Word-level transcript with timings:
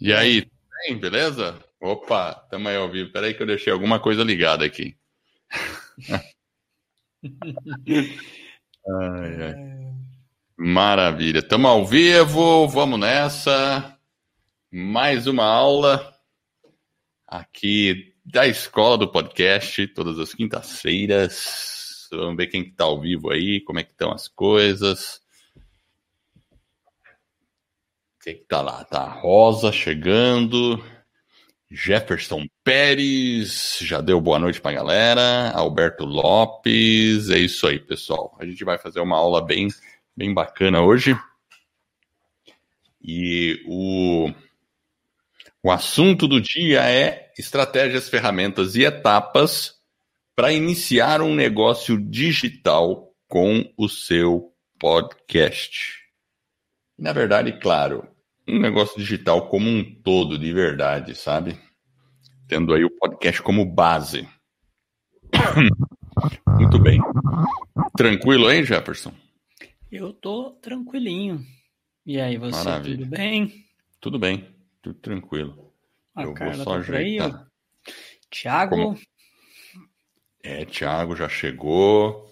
E 0.00 0.12
aí, 0.12 0.46
bem, 0.86 0.98
beleza? 0.98 1.58
Opa, 1.80 2.34
tamo 2.50 2.68
aí 2.68 2.76
ao 2.76 2.90
vivo. 2.90 3.12
Peraí 3.12 3.32
que 3.32 3.42
eu 3.42 3.46
deixei 3.46 3.72
alguma 3.72 4.00
coisa 4.00 4.24
ligada 4.24 4.64
aqui. 4.64 4.96
ai, 8.88 9.42
ai. 9.42 9.54
Maravilha. 10.56 11.42
Tamo 11.42 11.68
ao 11.68 11.86
vivo, 11.86 12.66
vamos 12.68 12.98
nessa. 12.98 13.98
Mais 14.70 15.26
uma 15.26 15.44
aula 15.44 16.12
aqui 17.26 18.14
da 18.24 18.46
escola 18.46 18.98
do 18.98 19.10
podcast, 19.10 19.86
todas 19.88 20.18
as 20.18 20.34
quintas-feiras. 20.34 22.08
Vamos 22.10 22.36
ver 22.36 22.48
quem 22.48 22.62
está 22.62 22.70
que 22.70 22.76
tá 22.76 22.84
ao 22.84 23.00
vivo 23.00 23.30
aí, 23.30 23.60
como 23.60 23.78
é 23.78 23.84
que 23.84 23.92
estão 23.92 24.10
as 24.10 24.26
coisas. 24.26 25.23
Que 28.24 28.46
tá 28.48 28.62
lá? 28.62 28.82
Tá 28.84 29.04
Rosa 29.04 29.70
chegando. 29.70 30.82
Jefferson 31.70 32.46
Pérez, 32.62 33.78
já 33.82 34.00
deu 34.00 34.18
boa 34.18 34.38
noite 34.38 34.62
pra 34.62 34.72
galera. 34.72 35.50
Alberto 35.50 36.06
Lopes, 36.06 37.28
é 37.28 37.36
isso 37.36 37.66
aí, 37.66 37.78
pessoal. 37.78 38.34
A 38.40 38.46
gente 38.46 38.64
vai 38.64 38.78
fazer 38.78 39.00
uma 39.00 39.18
aula 39.18 39.44
bem, 39.44 39.68
bem 40.16 40.32
bacana 40.32 40.80
hoje. 40.80 41.14
E 43.02 43.62
o, 43.66 44.30
o 45.62 45.70
assunto 45.70 46.26
do 46.26 46.40
dia 46.40 46.80
é 46.88 47.30
estratégias, 47.36 48.08
ferramentas 48.08 48.74
e 48.74 48.84
etapas 48.84 49.74
para 50.34 50.50
iniciar 50.50 51.20
um 51.20 51.34
negócio 51.34 52.00
digital 52.00 53.12
com 53.28 53.70
o 53.76 53.86
seu 53.86 54.50
podcast. 54.78 56.04
Na 56.98 57.12
verdade, 57.12 57.58
claro, 57.60 58.13
um 58.46 58.58
negócio 58.58 58.98
digital 58.98 59.48
como 59.48 59.68
um 59.68 59.84
todo, 60.02 60.38
de 60.38 60.52
verdade, 60.52 61.14
sabe? 61.14 61.58
Tendo 62.46 62.74
aí 62.74 62.84
o 62.84 62.90
podcast 62.90 63.42
como 63.42 63.64
base. 63.64 64.28
Muito 66.58 66.78
bem. 66.78 67.00
Tranquilo 67.96 68.46
aí, 68.46 68.64
Jefferson? 68.64 69.12
Eu 69.90 70.12
tô 70.12 70.50
tranquilinho. 70.60 71.44
E 72.04 72.20
aí, 72.20 72.36
você, 72.36 72.64
Maravilha. 72.64 72.98
tudo 72.98 73.10
bem? 73.10 73.64
Tudo 74.00 74.18
bem, 74.18 74.48
tudo 74.82 74.98
tranquilo. 74.98 75.72
A 76.14 76.22
Eu 76.24 76.34
Carla 76.34 76.54
vou 76.56 76.64
só 76.64 76.70
tá 76.72 76.76
ajeitar. 76.76 77.46
Tiago? 78.30 78.76
Como... 78.76 78.98
É, 80.42 80.64
Tiago 80.66 81.16
já 81.16 81.28
chegou. 81.28 82.30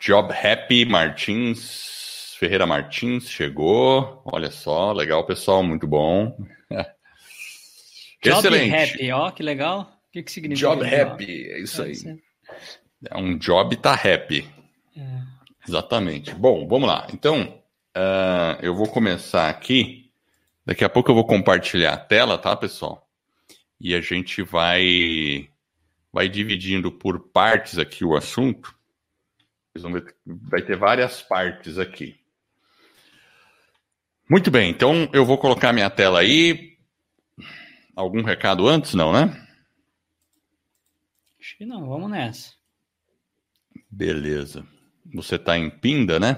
Job 0.00 0.32
Happy 0.32 0.84
Martins 0.84 1.97
Ferreira 2.38 2.68
Martins 2.68 3.28
chegou. 3.28 4.22
Olha 4.24 4.52
só, 4.52 4.92
legal, 4.92 5.26
pessoal, 5.26 5.60
muito 5.60 5.88
bom. 5.88 6.38
Job 8.22 8.38
Excelente. 8.38 8.74
happy, 8.76 9.10
ó, 9.10 9.30
que 9.32 9.42
legal. 9.42 9.80
O 9.80 10.12
que, 10.12 10.22
que 10.22 10.30
significa? 10.30 10.68
Job 10.70 10.86
happy, 10.86 11.50
é 11.50 11.60
isso 11.60 11.82
aí. 11.82 11.94
É 13.10 13.16
um 13.16 13.36
job 13.36 13.76
tá 13.76 13.92
happy. 13.92 14.48
É. 14.96 15.02
Exatamente. 15.66 16.32
Bom, 16.32 16.66
vamos 16.68 16.88
lá. 16.88 17.08
Então, 17.12 17.60
uh, 17.96 18.62
eu 18.62 18.72
vou 18.72 18.86
começar 18.86 19.48
aqui. 19.48 20.08
Daqui 20.64 20.84
a 20.84 20.88
pouco 20.88 21.10
eu 21.10 21.16
vou 21.16 21.26
compartilhar 21.26 21.94
a 21.94 21.98
tela, 21.98 22.38
tá, 22.38 22.54
pessoal? 22.54 23.04
E 23.80 23.96
a 23.96 24.00
gente 24.00 24.42
vai 24.42 25.48
vai 26.12 26.28
dividindo 26.28 26.92
por 26.92 27.18
partes 27.30 27.78
aqui 27.78 28.04
o 28.04 28.16
assunto. 28.16 28.74
Vai 30.26 30.62
ter 30.62 30.76
várias 30.76 31.20
partes 31.20 31.78
aqui. 31.78 32.17
Muito 34.30 34.50
bem, 34.50 34.70
então 34.70 35.08
eu 35.12 35.24
vou 35.24 35.38
colocar 35.38 35.72
minha 35.72 35.88
tela 35.88 36.20
aí. 36.20 36.76
Algum 37.96 38.22
recado 38.22 38.68
antes, 38.68 38.94
não, 38.94 39.10
né? 39.10 39.34
Acho 41.40 41.56
que 41.56 41.64
não, 41.64 41.88
vamos 41.88 42.10
nessa. 42.10 42.52
Beleza. 43.90 44.66
Você 45.14 45.36
está 45.36 45.56
em 45.56 45.70
Pinda, 45.70 46.20
né? 46.20 46.36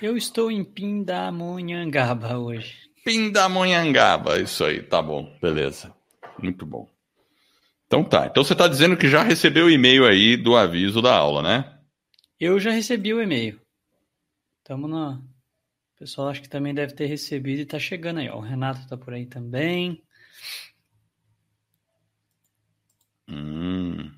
Eu 0.00 0.16
estou 0.16 0.52
em 0.52 0.62
Pindamonhangaba 0.62 2.38
hoje. 2.38 2.76
Pindamonhangaba, 3.04 4.38
isso 4.38 4.64
aí, 4.64 4.80
tá 4.80 5.02
bom, 5.02 5.36
beleza. 5.42 5.92
Muito 6.40 6.64
bom. 6.64 6.88
Então 7.86 8.04
tá, 8.04 8.26
então 8.26 8.44
você 8.44 8.52
está 8.52 8.68
dizendo 8.68 8.96
que 8.96 9.08
já 9.08 9.22
recebeu 9.24 9.66
o 9.66 9.70
e-mail 9.70 10.06
aí 10.06 10.36
do 10.36 10.54
aviso 10.54 11.02
da 11.02 11.16
aula, 11.16 11.42
né? 11.42 11.78
Eu 12.38 12.60
já 12.60 12.70
recebi 12.70 13.12
o 13.12 13.20
e-mail. 13.20 13.60
Estamos 14.58 14.88
na, 14.88 15.20
o 15.98 16.06
pessoal 16.06 16.28
acho 16.28 16.42
que 16.42 16.48
também 16.48 16.72
deve 16.72 16.94
ter 16.94 17.06
recebido 17.06 17.58
e 17.58 17.62
está 17.62 17.76
chegando 17.76 18.20
aí. 18.20 18.28
Ó. 18.28 18.36
O 18.36 18.40
Renato 18.40 18.78
está 18.78 18.96
por 18.96 19.12
aí 19.12 19.26
também. 19.26 20.00
Hum, 23.28 24.08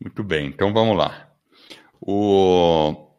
muito 0.00 0.22
bem, 0.22 0.46
então 0.46 0.72
vamos 0.72 0.96
lá. 0.96 1.28
O... 2.00 3.10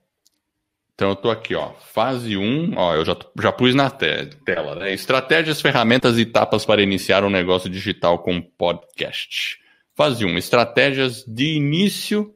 Então 0.96 1.10
eu 1.10 1.14
estou 1.14 1.30
aqui, 1.30 1.54
ó, 1.54 1.74
fase 1.74 2.38
1, 2.38 2.76
ó, 2.78 2.96
eu 2.96 3.04
já, 3.04 3.16
já 3.40 3.52
pus 3.52 3.76
na 3.76 3.92
te 3.92 4.26
tela, 4.46 4.74
né? 4.76 4.94
Estratégias, 4.94 5.62
ferramentas 5.62 6.18
e 6.18 6.22
etapas 6.22 6.66
para 6.66 6.82
iniciar 6.82 7.26
um 7.26 7.30
negócio 7.30 7.70
digital 7.70 8.20
com 8.20 8.42
podcast. 8.42 9.60
Fase 9.94 10.24
1, 10.24 10.38
estratégias 10.38 11.26
de 11.26 11.58
início 11.58 12.34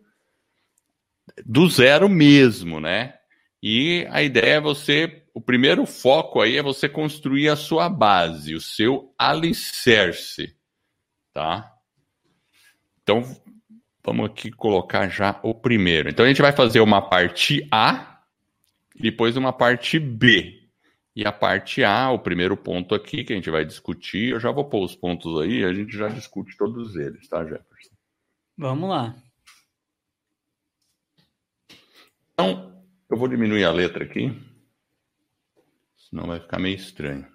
do 1.45 1.69
zero 1.69 2.09
mesmo, 2.09 2.81
né? 2.81 3.20
E 3.61 4.07
a 4.09 4.23
ideia 4.23 4.55
é 4.55 4.61
você, 4.61 5.23
o 5.33 5.39
primeiro 5.39 5.85
foco 5.85 6.41
aí 6.41 6.57
é 6.57 6.63
você 6.63 6.89
construir 6.89 7.47
a 7.49 7.55
sua 7.55 7.87
base, 7.87 8.55
o 8.55 8.61
seu 8.61 9.13
alicerce, 9.17 10.55
tá? 11.31 11.71
Então, 13.03 13.23
vamos 14.03 14.25
aqui 14.25 14.49
colocar 14.49 15.07
já 15.09 15.39
o 15.43 15.53
primeiro. 15.53 16.09
Então, 16.09 16.25
a 16.25 16.27
gente 16.27 16.41
vai 16.41 16.51
fazer 16.51 16.79
uma 16.79 17.01
parte 17.01 17.67
A 17.71 18.23
e 18.95 19.03
depois 19.03 19.37
uma 19.37 19.53
parte 19.53 19.99
B. 19.99 20.59
E 21.15 21.25
a 21.25 21.31
parte 21.31 21.83
A, 21.83 22.09
o 22.09 22.17
primeiro 22.17 22.55
ponto 22.55 22.95
aqui 22.95 23.23
que 23.23 23.33
a 23.33 23.35
gente 23.35 23.49
vai 23.49 23.65
discutir, 23.65 24.29
eu 24.29 24.39
já 24.39 24.49
vou 24.49 24.65
pôr 24.65 24.83
os 24.83 24.95
pontos 24.95 25.39
aí, 25.41 25.63
a 25.63 25.73
gente 25.73 25.95
já 25.95 26.07
discute 26.07 26.55
todos 26.57 26.95
eles, 26.95 27.27
tá, 27.27 27.43
Jefferson? 27.43 27.91
Vamos 28.57 28.89
lá. 28.89 29.15
Então, 32.33 32.70
eu 33.11 33.17
vou 33.17 33.27
diminuir 33.27 33.65
a 33.65 33.71
letra 33.71 34.05
aqui, 34.05 34.31
senão 36.09 36.27
vai 36.27 36.39
ficar 36.39 36.59
meio 36.59 36.75
estranho. 36.75 37.27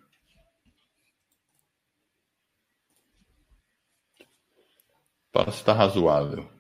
Para 5.31 5.51
estar 5.51 5.75
razoável. 5.75 6.51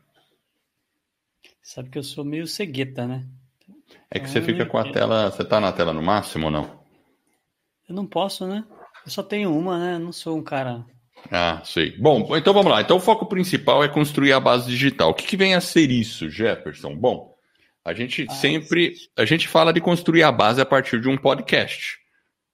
Sabe 1.62 1.88
que 1.88 1.99
eu 1.99 2.03
sou 2.03 2.25
meio 2.25 2.47
cegueta, 2.47 3.06
né? 3.06 3.27
É 4.10 4.21
que 4.21 4.28
você 4.28 4.43
fica 4.43 4.66
com 4.66 4.77
a 4.77 4.93
tela. 4.93 5.31
Você 5.31 5.44
tá 5.44 5.59
na 5.59 5.72
tela 5.72 5.93
no 5.94 6.03
máximo 6.03 6.47
ou 6.47 6.50
não? 6.50 6.84
Eu 7.88 7.94
não 7.94 8.06
posso, 8.06 8.47
né? 8.47 8.65
Eu 9.04 9.10
só 9.10 9.22
tenho 9.22 9.56
uma, 9.56 9.78
né? 9.78 9.94
Eu 9.94 10.00
não 10.00 10.12
sou 10.12 10.37
um 10.37 10.43
cara. 10.43 10.84
Ah, 11.31 11.62
sei. 11.65 11.97
Bom, 11.97 12.37
então 12.37 12.53
vamos 12.53 12.71
lá. 12.71 12.83
Então 12.83 12.98
o 12.98 13.00
foco 13.00 13.27
principal 13.27 13.83
é 13.83 13.88
construir 13.88 14.33
a 14.33 14.41
base 14.41 14.69
digital. 14.69 15.10
O 15.10 15.15
que, 15.15 15.27
que 15.27 15.37
vem 15.37 15.54
a 15.54 15.60
ser 15.60 15.91
isso, 15.91 16.28
Jefferson? 16.28 16.94
Bom, 16.94 17.35
a 17.86 17.94
gente 17.94 18.26
ah, 18.28 18.32
sempre 18.32 18.97
a 19.16 19.24
gente 19.24 19.47
fala 19.47 19.72
de 19.72 19.80
construir 19.80 20.24
a 20.24 20.32
base 20.32 20.60
a 20.60 20.66
partir 20.66 21.00
de 21.00 21.08
um 21.08 21.16
podcast. 21.16 21.98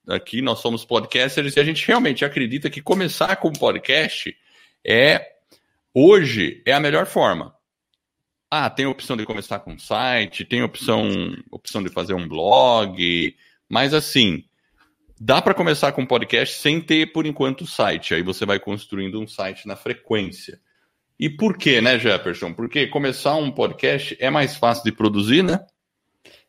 Aqui 0.07 0.43
nós 0.43 0.59
somos 0.59 0.85
podcasters 0.85 1.55
e 1.55 1.59
a 1.59 1.63
gente 1.63 1.87
realmente 1.87 2.23
acredita 2.23 2.69
que 2.69 2.83
começar 2.83 3.35
com 3.37 3.51
podcast 3.51 4.37
é 4.85 5.33
hoje 5.91 6.61
é 6.67 6.71
a 6.71 6.79
melhor 6.79 7.07
forma. 7.07 7.55
Ah, 8.51 8.69
tem 8.69 8.85
a 8.85 8.89
opção 8.89 9.17
de 9.17 9.25
começar 9.25 9.57
com 9.61 9.73
um 9.73 9.79
site, 9.79 10.45
tem 10.45 10.61
a 10.61 10.65
opção, 10.65 11.09
opção 11.49 11.81
de 11.81 11.89
fazer 11.89 12.13
um 12.13 12.27
blog, 12.27 13.35
mas 13.67 13.91
assim, 13.95 14.43
dá 15.19 15.41
para 15.41 15.55
começar 15.55 15.93
com 15.93 16.05
podcast 16.05 16.59
sem 16.59 16.79
ter 16.79 17.11
por 17.11 17.25
enquanto 17.25 17.65
site. 17.65 18.13
Aí 18.13 18.21
você 18.21 18.45
vai 18.45 18.59
construindo 18.59 19.19
um 19.19 19.25
site 19.25 19.67
na 19.67 19.75
frequência. 19.75 20.61
E 21.19 21.29
por 21.29 21.57
quê, 21.57 21.79
né, 21.79 21.99
Jefferson? 21.99 22.53
Porque 22.53 22.87
começar 22.87 23.35
um 23.35 23.51
podcast 23.51 24.17
é 24.19 24.29
mais 24.29 24.55
fácil 24.55 24.83
de 24.83 24.91
produzir, 24.91 25.43
né? 25.43 25.59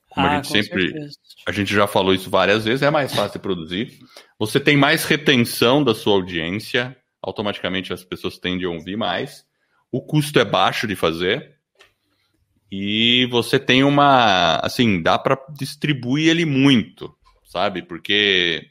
Como 0.08 0.26
ah, 0.26 0.30
a 0.30 0.36
gente 0.36 0.48
sempre. 0.48 0.90
Certeza. 0.90 1.18
A 1.46 1.52
gente 1.52 1.74
já 1.74 1.86
falou 1.86 2.14
isso 2.14 2.30
várias 2.30 2.64
vezes, 2.64 2.82
é 2.82 2.90
mais 2.90 3.14
fácil 3.14 3.32
de 3.32 3.42
produzir. 3.42 3.98
Você 4.38 4.58
tem 4.60 4.76
mais 4.76 5.04
retenção 5.04 5.82
da 5.82 5.94
sua 5.94 6.14
audiência, 6.14 6.96
automaticamente 7.20 7.92
as 7.92 8.04
pessoas 8.04 8.38
tendem 8.38 8.66
a 8.66 8.70
ouvir 8.70 8.96
mais. 8.96 9.44
O 9.90 10.00
custo 10.00 10.38
é 10.38 10.44
baixo 10.44 10.86
de 10.86 10.96
fazer. 10.96 11.54
E 12.70 13.26
você 13.30 13.58
tem 13.58 13.84
uma. 13.84 14.56
Assim, 14.56 15.02
dá 15.02 15.18
para 15.18 15.38
distribuir 15.56 16.30
ele 16.30 16.44
muito, 16.44 17.14
sabe? 17.44 17.82
Porque 17.82 18.66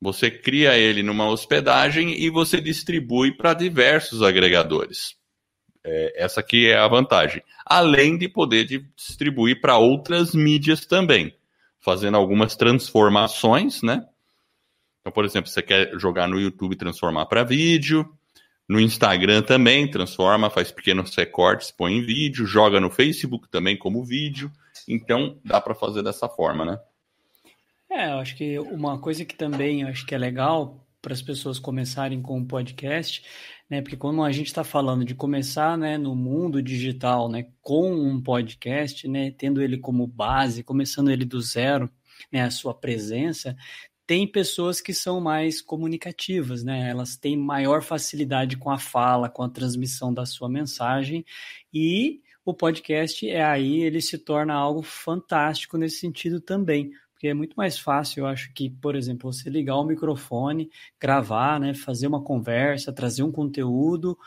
você 0.00 0.30
cria 0.30 0.76
ele 0.76 1.02
numa 1.02 1.28
hospedagem 1.28 2.18
e 2.18 2.30
você 2.30 2.60
distribui 2.60 3.36
para 3.36 3.54
diversos 3.54 4.22
agregadores. 4.22 5.14
É, 5.84 6.24
essa 6.24 6.40
aqui 6.40 6.68
é 6.68 6.76
a 6.76 6.86
vantagem. 6.86 7.42
Além 7.66 8.16
de 8.16 8.28
poder 8.28 8.64
distribuir 8.96 9.60
para 9.60 9.76
outras 9.76 10.34
mídias 10.34 10.86
também, 10.86 11.34
fazendo 11.80 12.16
algumas 12.16 12.54
transformações, 12.54 13.82
né? 13.82 14.06
Então, 15.00 15.12
por 15.12 15.24
exemplo, 15.24 15.50
você 15.50 15.60
quer 15.60 15.98
jogar 15.98 16.28
no 16.28 16.40
YouTube 16.40 16.76
transformar 16.76 17.26
para 17.26 17.42
vídeo, 17.42 18.08
no 18.68 18.80
Instagram 18.80 19.42
também 19.42 19.90
transforma, 19.90 20.48
faz 20.48 20.70
pequenos 20.70 21.14
recortes, 21.14 21.72
põe 21.72 21.94
em 21.94 22.02
vídeo, 22.02 22.46
joga 22.46 22.80
no 22.80 22.90
Facebook 22.90 23.48
também 23.50 23.76
como 23.76 24.04
vídeo. 24.04 24.50
Então, 24.88 25.38
dá 25.44 25.60
para 25.60 25.74
fazer 25.74 26.02
dessa 26.02 26.28
forma, 26.28 26.64
né? 26.64 26.78
É, 27.90 28.10
eu 28.10 28.18
acho 28.18 28.36
que 28.36 28.58
uma 28.58 28.98
coisa 28.98 29.24
que 29.24 29.34
também 29.34 29.82
eu 29.82 29.88
acho 29.88 30.06
que 30.06 30.14
é 30.14 30.18
legal 30.18 30.82
para 31.02 31.12
as 31.12 31.20
pessoas 31.20 31.58
começarem 31.58 32.22
com 32.22 32.40
o 32.40 32.46
podcast, 32.46 33.22
né? 33.72 33.80
Porque 33.80 33.96
quando 33.96 34.22
a 34.22 34.30
gente 34.30 34.48
está 34.48 34.62
falando 34.62 35.02
de 35.02 35.14
começar, 35.14 35.78
né, 35.78 35.96
no 35.96 36.14
mundo 36.14 36.62
digital, 36.62 37.26
né, 37.30 37.46
com 37.62 37.90
um 37.90 38.20
podcast, 38.22 39.08
né, 39.08 39.30
tendo 39.30 39.62
ele 39.62 39.78
como 39.78 40.06
base, 40.06 40.62
começando 40.62 41.10
ele 41.10 41.24
do 41.24 41.40
zero, 41.40 41.90
né, 42.30 42.42
a 42.42 42.50
sua 42.50 42.74
presença, 42.74 43.56
tem 44.06 44.30
pessoas 44.30 44.78
que 44.82 44.92
são 44.92 45.22
mais 45.22 45.62
comunicativas, 45.62 46.62
né? 46.62 46.90
Elas 46.90 47.16
têm 47.16 47.34
maior 47.34 47.82
facilidade 47.82 48.58
com 48.58 48.68
a 48.68 48.78
fala, 48.78 49.30
com 49.30 49.42
a 49.42 49.48
transmissão 49.48 50.12
da 50.12 50.26
sua 50.26 50.50
mensagem 50.50 51.24
e 51.72 52.20
o 52.44 52.52
podcast 52.52 53.26
é 53.26 53.42
aí 53.42 53.80
ele 53.80 54.02
se 54.02 54.18
torna 54.18 54.52
algo 54.52 54.82
fantástico 54.82 55.78
nesse 55.78 56.00
sentido 56.00 56.42
também, 56.42 56.90
porque 57.22 57.28
é 57.28 57.34
muito 57.34 57.54
mais 57.54 57.78
fácil, 57.78 58.22
eu 58.22 58.26
acho 58.26 58.52
que, 58.52 58.68
por 58.68 58.96
exemplo, 58.96 59.32
você 59.32 59.48
ligar 59.48 59.76
o 59.76 59.84
microfone, 59.84 60.68
gravar, 61.00 61.60
né, 61.60 61.72
fazer 61.72 62.08
uma 62.08 62.20
conversa, 62.20 62.92
trazer 62.92 63.22
um 63.22 63.30
conteúdo, 63.30 64.18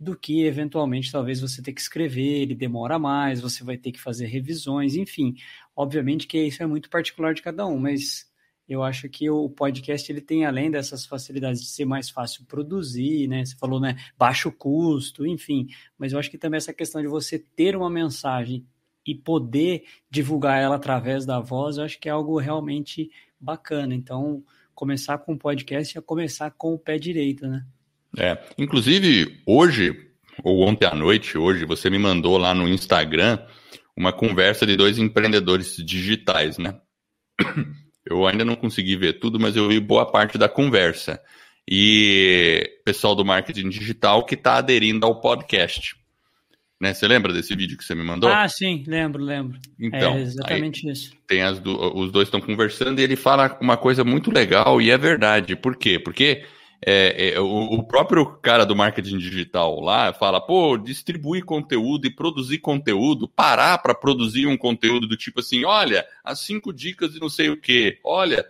do 0.00 0.16
que 0.16 0.42
eventualmente 0.46 1.12
talvez 1.12 1.42
você 1.42 1.62
ter 1.62 1.74
que 1.74 1.80
escrever, 1.82 2.40
ele 2.40 2.54
demora 2.54 2.98
mais, 2.98 3.42
você 3.42 3.62
vai 3.62 3.76
ter 3.76 3.92
que 3.92 4.00
fazer 4.00 4.24
revisões, 4.28 4.96
enfim. 4.96 5.34
Obviamente 5.76 6.26
que 6.26 6.42
isso 6.42 6.62
é 6.62 6.66
muito 6.66 6.88
particular 6.88 7.34
de 7.34 7.42
cada 7.42 7.66
um, 7.66 7.78
mas 7.78 8.26
eu 8.66 8.82
acho 8.82 9.10
que 9.10 9.28
o 9.28 9.50
podcast 9.50 10.10
ele 10.10 10.22
tem 10.22 10.46
além 10.46 10.70
dessas 10.70 11.04
facilidades 11.04 11.60
de 11.60 11.68
ser 11.68 11.84
mais 11.84 12.08
fácil 12.08 12.46
produzir, 12.46 13.28
né? 13.28 13.44
Você 13.44 13.56
falou, 13.56 13.78
né, 13.78 13.96
baixo 14.16 14.50
custo, 14.50 15.26
enfim, 15.26 15.66
mas 15.98 16.14
eu 16.14 16.18
acho 16.18 16.30
que 16.30 16.38
também 16.38 16.56
essa 16.56 16.72
questão 16.72 17.02
de 17.02 17.08
você 17.08 17.38
ter 17.38 17.76
uma 17.76 17.90
mensagem 17.90 18.66
e 19.06 19.14
poder 19.14 19.84
divulgar 20.10 20.60
ela 20.60 20.76
através 20.76 21.26
da 21.26 21.40
voz, 21.40 21.76
eu 21.76 21.84
acho 21.84 21.98
que 21.98 22.08
é 22.08 22.12
algo 22.12 22.38
realmente 22.38 23.10
bacana. 23.38 23.94
Então, 23.94 24.42
começar 24.74 25.18
com 25.18 25.34
o 25.34 25.38
podcast 25.38 25.98
é 25.98 26.00
começar 26.00 26.50
com 26.52 26.74
o 26.74 26.78
pé 26.78 26.98
direito, 26.98 27.46
né? 27.46 27.64
É, 28.18 28.38
inclusive 28.58 29.40
hoje 29.46 30.12
ou 30.42 30.66
ontem 30.66 30.86
à 30.86 30.94
noite, 30.94 31.36
hoje 31.36 31.64
você 31.64 31.90
me 31.90 31.98
mandou 31.98 32.38
lá 32.38 32.54
no 32.54 32.68
Instagram 32.68 33.38
uma 33.96 34.12
conversa 34.12 34.66
de 34.66 34.76
dois 34.76 34.98
empreendedores 34.98 35.76
digitais, 35.76 36.58
né? 36.58 36.78
Eu 38.04 38.26
ainda 38.26 38.44
não 38.44 38.56
consegui 38.56 38.96
ver 38.96 39.20
tudo, 39.20 39.38
mas 39.38 39.54
eu 39.54 39.68
vi 39.68 39.78
boa 39.78 40.04
parte 40.04 40.36
da 40.36 40.48
conversa. 40.48 41.22
E 41.70 42.68
pessoal 42.84 43.14
do 43.14 43.24
marketing 43.24 43.68
digital 43.68 44.26
que 44.26 44.34
está 44.34 44.56
aderindo 44.56 45.06
ao 45.06 45.20
podcast. 45.20 45.94
Né? 46.82 46.92
Você 46.92 47.06
lembra 47.06 47.32
desse 47.32 47.54
vídeo 47.54 47.78
que 47.78 47.84
você 47.84 47.94
me 47.94 48.02
mandou? 48.02 48.28
Ah, 48.28 48.48
sim, 48.48 48.82
lembro, 48.88 49.22
lembro. 49.22 49.56
Então, 49.78 50.14
é 50.16 50.22
exatamente 50.22 50.90
isso. 50.90 51.12
Tem 51.28 51.40
as 51.40 51.60
do, 51.60 51.96
os 51.96 52.10
dois 52.10 52.26
estão 52.26 52.40
conversando 52.40 52.98
e 52.98 53.04
ele 53.04 53.14
fala 53.14 53.56
uma 53.60 53.76
coisa 53.76 54.02
muito 54.02 54.32
legal 54.32 54.82
e 54.82 54.90
é 54.90 54.98
verdade. 54.98 55.54
Por 55.54 55.76
quê? 55.76 56.00
Porque 56.00 56.42
é, 56.84 57.34
é, 57.34 57.40
o, 57.40 57.46
o, 57.46 57.84
próprio 57.84 58.26
cara 58.26 58.66
do 58.66 58.74
marketing 58.74 59.18
digital 59.18 59.78
lá 59.78 60.12
fala, 60.12 60.40
pô, 60.40 60.76
distribuir 60.76 61.44
conteúdo 61.44 62.08
e 62.08 62.10
produzir 62.10 62.58
conteúdo, 62.58 63.28
parar 63.28 63.78
para 63.78 63.94
produzir 63.94 64.48
um 64.48 64.56
conteúdo 64.56 65.06
do 65.06 65.16
tipo 65.16 65.38
assim, 65.38 65.64
olha, 65.64 66.04
as 66.24 66.40
cinco 66.40 66.72
dicas 66.72 67.12
de 67.12 67.20
não 67.20 67.28
sei 67.28 67.48
o 67.48 67.56
que, 67.56 68.00
olha, 68.02 68.44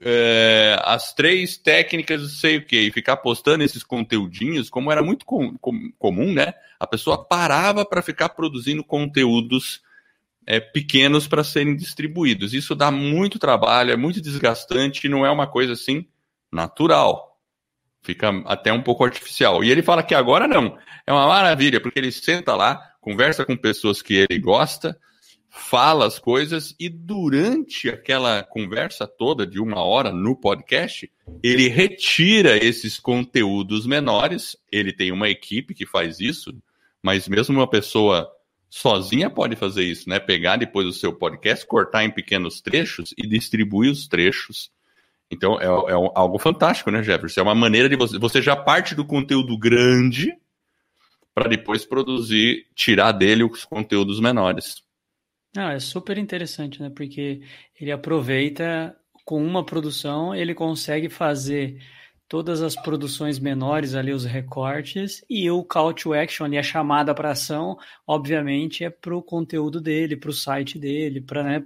é, 0.00 0.80
as 0.82 1.12
três 1.12 1.58
técnicas 1.58 2.22
de 2.22 2.26
não 2.28 2.32
sei 2.32 2.56
o 2.56 2.64
que, 2.64 2.80
e 2.80 2.90
ficar 2.90 3.18
postando 3.18 3.62
esses 3.62 3.82
conteúdinhos, 3.82 4.70
como 4.70 4.90
era 4.90 5.02
muito 5.02 5.26
com, 5.26 5.58
com, 5.58 5.92
comum, 5.98 6.32
né? 6.32 6.54
A 6.78 6.86
pessoa 6.86 7.24
parava 7.24 7.84
para 7.84 8.02
ficar 8.02 8.30
produzindo 8.30 8.84
conteúdos 8.84 9.80
é, 10.46 10.60
pequenos 10.60 11.26
para 11.26 11.42
serem 11.42 11.76
distribuídos. 11.76 12.54
Isso 12.54 12.74
dá 12.74 12.90
muito 12.90 13.38
trabalho, 13.38 13.92
é 13.92 13.96
muito 13.96 14.20
desgastante 14.20 15.06
e 15.06 15.10
não 15.10 15.26
é 15.26 15.30
uma 15.30 15.46
coisa 15.46 15.72
assim 15.72 16.06
natural. 16.52 17.36
Fica 18.02 18.30
até 18.46 18.72
um 18.72 18.82
pouco 18.82 19.04
artificial. 19.04 19.64
E 19.64 19.70
ele 19.70 19.82
fala 19.82 20.02
que 20.02 20.14
agora 20.14 20.46
não. 20.46 20.78
É 21.06 21.12
uma 21.12 21.26
maravilha, 21.26 21.80
porque 21.80 21.98
ele 21.98 22.12
senta 22.12 22.54
lá, 22.54 22.80
conversa 23.00 23.44
com 23.44 23.56
pessoas 23.56 24.00
que 24.00 24.14
ele 24.14 24.38
gosta, 24.38 24.96
fala 25.56 26.06
as 26.06 26.18
coisas 26.18 26.74
e 26.78 26.88
durante 26.88 27.88
aquela 27.88 28.42
conversa 28.42 29.06
toda 29.06 29.46
de 29.46 29.58
uma 29.58 29.82
hora 29.82 30.12
no 30.12 30.36
podcast, 30.36 31.10
ele 31.42 31.68
retira 31.68 32.56
esses 32.56 33.00
conteúdos 33.00 33.86
menores. 33.86 34.56
Ele 34.70 34.92
tem 34.92 35.10
uma 35.10 35.28
equipe 35.28 35.74
que 35.74 35.86
faz 35.86 36.20
isso, 36.20 36.54
mas 37.06 37.28
mesmo 37.28 37.56
uma 37.56 37.70
pessoa 37.70 38.28
sozinha 38.68 39.30
pode 39.30 39.56
fazer 39.56 39.84
isso, 39.84 40.08
né? 40.08 40.18
Pegar 40.18 40.56
depois 40.56 40.86
o 40.86 40.92
seu 40.92 41.12
podcast, 41.12 41.64
cortar 41.64 42.04
em 42.04 42.10
pequenos 42.10 42.60
trechos 42.60 43.14
e 43.16 43.26
distribuir 43.26 43.90
os 43.90 44.08
trechos 44.08 44.70
então 45.30 45.60
é, 45.60 45.64
é 45.64 45.92
algo 46.14 46.38
fantástico, 46.38 46.90
né, 46.90 47.02
Jefferson? 47.02 47.40
É 47.40 47.42
uma 47.42 47.54
maneira 47.54 47.88
de 47.88 47.96
você. 47.96 48.18
Você 48.18 48.40
já 48.40 48.54
parte 48.54 48.94
do 48.94 49.04
conteúdo 49.04 49.58
grande 49.58 50.32
para 51.34 51.48
depois 51.48 51.84
produzir, 51.84 52.66
tirar 52.74 53.12
dele 53.12 53.44
os 53.44 53.64
conteúdos 53.64 54.20
menores. 54.20 54.82
Ah, 55.56 55.72
é 55.72 55.78
super 55.78 56.16
interessante, 56.16 56.80
né? 56.80 56.90
Porque 56.94 57.42
ele 57.78 57.92
aproveita 57.92 58.96
com 59.24 59.44
uma 59.44 59.64
produção, 59.64 60.34
ele 60.34 60.54
consegue 60.54 61.08
fazer 61.08 61.82
todas 62.28 62.62
as 62.62 62.74
produções 62.74 63.38
menores 63.38 63.94
ali, 63.94 64.12
os 64.12 64.24
recortes, 64.24 65.24
e 65.28 65.50
o 65.50 65.62
call 65.62 65.92
to 65.92 66.12
action 66.12 66.44
ali, 66.44 66.58
a 66.58 66.62
chamada 66.62 67.14
para 67.14 67.30
ação, 67.30 67.76
obviamente, 68.06 68.84
é 68.84 68.90
para 68.90 69.16
o 69.16 69.22
conteúdo 69.22 69.80
dele, 69.80 70.16
para 70.16 70.30
o 70.30 70.32
site 70.32 70.78
dele, 70.78 71.20
para 71.20 71.42
né, 71.42 71.64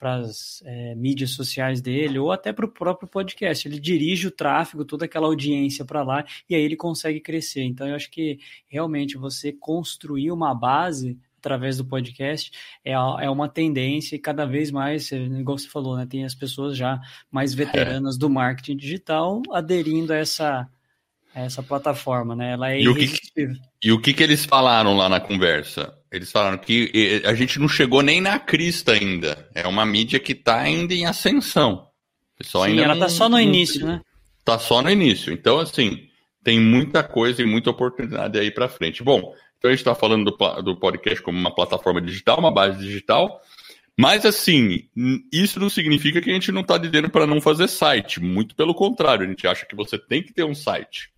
as 0.00 0.62
é, 0.64 0.94
mídias 0.94 1.30
sociais 1.30 1.80
dele 1.80 2.18
ou 2.18 2.32
até 2.32 2.52
para 2.52 2.66
o 2.66 2.70
próprio 2.70 3.08
podcast. 3.08 3.66
Ele 3.66 3.78
dirige 3.78 4.26
o 4.26 4.32
tráfego, 4.32 4.84
toda 4.84 5.04
aquela 5.04 5.26
audiência 5.26 5.84
para 5.84 6.02
lá 6.02 6.24
e 6.48 6.54
aí 6.54 6.62
ele 6.62 6.76
consegue 6.76 7.20
crescer. 7.20 7.62
Então 7.62 7.86
eu 7.86 7.94
acho 7.94 8.10
que 8.10 8.38
realmente 8.66 9.16
você 9.16 9.52
construir 9.52 10.32
uma 10.32 10.54
base 10.54 11.18
através 11.42 11.76
do 11.76 11.84
podcast 11.84 12.52
é, 12.84 12.92
é 12.92 13.28
uma 13.28 13.48
tendência 13.48 14.14
e 14.14 14.18
cada 14.18 14.46
vez 14.46 14.70
mais, 14.70 15.10
igual 15.10 15.58
você 15.58 15.68
falou, 15.68 15.96
né, 15.96 16.06
tem 16.08 16.24
as 16.24 16.34
pessoas 16.34 16.76
já 16.76 17.00
mais 17.30 17.52
veteranas 17.52 18.14
é. 18.14 18.18
do 18.18 18.30
marketing 18.30 18.76
digital 18.76 19.42
aderindo 19.52 20.12
a 20.12 20.16
essa 20.16 20.68
essa 21.34 21.62
plataforma, 21.62 22.36
né? 22.36 22.52
Ela 22.52 22.72
é 22.72 22.82
e. 22.82 22.88
O 22.88 22.94
que, 22.94 23.10
e 23.82 23.90
o 23.90 23.98
que, 23.98 24.12
que 24.12 24.22
eles 24.22 24.44
falaram 24.44 24.94
lá 24.94 25.08
na 25.08 25.18
conversa? 25.18 25.96
Eles 26.10 26.30
falaram 26.30 26.58
que 26.58 27.22
a 27.24 27.34
gente 27.34 27.58
não 27.58 27.68
chegou 27.68 28.02
nem 28.02 28.20
na 28.20 28.38
crista 28.38 28.92
ainda. 28.92 29.48
É 29.54 29.66
uma 29.66 29.86
mídia 29.86 30.20
que 30.20 30.32
está 30.32 30.60
ainda 30.60 30.92
em 30.92 31.06
ascensão. 31.06 31.88
Sim, 32.42 32.58
ainda 32.64 32.82
ela 32.82 32.92
está 32.92 33.08
só 33.08 33.30
no 33.30 33.40
início, 33.40 33.86
né? 33.86 34.02
Está 34.38 34.58
só 34.58 34.82
no 34.82 34.90
início. 34.90 35.32
Então, 35.32 35.58
assim, 35.58 36.06
tem 36.44 36.60
muita 36.60 37.02
coisa 37.02 37.40
e 37.40 37.46
muita 37.46 37.70
oportunidade 37.70 38.38
aí 38.38 38.50
para 38.50 38.68
frente. 38.68 39.02
Bom, 39.02 39.32
então 39.62 39.70
a 39.70 39.72
gente 39.72 39.80
está 39.80 39.94
falando 39.94 40.30
do, 40.30 40.62
do 40.62 40.76
podcast 40.76 41.22
como 41.22 41.38
uma 41.38 41.54
plataforma 41.54 42.00
digital, 42.00 42.40
uma 42.40 42.50
base 42.50 42.78
digital. 42.78 43.40
Mas 43.96 44.26
assim, 44.26 44.88
isso 45.32 45.60
não 45.60 45.70
significa 45.70 46.20
que 46.20 46.30
a 46.30 46.34
gente 46.34 46.50
não 46.50 46.62
está 46.62 46.76
dizendo 46.78 47.08
para 47.08 47.26
não 47.26 47.40
fazer 47.40 47.68
site. 47.68 48.20
Muito 48.20 48.56
pelo 48.56 48.74
contrário, 48.74 49.24
a 49.24 49.28
gente 49.28 49.46
acha 49.46 49.64
que 49.64 49.76
você 49.76 49.96
tem 49.96 50.22
que 50.22 50.32
ter 50.32 50.42
um 50.44 50.54
site 50.54 51.12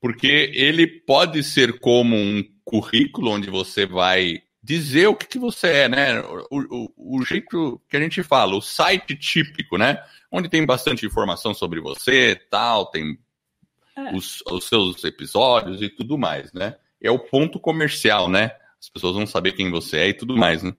porque 0.00 0.52
ele 0.54 0.86
pode 0.86 1.42
ser 1.42 1.80
como 1.80 2.14
um 2.16 2.40
currículo 2.64 3.32
onde 3.32 3.50
você 3.50 3.86
vai 3.86 4.42
dizer 4.62 5.08
o 5.08 5.16
que, 5.16 5.26
que 5.26 5.38
você 5.38 5.68
é, 5.68 5.88
né? 5.88 6.20
O, 6.50 6.60
o, 6.96 7.18
o, 7.18 7.24
jeito 7.24 7.80
que 7.88 7.96
a 7.96 8.00
gente 8.00 8.22
fala, 8.22 8.56
o 8.56 8.60
site 8.60 9.16
típico, 9.16 9.76
né? 9.76 10.00
Onde 10.30 10.48
tem 10.48 10.64
bastante 10.66 11.06
informação 11.06 11.54
sobre 11.54 11.80
você, 11.80 12.36
tal, 12.50 12.86
tem 12.86 13.18
é. 13.96 14.14
os, 14.14 14.42
os 14.48 14.68
seus 14.68 15.02
episódios 15.04 15.82
e 15.82 15.88
tudo 15.88 16.18
mais, 16.18 16.52
né? 16.52 16.76
É 17.02 17.10
o 17.10 17.18
ponto 17.18 17.60
comercial, 17.60 18.28
né? 18.28 18.52
As 18.80 18.88
pessoas 18.88 19.14
vão 19.14 19.26
saber 19.26 19.52
quem 19.52 19.70
você 19.70 19.98
é 19.98 20.08
e 20.08 20.14
tudo 20.14 20.36
mais, 20.36 20.62
né? 20.62 20.72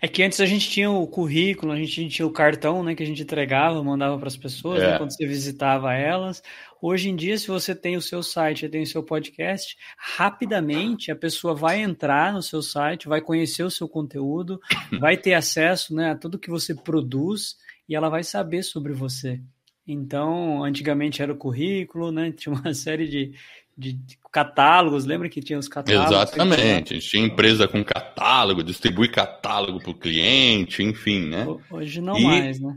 É 0.00 0.08
que 0.08 0.22
antes 0.22 0.40
a 0.40 0.46
gente 0.46 0.68
tinha 0.68 0.90
o 0.90 1.06
currículo, 1.06 1.72
a 1.72 1.76
gente 1.76 2.08
tinha 2.08 2.26
o 2.26 2.32
cartão, 2.32 2.82
né, 2.82 2.94
que 2.94 3.02
a 3.02 3.06
gente 3.06 3.22
entregava, 3.22 3.82
mandava 3.82 4.18
para 4.18 4.28
as 4.28 4.36
pessoas, 4.36 4.80
né, 4.80 4.86
é. 4.86 4.90
né, 4.92 4.98
quando 4.98 5.12
você 5.12 5.26
visitava 5.26 5.92
elas. 5.94 6.42
Hoje 6.80 7.08
em 7.08 7.16
dia, 7.16 7.36
se 7.38 7.48
você 7.48 7.74
tem 7.74 7.96
o 7.96 8.00
seu 8.00 8.22
site, 8.22 8.68
tem 8.68 8.82
o 8.82 8.86
seu 8.86 9.02
podcast, 9.02 9.76
rapidamente 9.96 11.10
a 11.10 11.16
pessoa 11.16 11.54
vai 11.54 11.80
entrar 11.80 12.32
no 12.32 12.42
seu 12.42 12.62
site, 12.62 13.08
vai 13.08 13.20
conhecer 13.20 13.62
o 13.62 13.70
seu 13.70 13.88
conteúdo, 13.88 14.60
vai 15.00 15.16
ter 15.16 15.34
acesso, 15.34 15.94
né, 15.94 16.10
a 16.10 16.16
tudo 16.16 16.38
que 16.38 16.50
você 16.50 16.74
produz 16.74 17.56
e 17.88 17.94
ela 17.94 18.08
vai 18.08 18.24
saber 18.24 18.62
sobre 18.62 18.92
você. 18.92 19.40
Então, 19.86 20.64
antigamente 20.64 21.20
era 21.20 21.32
o 21.32 21.36
currículo, 21.36 22.10
né? 22.10 22.32
Tinha 22.36 22.54
uma 22.54 22.72
série 22.72 23.06
de, 23.06 23.32
de 23.76 23.98
catálogos, 24.32 25.04
lembra 25.04 25.28
que 25.28 25.40
tinha 25.40 25.58
os 25.58 25.68
catálogos? 25.68 26.10
Exatamente, 26.10 26.98
tinha 27.00 27.24
empresa 27.24 27.68
com 27.68 27.84
catálogo, 27.84 28.62
distribui 28.62 29.08
catálogo 29.08 29.80
para 29.80 29.90
o 29.90 29.98
cliente, 29.98 30.82
enfim, 30.82 31.26
né? 31.26 31.46
Hoje 31.70 32.00
não 32.00 32.18
e, 32.18 32.24
mais, 32.24 32.60
né? 32.60 32.76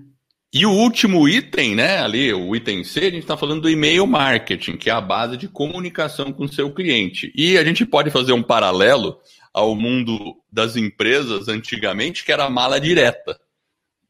E 0.54 0.66
o 0.66 0.72
último 0.72 1.28
item, 1.28 1.76
né, 1.76 2.00
ali, 2.00 2.34
o 2.34 2.56
item 2.56 2.84
C, 2.84 3.00
a 3.02 3.04
gente 3.06 3.20
está 3.20 3.36
falando 3.36 3.62
do 3.62 3.70
e-mail 3.70 4.08
marketing, 4.08 4.78
que 4.78 4.90
é 4.90 4.94
a 4.94 5.02
base 5.02 5.36
de 5.36 5.48
comunicação 5.48 6.32
com 6.32 6.46
o 6.46 6.52
seu 6.52 6.72
cliente. 6.74 7.32
E 7.36 7.58
a 7.58 7.64
gente 7.64 7.86
pode 7.86 8.10
fazer 8.10 8.34
um 8.34 8.42
paralelo 8.42 9.20
ao 9.54 9.76
mundo 9.76 10.36
das 10.52 10.76
empresas 10.76 11.48
antigamente, 11.48 12.24
que 12.24 12.32
era 12.32 12.46
a 12.46 12.50
mala 12.50 12.80
direta. 12.80 13.40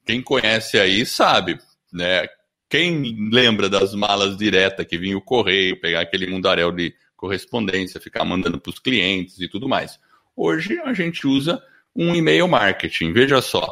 Quem 0.06 0.22
conhece 0.22 0.80
aí 0.80 1.06
sabe, 1.06 1.58
né? 1.92 2.28
Quem 2.70 3.30
lembra 3.32 3.70
das 3.70 3.94
malas 3.94 4.36
diretas 4.36 4.86
que 4.86 4.98
vinha 4.98 5.18
o 5.18 5.22
correio, 5.22 5.80
pegar 5.80 6.02
aquele 6.02 6.28
mundaréu 6.28 6.72
de 6.72 6.94
correspondência, 7.16 8.00
ficar 8.00 8.24
mandando 8.26 8.60
para 8.60 8.70
os 8.70 8.80
clientes 8.80 9.40
e 9.40 9.48
tudo 9.48 9.68
mais. 9.68 10.00
Hoje 10.36 10.80
a 10.82 10.94
gente 10.94 11.26
usa 11.26 11.62
um 11.96 12.14
e-mail 12.14 12.48
marketing. 12.48 13.12
Veja 13.12 13.42
só, 13.42 13.68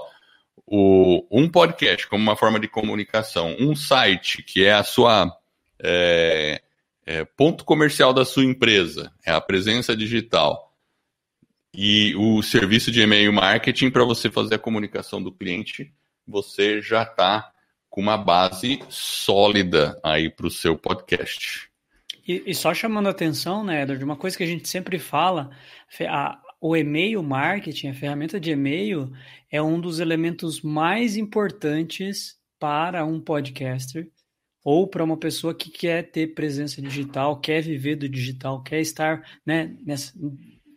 o, 0.65 1.25
um 1.29 1.47
podcast 1.47 2.07
como 2.07 2.23
uma 2.23 2.35
forma 2.35 2.59
de 2.59 2.67
comunicação, 2.67 3.55
um 3.59 3.75
site 3.75 4.41
que 4.41 4.65
é 4.65 4.73
a 4.73 4.83
sua 4.83 5.31
é, 5.79 6.61
é, 7.05 7.23
ponto 7.23 7.63
comercial 7.63 8.13
da 8.13 8.25
sua 8.25 8.43
empresa, 8.43 9.13
é 9.23 9.31
a 9.31 9.39
presença 9.39 9.95
digital, 9.95 10.73
e 11.77 12.15
o 12.15 12.41
serviço 12.41 12.89
de 12.89 13.01
e-mail 13.01 13.33
marketing 13.33 13.91
para 13.91 14.05
você 14.05 14.31
fazer 14.31 14.55
a 14.55 14.59
comunicação 14.59 15.21
do 15.21 15.31
cliente, 15.31 15.93
você 16.25 16.81
já 16.81 17.03
está 17.03 17.51
com 17.95 18.01
uma 18.01 18.17
base 18.17 18.81
sólida 18.89 19.97
aí 20.03 20.29
para 20.29 20.47
o 20.47 20.51
seu 20.51 20.77
podcast. 20.77 21.69
E, 22.27 22.43
e, 22.45 22.53
só 22.53 22.73
chamando 22.73 23.07
a 23.07 23.11
atenção, 23.11 23.63
né, 23.63 23.83
Edward, 23.83 24.03
uma 24.03 24.17
coisa 24.17 24.35
que 24.35 24.43
a 24.43 24.47
gente 24.47 24.67
sempre 24.67 24.99
fala, 24.99 25.49
a, 26.01 26.37
o 26.59 26.75
e-mail 26.75 27.23
marketing, 27.23 27.87
a 27.87 27.93
ferramenta 27.93 28.37
de 28.37 28.51
e-mail, 28.51 29.13
é 29.49 29.61
um 29.61 29.79
dos 29.79 30.01
elementos 30.01 30.61
mais 30.61 31.15
importantes 31.15 32.35
para 32.59 33.05
um 33.05 33.17
podcaster 33.17 34.09
ou 34.61 34.85
para 34.89 35.03
uma 35.03 35.15
pessoa 35.15 35.55
que 35.55 35.69
quer 35.69 36.11
ter 36.11 36.33
presença 36.33 36.81
digital, 36.81 37.39
quer 37.39 37.61
viver 37.61 37.95
do 37.95 38.09
digital, 38.09 38.61
quer 38.61 38.81
estar 38.81 39.23
né, 39.45 39.73
nessa, 39.85 40.11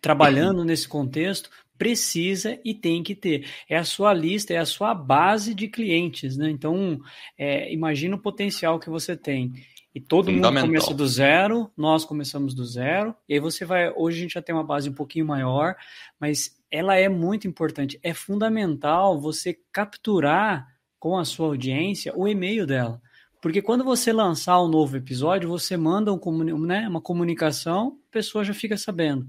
trabalhando 0.01 0.65
nesse 0.65 0.87
contexto, 0.87 1.51
precisa 1.79 2.59
e 2.65 2.75
tem 2.75 3.03
que 3.03 3.15
ter. 3.15 3.49
É 3.69 3.77
a 3.77 3.85
sua 3.85 4.13
lista, 4.13 4.53
é 4.53 4.59
a 4.59 4.67
sua 4.67 4.95
base 4.95 5.55
de 5.55 5.69
clientes, 5.69 6.37
né? 6.37 6.51
Então, 6.51 7.01
é, 7.39 7.73
imagina 7.73 8.17
o 8.17 8.21
potencial 8.21 8.79
que 8.79 8.91
você 8.91 9.17
tem. 9.17 9.53
E 9.95 10.01
todo 10.01 10.31
mundo 10.31 10.61
começa 10.61 10.93
do 10.93 11.09
zero, 11.09 11.71
nós 11.77 12.05
começamos 12.05 12.55
do 12.55 12.65
zero, 12.65 13.15
e 13.29 13.35
aí 13.35 13.41
você 13.41 13.65
vai. 13.65 13.91
Hoje 13.97 14.19
a 14.19 14.23
gente 14.23 14.35
já 14.35 14.43
tem 14.43 14.55
uma 14.55 14.65
base 14.65 14.89
um 14.89 14.95
pouquinho 14.95 15.25
maior, 15.27 15.75
mas 16.21 16.57
ela 16.71 16.95
é 16.95 17.09
muito 17.09 17.49
importante. 17.49 17.99
É 18.03 18.13
fundamental 18.13 19.21
você 19.21 19.59
capturar 19.73 20.67
com 20.99 21.17
a 21.17 21.25
sua 21.25 21.47
audiência 21.47 22.13
o 22.15 22.29
e-mail 22.29 22.67
dela. 22.67 23.01
Porque 23.41 23.63
quando 23.63 23.85
você 23.85 24.13
lançar 24.13 24.61
um 24.61 24.69
novo 24.69 24.97
episódio, 24.97 25.49
você 25.49 25.77
manda 25.77 26.13
um, 26.13 26.59
né, 26.59 26.89
uma 26.89 27.01
comunicação, 27.01 27.99
a 28.09 28.13
pessoa 28.13 28.45
já 28.45 28.53
fica 28.53 28.77
sabendo. 28.77 29.27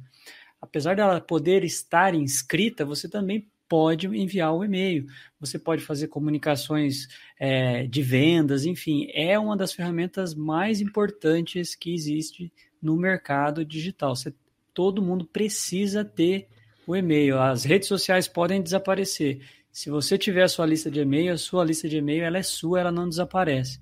Apesar 0.61 0.95
dela 0.95 1.21
poder 1.21 1.63
estar 1.63 2.13
inscrita, 2.13 2.83
você 2.85 3.07
também 3.07 3.49
pode 3.69 4.07
enviar 4.07 4.53
o 4.53 4.63
e-mail, 4.63 5.05
você 5.39 5.59
pode 5.59 5.83
fazer 5.83 6.07
comunicações 6.07 7.07
é, 7.39 7.85
de 7.85 8.01
vendas, 8.01 8.65
enfim, 8.65 9.07
é 9.13 9.37
uma 9.37 9.55
das 9.55 9.71
ferramentas 9.71 10.33
mais 10.33 10.81
importantes 10.81 11.75
que 11.75 11.93
existe 11.93 12.51
no 12.81 12.97
mercado 12.97 13.63
digital. 13.63 14.15
Você, 14.15 14.33
todo 14.73 15.03
mundo 15.03 15.23
precisa 15.25 16.03
ter 16.03 16.47
o 16.87 16.95
e-mail. 16.95 17.39
As 17.39 17.63
redes 17.63 17.87
sociais 17.87 18.27
podem 18.27 18.61
desaparecer. 18.61 19.41
Se 19.71 19.89
você 19.91 20.17
tiver 20.17 20.43
a 20.43 20.49
sua 20.49 20.65
lista 20.65 20.89
de 20.89 20.99
e-mail, 20.99 21.33
a 21.33 21.37
sua 21.37 21.63
lista 21.63 21.87
de 21.87 21.97
e-mail 21.97 22.23
ela 22.23 22.39
é 22.39 22.43
sua, 22.43 22.79
ela 22.79 22.91
não 22.91 23.07
desaparece. 23.07 23.79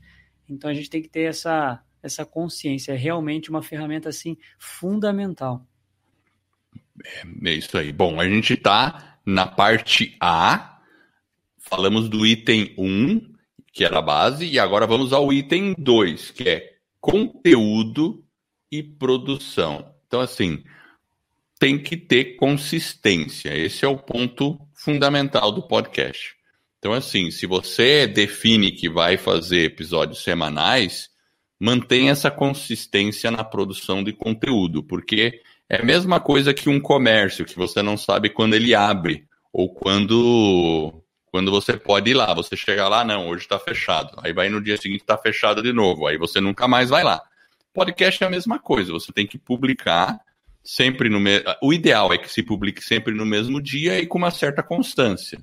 Então 0.50 0.70
a 0.70 0.74
gente 0.74 0.90
tem 0.90 1.02
que 1.02 1.08
ter 1.08 1.24
essa, 1.24 1.82
essa 2.04 2.26
consciência. 2.26 2.92
É 2.92 2.96
realmente 2.96 3.50
uma 3.50 3.64
ferramenta 3.64 4.10
assim 4.10 4.38
fundamental. 4.60 5.66
É, 7.06 7.50
é 7.50 7.54
isso 7.54 7.78
aí. 7.78 7.92
Bom, 7.92 8.20
a 8.20 8.28
gente 8.28 8.54
está 8.54 9.20
na 9.26 9.46
parte 9.46 10.16
A, 10.20 10.80
falamos 11.58 12.10
do 12.10 12.26
item 12.26 12.74
1, 12.78 13.34
que 13.74 13.84
era 13.84 14.00
a 14.00 14.02
base, 14.02 14.46
e 14.46 14.58
agora 14.58 14.88
vamos 14.88 15.14
ao 15.14 15.32
item 15.32 15.76
2, 15.78 16.32
que 16.32 16.50
é 16.50 16.74
conteúdo 17.00 18.24
e 18.72 18.82
produção. 18.82 19.94
Então, 20.08 20.22
assim, 20.22 20.64
tem 21.60 21.78
que 21.78 21.98
ter 21.98 22.36
consistência. 22.36 23.56
Esse 23.56 23.86
é 23.86 23.88
o 23.88 23.98
ponto 23.98 24.60
fundamental 24.74 25.52
do 25.52 25.68
podcast. 25.68 26.36
Então, 26.80 26.94
assim, 26.94 27.32
se 27.32 27.46
você 27.46 28.08
define 28.08 28.72
que 28.72 28.90
vai 28.90 29.18
fazer 29.18 29.64
episódios 29.64 30.24
semanais, 30.24 31.10
mantenha 31.60 32.12
essa 32.12 32.30
consistência 32.30 33.32
na 33.32 33.44
produção 33.44 34.04
de 34.04 34.14
conteúdo, 34.14 34.84
porque 34.84 35.42
é 35.70 35.82
a 35.82 35.86
mesma 35.86 36.20
coisa 36.20 36.54
que 36.54 36.70
um 36.70 36.80
comércio, 36.80 37.46
que 37.46 37.56
você 37.56 37.82
não 37.82 37.98
sabe 37.98 38.30
quando 38.30 38.56
ele 38.56 38.74
abre, 38.74 39.26
ou 39.52 39.74
quando 39.74 41.04
quando 41.30 41.52
você 41.52 41.76
pode 41.76 42.12
ir 42.12 42.14
lá. 42.14 42.34
Você 42.34 42.56
chega 42.56 42.88
lá, 42.88 43.04
não, 43.04 43.28
hoje 43.28 43.44
está 43.44 43.60
fechado. 43.60 44.18
Aí 44.24 44.34
vai 44.34 44.50
no 44.50 44.62
dia 44.62 44.78
seguinte, 44.78 45.02
está 45.02 45.18
fechado 45.18 45.62
de 45.62 45.74
novo. 45.74 46.08
Aí 46.08 46.18
você 46.18 46.40
nunca 46.40 46.68
mais 46.68 46.90
vai 46.90 47.04
lá. 47.04 47.22
Podcast 47.74 48.24
é 48.24 48.28
a 48.28 48.30
mesma 48.30 48.58
coisa, 48.58 48.92
você 48.92 49.12
tem 49.12 49.28
que 49.28 49.38
publicar 49.38 50.20
sempre 50.64 51.10
no 51.10 51.20
mesmo. 51.20 51.46
O 51.62 51.72
ideal 51.72 52.12
é 52.12 52.18
que 52.18 52.32
se 52.32 52.42
publique 52.42 52.84
sempre 52.84 53.14
no 53.14 53.26
mesmo 53.26 53.62
dia 53.62 54.00
e 54.00 54.08
com 54.08 54.18
uma 54.18 54.32
certa 54.32 54.64
constância. 54.64 55.40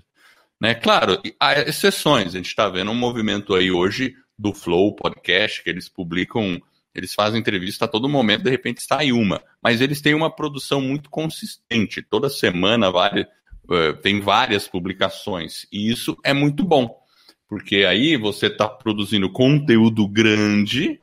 Né? 0.61 0.75
Claro, 0.75 1.21
há 1.39 1.61
exceções. 1.61 2.35
A 2.35 2.39
gente 2.39 2.49
está 2.49 2.69
vendo 2.69 2.91
um 2.91 2.95
movimento 2.95 3.55
aí 3.55 3.71
hoje 3.71 4.15
do 4.39 4.53
Flow 4.53 4.95
Podcast, 4.97 5.63
que 5.63 5.71
eles 5.71 5.89
publicam 5.89 6.61
eles 6.95 7.13
fazem 7.13 7.41
entrevista 7.41 7.87
a 7.87 7.89
todo 7.89 8.09
momento, 8.09 8.45
de 8.45 8.51
repente 8.51 8.83
sai 8.83 9.11
uma. 9.11 9.43
Mas 9.61 9.81
eles 9.81 10.01
têm 10.01 10.15
uma 10.15 10.35
produção 10.35 10.81
muito 10.81 11.11
consistente. 11.11 12.01
Toda 12.01 12.29
semana 12.31 12.91
várias, 12.91 13.27
uh, 13.65 13.97
tem 14.01 14.21
várias 14.21 14.69
publicações. 14.69 15.67
E 15.73 15.91
isso 15.91 16.17
é 16.25 16.33
muito 16.33 16.65
bom. 16.65 17.03
Porque 17.49 17.85
aí 17.85 18.17
você 18.17 18.47
está 18.47 18.69
produzindo 18.69 19.31
conteúdo 19.31 20.07
grande 20.07 21.01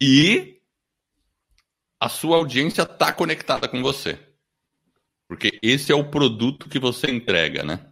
e 0.00 0.60
a 2.00 2.08
sua 2.08 2.36
audiência 2.36 2.82
está 2.82 3.12
conectada 3.12 3.68
com 3.68 3.82
você. 3.82 4.18
Porque 5.26 5.58
esse 5.60 5.90
é 5.90 5.94
o 5.94 6.08
produto 6.08 6.68
que 6.68 6.78
você 6.78 7.10
entrega, 7.10 7.62
né? 7.62 7.84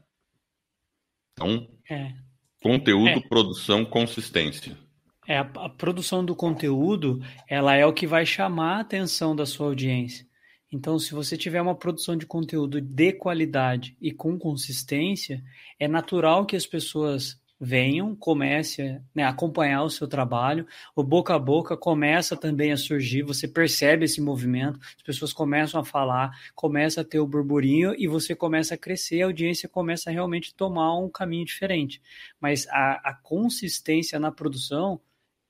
Então, 1.32 1.68
é. 1.90 2.14
conteúdo, 2.62 3.18
é. 3.18 3.28
produção, 3.28 3.84
consistência. 3.84 4.78
É, 5.26 5.38
a, 5.38 5.40
a, 5.40 5.68
produção 5.68 6.24
do 6.24 6.36
conteúdo, 6.36 7.20
ela 7.48 7.74
é 7.74 7.84
o 7.84 7.92
que 7.92 8.06
vai 8.06 8.24
chamar 8.24 8.76
a 8.76 8.80
atenção 8.80 9.34
da 9.34 9.44
sua 9.44 9.66
audiência. 9.66 10.26
Então, 10.72 10.98
se 10.98 11.12
você 11.12 11.36
tiver 11.36 11.60
uma 11.60 11.74
produção 11.74 12.16
de 12.16 12.26
conteúdo 12.26 12.80
de 12.80 13.12
qualidade 13.12 13.96
e 14.00 14.12
com 14.12 14.38
consistência, 14.38 15.42
é 15.78 15.88
natural 15.88 16.44
que 16.44 16.56
as 16.56 16.66
pessoas 16.66 17.40
venham, 17.58 18.14
comecem 18.14 19.00
né, 19.14 19.24
a 19.24 19.30
acompanhar 19.30 19.82
o 19.82 19.90
seu 19.90 20.06
trabalho, 20.06 20.66
o 20.94 21.02
boca 21.02 21.34
a 21.34 21.38
boca 21.38 21.76
começa 21.76 22.36
também 22.36 22.70
a 22.70 22.76
surgir, 22.76 23.22
você 23.22 23.48
percebe 23.48 24.04
esse 24.04 24.20
movimento, 24.20 24.78
as 24.96 25.02
pessoas 25.02 25.32
começam 25.32 25.80
a 25.80 25.84
falar, 25.84 26.30
começa 26.54 27.00
a 27.00 27.04
ter 27.04 27.18
o 27.18 27.26
burburinho 27.26 27.94
e 27.96 28.06
você 28.06 28.34
começa 28.34 28.74
a 28.74 28.78
crescer, 28.78 29.22
a 29.22 29.26
audiência 29.26 29.68
começa 29.68 30.10
a 30.10 30.12
realmente 30.12 30.54
tomar 30.54 30.98
um 30.98 31.08
caminho 31.08 31.46
diferente. 31.46 32.02
Mas 32.40 32.66
a, 32.68 33.10
a 33.10 33.14
consistência 33.14 34.18
na 34.18 34.30
produção 34.30 35.00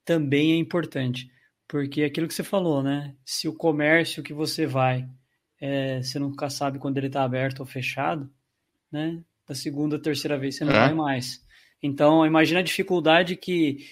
também 0.07 0.53
é 0.53 0.57
importante. 0.57 1.31
Porque 1.69 2.05
aquilo 2.05 2.29
que 2.29 2.35
você 2.35 2.45
falou, 2.45 2.83
né? 2.83 3.15
Se 3.25 3.49
o 3.49 3.53
comércio 3.53 4.23
que 4.23 4.33
você 4.33 4.65
vai, 4.65 5.07
é, 5.61 6.01
você 6.01 6.19
nunca 6.19 6.49
sabe 6.49 6.79
quando 6.79 6.97
ele 6.97 7.09
está 7.09 7.25
aberto 7.25 7.61
ou 7.61 7.67
fechado, 7.67 8.31
né? 8.91 9.21
Da 9.47 9.55
segunda, 9.55 9.99
terceira 9.99 10.39
vez 10.39 10.57
você 10.57 10.65
não 10.65 10.73
é. 10.73 10.79
vai 10.79 10.95
mais. 10.95 11.45
Então, 11.83 12.25
imagina 12.25 12.61
a 12.61 12.63
dificuldade 12.63 13.37
que 13.37 13.85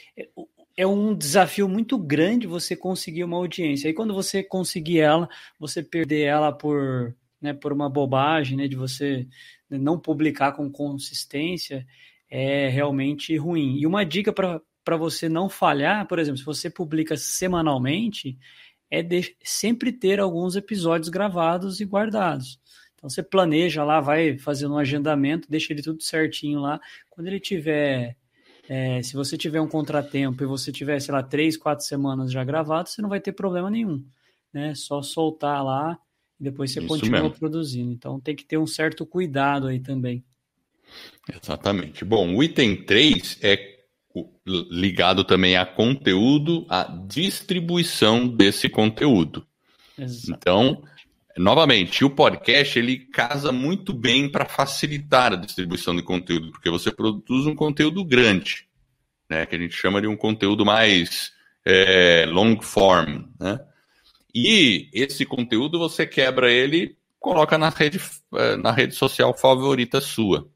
é 0.77 0.87
um 0.87 1.15
desafio 1.15 1.69
muito 1.69 1.99
grande 1.99 2.47
você 2.47 2.77
conseguir 2.77 3.25
uma 3.25 3.37
audiência. 3.37 3.89
Aí 3.89 3.95
quando 3.95 4.15
você 4.15 4.43
conseguir 4.43 5.01
ela, 5.01 5.29
você 5.59 5.83
perder 5.83 6.23
ela 6.23 6.53
por, 6.53 7.15
né, 7.41 7.53
por 7.53 7.73
uma 7.73 7.89
bobagem, 7.89 8.57
né, 8.57 8.69
de 8.69 8.77
você 8.77 9.27
não 9.69 9.99
publicar 9.99 10.53
com 10.53 10.71
consistência, 10.71 11.87
é 12.29 12.69
realmente 12.69 13.37
ruim. 13.37 13.79
E 13.79 13.87
uma 13.87 14.05
dica 14.05 14.33
para 14.33 14.61
para 14.85 14.97
você 14.97 15.29
não 15.29 15.49
falhar, 15.49 16.07
por 16.07 16.19
exemplo, 16.19 16.39
se 16.39 16.45
você 16.45 16.69
publica 16.69 17.17
semanalmente, 17.17 18.39
é 18.91 19.03
de 19.03 19.35
sempre 19.43 19.91
ter 19.91 20.21
alguns 20.21 20.55
episódios 20.57 21.09
gravados 21.09 21.81
e 21.81 21.85
guardados. 21.85 22.61
Então 22.95 23.09
você 23.09 23.23
planeja 23.23 23.83
lá, 23.83 24.01
vai 24.01 24.39
fazendo 24.39 24.75
um 24.75 24.79
agendamento, 24.79 25.51
deixa 25.51 25.73
ele 25.73 25.83
tudo 25.83 26.03
certinho 26.03 26.61
lá. 26.61 26.81
Quando 27.11 27.27
ele 27.27 27.41
tiver, 27.41 28.17
é, 28.69 29.03
se 29.03 29.15
você 29.15 29.37
tiver 29.37 29.61
um 29.61 29.69
contratempo 29.69 30.43
e 30.43 30.47
você 30.47 30.71
tiver, 30.71 31.01
sei 31.01 31.13
lá, 31.13 31.23
três, 31.23 31.57
quatro 31.57 31.85
semanas 31.85 32.31
já 32.31 32.45
gravado, 32.45 32.89
você 32.89 33.03
não 33.03 33.09
vai 33.09 33.21
ter 33.21 33.33
problema 33.33 33.71
nenhum. 33.71 34.05
Né? 34.53 34.75
Só 34.75 35.03
soltar 35.03 35.65
lá 35.65 35.99
e 36.41 36.45
depois 36.45 36.73
você 36.73 36.79
Isso 36.79 36.89
continua 36.89 37.23
mesmo. 37.23 37.37
produzindo. 37.39 37.91
Então 37.91 38.21
tem 38.21 38.37
que 38.37 38.45
ter 38.45 38.59
um 38.59 38.67
certo 38.67 39.05
cuidado 39.05 39.67
aí 39.67 39.81
também. 39.81 40.25
Exatamente. 41.43 42.05
Bom, 42.05 42.37
o 42.37 42.43
item 42.43 42.85
3 42.85 43.39
é 43.43 43.74
ligado 44.47 45.25
também 45.25 45.57
a 45.57 45.67
conteúdo, 45.67 46.67
a 46.69 46.85
distribuição 47.07 48.29
desse 48.29 48.69
conteúdo. 48.69 49.47
Exato. 49.99 50.33
Então, 50.33 50.83
novamente, 51.37 52.05
o 52.05 52.11
podcast 52.11 52.79
ele 52.79 52.99
casa 52.99 53.51
muito 53.51 53.93
bem 53.93 54.29
para 54.29 54.45
facilitar 54.45 55.33
a 55.33 55.37
distribuição 55.37 55.95
de 55.97 56.03
conteúdo, 56.03 56.53
porque 56.53 56.71
você 56.71 56.93
produz 56.93 57.47
um 57.47 57.55
conteúdo 57.55 58.05
grande, 58.05 58.69
né, 59.29 59.47
que 59.47 59.57
a 59.57 59.59
gente 59.59 59.75
chama 59.75 60.01
de 60.01 60.07
um 60.07 60.17
conteúdo 60.17 60.65
mais 60.65 61.33
é, 61.65 62.25
long 62.27 62.61
form, 62.61 63.25
né? 63.41 63.59
E 64.35 64.91
esse 64.93 65.25
conteúdo 65.25 65.79
você 65.79 66.05
quebra 66.07 66.51
ele, 66.51 66.97
coloca 67.21 67.57
na 67.57 67.69
rede, 67.69 68.01
é, 68.35 68.57
na 68.57 68.73
rede 68.73 68.95
social 68.95 69.33
favorita 69.33 70.01
sua. 70.01 70.49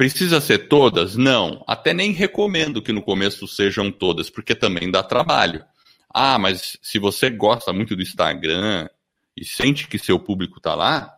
Precisa 0.00 0.40
ser 0.40 0.66
todas? 0.66 1.14
Não. 1.14 1.62
Até 1.66 1.92
nem 1.92 2.10
recomendo 2.12 2.80
que 2.80 2.90
no 2.90 3.02
começo 3.02 3.46
sejam 3.46 3.92
todas, 3.92 4.30
porque 4.30 4.54
também 4.54 4.90
dá 4.90 5.02
trabalho. 5.02 5.62
Ah, 6.08 6.38
mas 6.38 6.78
se 6.80 6.98
você 6.98 7.28
gosta 7.28 7.70
muito 7.70 7.94
do 7.94 8.00
Instagram 8.00 8.88
e 9.36 9.44
sente 9.44 9.86
que 9.86 9.98
seu 9.98 10.18
público 10.18 10.56
está 10.56 10.74
lá, 10.74 11.14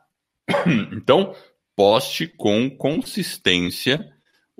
então 0.90 1.32
poste 1.76 2.26
com 2.26 2.68
consistência 2.68 4.04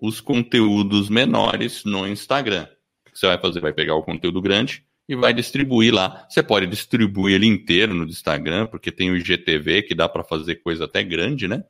os 0.00 0.20
conteúdos 0.20 1.08
menores 1.08 1.82
no 1.84 2.06
Instagram. 2.06 2.68
O 3.04 3.10
que 3.10 3.18
você 3.18 3.26
vai 3.26 3.38
fazer? 3.40 3.58
Vai 3.58 3.72
pegar 3.72 3.96
o 3.96 4.04
conteúdo 4.04 4.40
grande 4.40 4.84
e 5.08 5.16
vai 5.16 5.34
distribuir 5.34 5.92
lá. 5.92 6.28
Você 6.30 6.44
pode 6.44 6.68
distribuir 6.68 7.34
ele 7.34 7.48
inteiro 7.48 7.92
no 7.92 8.04
Instagram, 8.04 8.68
porque 8.68 8.92
tem 8.92 9.10
o 9.10 9.16
IGTV 9.16 9.82
que 9.82 9.96
dá 9.96 10.08
para 10.08 10.22
fazer 10.22 10.62
coisa 10.62 10.84
até 10.84 11.02
grande, 11.02 11.48
né? 11.48 11.64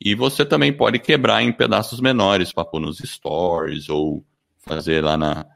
E 0.00 0.14
você 0.14 0.46
também 0.46 0.72
pode 0.72 0.98
quebrar 0.98 1.42
em 1.42 1.52
pedaços 1.52 2.00
menores 2.00 2.52
para 2.52 2.64
pôr 2.64 2.80
nos 2.80 2.98
stories 2.98 3.88
ou 3.90 4.24
fazer 4.58 5.04
lá 5.04 5.16
na, 5.16 5.46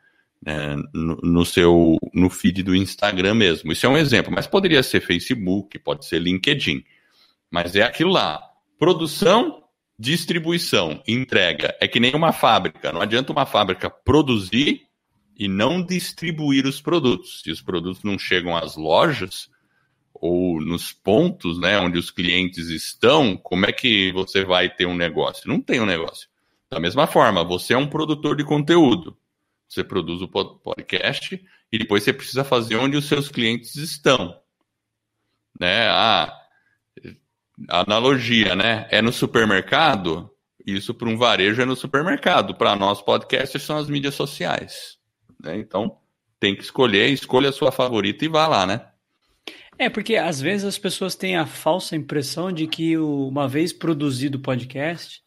né, 0.44 0.76
no, 0.92 1.16
no, 1.16 1.44
seu 1.46 1.96
no 2.12 2.28
feed 2.28 2.62
do 2.62 2.76
Instagram 2.76 3.34
mesmo. 3.34 3.72
Isso 3.72 3.86
é 3.86 3.88
um 3.88 3.96
exemplo, 3.96 4.32
mas 4.32 4.46
poderia 4.46 4.82
ser 4.82 5.00
Facebook, 5.00 5.78
pode 5.78 6.04
ser 6.04 6.20
LinkedIn. 6.20 6.84
Mas 7.50 7.74
é 7.74 7.82
aquilo 7.82 8.10
lá. 8.10 8.42
Produção, 8.78 9.62
distribuição, 9.98 11.02
entrega. 11.08 11.74
É 11.80 11.88
que 11.88 11.98
nem 11.98 12.14
uma 12.14 12.32
fábrica. 12.32 12.92
Não 12.92 13.00
adianta 13.00 13.32
uma 13.32 13.46
fábrica 13.46 13.88
produzir 13.88 14.82
e 15.38 15.48
não 15.48 15.82
distribuir 15.82 16.66
os 16.66 16.80
produtos. 16.80 17.40
Se 17.42 17.50
os 17.50 17.62
produtos 17.62 18.02
não 18.02 18.18
chegam 18.18 18.56
às 18.56 18.76
lojas 18.76 19.48
ou 20.26 20.59
nos 20.59 20.90
pontos, 20.90 21.61
né, 21.61 21.78
onde 21.78 21.99
os 21.99 22.11
clientes 22.11 22.71
estão, 22.71 23.37
como 23.37 23.66
é 23.66 23.73
que 23.73 24.11
você 24.12 24.43
vai 24.43 24.71
ter 24.71 24.87
um 24.87 24.97
negócio? 24.97 25.47
Não 25.47 25.61
tem 25.61 25.83
um 25.83 25.85
negócio. 25.85 26.31
Da 26.71 26.81
mesma 26.81 27.07
forma, 27.07 27.45
você 27.45 27.75
é 27.75 27.76
um 27.76 27.87
produtor 27.87 28.35
de 28.35 28.43
conteúdo. 28.43 29.14
Você 29.69 29.85
produz 29.85 30.23
o 30.23 30.28
podcast 30.28 31.45
e 31.71 31.78
depois 31.78 32.02
você 32.02 32.11
precisa 32.11 32.43
fazer 32.43 32.76
onde 32.76 32.97
os 32.97 33.04
seus 33.04 33.28
clientes 33.28 33.76
estão. 33.76 34.35
Né? 35.61 35.88
A 35.88 36.35
analogia, 37.69 38.57
né? 38.57 38.88
É 38.90 39.02
no 39.02 39.12
supermercado, 39.12 40.31
isso 40.66 40.95
para 40.95 41.11
um 41.11 41.19
varejo 41.19 41.61
é 41.61 41.66
no 41.66 41.76
supermercado. 41.76 42.54
Para 42.54 42.75
nós, 42.75 43.02
podcasters 43.02 43.64
são 43.64 43.76
as 43.76 43.90
mídias 43.90 44.14
sociais. 44.14 44.97
Né? 45.38 45.59
Então, 45.59 45.99
tem 46.40 46.57
que 46.57 46.62
escolher, 46.62 47.11
escolha 47.11 47.50
a 47.50 47.52
sua 47.52 47.71
favorita 47.71 48.25
e 48.25 48.28
vá 48.28 48.47
lá, 48.47 48.64
né? 48.64 48.87
É, 49.78 49.88
porque 49.88 50.16
às 50.16 50.40
vezes 50.40 50.64
as 50.64 50.78
pessoas 50.78 51.14
têm 51.14 51.37
a 51.37 51.47
falsa 51.47 51.97
impressão 51.97 52.52
de 52.52 52.66
que 52.66 52.97
uma 52.97 53.49
vez 53.49 53.73
produzido 53.73 54.38
o 54.38 54.43
podcast, 54.43 55.21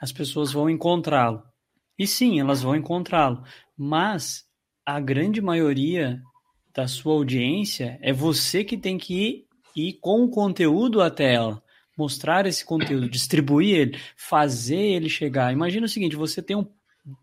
as 0.00 0.12
pessoas 0.12 0.52
vão 0.52 0.68
encontrá-lo. 0.68 1.42
E 1.98 2.06
sim, 2.06 2.40
elas 2.40 2.62
vão 2.62 2.74
encontrá-lo. 2.74 3.42
Mas 3.76 4.44
a 4.84 5.00
grande 5.00 5.40
maioria 5.40 6.20
da 6.74 6.88
sua 6.88 7.14
audiência 7.14 7.98
é 8.02 8.12
você 8.12 8.64
que 8.64 8.76
tem 8.76 8.98
que 8.98 9.14
ir, 9.14 9.46
ir 9.76 9.98
com 10.00 10.24
o 10.24 10.30
conteúdo 10.30 11.00
até 11.00 11.34
ela. 11.34 11.62
Mostrar 11.96 12.44
esse 12.46 12.64
conteúdo, 12.64 13.08
distribuir 13.08 13.76
ele, 13.76 14.00
fazer 14.16 14.80
ele 14.80 15.08
chegar. 15.08 15.52
Imagina 15.52 15.86
o 15.86 15.88
seguinte: 15.88 16.16
você 16.16 16.42
tem 16.42 16.56
um 16.56 16.66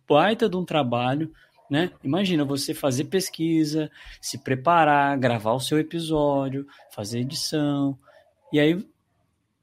baita 0.08 0.48
de 0.48 0.56
um 0.56 0.64
trabalho, 0.64 1.32
né? 1.72 1.90
Imagina 2.04 2.44
você 2.44 2.74
fazer 2.74 3.06
pesquisa, 3.06 3.90
se 4.20 4.38
preparar, 4.38 5.18
gravar 5.18 5.54
o 5.54 5.60
seu 5.62 5.80
episódio, 5.80 6.68
fazer 6.94 7.20
edição, 7.20 7.98
e 8.52 8.60
aí 8.60 8.86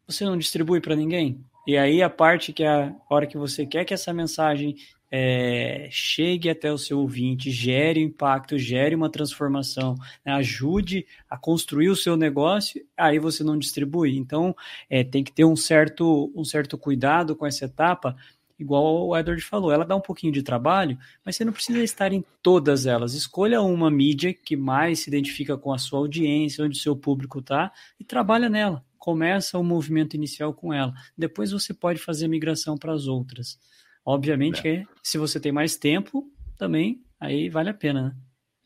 você 0.06 0.24
não 0.24 0.38
distribui 0.38 0.80
para 0.80 0.96
ninguém. 0.96 1.44
E 1.66 1.76
aí 1.76 2.02
a 2.02 2.08
parte 2.08 2.50
que 2.50 2.64
a 2.64 2.96
hora 3.10 3.26
que 3.26 3.36
você 3.36 3.66
quer 3.66 3.84
que 3.84 3.92
essa 3.92 4.14
mensagem 4.14 4.74
é, 5.10 5.88
chegue 5.90 6.48
até 6.48 6.72
o 6.72 6.78
seu 6.78 6.98
ouvinte, 6.98 7.50
gere 7.50 8.00
impacto, 8.00 8.58
gere 8.58 8.94
uma 8.94 9.10
transformação, 9.10 9.94
né, 10.24 10.32
ajude 10.32 11.06
a 11.28 11.36
construir 11.36 11.90
o 11.90 11.96
seu 11.96 12.16
negócio, 12.16 12.82
aí 12.96 13.18
você 13.18 13.44
não 13.44 13.58
distribui. 13.58 14.16
Então, 14.16 14.56
é, 14.88 15.04
tem 15.04 15.22
que 15.22 15.32
ter 15.32 15.44
um 15.44 15.56
certo, 15.56 16.32
um 16.34 16.44
certo 16.44 16.78
cuidado 16.78 17.36
com 17.36 17.46
essa 17.46 17.66
etapa, 17.66 18.16
igual 18.58 19.08
o 19.08 19.16
Edward 19.16 19.42
falou, 19.42 19.70
ela 19.70 19.84
dá 19.84 19.94
um 19.94 20.00
pouquinho 20.00 20.32
de 20.32 20.42
trabalho, 20.42 20.98
mas 21.24 21.36
você 21.36 21.44
não 21.44 21.52
precisa 21.52 21.82
estar 21.82 22.12
em 22.12 22.24
todas 22.42 22.86
elas. 22.86 23.14
Escolha 23.14 23.62
uma 23.62 23.90
mídia 23.90 24.34
que 24.34 24.56
mais 24.56 25.00
se 25.00 25.10
identifica 25.10 25.56
com 25.56 25.72
a 25.72 25.78
sua 25.78 26.00
audiência, 26.00 26.64
onde 26.64 26.78
o 26.78 26.82
seu 26.82 26.96
público 26.96 27.38
está, 27.38 27.72
e 27.98 28.04
trabalha 28.04 28.48
nela. 28.48 28.84
Começa 28.98 29.58
o 29.58 29.64
movimento 29.64 30.14
inicial 30.14 30.52
com 30.52 30.72
ela. 30.72 30.92
Depois 31.16 31.52
você 31.52 31.72
pode 31.72 31.98
fazer 31.98 32.26
a 32.26 32.28
migração 32.28 32.76
para 32.76 32.92
as 32.92 33.06
outras. 33.06 33.58
Obviamente 34.04 34.58
é. 34.60 34.62
que 34.62 34.88
se 35.02 35.18
você 35.18 35.38
tem 35.38 35.52
mais 35.52 35.76
tempo, 35.76 36.30
também 36.56 37.02
aí 37.20 37.48
vale 37.48 37.70
a 37.70 37.74
pena, 37.74 38.02
né? 38.02 38.16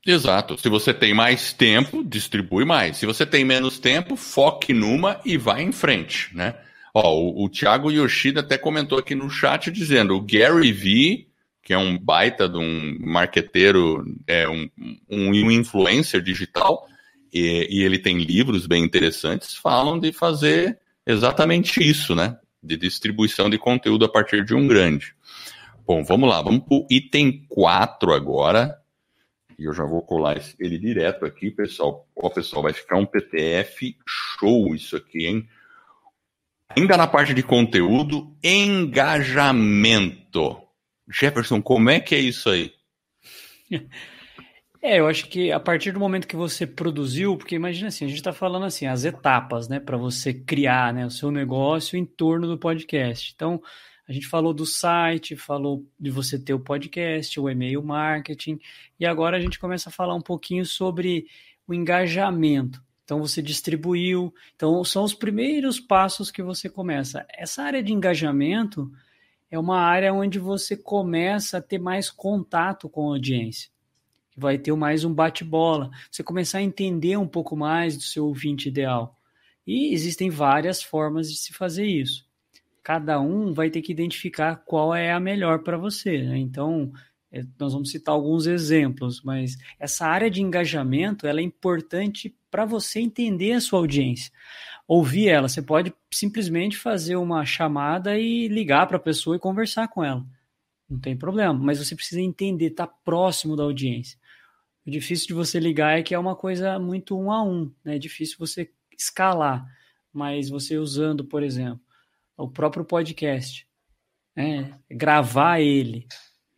Exato. 0.04 0.58
Se 0.58 0.68
você 0.68 0.92
tem 0.92 1.14
mais 1.14 1.52
tempo, 1.52 2.02
distribui 2.02 2.64
mais. 2.64 2.96
Se 2.96 3.06
você 3.06 3.24
tem 3.24 3.44
menos 3.44 3.78
tempo, 3.78 4.16
foque 4.16 4.72
numa 4.72 5.20
e 5.24 5.36
vá 5.36 5.60
em 5.60 5.70
frente, 5.70 6.34
né? 6.34 6.56
Ó, 6.94 7.14
o, 7.14 7.44
o 7.44 7.48
Thiago 7.48 7.90
Yoshida 7.90 8.40
até 8.40 8.58
comentou 8.58 8.98
aqui 8.98 9.14
no 9.14 9.30
chat 9.30 9.70
dizendo 9.70 10.14
o 10.14 10.20
Gary 10.20 10.72
Vee, 10.72 11.28
que 11.62 11.72
é 11.72 11.78
um 11.78 11.96
baita 11.96 12.48
de 12.48 12.58
um 12.58 12.98
marqueteiro, 13.00 14.04
é 14.26 14.48
um, 14.48 14.68
um, 15.08 15.28
um 15.30 15.50
influencer 15.50 16.20
digital, 16.20 16.86
e, 17.32 17.66
e 17.70 17.82
ele 17.82 17.98
tem 17.98 18.18
livros 18.18 18.66
bem 18.66 18.84
interessantes, 18.84 19.54
falam 19.54 19.98
de 19.98 20.12
fazer 20.12 20.78
exatamente 21.06 21.82
isso, 21.82 22.14
né? 22.14 22.36
De 22.62 22.76
distribuição 22.76 23.48
de 23.48 23.58
conteúdo 23.58 24.04
a 24.04 24.08
partir 24.08 24.44
de 24.44 24.54
um 24.54 24.66
grande. 24.66 25.14
Bom, 25.86 26.04
vamos 26.04 26.28
lá, 26.28 26.42
vamos 26.42 26.64
para 26.64 26.76
o 26.76 26.86
item 26.90 27.44
4 27.48 28.12
agora. 28.12 28.78
E 29.58 29.64
eu 29.64 29.72
já 29.72 29.84
vou 29.84 30.02
colar 30.02 30.40
ele 30.58 30.78
direto 30.78 31.24
aqui, 31.24 31.50
pessoal. 31.50 32.06
Ó, 32.16 32.28
pessoal, 32.28 32.62
vai 32.62 32.72
ficar 32.72 32.98
um 32.98 33.06
PTF 33.06 33.96
show 34.06 34.74
isso 34.74 34.96
aqui, 34.96 35.26
hein? 35.26 35.48
Ainda 36.76 36.96
na 36.96 37.06
parte 37.06 37.34
de 37.34 37.42
conteúdo, 37.42 38.34
engajamento. 38.42 40.12
Jefferson, 41.10 41.60
como 41.60 41.90
é 41.90 42.00
que 42.00 42.14
é 42.14 42.18
isso 42.18 42.48
aí? 42.48 42.72
É, 44.84 44.98
eu 44.98 45.06
acho 45.06 45.28
que 45.28 45.52
a 45.52 45.60
partir 45.60 45.92
do 45.92 46.00
momento 46.00 46.26
que 46.26 46.34
você 46.34 46.66
produziu, 46.66 47.36
porque 47.36 47.54
imagina 47.54 47.86
assim, 47.86 48.04
a 48.04 48.08
gente 48.08 48.16
está 48.16 48.32
falando 48.32 48.64
assim, 48.64 48.84
as 48.84 49.04
etapas, 49.04 49.68
né, 49.68 49.78
para 49.78 49.96
você 49.96 50.34
criar, 50.34 50.92
né, 50.92 51.06
o 51.06 51.10
seu 51.10 51.30
negócio 51.30 51.96
em 51.96 52.04
torno 52.04 52.48
do 52.48 52.58
podcast. 52.58 53.32
Então, 53.32 53.62
a 54.08 54.12
gente 54.12 54.26
falou 54.26 54.52
do 54.52 54.66
site, 54.66 55.36
falou 55.36 55.86
de 56.00 56.10
você 56.10 56.36
ter 56.36 56.52
o 56.52 56.58
podcast, 56.58 57.38
o 57.38 57.48
e-mail 57.48 57.80
marketing, 57.80 58.58
e 58.98 59.06
agora 59.06 59.36
a 59.36 59.40
gente 59.40 59.56
começa 59.56 59.88
a 59.88 59.92
falar 59.92 60.16
um 60.16 60.20
pouquinho 60.20 60.66
sobre 60.66 61.26
o 61.64 61.72
engajamento. 61.72 62.82
Então 63.04 63.18
você 63.18 63.42
distribuiu, 63.42 64.32
então 64.54 64.82
são 64.84 65.04
os 65.04 65.14
primeiros 65.14 65.80
passos 65.80 66.30
que 66.30 66.42
você 66.42 66.68
começa. 66.68 67.26
Essa 67.28 67.62
área 67.62 67.82
de 67.82 67.92
engajamento 67.92 68.90
é 69.50 69.58
uma 69.58 69.78
área 69.78 70.14
onde 70.14 70.38
você 70.38 70.76
começa 70.76 71.58
a 71.58 71.62
ter 71.62 71.78
mais 71.78 72.10
contato 72.10 72.88
com 72.88 73.08
a 73.08 73.14
audiência. 73.14 73.70
Vai 74.36 74.56
ter 74.56 74.74
mais 74.74 75.04
um 75.04 75.12
bate-bola. 75.12 75.90
Você 76.10 76.22
começar 76.22 76.58
a 76.58 76.62
entender 76.62 77.18
um 77.18 77.28
pouco 77.28 77.56
mais 77.56 77.96
do 77.96 78.02
seu 78.02 78.26
ouvinte 78.26 78.68
ideal. 78.68 79.18
E 79.66 79.92
existem 79.92 80.30
várias 80.30 80.82
formas 80.82 81.30
de 81.30 81.36
se 81.36 81.52
fazer 81.52 81.86
isso 81.86 82.26
cada 82.82 83.20
um 83.20 83.52
vai 83.52 83.70
ter 83.70 83.80
que 83.80 83.92
identificar 83.92 84.56
qual 84.56 84.94
é 84.94 85.12
a 85.12 85.20
melhor 85.20 85.60
para 85.60 85.78
você. 85.78 86.22
Né? 86.22 86.38
Então, 86.38 86.92
nós 87.58 87.72
vamos 87.72 87.90
citar 87.90 88.14
alguns 88.14 88.46
exemplos, 88.46 89.22
mas 89.22 89.56
essa 89.78 90.06
área 90.06 90.30
de 90.30 90.42
engajamento 90.42 91.26
ela 91.26 91.40
é 91.40 91.42
importante 91.42 92.36
para 92.50 92.66
você 92.66 93.00
entender 93.00 93.52
a 93.52 93.60
sua 93.60 93.78
audiência. 93.78 94.30
Ouvir 94.86 95.28
ela, 95.28 95.48
você 95.48 95.62
pode 95.62 95.94
simplesmente 96.12 96.76
fazer 96.76 97.16
uma 97.16 97.44
chamada 97.46 98.18
e 98.18 98.48
ligar 98.48 98.86
para 98.86 98.98
a 98.98 99.00
pessoa 99.00 99.36
e 99.36 99.38
conversar 99.38 99.88
com 99.88 100.04
ela. 100.04 100.24
Não 100.88 100.98
tem 100.98 101.16
problema, 101.16 101.54
mas 101.54 101.78
você 101.78 101.96
precisa 101.96 102.20
entender, 102.20 102.66
estar 102.66 102.86
tá 102.86 102.94
próximo 103.02 103.56
da 103.56 103.62
audiência. 103.62 104.18
O 104.86 104.90
difícil 104.90 105.28
de 105.28 105.34
você 105.34 105.58
ligar 105.58 105.98
é 105.98 106.02
que 106.02 106.14
é 106.14 106.18
uma 106.18 106.36
coisa 106.36 106.78
muito 106.78 107.18
um 107.18 107.32
a 107.32 107.42
um, 107.42 107.72
né? 107.82 107.96
É 107.96 107.98
difícil 107.98 108.36
você 108.38 108.70
escalar, 108.98 109.64
mas 110.12 110.50
você 110.50 110.76
usando, 110.76 111.24
por 111.24 111.42
exemplo, 111.42 111.80
o 112.36 112.48
próprio 112.48 112.84
podcast, 112.84 113.66
né? 114.36 114.78
gravar 114.90 115.60
ele, 115.60 116.06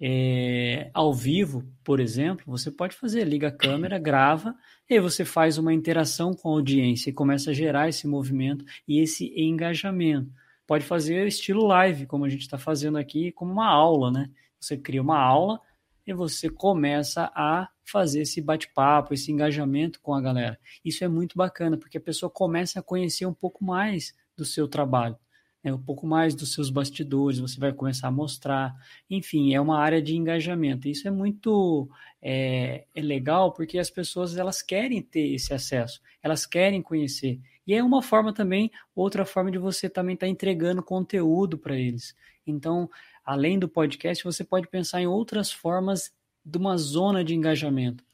é, 0.00 0.90
ao 0.92 1.14
vivo, 1.14 1.64
por 1.84 2.00
exemplo, 2.00 2.44
você 2.46 2.70
pode 2.70 2.96
fazer, 2.96 3.24
liga 3.24 3.48
a 3.48 3.52
câmera, 3.56 3.98
grava, 3.98 4.54
e 4.88 5.00
você 5.00 5.24
faz 5.24 5.56
uma 5.56 5.72
interação 5.72 6.34
com 6.34 6.48
a 6.48 6.52
audiência 6.52 7.10
e 7.10 7.12
começa 7.12 7.50
a 7.50 7.54
gerar 7.54 7.88
esse 7.88 8.06
movimento 8.06 8.64
e 8.86 9.00
esse 9.00 9.32
engajamento. 9.36 10.30
Pode 10.66 10.84
fazer 10.84 11.26
estilo 11.26 11.64
live, 11.66 12.06
como 12.06 12.24
a 12.24 12.28
gente 12.28 12.42
está 12.42 12.58
fazendo 12.58 12.98
aqui, 12.98 13.32
como 13.32 13.52
uma 13.52 13.68
aula, 13.68 14.10
né? 14.10 14.30
Você 14.58 14.76
cria 14.76 15.02
uma 15.02 15.18
aula 15.18 15.60
e 16.06 16.12
você 16.12 16.50
começa 16.50 17.30
a 17.34 17.68
fazer 17.84 18.22
esse 18.22 18.40
bate-papo, 18.40 19.14
esse 19.14 19.30
engajamento 19.30 20.00
com 20.00 20.14
a 20.14 20.20
galera. 20.20 20.58
Isso 20.84 21.04
é 21.04 21.08
muito 21.08 21.36
bacana, 21.36 21.76
porque 21.76 21.98
a 21.98 22.00
pessoa 22.00 22.30
começa 22.30 22.80
a 22.80 22.82
conhecer 22.82 23.26
um 23.26 23.34
pouco 23.34 23.64
mais 23.64 24.14
do 24.36 24.44
seu 24.44 24.66
trabalho 24.66 25.16
né, 25.64 25.72
um 25.72 25.80
pouco 25.80 26.06
mais 26.06 26.34
dos 26.34 26.52
seus 26.52 26.68
bastidores, 26.68 27.38
você 27.38 27.58
vai 27.58 27.72
começar 27.72 28.08
a 28.08 28.10
mostrar. 28.10 28.74
Enfim, 29.08 29.54
é 29.54 29.60
uma 29.60 29.78
área 29.78 30.02
de 30.02 30.14
engajamento. 30.14 30.86
Isso 30.86 31.08
é 31.08 31.10
muito 31.10 31.88
é, 32.20 32.84
é 32.94 33.00
legal 33.00 33.52
porque 33.52 33.78
as 33.78 33.88
pessoas 33.88 34.36
elas 34.36 34.60
querem 34.60 35.00
ter 35.00 35.32
esse 35.34 35.54
acesso, 35.54 36.02
elas 36.22 36.44
querem 36.44 36.82
conhecer. 36.82 37.40
E 37.66 37.72
é 37.72 37.82
uma 37.82 38.02
forma 38.02 38.32
também, 38.32 38.70
outra 38.94 39.24
forma 39.24 39.50
de 39.50 39.56
você 39.56 39.88
também 39.88 40.14
estar 40.14 40.26
tá 40.26 40.30
entregando 40.30 40.82
conteúdo 40.82 41.56
para 41.56 41.74
eles. 41.74 42.14
Então, 42.46 42.90
além 43.24 43.58
do 43.58 43.66
podcast, 43.66 44.22
você 44.22 44.44
pode 44.44 44.68
pensar 44.68 45.00
em 45.00 45.06
outras 45.06 45.50
formas 45.50 46.12
de 46.44 46.58
uma 46.58 46.76
zona 46.76 47.24
de 47.24 47.34
engajamento. 47.34 48.04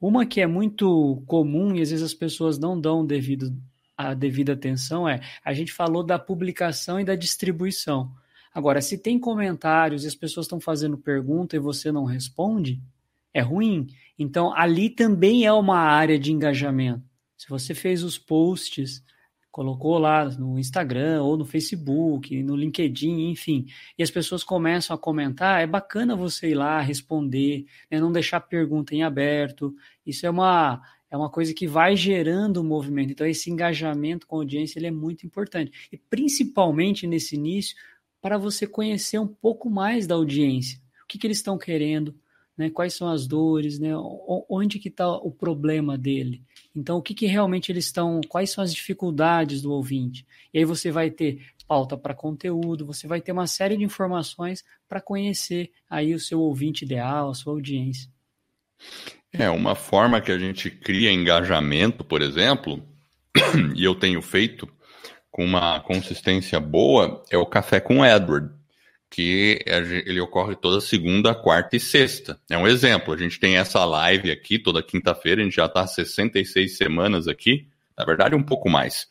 Uma 0.00 0.24
que 0.24 0.40
é 0.40 0.46
muito 0.46 1.22
comum 1.26 1.74
e 1.74 1.82
às 1.82 1.90
vezes 1.90 2.04
as 2.04 2.14
pessoas 2.14 2.56
não 2.56 2.80
dão 2.80 3.04
devido 3.04 3.52
a 4.08 4.14
devida 4.14 4.52
atenção 4.52 5.08
é: 5.08 5.20
a 5.44 5.52
gente 5.52 5.72
falou 5.72 6.02
da 6.02 6.18
publicação 6.18 6.98
e 6.98 7.04
da 7.04 7.14
distribuição. 7.14 8.10
Agora, 8.52 8.80
se 8.80 8.98
tem 8.98 9.18
comentários 9.18 10.04
e 10.04 10.08
as 10.08 10.14
pessoas 10.14 10.46
estão 10.46 10.60
fazendo 10.60 10.98
pergunta 10.98 11.54
e 11.54 11.60
você 11.60 11.92
não 11.92 12.04
responde, 12.04 12.82
é 13.32 13.40
ruim. 13.40 13.86
Então, 14.18 14.52
ali 14.54 14.90
também 14.90 15.46
é 15.46 15.52
uma 15.52 15.78
área 15.78 16.18
de 16.18 16.32
engajamento. 16.32 17.02
Se 17.36 17.48
você 17.48 17.74
fez 17.74 18.02
os 18.02 18.18
posts, 18.18 19.02
colocou 19.50 19.98
lá 19.98 20.24
no 20.26 20.58
Instagram 20.58 21.22
ou 21.22 21.36
no 21.36 21.44
Facebook, 21.44 22.42
no 22.42 22.56
LinkedIn, 22.56 23.30
enfim, 23.30 23.66
e 23.98 24.02
as 24.02 24.10
pessoas 24.10 24.44
começam 24.44 24.94
a 24.94 24.98
comentar, 24.98 25.60
é 25.60 25.66
bacana 25.66 26.14
você 26.14 26.50
ir 26.50 26.54
lá 26.54 26.80
responder, 26.80 27.66
né, 27.90 28.00
não 28.00 28.12
deixar 28.12 28.40
pergunta 28.40 28.94
em 28.94 29.02
aberto. 29.02 29.74
Isso 30.06 30.26
é 30.26 30.30
uma 30.30 30.80
é 31.10 31.16
uma 31.16 31.28
coisa 31.28 31.52
que 31.52 31.66
vai 31.66 31.96
gerando 31.96 32.60
um 32.60 32.64
movimento. 32.64 33.10
Então, 33.10 33.26
esse 33.26 33.50
engajamento 33.50 34.26
com 34.26 34.36
a 34.36 34.38
audiência 34.38 34.78
ele 34.78 34.86
é 34.86 34.90
muito 34.90 35.26
importante. 35.26 35.88
E 35.90 35.96
principalmente 35.96 37.06
nesse 37.06 37.34
início, 37.34 37.76
para 38.20 38.38
você 38.38 38.66
conhecer 38.66 39.18
um 39.18 39.26
pouco 39.26 39.68
mais 39.68 40.06
da 40.06 40.14
audiência. 40.14 40.78
O 41.02 41.06
que, 41.08 41.18
que 41.18 41.26
eles 41.26 41.38
estão 41.38 41.58
querendo, 41.58 42.14
né? 42.56 42.70
quais 42.70 42.94
são 42.94 43.08
as 43.08 43.26
dores, 43.26 43.78
né? 43.78 43.90
onde 44.48 44.78
que 44.78 44.88
está 44.88 45.10
o 45.10 45.32
problema 45.32 45.98
dele. 45.98 46.44
Então, 46.76 46.98
o 46.98 47.02
que, 47.02 47.14
que 47.14 47.26
realmente 47.26 47.72
eles 47.72 47.86
estão, 47.86 48.20
quais 48.28 48.50
são 48.50 48.62
as 48.62 48.72
dificuldades 48.72 49.62
do 49.62 49.72
ouvinte. 49.72 50.24
E 50.54 50.58
aí 50.58 50.64
você 50.64 50.90
vai 50.90 51.10
ter 51.10 51.40
pauta 51.66 51.96
para 51.96 52.14
conteúdo, 52.14 52.86
você 52.86 53.06
vai 53.06 53.20
ter 53.20 53.32
uma 53.32 53.46
série 53.46 53.76
de 53.76 53.84
informações 53.84 54.64
para 54.88 55.00
conhecer 55.00 55.70
aí 55.88 56.14
o 56.14 56.20
seu 56.20 56.40
ouvinte 56.40 56.84
ideal, 56.84 57.30
a 57.30 57.34
sua 57.34 57.52
audiência. 57.52 58.10
É, 59.32 59.48
uma 59.48 59.74
forma 59.74 60.20
que 60.20 60.32
a 60.32 60.38
gente 60.38 60.70
cria 60.70 61.12
engajamento, 61.12 62.02
por 62.02 62.20
exemplo, 62.20 62.82
e 63.76 63.84
eu 63.84 63.94
tenho 63.94 64.20
feito 64.20 64.68
com 65.30 65.44
uma 65.44 65.78
consistência 65.80 66.58
boa, 66.58 67.22
é 67.30 67.38
o 67.38 67.46
Café 67.46 67.78
com 67.78 68.04
Edward, 68.04 68.50
que 69.08 69.58
ele 69.66 70.20
ocorre 70.20 70.56
toda 70.56 70.80
segunda, 70.80 71.34
quarta 71.34 71.76
e 71.76 71.80
sexta. 71.80 72.38
É 72.48 72.58
um 72.58 72.66
exemplo, 72.66 73.14
a 73.14 73.16
gente 73.16 73.38
tem 73.38 73.56
essa 73.56 73.84
live 73.84 74.30
aqui 74.30 74.58
toda 74.58 74.82
quinta-feira, 74.82 75.40
a 75.40 75.44
gente 75.44 75.56
já 75.56 75.66
está 75.66 75.86
66 75.86 76.76
semanas 76.76 77.28
aqui, 77.28 77.68
na 77.96 78.04
verdade 78.04 78.34
um 78.34 78.42
pouco 78.42 78.68
mais, 78.68 79.08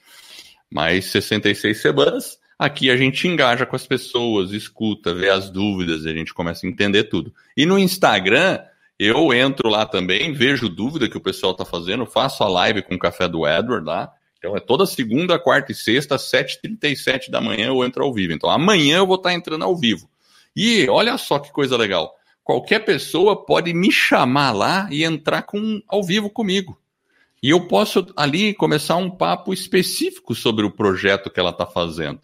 mas 0.70 1.06
66 1.06 1.82
semanas, 1.82 2.40
aqui 2.58 2.90
a 2.90 2.98
gente 2.98 3.26
engaja 3.28 3.66
com 3.66 3.76
as 3.76 3.88
pessoas, 3.88 4.52
escuta, 4.52 5.14
vê 5.14 5.30
as 5.30 5.50
dúvidas, 5.50 6.06
a 6.06 6.14
gente 6.14 6.34
começa 6.34 6.66
a 6.66 6.70
entender 6.70 7.06
tudo. 7.06 7.34
E 7.56 7.66
no 7.66 7.80
Instagram, 7.80 8.60
eu 9.00 9.34
entro 9.34 9.70
lá 9.70 9.86
também, 9.86 10.34
vejo 10.34 10.68
dúvida 10.68 11.10
que 11.10 11.16
o 11.16 11.22
pessoal 11.22 11.54
está 11.54 11.64
fazendo, 11.64 12.06
faço 12.06 12.44
a 12.44 12.50
live 12.50 12.82
com 12.82 12.96
o 12.96 13.00
café 13.00 13.30
do 13.30 13.48
Edward 13.48 13.86
lá. 13.86 14.12
Então 14.38 14.58
é 14.58 14.60
toda 14.60 14.86
segunda, 14.86 15.40
quarta 15.40 15.72
e 15.72 15.76
sexta, 15.76 16.16
às 16.16 16.24
7h37 16.24 17.30
da 17.30 17.40
manhã 17.40 17.68
eu 17.68 17.84
entro 17.86 18.04
ao 18.04 18.14
vivo. 18.14 18.34
Então 18.34 18.50
amanhã 18.50 18.98
eu 18.98 19.08
vou 19.08 19.16
estar 19.16 19.30
tá 19.30 19.36
entrando 19.36 19.64
ao 19.64 19.74
vivo. 19.74 20.10
E 20.54 20.86
olha 20.90 21.18
só 21.18 21.40
que 21.40 21.50
coisa 21.50 21.78
legal. 21.78 22.14
Qualquer 22.44 22.80
pessoa 22.80 23.46
pode 23.46 23.74
me 23.74 23.90
chamar 23.90 24.52
lá 24.52 24.90
e 24.92 25.06
entrar 25.06 25.44
com, 25.44 25.82
ao 25.88 26.04
vivo 26.04 26.30
comigo. 26.30 26.78
E 27.42 27.52
eu 27.52 27.68
posso 27.68 28.06
ali 28.18 28.54
começar 28.54 28.98
um 28.98 29.10
papo 29.10 29.54
específico 29.54 30.36
sobre 30.36 30.66
o 30.66 30.72
projeto 30.72 31.30
que 31.30 31.40
ela 31.40 31.52
está 31.52 31.66
fazendo. 31.66 32.20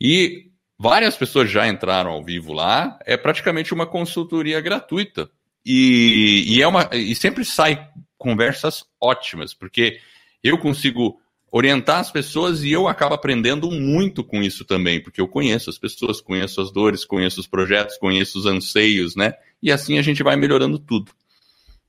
E 0.00 0.50
várias 0.78 1.16
pessoas 1.16 1.50
já 1.50 1.66
entraram 1.66 2.12
ao 2.12 2.22
vivo 2.22 2.52
lá. 2.52 2.96
É 3.04 3.16
praticamente 3.16 3.74
uma 3.74 3.86
consultoria 3.86 4.60
gratuita 4.60 5.28
e, 5.66 6.44
e, 6.56 6.62
é 6.62 6.66
uma, 6.68 6.88
e 6.92 7.14
sempre 7.16 7.44
sai 7.44 7.88
conversas 8.16 8.84
ótimas, 9.00 9.52
porque 9.52 9.98
eu 10.42 10.56
consigo 10.58 11.20
orientar 11.50 11.98
as 11.98 12.10
pessoas 12.10 12.62
e 12.62 12.70
eu 12.70 12.86
acabo 12.86 13.14
aprendendo 13.14 13.70
muito 13.70 14.22
com 14.22 14.42
isso 14.42 14.64
também, 14.64 15.02
porque 15.02 15.20
eu 15.20 15.26
conheço 15.26 15.68
as 15.68 15.78
pessoas, 15.78 16.20
conheço 16.20 16.60
as 16.60 16.70
dores, 16.70 17.04
conheço 17.04 17.40
os 17.40 17.46
projetos, 17.46 17.98
conheço 17.98 18.38
os 18.38 18.46
anseios, 18.46 19.16
né? 19.16 19.34
E 19.62 19.72
assim 19.72 19.98
a 19.98 20.02
gente 20.02 20.22
vai 20.22 20.36
melhorando 20.36 20.78
tudo. 20.78 21.10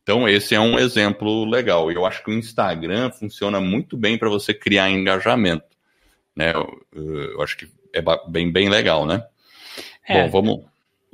Então, 0.01 0.27
esse 0.27 0.55
é 0.55 0.59
um 0.59 0.79
exemplo 0.79 1.43
legal. 1.43 1.91
Eu 1.91 2.05
acho 2.05 2.23
que 2.23 2.31
o 2.31 2.33
Instagram 2.33 3.11
funciona 3.11 3.59
muito 3.59 3.97
bem 3.97 4.17
para 4.17 4.29
você 4.29 4.53
criar 4.53 4.89
engajamento. 4.89 5.65
Né? 6.33 6.53
Eu, 6.53 6.81
eu, 6.93 7.41
acho 7.41 7.57
que 7.57 7.67
é 7.93 8.01
bem, 8.29 8.49
bem 8.49 8.69
legal, 8.69 9.05
né? 9.05 9.21
É, 10.07 10.23
Bom, 10.23 10.29
vamos. 10.29 10.65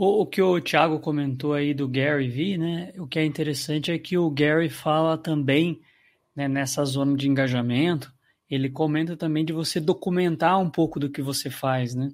O, 0.05 0.25
que 0.25 0.41
o 0.41 0.59
Thiago 0.59 0.99
comentou 0.99 1.53
aí 1.53 1.73
do 1.73 1.87
Gary 1.87 2.27
V, 2.27 2.57
né? 2.57 2.93
O 2.97 3.07
que 3.07 3.17
é 3.17 3.23
interessante 3.23 3.89
é 3.89 3.97
que 3.97 4.17
o 4.17 4.29
Gary 4.29 4.67
fala 4.67 5.17
também 5.17 5.79
né, 6.35 6.45
nessa 6.45 6.83
zona 6.83 7.15
de 7.15 7.29
engajamento. 7.29 8.13
Ele 8.49 8.69
comenta 8.69 9.15
também 9.15 9.45
de 9.45 9.53
você 9.53 9.79
documentar 9.79 10.59
um 10.59 10.69
pouco 10.69 10.99
do 10.99 11.09
que 11.09 11.21
você 11.21 11.49
faz, 11.49 11.95
né? 11.95 12.09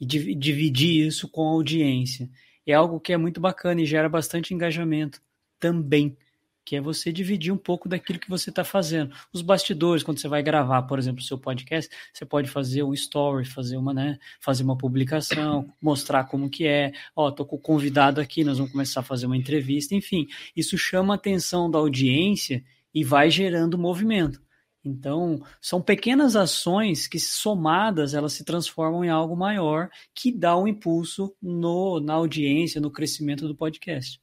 E 0.00 0.06
dividir 0.06 1.06
isso 1.06 1.28
com 1.28 1.46
a 1.46 1.50
audiência. 1.50 2.30
É 2.66 2.72
algo 2.72 2.98
que 2.98 3.12
é 3.12 3.16
muito 3.18 3.42
bacana 3.42 3.82
e 3.82 3.86
gera 3.86 4.08
bastante 4.08 4.54
engajamento 4.54 5.20
também 5.60 6.16
que 6.64 6.76
é 6.76 6.80
você 6.80 7.12
dividir 7.12 7.52
um 7.52 7.56
pouco 7.56 7.88
daquilo 7.88 8.18
que 8.18 8.28
você 8.28 8.50
está 8.50 8.64
fazendo. 8.64 9.14
Os 9.32 9.42
bastidores, 9.42 10.02
quando 10.02 10.18
você 10.18 10.28
vai 10.28 10.42
gravar, 10.42 10.82
por 10.82 10.98
exemplo, 10.98 11.20
o 11.20 11.24
seu 11.24 11.38
podcast, 11.38 11.94
você 12.12 12.24
pode 12.24 12.48
fazer 12.48 12.82
um 12.82 12.94
story, 12.94 13.44
fazer 13.44 13.76
uma, 13.76 13.92
né, 13.92 14.18
fazer 14.40 14.64
uma 14.64 14.76
publicação, 14.76 15.68
mostrar 15.80 16.24
como 16.24 16.48
que 16.48 16.66
é. 16.66 16.92
Ó, 17.14 17.30
tô 17.30 17.44
com 17.44 17.56
o 17.56 17.60
convidado 17.60 18.20
aqui, 18.20 18.42
nós 18.44 18.58
vamos 18.58 18.72
começar 18.72 19.00
a 19.00 19.02
fazer 19.02 19.26
uma 19.26 19.36
entrevista, 19.36 19.94
enfim. 19.94 20.26
Isso 20.56 20.78
chama 20.78 21.14
a 21.14 21.16
atenção 21.16 21.70
da 21.70 21.78
audiência 21.78 22.64
e 22.94 23.04
vai 23.04 23.30
gerando 23.30 23.76
movimento. 23.76 24.42
Então, 24.84 25.42
são 25.62 25.80
pequenas 25.80 26.36
ações 26.36 27.06
que, 27.06 27.18
somadas, 27.18 28.12
elas 28.12 28.34
se 28.34 28.44
transformam 28.44 29.02
em 29.02 29.08
algo 29.08 29.34
maior 29.34 29.88
que 30.14 30.30
dá 30.30 30.56
um 30.56 30.68
impulso 30.68 31.34
no, 31.40 32.00
na 32.00 32.14
audiência, 32.14 32.80
no 32.80 32.90
crescimento 32.90 33.48
do 33.48 33.54
podcast. 33.54 34.20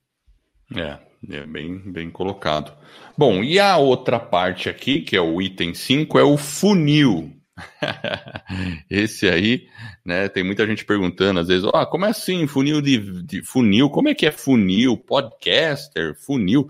É, 0.76 0.98
é 1.30 1.46
bem, 1.46 1.78
bem 1.78 2.10
colocado. 2.10 2.76
Bom, 3.18 3.44
e 3.44 3.60
a 3.60 3.78
outra 3.78 4.20
parte 4.20 4.70
aqui, 4.70 5.02
que 5.02 5.16
é 5.16 5.22
o 5.22 5.42
item 5.42 5.74
5, 5.74 6.18
é 6.18 6.24
o 6.24 6.38
funil. 6.38 7.36
Esse 8.90 9.28
aí, 9.28 9.68
né, 10.06 10.28
tem 10.30 10.44
muita 10.44 10.66
gente 10.66 10.86
perguntando 10.86 11.40
às 11.40 11.48
vezes, 11.48 11.70
ah, 11.74 11.86
como 11.86 12.06
é 12.06 12.10
assim, 12.10 12.48
funil 12.48 12.82
de, 12.82 13.24
de, 13.24 13.44
funil, 13.44 13.90
como 13.90 14.10
é 14.10 14.16
que 14.16 14.26
é 14.26 14.32
funil, 14.32 14.98
podcaster, 14.98 16.16
funil? 16.16 16.70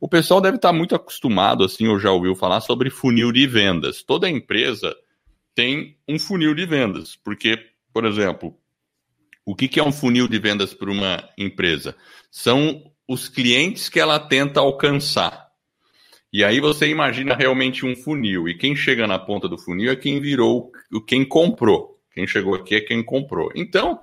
O 0.00 0.08
pessoal 0.08 0.40
deve 0.40 0.56
estar 0.56 0.72
muito 0.72 0.94
acostumado, 0.94 1.64
assim, 1.64 1.88
ou 1.88 1.98
já 1.98 2.10
ouviu 2.10 2.34
falar 2.34 2.60
sobre 2.60 2.90
funil 2.90 3.32
de 3.32 3.46
vendas. 3.46 4.02
Toda 4.02 4.30
empresa 4.30 4.94
tem 5.54 5.96
um 6.08 6.18
funil 6.18 6.54
de 6.54 6.64
vendas, 6.64 7.16
porque, 7.16 7.58
por 7.92 8.04
exemplo, 8.04 8.56
o 9.44 9.54
que 9.54 9.80
é 9.80 9.82
um 9.82 9.92
funil 9.92 10.28
de 10.28 10.38
vendas 10.38 10.72
para 10.72 10.90
uma 10.90 11.28
empresa? 11.36 11.96
São 12.30 12.89
os 13.10 13.28
clientes 13.28 13.88
que 13.88 13.98
ela 13.98 14.20
tenta 14.20 14.60
alcançar. 14.60 15.48
E 16.32 16.44
aí 16.44 16.60
você 16.60 16.86
imagina 16.86 17.34
realmente 17.34 17.84
um 17.84 17.96
funil. 17.96 18.48
E 18.48 18.56
quem 18.56 18.76
chega 18.76 19.04
na 19.04 19.18
ponta 19.18 19.48
do 19.48 19.58
funil 19.58 19.90
é 19.90 19.96
quem 19.96 20.20
virou, 20.20 20.70
quem 21.08 21.24
comprou. 21.24 21.98
Quem 22.14 22.24
chegou 22.24 22.54
aqui 22.54 22.76
é 22.76 22.80
quem 22.80 23.02
comprou. 23.02 23.50
Então, 23.56 23.98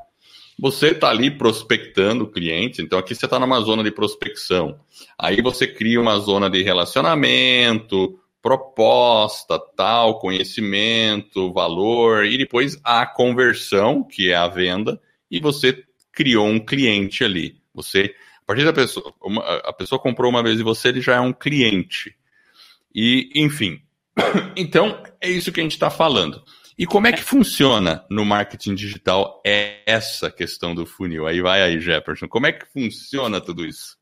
você 0.59 0.87
está 0.87 1.09
ali 1.09 1.31
prospectando 1.31 2.29
clientes. 2.29 2.79
Então, 2.79 2.99
aqui 2.99 3.15
você 3.15 3.23
está 3.23 3.39
numa 3.39 3.61
zona 3.61 3.81
de 3.81 3.91
prospecção. 3.91 4.77
Aí 5.17 5.41
você 5.41 5.65
cria 5.65 6.01
uma 6.01 6.19
zona 6.19 6.49
de 6.49 6.61
relacionamento, 6.61 8.19
proposta, 8.41 9.57
tal, 9.77 10.19
conhecimento, 10.19 11.53
valor, 11.53 12.25
e 12.25 12.37
depois 12.37 12.77
a 12.83 13.05
conversão, 13.05 14.03
que 14.03 14.31
é 14.31 14.35
a 14.35 14.49
venda, 14.49 14.99
e 15.31 15.39
você 15.39 15.81
criou 16.11 16.47
um 16.47 16.59
cliente 16.59 17.23
ali 17.23 17.55
Você, 17.73 18.13
partir 18.47 18.63
da 18.63 18.73
pessoa, 18.73 19.13
uma, 19.21 19.41
a 19.57 19.73
pessoa 19.73 19.99
comprou 19.99 20.31
uma 20.31 20.41
vez 20.41 20.59
e 20.59 20.63
você, 20.63 20.87
ele 20.87 21.01
já 21.01 21.15
é 21.15 21.19
um 21.19 21.33
cliente. 21.33 22.15
E, 22.95 23.29
enfim. 23.35 23.81
Então, 24.55 25.03
é 25.21 25.29
isso 25.29 25.51
que 25.51 25.59
a 25.59 25.63
gente 25.63 25.73
está 25.73 25.91
falando. 25.91 26.43
E 26.77 26.85
como 26.85 27.07
é 27.07 27.11
que 27.11 27.21
funciona 27.21 28.05
no 28.09 28.25
marketing 28.25 28.73
digital 28.73 29.41
essa 29.43 30.31
questão 30.31 30.73
do 30.73 30.85
funil? 30.85 31.27
Aí 31.27 31.41
vai 31.41 31.61
aí, 31.61 31.79
Jefferson. 31.79 32.27
Como 32.27 32.47
é 32.47 32.51
que 32.51 32.65
funciona 32.65 33.41
tudo 33.41 33.65
isso? 33.65 33.97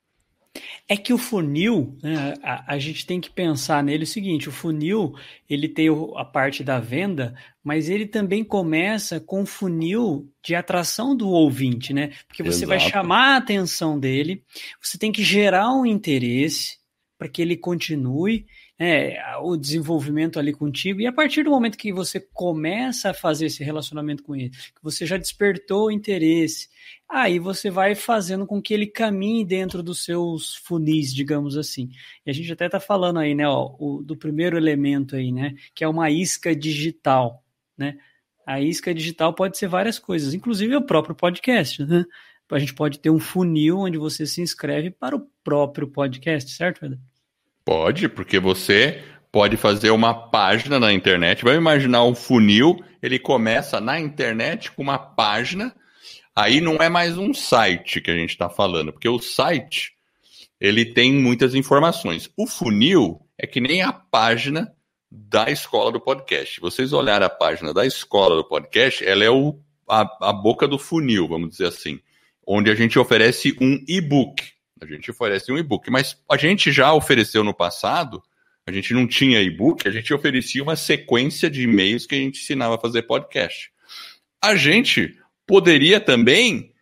É 0.88 0.96
que 0.96 1.14
o 1.14 1.18
funil, 1.18 1.98
né, 2.02 2.36
a, 2.42 2.74
a, 2.74 2.80
gente 2.80 3.06
tem 3.06 3.20
que 3.20 3.30
pensar 3.30 3.84
nele 3.84 4.04
o 4.04 4.08
seguinte: 4.08 4.48
o 4.48 4.52
funil 4.52 5.14
ele 5.50 5.68
tem 5.68 5.88
a 6.16 6.24
parte 6.24 6.64
da 6.64 6.80
venda, 6.80 7.36
mas 7.64 7.90
ele 7.90 8.06
também 8.06 8.44
começa 8.44 9.20
com 9.20 9.42
o 9.42 9.46
funil 9.46 10.32
de 10.44 10.56
atração 10.56 11.16
do 11.16 11.30
ouvinte, 11.30 11.94
né? 11.94 12.14
Porque 12.28 12.44
você 12.44 12.66
Exato. 12.66 12.68
vai 12.68 12.80
chamar 12.80 13.34
a 13.34 13.38
atenção 13.38 14.00
dele, 14.00 14.44
você 14.82 14.98
tem 14.98 15.12
que 15.12 15.24
gerar 15.24 15.72
um 15.72 15.86
interesse 15.86 16.78
para 17.18 17.28
que 17.28 17.42
ele 17.42 17.58
continue 17.58 18.46
é, 18.78 19.18
o 19.42 19.56
desenvolvimento 19.56 20.38
ali 20.38 20.54
contigo, 20.54 21.00
e 21.00 21.08
a 21.08 21.14
partir 21.14 21.44
do 21.44 21.50
momento 21.50 21.78
que 21.78 21.94
você 21.94 22.20
começa 22.20 23.12
a 23.12 23.14
fazer 23.14 23.46
esse 23.46 23.64
relacionamento 23.64 24.22
com 24.22 24.36
ele, 24.36 24.50
que 24.50 24.84
você 24.84 25.06
já 25.06 25.18
despertou 25.18 25.88
o 25.88 25.92
interesse, 25.92 26.68
aí 27.08 27.40
você 27.40 27.70
vai 27.70 27.96
fazendo 27.96 28.46
com 28.46 28.62
que 28.62 28.74
ele 28.74 28.88
caminhe 28.88 29.46
dentro 29.46 29.82
dos 29.82 30.04
seus 30.04 30.56
funis, 30.56 31.14
digamos 31.14 31.58
assim. 31.58 31.90
E 32.26 32.30
a 32.30 32.34
gente 32.34 32.52
até 32.52 32.66
está 32.66 32.80
falando 32.80 33.20
aí, 33.20 33.34
né, 33.34 33.48
ó, 33.48 33.76
o, 33.80 34.04
do 34.04 34.18
primeiro 34.18 34.58
elemento 34.58 35.16
aí, 35.16 35.32
né, 35.32 35.56
que 35.74 35.84
é 35.84 35.88
uma 35.88 36.10
isca 36.10 36.56
digital, 36.56 37.44
né? 37.78 37.98
A 38.46 38.62
isca 38.62 38.94
digital 38.94 39.34
pode 39.34 39.58
ser 39.58 39.68
várias 39.68 39.98
coisas, 39.98 40.34
inclusive 40.34 40.76
o 40.76 40.86
próprio 40.86 41.16
podcast, 41.16 41.84
né? 41.84 42.06
A 42.52 42.60
gente 42.60 42.76
pode 42.76 43.00
ter 43.00 43.10
um 43.10 43.18
funil 43.20 43.80
onde 43.80 43.98
você 43.98 44.28
se 44.28 44.40
inscreve 44.40 44.92
para 44.92 45.16
o 45.16 45.28
próprio 45.44 45.88
podcast, 45.88 46.52
certo, 46.52 46.86
Eder? 46.86 47.00
Pode, 47.66 48.08
porque 48.08 48.40
você 48.40 49.04
pode 49.32 49.58
fazer 49.58 49.90
uma 49.90 50.14
página 50.14 50.80
na 50.80 50.94
internet. 50.94 51.44
Vamos 51.44 51.60
imaginar 51.60 52.04
um 52.04 52.14
funil, 52.14 52.80
ele 53.02 53.18
começa 53.18 53.82
na 53.82 54.00
internet 54.00 54.72
com 54.72 54.84
uma 54.84 55.00
página. 55.00 55.76
Aí 56.36 56.62
não 56.62 56.76
é 56.76 56.90
mais 56.90 57.18
um 57.18 57.34
site 57.34 58.00
que 58.00 58.12
a 58.12 58.16
gente 58.16 58.30
está 58.30 58.50
falando, 58.50 58.94
porque 58.94 59.10
o 59.10 59.20
site 59.20 59.94
ele 60.62 60.86
tem 60.86 61.12
muitas 61.12 61.56
informações. 61.56 62.30
O 62.38 62.46
funil 62.46 63.20
é 63.38 63.48
que 63.48 63.60
nem 63.60 63.82
a 63.82 63.92
página 63.92 64.72
da 65.12 65.50
escola 65.50 65.92
do 65.92 66.00
podcast. 66.00 66.62
Vocês 66.62 66.94
olharem 66.94 67.26
a 67.26 67.30
página 67.30 67.74
da 67.74 67.86
escola 67.86 68.36
do 68.36 68.44
podcast, 68.44 69.04
ela 69.04 69.24
é 69.24 69.30
o, 69.30 69.60
a, 69.90 70.30
a 70.30 70.34
boca 70.34 70.68
do 70.68 70.78
funil, 70.78 71.28
vamos 71.28 71.50
dizer 71.50 71.68
assim, 71.68 72.00
onde 72.46 72.70
a 72.70 72.76
gente 72.76 73.00
oferece 73.00 73.56
um 73.60 73.84
e-book. 73.88 74.55
A 74.82 74.86
gente 74.86 75.10
oferece 75.10 75.52
um 75.52 75.58
e-book, 75.58 75.90
mas 75.90 76.18
a 76.30 76.38
gente 76.38 76.72
já 76.72 76.94
ofereceu 76.94 77.44
no 77.44 77.54
passado, 77.54 78.22
a 78.66 78.72
gente 78.72 78.94
não 78.94 79.08
tinha 79.08 79.42
e-book, 79.42 79.88
a 79.88 79.92
gente 79.92 80.14
oferecia 80.14 80.62
uma 80.62 80.76
sequência 80.76 81.50
de 81.50 81.64
e-mails 81.64 82.06
que 82.06 82.16
a 82.16 82.18
gente 82.18 82.42
ensinava 82.42 82.76
a 82.76 82.80
fazer 82.80 83.04
podcast. 83.04 83.72
A 84.44 84.56
gente 84.56 85.18
poderia 85.48 86.00
também 86.00 86.74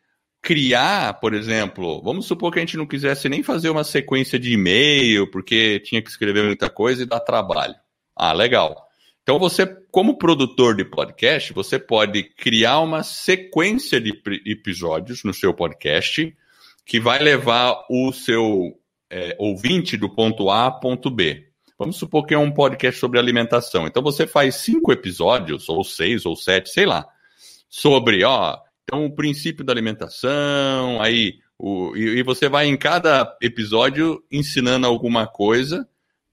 criar, 0.42 1.20
por 1.20 1.34
exemplo, 1.34 2.02
vamos 2.02 2.26
supor 2.26 2.52
que 2.52 2.60
a 2.60 2.62
gente 2.62 2.78
não 2.78 2.86
quisesse 2.86 3.30
nem 3.30 3.44
fazer 3.44 3.70
uma 3.70 3.84
sequência 3.84 4.40
de 4.40 4.52
e-mail, 4.54 5.30
porque 5.30 5.80
tinha 5.80 6.02
que 6.02 6.10
escrever 6.10 6.44
muita 6.44 6.70
coisa 6.70 7.04
e 7.04 7.06
dar 7.06 7.20
trabalho. 7.20 7.76
Ah, 8.16 8.34
legal. 8.34 8.76
Então 9.22 9.40
você, 9.40 9.66
como 9.90 10.18
produtor 10.18 10.76
de 10.76 10.84
podcast, 10.84 11.54
você 11.54 11.80
pode 11.80 12.24
criar 12.24 12.80
uma 12.80 13.04
sequência 13.04 14.02
de 14.02 14.12
episódios 14.46 15.24
no 15.24 15.34
seu 15.34 15.54
podcast 15.54 16.36
que 16.86 17.00
vai 17.00 17.20
levar 17.20 17.86
o 17.90 18.12
seu 18.12 18.78
é, 19.10 19.36
ouvinte 19.40 19.96
do 19.96 20.10
ponto 20.10 20.50
A 20.50 20.64
ao 20.64 20.80
ponto 20.80 21.10
B. 21.10 21.48
Vamos 21.78 21.98
supor 21.98 22.26
que 22.26 22.34
é 22.34 22.38
um 22.38 22.52
podcast 22.52 23.00
sobre 23.00 23.20
alimentação. 23.20 23.88
Então 23.88 24.02
você 24.02 24.28
faz 24.28 24.56
cinco 24.56 24.92
episódios, 24.92 25.68
ou 25.70 25.84
seis, 25.84 26.26
ou 26.26 26.36
sete, 26.36 26.70
sei 26.70 26.86
lá, 26.86 27.06
sobre, 27.70 28.24
ó, 28.24 28.58
então 28.84 29.06
o 29.06 29.16
princípio 29.16 29.64
da 29.66 29.74
alimentação, 29.74 31.02
aí, 31.02 31.40
o, 31.58 31.96
e, 31.96 32.20
e 32.20 32.24
você 32.24 32.48
vai 32.48 32.68
em 32.68 32.78
cada 32.78 33.36
episódio 33.42 34.24
ensinando 34.32 34.86
alguma 34.86 35.26
coisa 35.26 35.88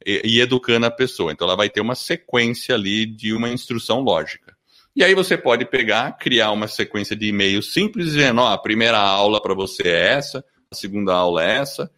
e, 0.05 0.23
e 0.25 0.41
educando 0.41 0.87
a 0.87 0.91
pessoa. 0.91 1.33
Então 1.33 1.47
ela 1.47 1.57
vai 1.57 1.71
ter 1.71 1.81
uma 1.81 1.95
sequência 1.95 2.75
ali 2.75 3.07
de 3.07 3.33
uma 3.33 3.49
instrução 3.49 4.01
lógica. 4.01 4.57
E 5.01 5.03
aí 5.03 5.15
você 5.15 5.35
pode 5.35 5.65
pegar, 5.65 6.13
criar 6.19 6.53
uma 6.53 6.69
sequência 6.69 7.17
de 7.17 7.29
e-mails 7.29 7.73
simples, 7.73 8.05
dizendo, 8.05 8.43
ó, 8.43 8.53
a 8.53 8.59
primeira 8.59 8.99
aula 8.99 9.41
para 9.41 9.55
você 9.55 9.85
é 9.85 10.09
essa, 10.09 10.45
a 10.71 10.75
segunda 10.75 11.15
aula 11.15 11.43
é 11.43 11.57
essa. 11.57 11.91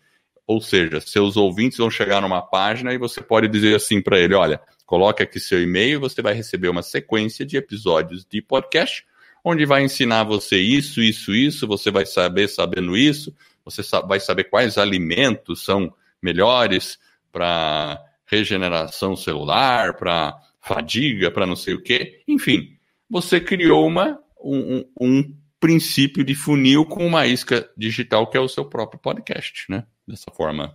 Ou 0.47 0.61
seja, 0.61 1.01
seus 1.01 1.37
ouvintes 1.37 1.79
vão 1.79 1.91
chegar 1.91 2.23
numa 2.23 2.41
página 2.41 2.95
e 2.95 2.99
você 2.99 3.21
pode 3.21 3.49
dizer 3.49 3.75
assim 3.75 4.01
para 4.01 4.21
ele, 4.21 4.37
olha, 4.37 4.61
coloque 4.87 5.21
aqui 5.21 5.41
seu 5.41 5.61
e-mail, 5.61 5.99
você 5.99 6.23
vai 6.23 6.33
receber 6.33 6.69
uma 6.69 6.81
sequência 6.81 7.45
de 7.45 7.57
episódios 7.57 8.25
de 8.25 8.41
podcast, 8.41 9.05
onde 9.45 9.67
vai 9.67 9.83
ensinar 9.83 10.23
você 10.23 10.61
isso, 10.61 11.03
isso, 11.03 11.35
isso, 11.35 11.67
você 11.67 11.91
vai 11.91 12.07
saber 12.07 12.47
sabendo 12.47 12.97
isso, 12.97 13.35
você 13.65 13.83
vai 14.07 14.21
saber 14.21 14.45
quais 14.45 14.79
alimentos 14.79 15.65
são 15.65 15.93
melhores 16.23 17.01
para 17.33 18.01
regeneração 18.27 19.17
celular, 19.17 19.95
para 19.95 20.39
fadiga, 20.61 21.33
para 21.33 21.45
não 21.45 21.57
sei 21.57 21.75
o 21.75 21.83
quê. 21.83 22.23
Enfim, 22.29 22.72
você 23.13 23.39
criou 23.39 23.87
uma, 23.87 24.19
um, 24.43 24.83
um, 24.99 25.37
princípio 25.61 26.25
de 26.25 26.35
funil 26.35 26.87
com 26.87 27.07
uma 27.07 27.27
isca 27.27 27.71
digital 27.77 28.27
que 28.27 28.39
é 28.39 28.41
o 28.41 28.49
seu 28.49 28.65
próprio 28.65 28.99
podcast, 28.99 29.67
né? 29.69 29.85
Dessa 30.09 30.31
forma. 30.33 30.75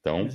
Então, 0.00 0.28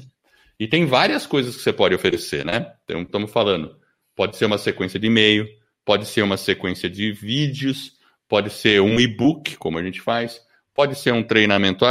e 0.60 0.67
tem 0.67 0.86
várias 0.86 1.25
coisas 1.25 1.56
que 1.56 1.62
você 1.62 1.71
pode 1.71 1.95
oferecer, 1.95 2.43
né? 2.43 2.73
Então, 2.84 3.04
estamos 3.04 3.32
falando, 3.32 3.73
pode 4.17 4.36
ser 4.36 4.45
uma 4.45 4.58
sequência 4.58 4.99
de 4.99 5.08
e-mail, 5.08 5.47
pode 5.86 6.06
ser 6.06 6.23
uma 6.23 6.36
sequência 6.36 6.89
de 6.89 7.13
vídeos, 7.13 7.93
pode 8.28 8.49
ser 8.49 8.82
um 8.82 8.99
e-book, 8.99 9.56
como 9.56 9.80
a 9.80 9.84
gente 9.84 10.02
faz, 10.02 10.41
pode 10.75 10.95
ser 10.95 11.13
um 11.13 11.23
treinamento 11.23 11.86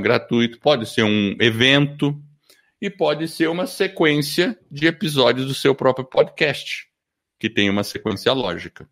gratuito, 0.00 0.58
pode 0.58 0.88
ser 0.88 1.02
um 1.02 1.36
evento 1.38 2.18
e 2.80 2.88
pode 2.88 3.28
ser 3.28 3.50
uma 3.50 3.66
sequência 3.66 4.58
de 4.70 4.86
episódios 4.86 5.46
do 5.46 5.54
seu 5.54 5.74
próprio 5.74 6.06
podcast 6.06 6.86
que 7.38 7.50
tem 7.50 7.68
uma 7.68 7.84
sequência 7.84 8.32
lógica. 8.32 8.88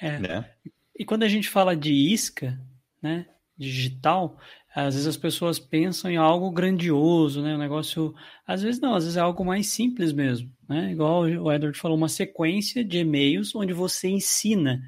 É. 0.00 0.18
Né? 0.18 0.50
E 0.98 1.04
quando 1.04 1.22
a 1.22 1.28
gente 1.28 1.48
fala 1.48 1.76
de 1.76 1.92
isca, 1.92 2.58
né, 3.02 3.26
digital, 3.56 4.38
às 4.74 4.94
vezes 4.94 5.06
as 5.06 5.16
pessoas 5.16 5.58
pensam 5.58 6.10
em 6.10 6.16
algo 6.16 6.50
grandioso, 6.50 7.42
né, 7.42 7.54
um 7.54 7.58
negócio, 7.58 8.14
às 8.46 8.62
vezes 8.62 8.80
não, 8.80 8.94
às 8.94 9.04
vezes 9.04 9.16
é 9.16 9.20
algo 9.20 9.44
mais 9.44 9.68
simples 9.68 10.12
mesmo, 10.12 10.50
né, 10.68 10.92
igual 10.92 11.22
o 11.22 11.52
Edward 11.52 11.78
falou, 11.78 11.96
uma 11.96 12.08
sequência 12.08 12.84
de 12.84 12.98
e-mails 12.98 13.54
onde 13.54 13.72
você 13.72 14.08
ensina 14.08 14.82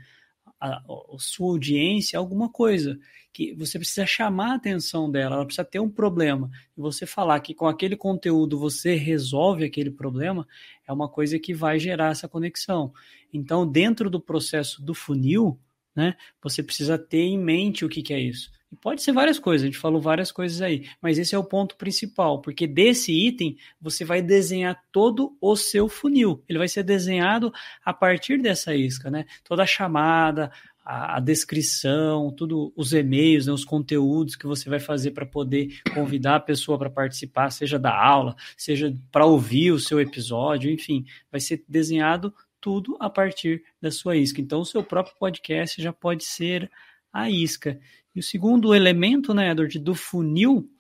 a, 0.60 0.76
a 0.78 1.18
sua 1.18 1.52
audiência 1.52 2.18
alguma 2.18 2.50
coisa 2.50 2.98
que 3.38 3.54
você 3.54 3.78
precisa 3.78 4.04
chamar 4.04 4.50
a 4.50 4.54
atenção 4.56 5.08
dela, 5.08 5.36
ela 5.36 5.44
precisa 5.44 5.64
ter 5.64 5.78
um 5.78 5.88
problema. 5.88 6.50
E 6.76 6.80
você 6.80 7.06
falar 7.06 7.38
que 7.38 7.54
com 7.54 7.68
aquele 7.68 7.94
conteúdo 7.94 8.58
você 8.58 8.96
resolve 8.96 9.64
aquele 9.64 9.92
problema 9.92 10.44
é 10.84 10.92
uma 10.92 11.08
coisa 11.08 11.38
que 11.38 11.54
vai 11.54 11.78
gerar 11.78 12.10
essa 12.10 12.26
conexão. 12.26 12.92
Então, 13.32 13.64
dentro 13.64 14.10
do 14.10 14.20
processo 14.20 14.82
do 14.82 14.92
funil, 14.92 15.56
né, 15.94 16.16
você 16.42 16.64
precisa 16.64 16.98
ter 16.98 17.20
em 17.20 17.38
mente 17.38 17.84
o 17.84 17.88
que, 17.88 18.02
que 18.02 18.12
é 18.12 18.18
isso. 18.18 18.50
E 18.72 18.76
pode 18.76 19.02
ser 19.02 19.12
várias 19.12 19.38
coisas, 19.38 19.62
a 19.62 19.66
gente 19.66 19.78
falou 19.78 20.00
várias 20.00 20.32
coisas 20.32 20.60
aí, 20.60 20.88
mas 21.00 21.16
esse 21.16 21.32
é 21.32 21.38
o 21.38 21.44
ponto 21.44 21.76
principal, 21.76 22.40
porque 22.40 22.66
desse 22.66 23.12
item 23.12 23.56
você 23.80 24.04
vai 24.04 24.20
desenhar 24.20 24.82
todo 24.90 25.36
o 25.40 25.54
seu 25.54 25.88
funil. 25.88 26.42
Ele 26.48 26.58
vai 26.58 26.68
ser 26.68 26.82
desenhado 26.82 27.52
a 27.84 27.94
partir 27.94 28.42
dessa 28.42 28.74
isca, 28.74 29.10
né? 29.10 29.26
Toda 29.44 29.62
a 29.62 29.66
chamada, 29.66 30.50
a, 30.88 31.18
a 31.18 31.20
descrição, 31.20 32.32
tudo, 32.32 32.72
os 32.74 32.94
e-mails, 32.94 33.46
né, 33.46 33.52
os 33.52 33.64
conteúdos 33.64 34.34
que 34.34 34.46
você 34.46 34.70
vai 34.70 34.80
fazer 34.80 35.10
para 35.10 35.26
poder 35.26 35.82
convidar 35.92 36.36
a 36.36 36.40
pessoa 36.40 36.78
para 36.78 36.88
participar, 36.88 37.50
seja 37.50 37.78
da 37.78 37.94
aula, 37.94 38.34
seja 38.56 38.96
para 39.12 39.26
ouvir 39.26 39.70
o 39.70 39.78
seu 39.78 40.00
episódio, 40.00 40.70
enfim, 40.70 41.04
vai 41.30 41.40
ser 41.40 41.62
desenhado 41.68 42.32
tudo 42.58 42.96
a 42.98 43.10
partir 43.10 43.62
da 43.78 43.90
sua 43.90 44.16
isca. 44.16 44.40
Então, 44.40 44.60
o 44.60 44.64
seu 44.64 44.82
próprio 44.82 45.14
podcast 45.18 45.80
já 45.80 45.92
pode 45.92 46.24
ser 46.24 46.70
a 47.12 47.28
isca. 47.28 47.78
E 48.14 48.20
o 48.20 48.22
segundo 48.22 48.74
elemento, 48.74 49.34
né, 49.34 49.50
Edward, 49.50 49.78
do 49.78 49.94
funil 49.94 50.70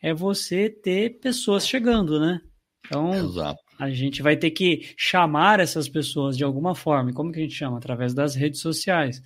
é 0.00 0.14
você 0.14 0.70
ter 0.70 1.20
pessoas 1.20 1.68
chegando, 1.68 2.18
né? 2.18 2.40
Então, 2.86 3.12
Exato. 3.12 3.60
a 3.78 3.90
gente 3.90 4.22
vai 4.22 4.34
ter 4.34 4.50
que 4.50 4.94
chamar 4.96 5.60
essas 5.60 5.90
pessoas 5.90 6.38
de 6.38 6.42
alguma 6.42 6.74
forma. 6.74 7.10
E 7.10 7.14
como 7.14 7.30
que 7.30 7.38
a 7.38 7.42
gente 7.42 7.54
chama? 7.54 7.76
Através 7.76 8.14
das 8.14 8.34
redes 8.34 8.62
sociais 8.62 9.22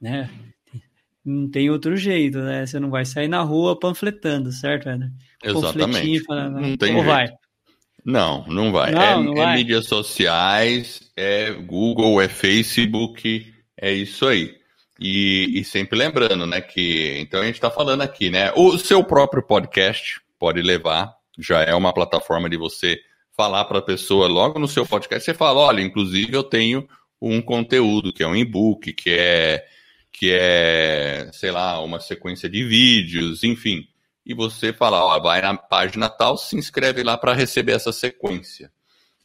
né? 0.00 0.30
Não 1.24 1.50
tem 1.50 1.68
outro 1.70 1.96
jeito, 1.96 2.38
né? 2.38 2.64
Você 2.64 2.78
não 2.78 2.88
vai 2.88 3.04
sair 3.04 3.26
na 3.26 3.42
rua 3.42 3.78
panfletando, 3.78 4.52
certo, 4.52 4.88
Eder? 4.88 5.10
Exatamente. 5.42 6.24
Falando, 6.24 6.60
não 6.60 6.76
tem 6.76 6.94
Ou 6.94 7.02
jeito. 7.02 7.06
vai? 7.06 7.28
Não, 8.04 8.46
não 8.46 8.70
vai. 8.70 8.92
Não, 8.92 9.02
é, 9.02 9.22
não 9.24 9.32
é 9.32 9.44
vai. 9.44 9.56
mídias 9.56 9.86
sociais, 9.86 11.10
é 11.16 11.50
Google, 11.50 12.20
é 12.20 12.28
Facebook, 12.28 13.52
é 13.76 13.92
isso 13.92 14.28
aí. 14.28 14.54
E, 15.00 15.58
e, 15.58 15.64
sempre 15.64 15.98
lembrando, 15.98 16.46
né, 16.46 16.60
que 16.60 17.18
então 17.18 17.40
a 17.40 17.44
gente 17.44 17.56
está 17.56 17.70
falando 17.70 18.02
aqui, 18.02 18.30
né? 18.30 18.52
O 18.54 18.78
seu 18.78 19.02
próprio 19.02 19.42
podcast 19.42 20.20
pode 20.38 20.62
levar, 20.62 21.12
já 21.36 21.62
é 21.62 21.74
uma 21.74 21.92
plataforma 21.92 22.48
de 22.48 22.56
você 22.56 22.98
falar 23.36 23.64
para 23.64 23.80
a 23.80 23.82
pessoa 23.82 24.28
logo 24.28 24.58
no 24.58 24.68
seu 24.68 24.86
podcast, 24.86 25.24
você 25.24 25.34
fala, 25.34 25.60
olha, 25.60 25.82
inclusive 25.82 26.32
eu 26.32 26.42
tenho 26.42 26.88
um 27.20 27.42
conteúdo 27.42 28.12
que 28.12 28.22
é 28.22 28.26
um 28.26 28.36
e-book, 28.36 28.92
que 28.92 29.10
é 29.10 29.64
que 30.18 30.32
é, 30.32 31.28
sei 31.32 31.50
lá, 31.50 31.78
uma 31.82 32.00
sequência 32.00 32.48
de 32.48 32.64
vídeos, 32.64 33.44
enfim. 33.44 33.86
E 34.24 34.32
você 34.32 34.72
fala, 34.72 35.04
ó, 35.04 35.20
vai 35.20 35.42
na 35.42 35.54
página 35.54 36.08
tal, 36.08 36.38
se 36.38 36.56
inscreve 36.56 37.02
lá 37.02 37.18
para 37.18 37.34
receber 37.34 37.72
essa 37.72 37.92
sequência. 37.92 38.72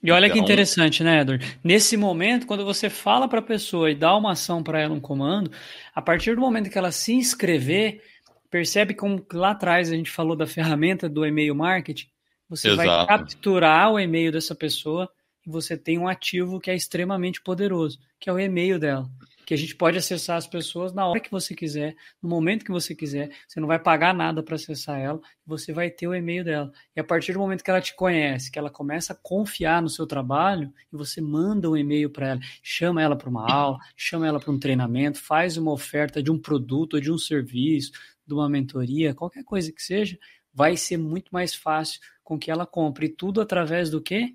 E 0.04 0.12
olha 0.12 0.26
então... 0.26 0.38
que 0.38 0.44
interessante, 0.44 1.02
né, 1.02 1.22
Edward? 1.22 1.60
Nesse 1.64 1.96
momento, 1.96 2.46
quando 2.46 2.66
você 2.66 2.90
fala 2.90 3.28
para 3.28 3.40
a 3.40 3.44
pessoa 3.44 3.90
e 3.90 3.96
dá 3.96 4.16
uma 4.16 4.34
ação 4.34 4.62
para 4.62 4.82
ela, 4.82 4.94
um 4.94 5.00
comando, 5.00 5.50
a 5.96 6.02
partir 6.02 6.36
do 6.36 6.42
momento 6.42 6.70
que 6.70 6.78
ela 6.78 6.92
se 6.92 7.14
inscrever, 7.14 8.02
percebe 8.50 8.94
como 8.94 9.26
lá 9.32 9.52
atrás 9.52 9.90
a 9.90 9.96
gente 9.96 10.12
falou 10.12 10.36
da 10.36 10.46
ferramenta 10.46 11.08
do 11.08 11.26
e-mail 11.26 11.56
marketing, 11.56 12.08
você 12.50 12.68
Exato. 12.68 12.86
vai 12.86 13.08
capturar 13.08 13.94
o 13.94 14.00
e-mail 14.00 14.30
dessa 14.30 14.54
pessoa 14.54 15.10
e 15.48 15.50
você 15.50 15.78
tem 15.78 15.98
um 15.98 16.08
ativo 16.08 16.60
que 16.60 16.70
é 16.70 16.76
extremamente 16.76 17.42
poderoso, 17.42 17.98
que 18.20 18.30
é 18.30 18.34
o 18.34 18.40
e-mail 18.40 18.78
dela. 18.78 19.10
Que 19.46 19.54
a 19.54 19.58
gente 19.58 19.76
pode 19.76 19.98
acessar 19.98 20.38
as 20.38 20.48
pessoas 20.48 20.94
na 20.94 21.06
hora 21.06 21.20
que 21.20 21.32
você 21.32 21.56
quiser, 21.56 21.96
no 22.22 22.30
momento 22.30 22.64
que 22.64 22.72
você 22.72 22.96
quiser. 22.96 23.32
Você 23.48 23.60
não 23.60 23.68
vai 23.68 23.80
pagar 23.80 24.14
nada 24.14 24.42
para 24.42 24.56
acessar 24.56 25.00
ela, 25.00 25.20
você 25.46 25.74
vai 25.74 25.90
ter 25.90 26.08
o 26.08 26.16
e-mail 26.16 26.44
dela. 26.44 26.72
E 26.96 27.00
a 27.00 27.04
partir 27.04 27.34
do 27.34 27.40
momento 27.40 27.64
que 27.64 27.70
ela 27.70 27.82
te 27.82 27.96
conhece, 27.96 28.52
que 28.52 28.60
ela 28.60 28.70
começa 28.70 29.14
a 29.14 29.16
confiar 29.16 29.82
no 29.82 29.90
seu 29.90 30.08
trabalho, 30.08 30.74
e 30.92 30.96
você 30.96 31.20
manda 31.22 31.70
um 31.70 31.78
e-mail 31.78 32.10
para 32.10 32.30
ela, 32.30 32.40
chama 32.62 33.02
ela 33.02 33.16
para 33.16 33.30
uma 33.30 33.52
aula, 33.52 33.80
chama 33.96 34.28
ela 34.28 34.40
para 34.40 34.52
um 34.52 34.60
treinamento, 34.60 35.20
faz 35.20 35.58
uma 35.58 35.72
oferta 35.72 36.22
de 36.22 36.32
um 36.32 36.40
produto 36.40 36.96
ou 36.96 37.02
de 37.02 37.12
um 37.12 37.18
serviço, 37.18 37.92
de 38.26 38.34
uma 38.34 38.50
mentoria, 38.50 39.14
qualquer 39.14 39.44
coisa 39.44 39.72
que 39.72 39.82
seja, 39.82 40.18
vai 40.54 40.78
ser 40.78 40.98
muito 40.98 41.30
mais 41.32 41.56
fácil 41.56 42.00
com 42.24 42.38
que 42.38 42.52
ela 42.52 42.66
compre. 42.66 43.08
E 43.08 43.10
tudo 43.10 43.42
através 43.42 43.90
do 43.90 44.02
quê? 44.02 44.34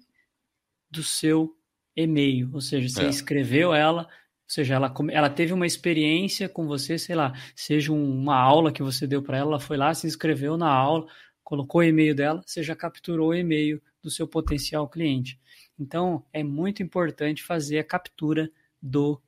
Do 0.91 1.03
seu 1.03 1.57
e-mail. 1.95 2.51
Ou 2.53 2.61
seja, 2.61 2.89
você 2.89 3.05
é. 3.05 3.09
escreveu 3.09 3.75
ela, 3.75 4.09
ou 4.47 4.51
seja, 4.51 4.77
ela, 4.77 4.95
ela 5.11 5.29
teve 5.29 5.53
uma 5.53 5.67
experiência 5.67 6.49
com 6.49 6.69
você, 6.69 6.97
sei 6.97 7.17
lá, 7.17 7.33
seja 7.55 7.93
uma 7.93 8.37
aula 8.37 8.71
que 8.71 8.81
você 8.81 9.05
deu 9.05 9.21
para 9.21 9.39
ela, 9.39 9.51
ela 9.51 9.61
foi 9.61 9.77
lá, 9.77 9.93
se 9.93 10.07
inscreveu 10.07 10.57
na 10.57 10.71
aula, 10.71 11.05
colocou 11.43 11.81
o 11.81 11.85
e-mail 11.85 12.15
dela, 12.15 12.41
você 12.47 12.63
já 12.63 12.77
capturou 12.77 13.31
o 13.31 13.35
e-mail 13.35 13.83
do 14.01 14.09
seu 14.09 14.27
potencial 14.27 14.89
cliente. 14.89 15.37
Então, 15.77 16.25
é 16.33 16.45
muito 16.45 16.81
importante 16.81 17.43
fazer 17.43 17.81
a 17.81 17.85
captura 17.85 18.49
do 18.81 19.21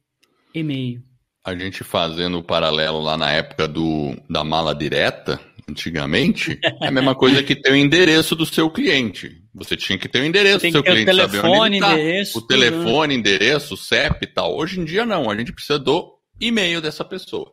e-mail. 0.55 1.03
A 1.45 1.53
gente 1.53 1.83
fazendo 1.83 2.39
o 2.39 2.43
paralelo 2.43 3.01
lá 3.01 3.17
na 3.17 3.33
época 3.33 3.67
do, 3.67 4.17
da 4.31 4.45
mala 4.45 4.73
direta, 4.73 5.41
antigamente, 5.69 6.59
é 6.81 6.89
a 6.89 6.91
mesma 6.91 7.15
coisa 7.15 7.43
que 7.43 7.55
ter 7.55 7.73
o 7.73 7.77
endereço 7.77 8.35
do 8.35 8.47
seu 8.47 8.71
cliente. 8.71 9.43
Você 9.55 9.77
tinha 9.77 9.99
que 9.99 10.09
ter 10.09 10.21
o 10.21 10.25
endereço 10.25 10.67
do 10.67 10.73
seu 10.73 10.83
cliente, 10.83 11.07
telefone, 11.07 11.41
saber 11.43 11.49
onde 11.49 11.77
ele 11.77 11.81
tá. 11.81 11.93
Endereço, 11.93 12.39
o 12.39 12.47
telefone, 12.47 13.15
tudo. 13.15 13.29
endereço, 13.29 13.77
CEP 13.77 14.25
e 14.25 14.27
tal. 14.27 14.57
Hoje 14.57 14.81
em 14.81 14.85
dia 14.85 15.05
não, 15.05 15.31
a 15.31 15.37
gente 15.37 15.53
precisa 15.53 15.79
do 15.79 16.19
e-mail 16.41 16.81
dessa 16.81 17.05
pessoa. 17.05 17.53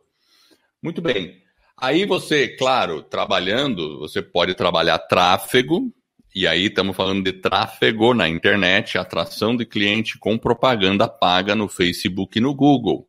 Muito 0.82 1.02
bem. 1.02 1.42
Aí 1.78 2.06
você, 2.06 2.48
claro, 2.48 3.02
trabalhando, 3.02 3.98
você 3.98 4.22
pode 4.22 4.54
trabalhar 4.54 4.98
tráfego, 4.98 5.92
e 6.34 6.46
aí 6.46 6.66
estamos 6.66 6.96
falando 6.96 7.22
de 7.22 7.32
tráfego 7.32 8.14
na 8.14 8.28
internet, 8.28 8.96
atração 8.96 9.56
de 9.56 9.66
cliente 9.66 10.18
com 10.18 10.38
propaganda 10.38 11.08
paga 11.08 11.54
no 11.54 11.68
Facebook 11.68 12.38
e 12.38 12.40
no 12.40 12.54
Google. 12.54 13.06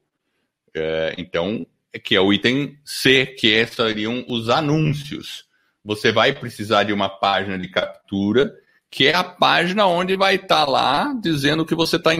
É, 0.73 1.15
então, 1.17 1.65
que 2.03 2.15
é 2.15 2.21
o 2.21 2.31
item 2.31 2.77
C, 2.83 3.25
que 3.25 3.53
é, 3.53 3.65
seriam 3.65 4.25
os 4.27 4.49
anúncios. 4.49 5.45
Você 5.83 6.11
vai 6.11 6.33
precisar 6.33 6.83
de 6.83 6.93
uma 6.93 7.09
página 7.09 7.57
de 7.57 7.69
captura, 7.69 8.53
que 8.89 9.07
é 9.07 9.15
a 9.15 9.23
página 9.23 9.85
onde 9.85 10.15
vai 10.15 10.35
estar 10.35 10.65
tá 10.65 10.71
lá 10.71 11.13
dizendo 11.21 11.63
o 11.63 11.65
que 11.65 11.75
você 11.75 11.97
está 11.97 12.11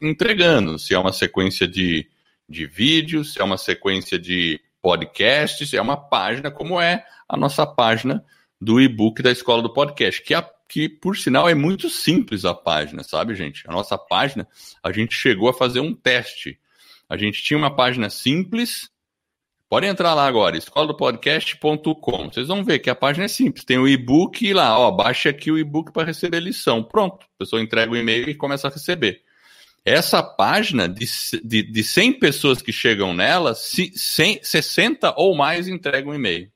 entregando. 0.00 0.78
Se 0.78 0.94
é 0.94 0.98
uma 0.98 1.12
sequência 1.12 1.66
de, 1.66 2.08
de 2.48 2.66
vídeos, 2.66 3.32
se 3.32 3.40
é 3.40 3.44
uma 3.44 3.58
sequência 3.58 4.18
de 4.18 4.60
podcasts, 4.80 5.68
se 5.68 5.76
é 5.76 5.82
uma 5.82 5.96
página 5.96 6.50
como 6.50 6.80
é 6.80 7.04
a 7.28 7.36
nossa 7.36 7.66
página 7.66 8.24
do 8.60 8.80
e-book 8.80 9.22
da 9.22 9.30
Escola 9.30 9.62
do 9.62 9.72
Podcast, 9.72 10.22
que, 10.22 10.34
a, 10.34 10.48
que, 10.68 10.88
por 10.88 11.16
sinal, 11.16 11.48
é 11.48 11.54
muito 11.54 11.90
simples 11.90 12.44
a 12.44 12.54
página, 12.54 13.02
sabe, 13.02 13.34
gente? 13.34 13.64
A 13.68 13.72
nossa 13.72 13.98
página, 13.98 14.46
a 14.82 14.92
gente 14.92 15.14
chegou 15.14 15.48
a 15.48 15.54
fazer 15.54 15.80
um 15.80 15.94
teste. 15.94 16.58
A 17.08 17.16
gente 17.16 17.42
tinha 17.42 17.58
uma 17.58 17.74
página 17.74 18.08
simples, 18.10 18.90
Pode 19.68 19.86
entrar 19.86 20.14
lá 20.14 20.26
agora, 20.26 20.56
escoladopodcast.com. 20.56 22.30
Vocês 22.30 22.46
vão 22.46 22.64
ver 22.64 22.78
que 22.78 22.88
a 22.88 22.94
página 22.94 23.24
é 23.24 23.28
simples. 23.28 23.64
Tem 23.64 23.78
o 23.78 23.88
e-book 23.88 24.52
lá, 24.52 24.78
ó, 24.78 24.92
baixa 24.92 25.30
aqui 25.30 25.50
o 25.50 25.58
e-book 25.58 25.92
para 25.92 26.06
receber 26.06 26.38
lição. 26.38 26.84
Pronto, 26.84 27.26
a 27.26 27.38
pessoa 27.38 27.60
entrega 27.60 27.90
o 27.90 27.96
e-mail 27.96 28.30
e 28.30 28.34
começa 28.34 28.68
a 28.68 28.70
receber. 28.70 29.22
Essa 29.84 30.22
página, 30.22 30.88
de, 30.88 31.06
de, 31.44 31.62
de 31.64 31.84
100 31.84 32.18
pessoas 32.20 32.62
que 32.62 32.72
chegam 32.72 33.12
nela, 33.12 33.54
100, 33.54 34.40
60 34.42 35.14
ou 35.16 35.34
mais 35.34 35.66
entregam 35.66 36.14
e-mail. 36.14 36.50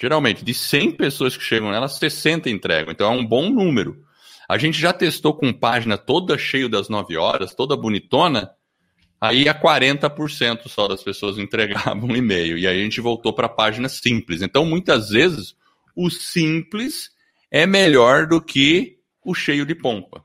Geralmente, 0.00 0.42
de 0.42 0.54
100 0.54 0.92
pessoas 0.92 1.36
que 1.36 1.44
chegam 1.44 1.70
nela, 1.70 1.88
60 1.88 2.48
entregam. 2.48 2.90
Então 2.90 3.12
é 3.12 3.14
um 3.14 3.24
bom 3.24 3.50
número. 3.50 4.02
A 4.48 4.56
gente 4.56 4.80
já 4.80 4.94
testou 4.94 5.34
com 5.34 5.52
página 5.52 5.98
toda 5.98 6.38
cheia 6.38 6.70
das 6.70 6.88
9 6.88 7.18
horas, 7.18 7.54
toda 7.54 7.76
bonitona, 7.76 8.50
Aí 9.20 9.48
a 9.48 9.54
40% 9.54 10.68
só 10.68 10.88
das 10.88 11.02
pessoas 11.02 11.38
entregavam 11.38 12.16
e-mail. 12.16 12.56
E 12.56 12.66
aí 12.66 12.80
a 12.80 12.82
gente 12.82 13.00
voltou 13.00 13.32
para 13.32 13.46
a 13.46 13.50
página 13.50 13.88
simples. 13.88 14.40
Então, 14.40 14.64
muitas 14.64 15.10
vezes, 15.10 15.54
o 15.94 16.08
simples 16.08 17.10
é 17.50 17.66
melhor 17.66 18.26
do 18.26 18.40
que 18.40 18.98
o 19.22 19.34
cheio 19.34 19.66
de 19.66 19.74
pompa. 19.74 20.24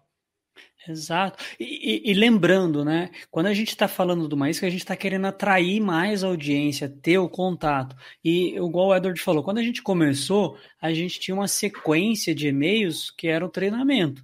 Exato. 0.88 1.44
E, 1.60 2.08
e, 2.08 2.12
e 2.12 2.14
lembrando, 2.14 2.86
né? 2.86 3.10
Quando 3.32 3.48
a 3.48 3.54
gente 3.54 3.70
está 3.70 3.88
falando 3.88 4.28
do 4.28 4.38
mais, 4.38 4.60
que 4.60 4.66
a 4.66 4.70
gente 4.70 4.82
está 4.82 4.96
querendo 4.96 5.26
atrair 5.26 5.82
mais 5.82 6.24
audiência, 6.24 6.88
ter 6.88 7.18
o 7.18 7.28
contato. 7.28 7.96
E 8.24 8.56
igual 8.56 8.90
o 8.90 8.96
Edward 8.96 9.20
falou, 9.20 9.44
quando 9.44 9.58
a 9.58 9.64
gente 9.64 9.82
começou, 9.82 10.58
a 10.80 10.94
gente 10.94 11.20
tinha 11.20 11.34
uma 11.34 11.48
sequência 11.48 12.36
de 12.36 12.48
e-mails 12.48 13.10
que 13.10 13.28
era 13.28 13.46
o 13.46 13.50
treinamento. 13.50 14.24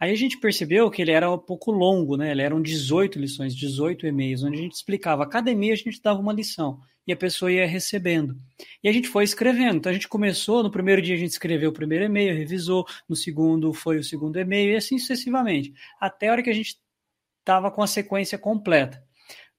Aí 0.00 0.10
a 0.10 0.16
gente 0.16 0.38
percebeu 0.38 0.90
que 0.90 1.02
ele 1.02 1.10
era 1.10 1.30
um 1.30 1.36
pouco 1.36 1.70
longo, 1.70 2.16
né? 2.16 2.30
Ele 2.30 2.40
eram 2.40 2.62
18 2.62 3.18
lições, 3.18 3.54
18 3.54 4.06
e-mails, 4.06 4.42
onde 4.42 4.58
a 4.58 4.62
gente 4.62 4.72
explicava. 4.72 5.28
Cada 5.28 5.50
e-mail 5.50 5.74
a 5.74 5.76
gente 5.76 6.00
dava 6.00 6.18
uma 6.18 6.32
lição 6.32 6.80
e 7.06 7.12
a 7.12 7.16
pessoa 7.16 7.52
ia 7.52 7.66
recebendo. 7.66 8.34
E 8.82 8.88
a 8.88 8.92
gente 8.92 9.08
foi 9.08 9.24
escrevendo. 9.24 9.76
Então 9.76 9.90
a 9.90 9.92
gente 9.92 10.08
começou, 10.08 10.62
no 10.62 10.70
primeiro 10.70 11.02
dia 11.02 11.14
a 11.14 11.18
gente 11.18 11.32
escreveu 11.32 11.68
o 11.68 11.74
primeiro 11.74 12.06
e-mail, 12.06 12.34
revisou, 12.34 12.86
no 13.06 13.14
segundo 13.14 13.74
foi 13.74 13.98
o 13.98 14.04
segundo 14.04 14.38
e-mail 14.38 14.72
e 14.72 14.76
assim 14.76 14.98
sucessivamente, 14.98 15.74
até 16.00 16.28
a 16.28 16.32
hora 16.32 16.42
que 16.42 16.50
a 16.50 16.54
gente 16.54 16.78
estava 17.40 17.70
com 17.70 17.82
a 17.82 17.86
sequência 17.86 18.38
completa. 18.38 19.04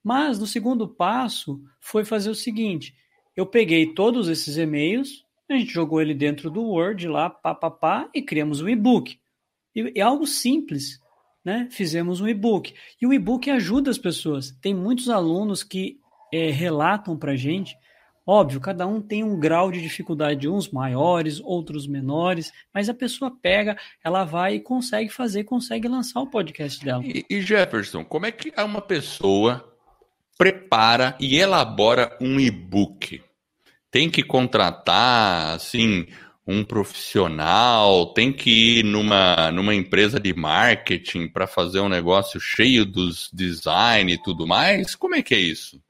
Mas 0.02 0.40
no 0.40 0.46
segundo 0.46 0.88
passo 0.88 1.62
foi 1.80 2.04
fazer 2.04 2.30
o 2.30 2.34
seguinte: 2.34 2.96
eu 3.36 3.46
peguei 3.46 3.94
todos 3.94 4.28
esses 4.28 4.56
e-mails, 4.56 5.24
a 5.48 5.56
gente 5.56 5.72
jogou 5.72 6.00
ele 6.00 6.14
dentro 6.14 6.50
do 6.50 6.62
Word 6.62 7.06
lá, 7.06 7.30
pá, 7.30 7.54
pá, 7.54 7.70
pá, 7.70 8.10
e 8.12 8.20
criamos 8.20 8.60
um 8.60 8.68
e-book. 8.68 9.21
E 9.74 9.92
é 9.96 10.00
algo 10.02 10.26
simples, 10.26 11.00
né? 11.44 11.68
Fizemos 11.70 12.20
um 12.20 12.28
e-book. 12.28 12.74
E 13.00 13.06
o 13.06 13.12
e-book 13.12 13.50
ajuda 13.50 13.90
as 13.90 13.98
pessoas. 13.98 14.56
Tem 14.60 14.74
muitos 14.74 15.08
alunos 15.08 15.62
que 15.62 15.98
é, 16.32 16.50
relatam 16.50 17.16
para 17.16 17.36
gente. 17.36 17.76
Óbvio, 18.24 18.60
cada 18.60 18.86
um 18.86 19.00
tem 19.00 19.24
um 19.24 19.38
grau 19.38 19.72
de 19.72 19.82
dificuldade, 19.82 20.48
uns 20.48 20.70
maiores, 20.70 21.40
outros 21.40 21.88
menores, 21.88 22.52
mas 22.72 22.88
a 22.88 22.94
pessoa 22.94 23.36
pega, 23.42 23.76
ela 24.04 24.22
vai 24.22 24.54
e 24.54 24.60
consegue 24.60 25.10
fazer, 25.10 25.42
consegue 25.42 25.88
lançar 25.88 26.20
o 26.20 26.28
podcast 26.28 26.84
dela. 26.84 27.02
E, 27.04 27.26
e 27.28 27.40
Jefferson, 27.40 28.04
como 28.04 28.26
é 28.26 28.30
que 28.30 28.52
uma 28.62 28.80
pessoa 28.80 29.68
prepara 30.38 31.16
e 31.18 31.36
elabora 31.36 32.16
um 32.20 32.38
e-book? 32.38 33.20
Tem 33.90 34.08
que 34.08 34.22
contratar, 34.22 35.56
assim, 35.56 36.06
um 36.46 36.64
profissional, 36.64 38.12
tem 38.12 38.32
que 38.32 38.78
ir 38.78 38.84
numa, 38.84 39.52
numa 39.52 39.74
empresa 39.74 40.18
de 40.18 40.34
marketing 40.34 41.28
para 41.28 41.46
fazer 41.46 41.80
um 41.80 41.88
negócio 41.88 42.40
cheio 42.40 42.84
dos 42.84 43.30
design 43.32 44.12
e 44.12 44.22
tudo 44.22 44.46
mais? 44.46 44.94
Como 44.94 45.14
é 45.14 45.22
que 45.22 45.34
é 45.34 45.38
isso? 45.38 45.80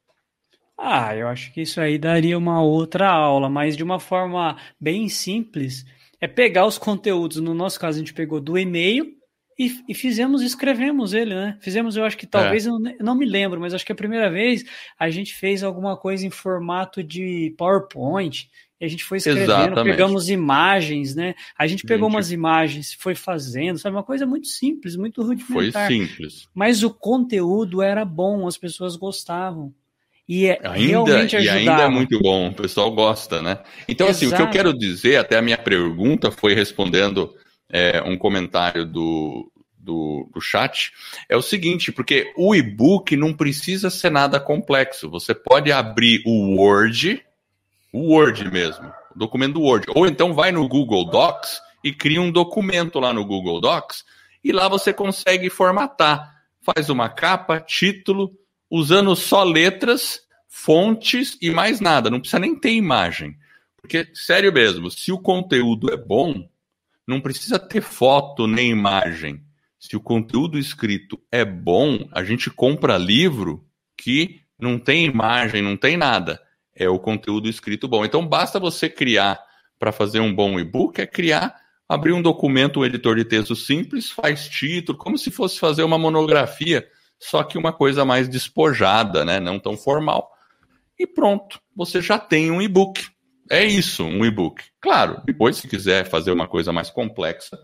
Ah, 0.77 1.17
eu 1.17 1.29
acho 1.29 1.53
que 1.53 1.63
isso 1.63 1.81
aí 1.81 1.97
daria 1.97 2.37
uma 2.37 2.63
outra 2.63 3.09
aula, 3.09 3.49
mas 3.49 3.77
de 3.77 3.85
uma 3.85 4.01
forma 4.01 4.57
bem 4.81 5.09
simples. 5.09 5.87
É 6.21 6.29
pegar 6.29 6.67
os 6.67 6.79
conteúdos, 6.79 7.39
no 7.39 7.55
nosso 7.55 7.81
caso 7.81 7.97
a 7.97 7.99
gente 8.01 8.15
pegou 8.15 8.41
do 8.41 8.59
e-mail 8.59 9.13
e, 9.59 9.83
e 9.89 9.95
fizemos, 9.95 10.43
escrevemos 10.43 11.15
ele, 11.15 11.35
né? 11.35 11.57
Fizemos, 11.61 11.97
eu 11.97 12.05
acho 12.05 12.17
que 12.17 12.27
talvez, 12.27 12.67
é. 12.67 12.71
eu 12.71 12.79
não 13.01 13.15
me 13.15 13.27
lembro, 13.27 13.61
mas 13.61 13.75
acho 13.75 13.85
que 13.85 13.93
a 13.93 13.97
primeira 13.97 14.31
vez 14.31 14.65
a 14.99 15.09
gente 15.11 15.35
fez 15.35 15.63
alguma 15.63 15.97
coisa 15.97 16.27
em 16.27 16.31
formato 16.31 17.03
de 17.03 17.55
PowerPoint 17.57 18.49
e 18.83 18.85
a 18.85 18.89
gente 18.89 19.05
foi 19.05 19.19
escrevendo, 19.19 19.45
Exatamente. 19.45 19.85
pegamos 19.85 20.29
imagens, 20.29 21.15
né? 21.15 21.37
A 21.57 21.69
gente 21.69 21.85
pegou 21.85 22.09
gente... 22.09 22.17
umas 22.17 22.33
imagens, 22.33 22.93
foi 22.99 23.15
fazendo, 23.15 23.79
sabe? 23.79 23.95
Uma 23.95 24.03
coisa 24.03 24.27
muito 24.27 24.49
simples, 24.49 24.97
muito 24.97 25.23
rudimentar. 25.23 25.87
Foi 25.87 25.97
simples. 25.97 26.49
Mas 26.53 26.83
o 26.83 26.91
conteúdo 26.91 27.81
era 27.81 28.05
bom, 28.05 28.45
as 28.45 28.59
pessoas 28.59 28.97
gostavam. 28.97 29.73
E 30.29 30.47
é 30.47 30.59
ainda, 30.65 31.23
e 31.23 31.49
ainda 31.49 31.83
é 31.83 31.89
muito 31.89 32.19
bom, 32.19 32.49
o 32.49 32.55
pessoal 32.55 32.91
gosta, 32.91 33.41
né? 33.41 33.61
Então, 33.87 34.09
Exato. 34.09 34.25
assim, 34.25 34.35
o 34.35 34.37
que 34.37 34.43
eu 34.43 34.51
quero 34.51 34.77
dizer, 34.77 35.17
até 35.17 35.39
a 35.39 35.43
minha 35.43 35.59
pergunta 35.59 36.33
foi 36.33 36.53
respondendo 36.53 37.33
é, 37.71 38.03
um 38.03 38.19
comentário 38.19 38.85
do, 38.85 39.49
do, 39.79 40.29
do 40.35 40.41
chat, 40.41 40.91
é 41.29 41.37
o 41.37 41.43
seguinte, 41.43 41.93
porque 41.93 42.33
o 42.37 42.53
e-book 42.53 43.17
não 43.17 43.33
precisa 43.33 43.91
ser 43.91 44.11
nada 44.11 44.41
complexo. 44.41 45.09
Você 45.09 45.33
pode 45.33 45.71
abrir 45.71 46.21
o 46.27 46.57
Word, 46.57 47.23
o 47.93 48.15
Word 48.15 48.51
mesmo, 48.51 48.93
o 49.15 49.19
documento 49.19 49.55
do 49.55 49.63
Word, 49.63 49.87
ou 49.95 50.07
então 50.07 50.33
vai 50.33 50.51
no 50.51 50.67
Google 50.67 51.05
Docs 51.05 51.61
e 51.85 51.93
cria 51.93 52.21
um 52.21 52.31
documento 52.31 52.99
lá 52.99 53.13
no 53.13 53.25
Google 53.25 53.61
Docs, 53.61 54.05
e 54.43 54.53
lá 54.53 54.69
você 54.69 54.93
consegue 54.93 55.51
formatar. 55.51 56.43
Faz 56.63 56.89
uma 56.89 57.09
capa, 57.09 57.61
título, 57.61 58.33
usando 58.71 59.15
só 59.15 59.45
letras, 59.45 60.21
fontes 60.49 61.37
e 61.41 61.51
mais 61.51 61.81
nada. 61.81 62.09
Não 62.09 62.21
precisa 62.21 62.39
nem 62.39 62.59
ter 62.59 62.73
imagem. 62.73 63.37
Porque, 63.77 64.09
sério 64.15 64.53
mesmo, 64.53 64.91
se 64.91 65.13
o 65.13 65.19
conteúdo 65.19 65.93
é 65.93 65.97
bom, 65.97 66.49
não 67.07 67.21
precisa 67.21 67.59
ter 67.59 67.83
foto 67.83 68.47
nem 68.47 68.71
imagem 68.71 69.43
se 69.83 69.97
o 69.97 70.01
conteúdo 70.01 70.61
escrito 70.61 71.21
é 71.31 71.45
bom, 71.45 72.09
a 72.13 72.23
gente 72.23 72.49
compra 72.49 72.97
livro 72.97 73.67
que 73.97 74.41
não 74.57 74.79
tem 74.79 75.05
imagem, 75.05 75.61
não 75.61 75.77
tem 75.77 75.97
nada. 75.97 76.41
É 76.75 76.89
o 76.89 76.99
conteúdo 76.99 77.49
escrito 77.49 77.87
bom. 77.87 78.05
Então 78.05 78.27
basta 78.27 78.59
você 78.59 78.89
criar 78.89 79.39
para 79.79 79.93
fazer 79.93 80.21
um 80.21 80.35
bom 80.35 80.59
e-book, 80.61 81.01
é 81.01 81.07
criar, 81.07 81.57
abrir 81.89 82.13
um 82.13 82.23
documento, 82.23 82.81
um 82.81 82.85
editor 82.85 83.17
de 83.17 83.25
texto 83.25 83.57
simples, 83.57 84.11
faz 84.11 84.49
título, 84.49 84.97
como 84.97 85.19
se 85.19 85.31
fosse 85.31 85.59
fazer 85.59 85.83
uma 85.83 85.99
monografia, 85.99 86.87
só 87.19 87.43
que 87.43 87.59
uma 87.59 87.73
coisa 87.73 88.05
mais 88.05 88.29
despojada, 88.29 89.25
né? 89.25 89.41
não 89.41 89.59
tão 89.59 89.77
formal. 89.77 90.31
E 90.99 91.07
pronto, 91.07 91.61
você 91.75 92.01
já 92.01 92.19
tem 92.19 92.51
um 92.51 92.63
e-book. 92.63 93.05
É 93.51 93.65
isso, 93.65 94.05
um 94.05 94.25
e-book. 94.25 94.63
Claro, 94.81 95.21
depois, 95.25 95.57
se 95.57 95.69
quiser 95.69 96.09
fazer 96.09 96.31
uma 96.31 96.47
coisa 96.47 96.73
mais 96.73 96.89
complexa, 96.89 97.59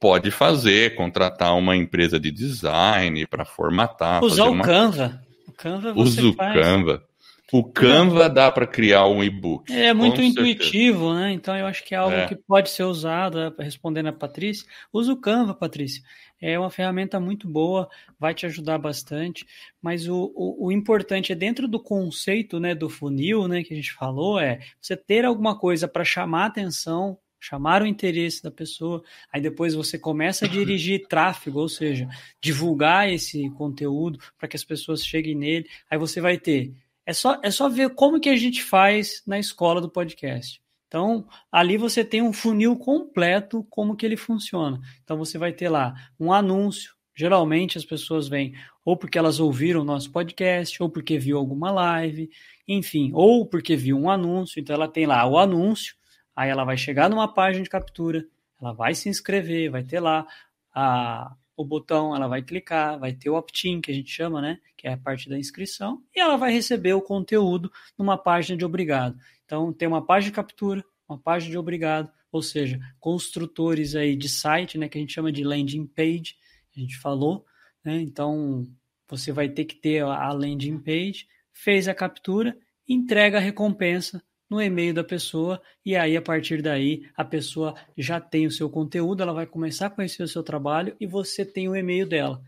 pode 0.00 0.30
fazer, 0.30 0.94
contratar 0.94 1.54
uma 1.56 1.76
empresa 1.76 2.18
de 2.18 2.30
design 2.30 3.26
para 3.26 3.44
formatar. 3.44 4.24
Usar 4.24 4.44
o 4.44 4.52
uma... 4.52 4.64
Canva. 4.64 5.20
O 5.46 5.52
Canva 5.52 5.92
você 5.92 6.20
Usa 6.20 6.28
o 6.28 6.34
faz. 6.34 6.60
Canva. 6.60 7.07
O 7.50 7.64
Canva 7.64 8.28
dá 8.28 8.52
para 8.52 8.66
criar 8.66 9.06
um 9.06 9.24
e-book. 9.24 9.72
É 9.72 9.94
muito 9.94 10.20
intuitivo, 10.20 11.14
né? 11.14 11.32
Então 11.32 11.56
eu 11.56 11.66
acho 11.66 11.82
que 11.82 11.94
é 11.94 11.98
algo 11.98 12.14
é. 12.14 12.26
que 12.26 12.36
pode 12.36 12.68
ser 12.68 12.82
usado, 12.82 13.40
é, 13.40 13.52
respondendo 13.58 14.08
a 14.08 14.12
Patrícia. 14.12 14.66
Usa 14.92 15.12
o 15.12 15.16
Canva, 15.16 15.54
Patrícia. 15.54 16.02
É 16.40 16.58
uma 16.58 16.70
ferramenta 16.70 17.18
muito 17.18 17.48
boa, 17.48 17.88
vai 18.18 18.34
te 18.34 18.44
ajudar 18.44 18.78
bastante. 18.78 19.46
Mas 19.80 20.06
o, 20.06 20.30
o, 20.36 20.66
o, 20.66 20.72
importante 20.72 21.32
é 21.32 21.34
dentro 21.34 21.66
do 21.66 21.80
conceito 21.80 22.60
né, 22.60 22.74
do 22.74 22.90
funil, 22.90 23.48
né, 23.48 23.62
que 23.62 23.72
a 23.72 23.76
gente 23.76 23.94
falou, 23.94 24.38
é 24.38 24.60
você 24.80 24.94
ter 24.94 25.24
alguma 25.24 25.58
coisa 25.58 25.88
para 25.88 26.04
chamar 26.04 26.46
atenção 26.46 27.18
chamar 27.40 27.82
o 27.82 27.86
interesse 27.86 28.42
da 28.42 28.50
pessoa, 28.50 29.02
aí 29.32 29.40
depois 29.40 29.74
você 29.74 29.96
começa 29.96 30.44
a 30.44 30.48
dirigir 30.48 31.06
tráfego, 31.06 31.60
ou 31.60 31.68
seja, 31.68 32.08
divulgar 32.40 33.08
esse 33.08 33.48
conteúdo 33.50 34.18
para 34.36 34.48
que 34.48 34.56
as 34.56 34.64
pessoas 34.64 35.04
cheguem 35.04 35.36
nele, 35.36 35.68
aí 35.88 35.96
você 35.96 36.20
vai 36.20 36.36
ter. 36.36 36.72
É 37.08 37.12
só, 37.14 37.40
é 37.42 37.50
só 37.50 37.70
ver 37.70 37.94
como 37.94 38.20
que 38.20 38.28
a 38.28 38.36
gente 38.36 38.62
faz 38.62 39.22
na 39.26 39.38
escola 39.38 39.80
do 39.80 39.88
podcast. 39.88 40.60
Então, 40.86 41.26
ali 41.50 41.78
você 41.78 42.04
tem 42.04 42.20
um 42.20 42.32
funil 42.32 42.76
completo, 42.76 43.66
como 43.70 43.96
que 43.96 44.04
ele 44.04 44.16
funciona. 44.16 44.78
Então, 45.02 45.16
você 45.16 45.38
vai 45.38 45.52
ter 45.52 45.70
lá 45.70 45.94
um 46.20 46.32
anúncio. 46.32 46.94
Geralmente 47.16 47.78
as 47.78 47.84
pessoas 47.84 48.28
vêm 48.28 48.54
ou 48.84 48.96
porque 48.96 49.18
elas 49.18 49.40
ouviram 49.40 49.80
o 49.80 49.84
nosso 49.84 50.12
podcast, 50.12 50.82
ou 50.82 50.90
porque 50.90 51.18
viu 51.18 51.38
alguma 51.38 51.70
live, 51.70 52.30
enfim, 52.66 53.10
ou 53.14 53.46
porque 53.46 53.74
viu 53.74 53.98
um 53.98 54.10
anúncio. 54.10 54.60
Então, 54.60 54.74
ela 54.74 54.88
tem 54.88 55.06
lá 55.06 55.26
o 55.26 55.38
anúncio, 55.38 55.98
Aí 56.38 56.50
ela 56.50 56.62
vai 56.62 56.76
chegar 56.76 57.10
numa 57.10 57.26
página 57.26 57.64
de 57.64 57.68
captura, 57.68 58.24
ela 58.62 58.72
vai 58.72 58.94
se 58.94 59.08
inscrever, 59.08 59.72
vai 59.72 59.82
ter 59.82 59.98
lá 59.98 60.24
a, 60.72 61.34
o 61.58 61.64
botão, 61.64 62.14
ela 62.14 62.28
vai 62.28 62.40
clicar, 62.40 63.00
vai 63.00 63.12
ter 63.12 63.28
o 63.28 63.34
opt-in, 63.34 63.80
que 63.80 63.90
a 63.90 63.94
gente 63.94 64.08
chama, 64.08 64.40
né? 64.40 64.60
Que 64.76 64.86
é 64.86 64.92
a 64.92 64.96
parte 64.96 65.28
da 65.28 65.36
inscrição, 65.36 66.00
e 66.14 66.20
ela 66.20 66.36
vai 66.36 66.52
receber 66.52 66.92
o 66.92 67.02
conteúdo 67.02 67.70
numa 67.98 68.16
página 68.16 68.56
de 68.56 68.64
obrigado. 68.64 69.18
Então, 69.44 69.72
tem 69.72 69.88
uma 69.88 70.06
página 70.06 70.30
de 70.30 70.36
captura, 70.36 70.84
uma 71.08 71.18
página 71.18 71.50
de 71.50 71.58
obrigado, 71.58 72.12
ou 72.30 72.40
seja, 72.40 72.78
construtores 73.00 73.96
aí 73.96 74.14
de 74.14 74.28
site, 74.28 74.78
né? 74.78 74.88
Que 74.88 74.98
a 74.98 75.00
gente 75.00 75.12
chama 75.12 75.32
de 75.32 75.42
landing 75.42 75.84
page, 75.84 76.36
a 76.76 76.78
gente 76.78 76.96
falou, 76.96 77.44
né? 77.84 78.00
Então, 78.00 78.64
você 79.08 79.32
vai 79.32 79.48
ter 79.48 79.64
que 79.64 79.74
ter 79.74 80.04
a 80.04 80.30
landing 80.32 80.78
page, 80.78 81.26
fez 81.52 81.88
a 81.88 81.94
captura, 81.94 82.56
entrega 82.88 83.38
a 83.38 83.40
recompensa 83.40 84.22
no 84.48 84.60
e-mail 84.60 84.94
da 84.94 85.04
pessoa 85.04 85.60
e 85.84 85.94
aí 85.96 86.16
a 86.16 86.22
partir 86.22 86.62
daí 86.62 87.02
a 87.16 87.24
pessoa 87.24 87.74
já 87.96 88.20
tem 88.20 88.46
o 88.46 88.50
seu 88.50 88.70
conteúdo, 88.70 89.22
ela 89.22 89.32
vai 89.32 89.46
começar 89.46 89.86
a 89.86 89.90
conhecer 89.90 90.22
o 90.22 90.28
seu 90.28 90.42
trabalho 90.42 90.96
e 91.00 91.06
você 91.06 91.44
tem 91.44 91.68
o 91.68 91.76
e-mail 91.76 92.08
dela 92.08 92.42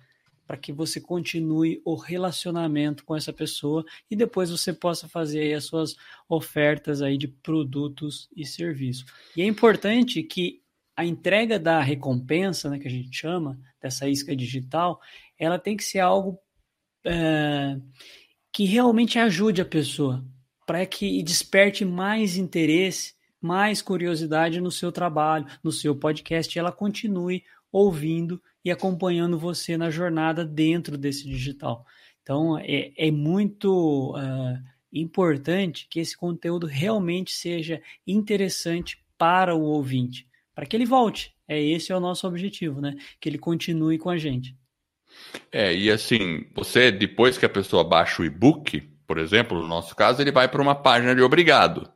para 0.50 0.56
que 0.56 0.72
você 0.72 1.00
continue 1.00 1.80
o 1.84 1.94
relacionamento 1.94 3.04
com 3.04 3.14
essa 3.14 3.32
pessoa 3.32 3.84
e 4.10 4.16
depois 4.16 4.50
você 4.50 4.72
possa 4.72 5.08
fazer 5.08 5.42
aí 5.42 5.54
as 5.54 5.62
suas 5.62 5.94
ofertas 6.28 7.02
aí 7.02 7.16
de 7.16 7.28
produtos 7.28 8.28
e 8.34 8.44
serviços. 8.44 9.04
E 9.36 9.42
é 9.42 9.46
importante 9.46 10.20
que 10.24 10.60
a 10.96 11.04
entrega 11.04 11.56
da 11.56 11.80
recompensa, 11.80 12.68
né, 12.68 12.80
que 12.80 12.88
a 12.88 12.90
gente 12.90 13.16
chama 13.16 13.60
dessa 13.80 14.08
isca 14.08 14.34
digital, 14.34 15.00
ela 15.38 15.56
tem 15.56 15.76
que 15.76 15.84
ser 15.84 16.00
algo 16.00 16.36
é, 17.06 17.78
que 18.52 18.64
realmente 18.64 19.20
ajude 19.20 19.62
a 19.62 19.64
pessoa 19.64 20.24
para 20.70 20.86
que 20.86 21.20
desperte 21.24 21.84
mais 21.84 22.36
interesse, 22.36 23.14
mais 23.40 23.82
curiosidade 23.82 24.60
no 24.60 24.70
seu 24.70 24.92
trabalho, 24.92 25.44
no 25.64 25.72
seu 25.72 25.96
podcast, 25.96 26.56
e 26.56 26.60
ela 26.60 26.70
continue 26.70 27.42
ouvindo 27.72 28.40
e 28.64 28.70
acompanhando 28.70 29.36
você 29.36 29.76
na 29.76 29.90
jornada 29.90 30.44
dentro 30.44 30.96
desse 30.96 31.24
digital. 31.28 31.84
Então, 32.22 32.56
é, 32.56 32.92
é 32.96 33.10
muito 33.10 34.14
uh, 34.16 34.62
importante 34.92 35.88
que 35.90 35.98
esse 35.98 36.16
conteúdo 36.16 36.68
realmente 36.68 37.32
seja 37.32 37.82
interessante 38.06 39.04
para 39.18 39.56
o 39.56 39.62
ouvinte, 39.62 40.24
para 40.54 40.66
que 40.66 40.76
ele 40.76 40.86
volte. 40.86 41.34
É 41.48 41.60
esse 41.60 41.90
é 41.90 41.96
o 41.96 42.00
nosso 42.00 42.28
objetivo, 42.28 42.80
né? 42.80 42.94
Que 43.20 43.28
ele 43.28 43.38
continue 43.38 43.98
com 43.98 44.08
a 44.08 44.16
gente. 44.16 44.54
É, 45.50 45.74
e 45.74 45.90
assim, 45.90 46.46
você, 46.54 46.92
depois 46.92 47.36
que 47.36 47.44
a 47.44 47.50
pessoa 47.50 47.82
baixa 47.82 48.22
o 48.22 48.24
e-book, 48.24 48.88
por 49.10 49.18
exemplo, 49.18 49.60
no 49.60 49.66
nosso 49.66 49.96
caso, 49.96 50.22
ele 50.22 50.30
vai 50.30 50.46
para 50.46 50.62
uma 50.62 50.72
página 50.72 51.16
de 51.16 51.20
obrigado. 51.20 51.90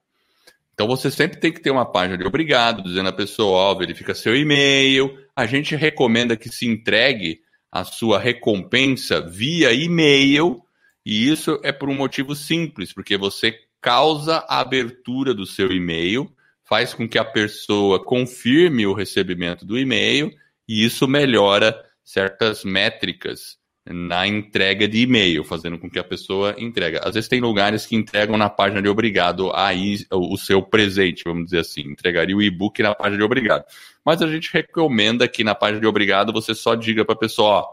Então 0.72 0.88
você 0.88 1.12
sempre 1.12 1.38
tem 1.38 1.52
que 1.52 1.60
ter 1.60 1.70
uma 1.70 1.86
página 1.86 2.18
de 2.18 2.24
obrigado, 2.24 2.82
dizendo 2.82 3.08
a 3.08 3.12
pessoa, 3.12 3.56
ó, 3.56 3.74
verifica 3.76 4.12
seu 4.16 4.34
e-mail. 4.34 5.16
A 5.36 5.46
gente 5.46 5.76
recomenda 5.76 6.36
que 6.36 6.48
se 6.48 6.66
entregue 6.66 7.38
a 7.70 7.84
sua 7.84 8.18
recompensa 8.18 9.20
via 9.20 9.72
e-mail, 9.72 10.60
e 11.06 11.30
isso 11.30 11.60
é 11.62 11.70
por 11.70 11.88
um 11.88 11.94
motivo 11.94 12.34
simples, 12.34 12.92
porque 12.92 13.16
você 13.16 13.60
causa 13.80 14.38
a 14.48 14.58
abertura 14.58 15.32
do 15.32 15.46
seu 15.46 15.70
e-mail, 15.70 16.28
faz 16.64 16.94
com 16.94 17.08
que 17.08 17.16
a 17.16 17.24
pessoa 17.24 18.04
confirme 18.04 18.88
o 18.88 18.92
recebimento 18.92 19.64
do 19.64 19.78
e-mail, 19.78 20.32
e 20.66 20.84
isso 20.84 21.06
melhora 21.06 21.80
certas 22.02 22.64
métricas 22.64 23.62
na 23.86 24.26
entrega 24.26 24.88
de 24.88 25.02
e-mail, 25.02 25.44
fazendo 25.44 25.78
com 25.78 25.90
que 25.90 25.98
a 25.98 26.04
pessoa 26.04 26.54
entregue. 26.56 26.98
Às 27.02 27.14
vezes 27.14 27.28
tem 27.28 27.40
lugares 27.40 27.84
que 27.84 27.94
entregam 27.94 28.38
na 28.38 28.48
página 28.48 28.80
de 28.80 28.88
obrigado 28.88 29.52
aí 29.54 30.06
o 30.10 30.38
seu 30.38 30.62
presente, 30.62 31.22
vamos 31.24 31.46
dizer 31.46 31.58
assim, 31.58 31.82
entregaria 31.82 32.36
o 32.36 32.42
e-book 32.42 32.82
na 32.82 32.94
página 32.94 33.18
de 33.18 33.22
obrigado. 33.22 33.64
Mas 34.04 34.22
a 34.22 34.26
gente 34.26 34.50
recomenda 34.52 35.28
que 35.28 35.44
na 35.44 35.54
página 35.54 35.80
de 35.80 35.86
obrigado 35.86 36.32
você 36.32 36.54
só 36.54 36.74
diga 36.74 37.04
para 37.04 37.14
a 37.14 37.18
pessoa, 37.18 37.60
ó, 37.60 37.68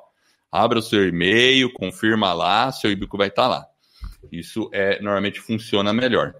abra 0.51 0.80
o 0.80 0.82
seu 0.82 1.07
e-mail, 1.07 1.72
confirma 1.72 2.34
lá, 2.34 2.72
seu 2.74 2.91
e-book 2.91 3.18
vai 3.18 3.30
estar 3.30 3.43
tá 3.43 3.47
lá. 3.47 3.66
Isso 4.30 4.70
é 4.74 5.01
normalmente 5.01 5.39
funciona 5.39 5.93
melhor. 5.93 6.34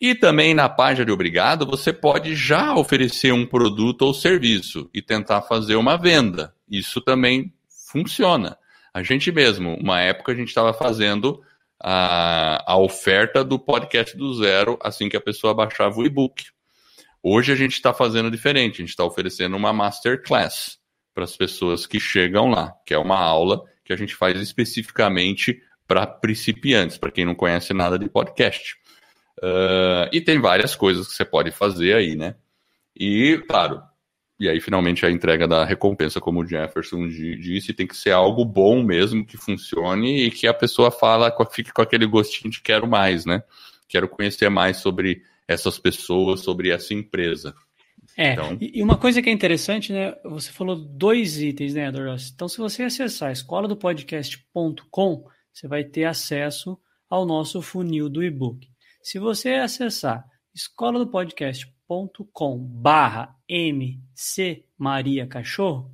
E 0.00 0.14
também 0.14 0.54
na 0.54 0.66
página 0.66 1.04
de 1.04 1.12
obrigado, 1.12 1.66
você 1.66 1.92
pode 1.92 2.34
já 2.34 2.74
oferecer 2.74 3.32
um 3.32 3.44
produto 3.44 4.02
ou 4.02 4.14
serviço 4.14 4.88
e 4.94 5.02
tentar 5.02 5.42
fazer 5.42 5.76
uma 5.76 5.98
venda. 5.98 6.54
Isso 6.70 7.02
também 7.02 7.52
funciona. 7.90 8.56
A 8.92 9.02
gente 9.02 9.30
mesmo, 9.30 9.74
uma 9.74 10.00
época 10.00 10.32
a 10.32 10.34
gente 10.34 10.48
estava 10.48 10.72
fazendo 10.72 11.42
a, 11.82 12.72
a 12.72 12.76
oferta 12.76 13.44
do 13.44 13.58
podcast 13.58 14.16
do 14.16 14.34
zero 14.34 14.78
assim 14.82 15.08
que 15.08 15.16
a 15.16 15.20
pessoa 15.20 15.54
baixava 15.54 15.98
o 15.98 16.04
e-book. 16.04 16.44
Hoje 17.22 17.52
a 17.52 17.56
gente 17.56 17.74
está 17.74 17.92
fazendo 17.92 18.30
diferente, 18.30 18.74
a 18.74 18.84
gente 18.84 18.90
está 18.90 19.04
oferecendo 19.04 19.56
uma 19.56 19.72
masterclass 19.72 20.78
para 21.14 21.24
as 21.24 21.36
pessoas 21.36 21.86
que 21.86 22.00
chegam 22.00 22.48
lá, 22.48 22.74
que 22.84 22.94
é 22.94 22.98
uma 22.98 23.18
aula 23.18 23.62
que 23.84 23.92
a 23.92 23.96
gente 23.96 24.14
faz 24.14 24.40
especificamente 24.40 25.62
para 25.86 26.06
principiantes, 26.06 26.96
para 26.96 27.10
quem 27.10 27.24
não 27.24 27.34
conhece 27.34 27.74
nada 27.74 27.98
de 27.98 28.08
podcast. 28.08 28.76
Uh, 29.38 30.08
e 30.12 30.20
tem 30.20 30.40
várias 30.40 30.74
coisas 30.74 31.08
que 31.08 31.14
você 31.14 31.24
pode 31.24 31.50
fazer 31.50 31.94
aí, 31.96 32.14
né? 32.14 32.36
E, 32.96 33.42
claro, 33.48 33.82
e 34.40 34.48
aí 34.48 34.58
finalmente 34.58 35.04
a 35.04 35.10
entrega 35.10 35.46
da 35.46 35.66
recompensa, 35.66 36.18
como 36.18 36.40
o 36.40 36.46
Jefferson 36.46 37.06
disse, 37.06 37.74
tem 37.74 37.86
que 37.86 37.94
ser 37.94 38.12
algo 38.12 38.42
bom 38.42 38.82
mesmo, 38.82 39.24
que 39.24 39.36
funcione 39.36 40.24
e 40.24 40.30
que 40.30 40.46
a 40.46 40.54
pessoa 40.54 40.90
fala, 40.90 41.30
fique 41.52 41.70
com 41.70 41.82
aquele 41.82 42.06
gostinho 42.06 42.50
de 42.50 42.62
quero 42.62 42.88
mais, 42.88 43.26
né? 43.26 43.42
Quero 43.86 44.08
conhecer 44.08 44.48
mais 44.48 44.78
sobre 44.78 45.22
essas 45.46 45.78
pessoas, 45.78 46.40
sobre 46.40 46.70
essa 46.70 46.94
empresa. 46.94 47.54
É, 48.16 48.32
então... 48.32 48.56
e 48.58 48.82
uma 48.82 48.96
coisa 48.96 49.20
que 49.20 49.28
é 49.28 49.32
interessante, 49.32 49.92
né? 49.92 50.14
Você 50.24 50.50
falou 50.50 50.74
dois 50.74 51.38
itens, 51.38 51.74
né, 51.74 51.92
Doros? 51.92 52.32
Então, 52.34 52.48
se 52.48 52.56
você 52.56 52.82
acessar 52.82 53.30
escola 53.30 53.68
do 53.68 53.76
podcast.com, 53.76 55.24
você 55.52 55.68
vai 55.68 55.84
ter 55.84 56.04
acesso 56.04 56.78
ao 57.10 57.26
nosso 57.26 57.60
funil 57.60 58.08
do 58.08 58.24
e-book. 58.24 58.66
Se 59.02 59.18
você 59.18 59.50
acessar 59.54 60.24
escola 60.54 60.98
do 60.98 61.06
podcast.com 61.06 61.79
barra 62.58 63.36
MC 63.48 64.64
Maria 64.78 65.26
Cachorro, 65.26 65.90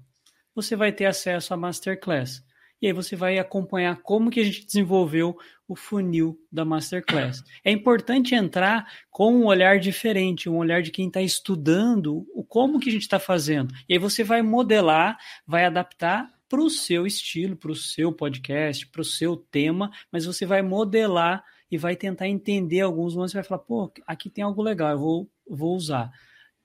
você 0.55 0.77
vai 0.77 0.93
ter 0.93 1.07
acesso 1.07 1.55
à 1.55 1.57
Masterclass. 1.57 2.45
E 2.81 2.87
aí 2.87 2.93
você 2.93 3.17
vai 3.17 3.39
acompanhar 3.39 3.97
como 4.03 4.31
que 4.31 4.41
a 4.41 4.45
gente 4.45 4.67
desenvolveu 4.67 5.39
o 5.67 5.75
funil 5.75 6.39
da 6.53 6.65
Masterclass. 6.65 7.43
É 7.65 7.71
importante 7.71 8.35
entrar 8.35 8.87
com 9.11 9.35
um 9.35 9.47
olhar 9.47 9.79
diferente, 9.79 10.49
um 10.49 10.59
olhar 10.59 10.83
de 10.83 10.91
quem 10.91 11.09
está 11.09 11.23
estudando 11.23 12.27
o 12.35 12.45
como 12.45 12.79
que 12.79 12.91
a 12.91 12.93
gente 12.93 13.03
está 13.03 13.19
fazendo. 13.19 13.75
E 13.89 13.95
aí 13.95 13.99
você 13.99 14.23
vai 14.23 14.43
modelar, 14.43 15.17
vai 15.47 15.65
adaptar 15.65 16.31
para 16.49 16.61
o 16.61 16.71
seu 16.71 17.07
estilo, 17.07 17.57
para 17.57 17.73
o 17.73 17.75
seu 17.75 18.13
podcast, 18.13 18.87
para 18.87 19.01
o 19.01 19.05
seu 19.05 19.37
tema, 19.37 19.91
mas 20.13 20.27
você 20.27 20.45
vai 20.45 20.63
modelar 20.63 21.43
e 21.71 21.77
vai 21.77 21.97
tentar 21.97 22.29
entender 22.29 22.83
alguns 22.83 23.15
momentos, 23.15 23.33
você 23.33 23.39
vai 23.39 23.45
falar, 23.45 23.61
pô, 23.61 23.93
aqui 24.07 24.31
tem 24.31 24.45
algo 24.45 24.63
legal, 24.63 24.91
eu 24.91 24.99
vou, 24.99 25.31
vou 25.49 25.75
usar. 25.75 26.13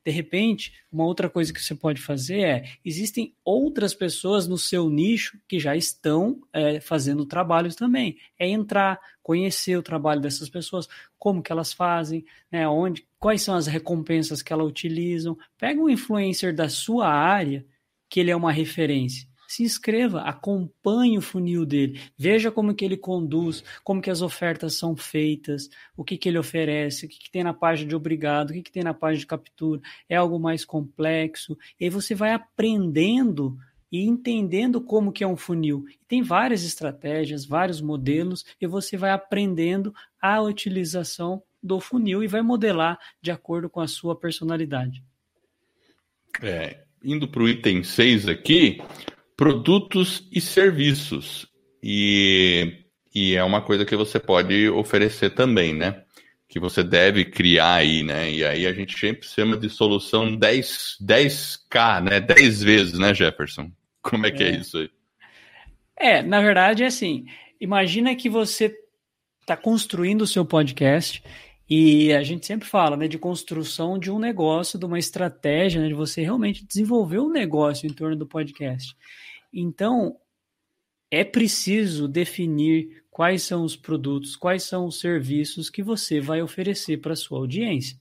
De 0.04 0.12
repente, 0.12 0.74
uma 0.92 1.06
outra 1.06 1.30
coisa 1.30 1.54
que 1.54 1.62
você 1.62 1.76
pode 1.76 2.02
fazer 2.02 2.40
é: 2.40 2.70
existem 2.84 3.36
outras 3.46 3.94
pessoas 3.94 4.48
no 4.48 4.58
seu 4.58 4.90
nicho 4.90 5.38
que 5.48 5.60
já 5.60 5.76
estão 5.76 6.42
é, 6.52 6.80
fazendo 6.80 7.26
trabalhos 7.26 7.76
também. 7.76 8.18
É 8.38 8.48
entrar, 8.48 9.00
conhecer 9.22 9.78
o 9.78 9.84
trabalho 9.84 10.20
dessas 10.20 10.50
pessoas, 10.50 10.88
como 11.20 11.44
que 11.44 11.52
elas 11.52 11.72
fazem, 11.72 12.26
né, 12.52 12.68
onde, 12.68 13.08
quais 13.20 13.44
são 13.44 13.54
as 13.54 13.68
recompensas 13.68 14.42
que 14.42 14.52
elas 14.52 14.68
utilizam. 14.68 15.38
Pega 15.58 15.80
um 15.80 15.90
influencer 15.90 16.56
da 16.56 16.68
sua 16.68 17.08
área 17.08 17.64
que 18.10 18.20
ele 18.20 18.32
é 18.32 18.36
uma 18.36 18.52
referência 18.52 19.31
se 19.52 19.64
inscreva, 19.64 20.22
acompanhe 20.22 21.18
o 21.18 21.22
funil 21.22 21.66
dele, 21.66 22.00
veja 22.18 22.50
como 22.50 22.74
que 22.74 22.86
ele 22.86 22.96
conduz, 22.96 23.62
como 23.84 24.02
que 24.02 24.10
as 24.10 24.22
ofertas 24.22 24.76
são 24.76 24.96
feitas, 24.96 25.70
o 25.98 26.06
que, 26.06 26.18
que 26.18 26.30
ele 26.30 26.38
oferece, 26.38 27.06
o 27.06 27.10
que, 27.10 27.20
que 27.20 27.30
tem 27.30 27.44
na 27.44 27.54
página 27.54 27.90
de 27.90 27.96
obrigado, 27.96 28.52
o 28.52 28.54
que, 28.54 28.62
que 28.62 28.72
tem 28.72 28.82
na 28.82 28.94
página 28.94 29.20
de 29.20 29.28
captura, 29.28 29.82
é 30.08 30.16
algo 30.16 30.40
mais 30.40 30.64
complexo, 30.64 31.58
e 31.78 31.84
aí 31.84 31.90
você 31.90 32.16
vai 32.16 32.32
aprendendo 32.32 33.58
e 33.92 34.06
entendendo 34.08 34.80
como 34.80 35.12
que 35.12 35.22
é 35.22 35.28
um 35.28 35.36
funil. 35.36 35.84
Tem 36.08 36.24
várias 36.24 36.64
estratégias, 36.64 37.46
vários 37.46 37.82
modelos, 37.82 38.46
e 38.62 38.66
você 38.66 38.96
vai 38.96 39.12
aprendendo 39.12 39.94
a 40.22 40.42
utilização 40.42 41.44
do 41.62 41.82
funil 41.82 42.24
e 42.24 42.28
vai 42.28 42.42
modelar 42.42 42.98
de 43.22 43.32
acordo 43.32 43.70
com 43.70 43.82
a 43.82 43.88
sua 43.88 44.16
personalidade. 44.16 45.04
É, 46.42 46.86
indo 47.04 47.28
para 47.28 47.44
o 47.44 47.50
item 47.50 47.84
6 47.84 48.30
aqui, 48.30 48.82
produtos 49.42 50.30
e 50.32 50.40
serviços. 50.40 51.48
E, 51.82 52.86
e 53.12 53.34
é 53.36 53.44
uma 53.44 53.60
coisa 53.60 53.84
que 53.84 53.96
você 53.96 54.20
pode 54.20 54.70
oferecer 54.70 55.32
também, 55.32 55.74
né? 55.74 56.04
Que 56.48 56.60
você 56.60 56.84
deve 56.84 57.26
criar 57.26 57.74
aí, 57.78 58.04
né? 58.04 58.32
E 58.32 58.46
aí 58.46 58.68
a 58.68 58.72
gente 58.72 58.96
sempre 59.00 59.28
chama 59.28 59.58
de 59.58 59.68
solução 59.68 60.36
10, 60.36 60.98
10K, 61.02 62.04
né? 62.04 62.20
10 62.20 62.62
vezes, 62.62 63.00
né, 63.00 63.16
Jefferson? 63.16 63.72
Como 64.04 64.28
é 64.28 64.32
que 64.32 64.44
é, 64.44 64.50
é 64.50 64.58
isso 64.58 64.78
aí? 64.78 64.92
É, 65.98 66.22
na 66.22 66.40
verdade 66.40 66.84
é 66.84 66.86
assim. 66.86 67.26
Imagina 67.60 68.16
que 68.16 68.30
você 68.30 68.72
está 69.40 69.58
construindo 69.58 70.22
o 70.22 70.28
seu 70.28 70.46
podcast 70.46 71.24
e 71.68 72.14
a 72.14 72.22
gente 72.22 72.46
sempre 72.46 72.68
fala 72.68 72.96
né, 72.96 73.08
de 73.08 73.18
construção 73.18 73.98
de 73.98 74.12
um 74.12 74.20
negócio, 74.20 74.78
de 74.78 74.86
uma 74.86 75.00
estratégia, 75.00 75.82
né, 75.82 75.88
de 75.88 75.96
você 75.96 76.22
realmente 76.22 76.64
desenvolver 76.64 77.18
um 77.18 77.32
negócio 77.32 77.90
em 77.90 77.94
torno 77.94 78.16
do 78.16 78.28
podcast. 78.28 78.96
Então, 79.54 80.18
é 81.10 81.24
preciso 81.24 82.08
definir 82.08 83.04
quais 83.10 83.44
são 83.44 83.64
os 83.64 83.76
produtos, 83.76 84.36
quais 84.36 84.64
são 84.64 84.86
os 84.86 85.00
serviços 85.00 85.70
que 85.70 85.84
você 85.84 86.22
vai 86.22 86.42
oferecer 86.42 86.98
para 86.98 87.14
a 87.14 87.18
sua 87.18 87.40
audiência. 87.40 88.00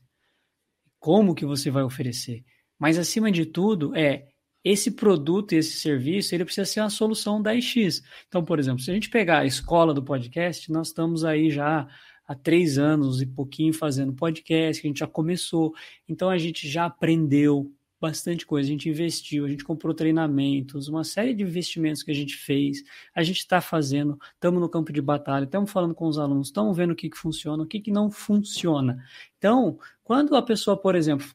Como 0.98 1.34
que 1.34 1.44
você 1.44 1.70
vai 1.70 1.82
oferecer? 1.82 2.44
Mas 2.78 2.98
acima 2.98 3.32
de 3.32 3.44
tudo 3.44 3.94
é 3.96 4.28
esse 4.62 4.90
produto 4.90 5.52
e 5.52 5.56
esse 5.56 5.72
serviço, 5.80 6.34
ele 6.34 6.44
precisa 6.44 6.66
ser 6.66 6.80
uma 6.80 6.90
solução 6.90 7.42
da 7.42 7.58
X. 7.58 8.02
Então, 8.28 8.44
por 8.44 8.58
exemplo, 8.58 8.80
se 8.80 8.90
a 8.90 8.94
gente 8.94 9.08
pegar 9.08 9.40
a 9.40 9.46
escola 9.46 9.92
do 9.92 10.02
podcast, 10.02 10.70
nós 10.70 10.88
estamos 10.88 11.24
aí 11.24 11.50
já 11.50 11.88
há 12.26 12.34
três 12.34 12.78
anos 12.78 13.20
e 13.20 13.26
pouquinho 13.26 13.72
fazendo 13.72 14.12
podcast, 14.12 14.84
a 14.84 14.88
gente 14.88 15.00
já 15.00 15.06
começou, 15.06 15.74
então 16.08 16.28
a 16.30 16.38
gente 16.38 16.68
já 16.68 16.84
aprendeu 16.84 17.72
bastante 18.00 18.46
coisa. 18.46 18.68
A 18.68 18.72
gente 18.72 18.88
investiu, 18.88 19.44
a 19.44 19.48
gente 19.48 19.64
comprou 19.64 19.94
treinamentos, 19.94 20.88
uma 20.88 21.04
série 21.04 21.34
de 21.34 21.42
investimentos 21.42 22.02
que 22.02 22.10
a 22.10 22.14
gente 22.14 22.36
fez. 22.36 22.82
A 23.14 23.22
gente 23.22 23.38
está 23.38 23.60
fazendo, 23.60 24.18
estamos 24.34 24.60
no 24.60 24.68
campo 24.68 24.92
de 24.92 25.02
batalha, 25.02 25.44
estamos 25.44 25.70
falando 25.70 25.94
com 25.94 26.06
os 26.06 26.18
alunos, 26.18 26.48
estamos 26.48 26.76
vendo 26.76 26.92
o 26.92 26.96
que, 26.96 27.10
que 27.10 27.18
funciona, 27.18 27.62
o 27.62 27.66
que, 27.66 27.80
que 27.80 27.90
não 27.90 28.10
funciona. 28.10 29.04
Então, 29.38 29.78
quando 30.02 30.34
a 30.34 30.42
pessoa, 30.42 30.76
por 30.76 30.94
exemplo, 30.94 31.26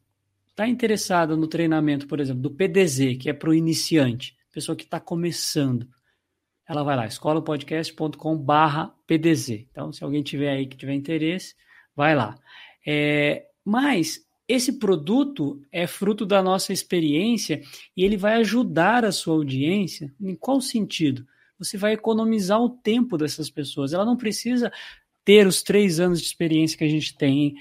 está 0.50 0.68
interessada 0.68 1.36
no 1.36 1.48
treinamento, 1.48 2.08
por 2.08 2.20
exemplo, 2.20 2.42
do 2.42 2.52
PDZ, 2.52 3.18
que 3.20 3.30
é 3.30 3.34
para 3.34 3.50
o 3.50 3.54
iniciante, 3.54 4.36
pessoa 4.52 4.76
que 4.76 4.86
está 4.86 5.02
começando, 5.02 5.88
ela 6.68 6.82
vai 6.82 6.96
lá, 6.96 7.06
escolapodcast.com 7.06 8.38
barra 8.38 8.96
PDZ. 9.06 9.50
Então, 9.70 9.92
se 9.92 10.04
alguém 10.04 10.24
tiver 10.24 10.50
aí 10.50 10.66
que 10.66 10.78
tiver 10.78 10.94
interesse, 10.94 11.56
vai 11.96 12.16
lá. 12.16 12.36
É, 12.88 13.46
mas 13.64 14.26
esse 14.48 14.74
produto 14.74 15.62
é 15.72 15.88
fruto 15.88 16.26
da 16.26 16.42
nossa 16.42 16.72
experiência 16.72 17.62
e 17.98 18.04
ele 18.04 18.16
vai 18.16 18.36
ajudar 18.36 19.04
a 19.04 19.12
sua 19.12 19.34
audiência. 19.34 20.14
Em 20.22 20.36
qual 20.36 20.62
sentido? 20.62 21.26
Você 21.58 21.78
vai 21.78 21.94
economizar 21.94 22.62
o 22.62 22.70
tempo 22.70 23.18
dessas 23.18 23.50
pessoas. 23.50 23.94
Ela 23.94 24.06
não 24.06 24.16
precisa 24.16 24.72
ter 25.24 25.48
os 25.48 25.64
três 25.64 26.00
anos 26.00 26.22
de 26.22 26.28
experiência 26.28 26.78
que 26.78 26.84
a 26.84 26.90
gente 26.90 27.18
tem. 27.18 27.56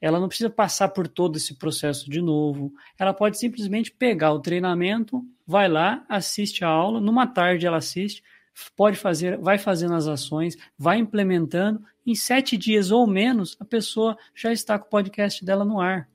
Ela 0.00 0.20
não 0.20 0.28
precisa 0.28 0.50
passar 0.50 0.88
por 0.88 1.08
todo 1.08 1.36
esse 1.36 1.54
processo 1.54 2.10
de 2.10 2.20
novo. 2.20 2.72
Ela 2.98 3.14
pode 3.14 3.38
simplesmente 3.38 3.90
pegar 3.90 4.32
o 4.32 4.40
treinamento, 4.40 5.24
vai 5.46 5.66
lá, 5.66 6.04
assiste 6.08 6.62
a 6.62 6.68
aula. 6.68 7.00
Numa 7.00 7.26
tarde 7.26 7.66
ela 7.66 7.78
assiste, 7.78 8.22
pode 8.76 8.98
fazer, 8.98 9.38
vai 9.38 9.56
fazendo 9.56 9.94
as 9.94 10.06
ações, 10.06 10.56
vai 10.76 10.98
implementando. 10.98 11.82
Em 12.06 12.14
sete 12.14 12.56
dias 12.56 12.90
ou 12.90 13.06
menos, 13.06 13.56
a 13.58 13.64
pessoa 13.64 14.16
já 14.34 14.52
está 14.52 14.78
com 14.78 14.86
o 14.86 14.90
podcast 14.90 15.42
dela 15.42 15.64
no 15.64 15.80
ar. 15.80 16.08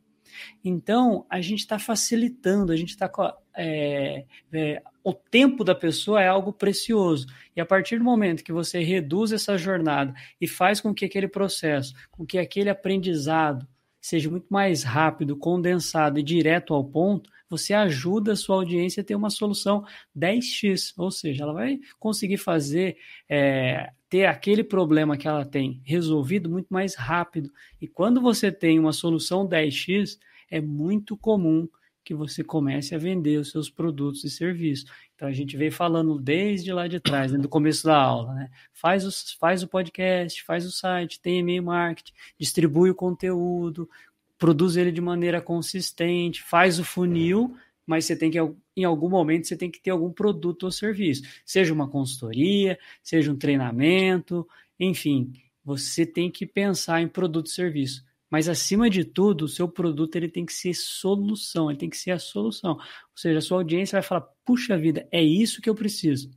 Então, 0.64 1.26
a 1.30 1.42
gente 1.42 1.60
está 1.60 1.78
facilitando, 1.80 2.72
a 2.72 2.76
gente 2.76 2.90
está 2.90 3.10
é, 3.56 4.26
é, 4.52 4.82
o 5.04 5.14
tempo 5.14 5.64
da 5.64 5.76
pessoa 5.76 6.22
é 6.22 6.28
algo 6.28 6.54
precioso. 6.54 7.28
E 7.56 7.62
a 7.62 7.66
partir 7.66 7.98
do 7.98 8.04
momento 8.04 8.44
que 8.44 8.52
você 8.52 8.80
reduz 8.82 9.32
essa 9.32 9.58
jornada 9.58 10.14
e 10.40 10.48
faz 10.48 10.80
com 10.80 10.94
que 10.94 11.06
aquele 11.06 11.28
processo, 11.28 11.94
com 12.12 12.26
que 12.26 12.38
aquele 12.38 12.70
aprendizado 12.70 13.68
seja 14.02 14.30
muito 14.30 14.48
mais 14.50 14.84
rápido, 14.84 15.38
condensado 15.38 16.20
e 16.20 16.24
direto 16.24 16.74
ao 16.74 16.84
ponto, 16.84 17.30
você 17.50 17.74
ajuda 17.74 18.34
a 18.34 18.36
sua 18.36 18.58
audiência 18.58 19.02
a 19.02 19.04
ter 19.04 19.16
uma 19.16 19.30
solução 19.30 19.86
10x, 20.18 20.94
ou 20.98 21.10
seja, 21.10 21.44
ela 21.44 21.54
vai 21.54 21.80
conseguir 22.00 22.38
fazer 22.38 22.98
é, 23.30 23.92
ter 24.14 24.28
aquele 24.28 24.64
problema 24.64 25.18
que 25.18 25.28
ela 25.28 25.44
tem 25.44 25.82
resolvido 25.84 26.48
muito 26.48 26.68
mais 26.72 26.94
rápido. 26.94 27.52
E 27.82 27.88
quando 27.88 28.22
você 28.22 28.52
tem 28.52 28.78
uma 28.78 28.94
solução 28.94 29.48
10x, 29.50 30.20
é 30.52 30.62
muito 30.62 31.18
comum 31.18 31.68
que 32.04 32.14
você 32.14 32.44
comece 32.44 32.94
a 32.94 33.00
vender 33.00 33.40
os 33.40 33.50
seus 33.50 33.72
produtos 33.72 34.24
e 34.24 34.30
serviços. 34.30 34.86
Então 35.16 35.28
a 35.28 35.32
gente 35.32 35.58
veio 35.58 35.72
falando 35.72 36.20
desde 36.20 36.72
lá 36.72 36.88
de 36.88 37.00
trás, 37.00 37.32
né, 37.32 37.40
do 37.40 37.50
começo 37.50 37.88
da 37.88 37.98
aula, 37.98 38.36
né? 38.36 38.52
Faz, 38.72 39.04
o 39.04 39.40
faz 39.40 39.64
o 39.64 39.68
podcast, 39.68 40.44
faz 40.44 40.64
o 40.64 40.72
site, 40.72 41.20
tem 41.20 41.40
e-mail 41.40 41.64
marketing, 41.64 42.14
distribui 42.38 42.92
o 42.92 42.96
conteúdo, 42.96 43.90
produz 44.38 44.78
ele 44.78 44.92
de 44.92 45.02
maneira 45.02 45.42
consistente, 45.42 46.44
faz 46.44 46.78
o 46.78 46.84
funil, 46.84 47.58
mas 47.86 48.06
você 48.06 48.16
tem 48.16 48.32
que, 48.32 48.38
em 48.76 48.84
algum 48.84 49.10
momento, 49.10 49.48
você 49.48 49.58
tem 49.58 49.70
que 49.70 49.82
ter 49.82 49.92
algum 49.92 50.12
produto 50.12 50.64
ou 50.64 50.72
serviço, 50.72 51.24
seja 51.46 51.74
uma 51.74 51.90
consultoria, 51.90 52.78
seja 53.02 53.32
um 53.32 53.36
treinamento, 53.36 54.48
enfim, 54.80 55.34
você 55.64 56.06
tem 56.06 56.30
que 56.30 56.46
pensar 56.46 57.02
em 57.02 57.08
produto 57.08 57.48
e 57.48 57.52
serviço. 57.52 58.04
Mas 58.30 58.50
acima 58.50 58.90
de 58.90 59.06
tudo, 59.06 59.46
o 59.46 59.48
seu 59.48 59.68
produto 59.68 60.16
ele 60.16 60.28
tem 60.28 60.44
que 60.44 60.54
ser 60.54 60.74
solução, 60.74 61.70
ele 61.70 61.78
tem 61.78 61.90
que 61.90 61.98
ser 61.98 62.10
a 62.10 62.18
solução. 62.18 62.72
Ou 62.72 63.16
seja, 63.16 63.38
a 63.38 63.42
sua 63.42 63.58
audiência 63.60 63.98
vai 63.98 64.02
falar: 64.02 64.22
puxa 64.44 64.76
vida, 64.76 65.08
é 65.12 65.22
isso 65.22 65.62
que 65.62 65.70
eu 65.70 65.76
preciso. 65.76 66.32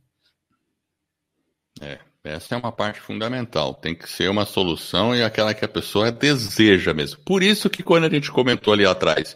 É, 1.81 1.99
essa 2.23 2.53
é 2.53 2.57
uma 2.57 2.71
parte 2.71 2.99
fundamental. 2.99 3.73
Tem 3.73 3.95
que 3.95 4.07
ser 4.07 4.29
uma 4.29 4.45
solução 4.45 5.15
e 5.15 5.23
aquela 5.23 5.53
que 5.55 5.65
a 5.65 5.67
pessoa 5.67 6.11
deseja 6.11 6.93
mesmo. 6.93 7.19
Por 7.25 7.41
isso 7.41 7.67
que 7.67 7.81
quando 7.81 8.03
a 8.03 8.09
gente 8.09 8.31
comentou 8.31 8.73
ali 8.73 8.85
atrás, 8.85 9.35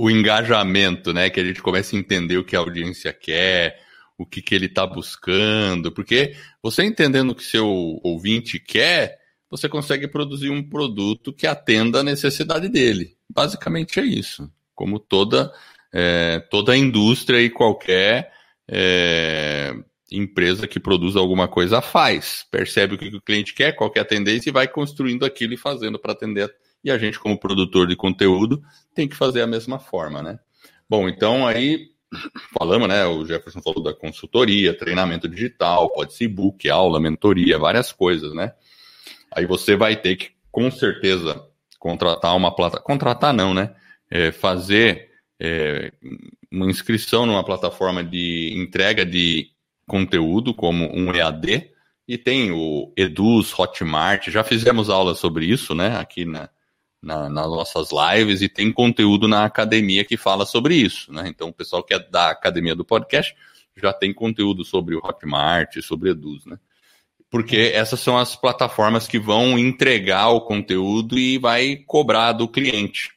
o 0.00 0.10
engajamento, 0.10 1.12
né? 1.12 1.28
Que 1.28 1.40
a 1.40 1.44
gente 1.44 1.60
comece 1.60 1.94
a 1.94 1.98
entender 1.98 2.38
o 2.38 2.44
que 2.44 2.56
a 2.56 2.58
audiência 2.58 3.12
quer, 3.12 3.78
o 4.16 4.24
que, 4.24 4.40
que 4.40 4.54
ele 4.54 4.64
está 4.64 4.86
buscando, 4.86 5.92
porque 5.92 6.34
você 6.62 6.82
entendendo 6.82 7.30
o 7.30 7.34
que 7.34 7.44
seu 7.44 7.68
ouvinte 8.02 8.58
quer, 8.58 9.18
você 9.50 9.68
consegue 9.68 10.08
produzir 10.08 10.48
um 10.48 10.66
produto 10.66 11.34
que 11.34 11.46
atenda 11.46 12.00
a 12.00 12.02
necessidade 12.02 12.66
dele. 12.70 13.14
Basicamente 13.28 14.00
é 14.00 14.04
isso. 14.04 14.50
Como 14.74 14.98
toda, 14.98 15.52
é, 15.92 16.40
toda 16.50 16.74
indústria 16.74 17.42
e 17.42 17.50
qualquer 17.50 18.32
é, 18.66 19.74
empresa 20.10 20.66
que 20.66 20.80
produz 20.80 21.14
alguma 21.14 21.46
coisa 21.46 21.82
faz. 21.82 22.46
Percebe 22.50 22.94
o 22.94 22.98
que 22.98 23.14
o 23.14 23.20
cliente 23.20 23.52
quer, 23.52 23.72
qual 23.72 23.90
que 23.90 23.98
é 23.98 24.02
a 24.02 24.06
tendência 24.06 24.48
e 24.48 24.52
vai 24.52 24.66
construindo 24.66 25.26
aquilo 25.26 25.52
e 25.52 25.58
fazendo 25.58 25.98
para 25.98 26.12
atender. 26.12 26.50
E 26.82 26.90
a 26.90 26.98
gente, 26.98 27.18
como 27.18 27.38
produtor 27.38 27.86
de 27.86 27.96
conteúdo, 27.96 28.62
tem 28.94 29.08
que 29.08 29.16
fazer 29.16 29.42
a 29.42 29.46
mesma 29.46 29.78
forma, 29.78 30.22
né? 30.22 30.38
Bom, 30.88 31.08
então 31.08 31.46
aí 31.46 31.90
falamos, 32.58 32.88
né? 32.88 33.06
O 33.06 33.24
Jefferson 33.24 33.60
falou 33.60 33.82
da 33.82 33.94
consultoria, 33.94 34.76
treinamento 34.76 35.28
digital, 35.28 35.90
pode 35.92 36.14
ser 36.14 36.24
e-book, 36.24 36.68
aula, 36.68 37.00
mentoria, 37.00 37.58
várias 37.58 37.92
coisas, 37.92 38.34
né? 38.34 38.52
Aí 39.30 39.46
você 39.46 39.76
vai 39.76 39.96
ter 39.96 40.16
que, 40.16 40.30
com 40.50 40.70
certeza, 40.70 41.46
contratar 41.78 42.36
uma 42.36 42.54
plataforma. 42.54 42.86
Contratar 42.86 43.32
não, 43.32 43.54
né? 43.54 43.74
É, 44.10 44.32
fazer 44.32 45.10
é, 45.38 45.92
uma 46.50 46.68
inscrição 46.68 47.26
numa 47.26 47.44
plataforma 47.44 48.02
de 48.02 48.52
entrega 48.56 49.06
de 49.06 49.50
conteúdo, 49.86 50.52
como 50.52 50.84
um 50.92 51.14
EAD, 51.14 51.70
e 52.06 52.18
tem 52.18 52.50
o 52.50 52.92
Eduz, 52.96 53.56
Hotmart, 53.56 54.28
já 54.28 54.42
fizemos 54.42 54.90
aulas 54.90 55.18
sobre 55.18 55.46
isso, 55.46 55.74
né? 55.74 55.96
Aqui 55.96 56.24
na, 56.24 56.50
na, 57.02 57.28
nas 57.28 57.46
nossas 57.46 57.88
lives 57.90 58.42
e 58.42 58.48
tem 58.48 58.72
conteúdo 58.72 59.26
na 59.26 59.44
academia 59.44 60.04
que 60.04 60.16
fala 60.16 60.44
sobre 60.44 60.74
isso, 60.74 61.12
né? 61.12 61.24
Então, 61.26 61.48
o 61.48 61.52
pessoal 61.52 61.82
que 61.82 61.94
é 61.94 61.98
da 61.98 62.30
academia 62.30 62.74
do 62.74 62.84
podcast 62.84 63.34
já 63.76 63.92
tem 63.92 64.12
conteúdo 64.12 64.64
sobre 64.64 64.94
o 64.94 65.00
Hotmart, 65.02 65.80
sobre 65.82 66.10
Eduz, 66.10 66.44
né? 66.44 66.58
Porque 67.30 67.72
essas 67.74 68.00
são 68.00 68.18
as 68.18 68.34
plataformas 68.34 69.06
que 69.06 69.18
vão 69.18 69.58
entregar 69.58 70.28
o 70.30 70.40
conteúdo 70.40 71.16
e 71.16 71.38
vai 71.38 71.76
cobrar 71.86 72.32
do 72.32 72.48
cliente. 72.48 73.10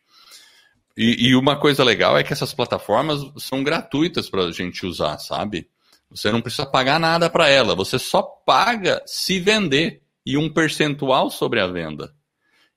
E, 0.95 1.29
e 1.29 1.35
uma 1.35 1.55
coisa 1.55 1.83
legal 1.83 2.15
é 2.17 2.23
que 2.23 2.31
essas 2.31 2.53
plataformas 2.53 3.21
são 3.37 3.63
gratuitas 3.63 4.29
para 4.29 4.43
a 4.43 4.51
gente 4.51 4.85
usar, 4.85 5.17
sabe? 5.17 5.67
Você 6.11 6.31
não 6.31 6.41
precisa 6.41 6.65
pagar 6.65 6.99
nada 6.99 7.27
para 7.27 7.49
ela, 7.49 7.75
você 7.75 7.97
só 7.97 8.21
paga 8.21 9.01
se 9.05 9.39
vender 9.39 10.03
e 10.23 10.37
um 10.37 10.47
percentual 10.47 11.31
sobre 11.31 11.59
a 11.59 11.65
venda. 11.65 12.13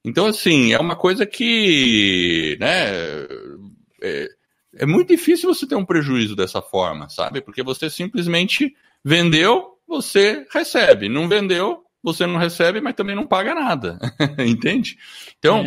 Então, 0.06 0.26
assim, 0.26 0.72
é 0.72 0.78
uma 0.78 0.94
coisa 0.94 1.26
que, 1.26 2.56
né, 2.60 2.94
é, 4.00 4.28
é, 4.76 4.86
muito 4.86 5.08
difícil 5.08 5.52
você 5.52 5.66
ter 5.66 5.74
um 5.74 5.84
prejuízo 5.84 6.36
dessa 6.36 6.62
forma, 6.62 7.08
sabe? 7.08 7.40
Porque 7.40 7.60
você 7.60 7.90
simplesmente 7.90 8.72
vendeu, 9.04 9.76
você 9.86 10.46
recebe. 10.54 11.08
Não 11.08 11.28
vendeu, 11.28 11.82
você 12.00 12.24
não 12.24 12.38
recebe, 12.38 12.80
mas 12.80 12.94
também 12.94 13.16
não 13.16 13.26
paga 13.26 13.52
nada. 13.52 13.98
Entende? 14.38 14.96
Então, 15.40 15.66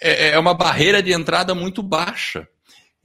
é. 0.00 0.28
é. 0.28 0.30
é 0.30 0.38
uma 0.38 0.54
barreira 0.54 1.02
de 1.02 1.12
entrada 1.12 1.54
muito 1.54 1.82
baixa. 1.82 2.48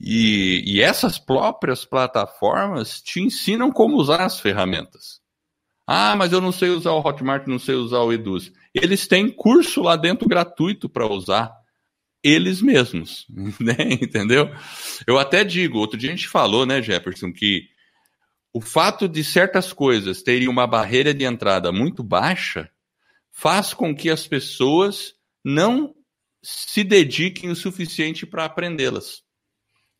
E, 0.00 0.62
e, 0.66 0.80
essas 0.80 1.18
próprias 1.18 1.84
plataformas 1.84 3.02
te 3.02 3.20
ensinam 3.20 3.70
como 3.70 3.96
usar 3.96 4.24
as 4.24 4.40
ferramentas. 4.40 5.20
Ah, 5.86 6.16
mas 6.16 6.32
eu 6.32 6.40
não 6.40 6.50
sei 6.50 6.70
usar 6.70 6.92
o 6.92 7.06
Hotmart, 7.06 7.46
não 7.46 7.58
sei 7.58 7.74
usar 7.74 8.00
o 8.00 8.12
Eduz. 8.12 8.50
Eles 8.74 9.06
têm 9.06 9.30
curso 9.30 9.82
lá 9.82 9.96
dentro 9.96 10.28
gratuito 10.28 10.88
para 10.88 11.06
usar 11.06 11.54
eles 12.22 12.60
mesmos, 12.62 13.26
né? 13.60 13.76
entendeu? 14.00 14.50
Eu 15.06 15.18
até 15.18 15.44
digo, 15.44 15.78
outro 15.78 15.98
dia 15.98 16.10
a 16.10 16.16
gente 16.16 16.28
falou, 16.28 16.64
né, 16.64 16.82
Jefferson, 16.82 17.32
que 17.32 17.68
o 18.52 18.60
fato 18.60 19.08
de 19.08 19.22
certas 19.22 19.72
coisas 19.72 20.22
terem 20.22 20.48
uma 20.48 20.66
barreira 20.66 21.12
de 21.12 21.24
entrada 21.24 21.70
muito 21.70 22.02
baixa 22.02 22.70
faz 23.30 23.74
com 23.74 23.94
que 23.94 24.08
as 24.08 24.26
pessoas 24.26 25.14
não 25.44 25.94
se 26.42 26.84
dediquem 26.84 27.50
o 27.50 27.56
suficiente 27.56 28.24
para 28.24 28.44
aprendê-las. 28.44 29.22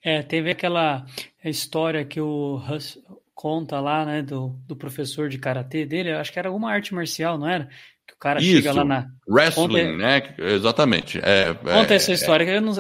É, 0.02 0.22
teve 0.22 0.50
aquela 0.50 1.04
história 1.44 2.04
que 2.04 2.20
o 2.20 2.56
Hus 2.56 2.98
conta 3.34 3.80
lá, 3.80 4.04
né, 4.04 4.22
do, 4.22 4.50
do 4.66 4.76
professor 4.76 5.28
de 5.28 5.38
karatê 5.38 5.84
dele, 5.84 6.12
acho 6.12 6.32
que 6.32 6.38
era 6.38 6.48
alguma 6.48 6.70
arte 6.70 6.94
marcial, 6.94 7.36
não 7.36 7.48
era? 7.48 7.68
Que 8.06 8.14
o 8.14 8.18
cara 8.18 8.40
Isso, 8.40 8.56
chega 8.56 8.72
lá 8.72 8.84
na. 8.84 9.06
Wrestling, 9.28 9.92
conta... 9.92 9.96
né? 9.96 10.34
Exatamente. 10.38 11.18
É, 11.22 11.54
conta 11.54 11.94
é, 11.94 11.96
essa 11.96 12.12
história, 12.12 12.44
é... 12.44 12.46
que 12.46 12.52
eu 12.52 12.60
não. 12.60 12.74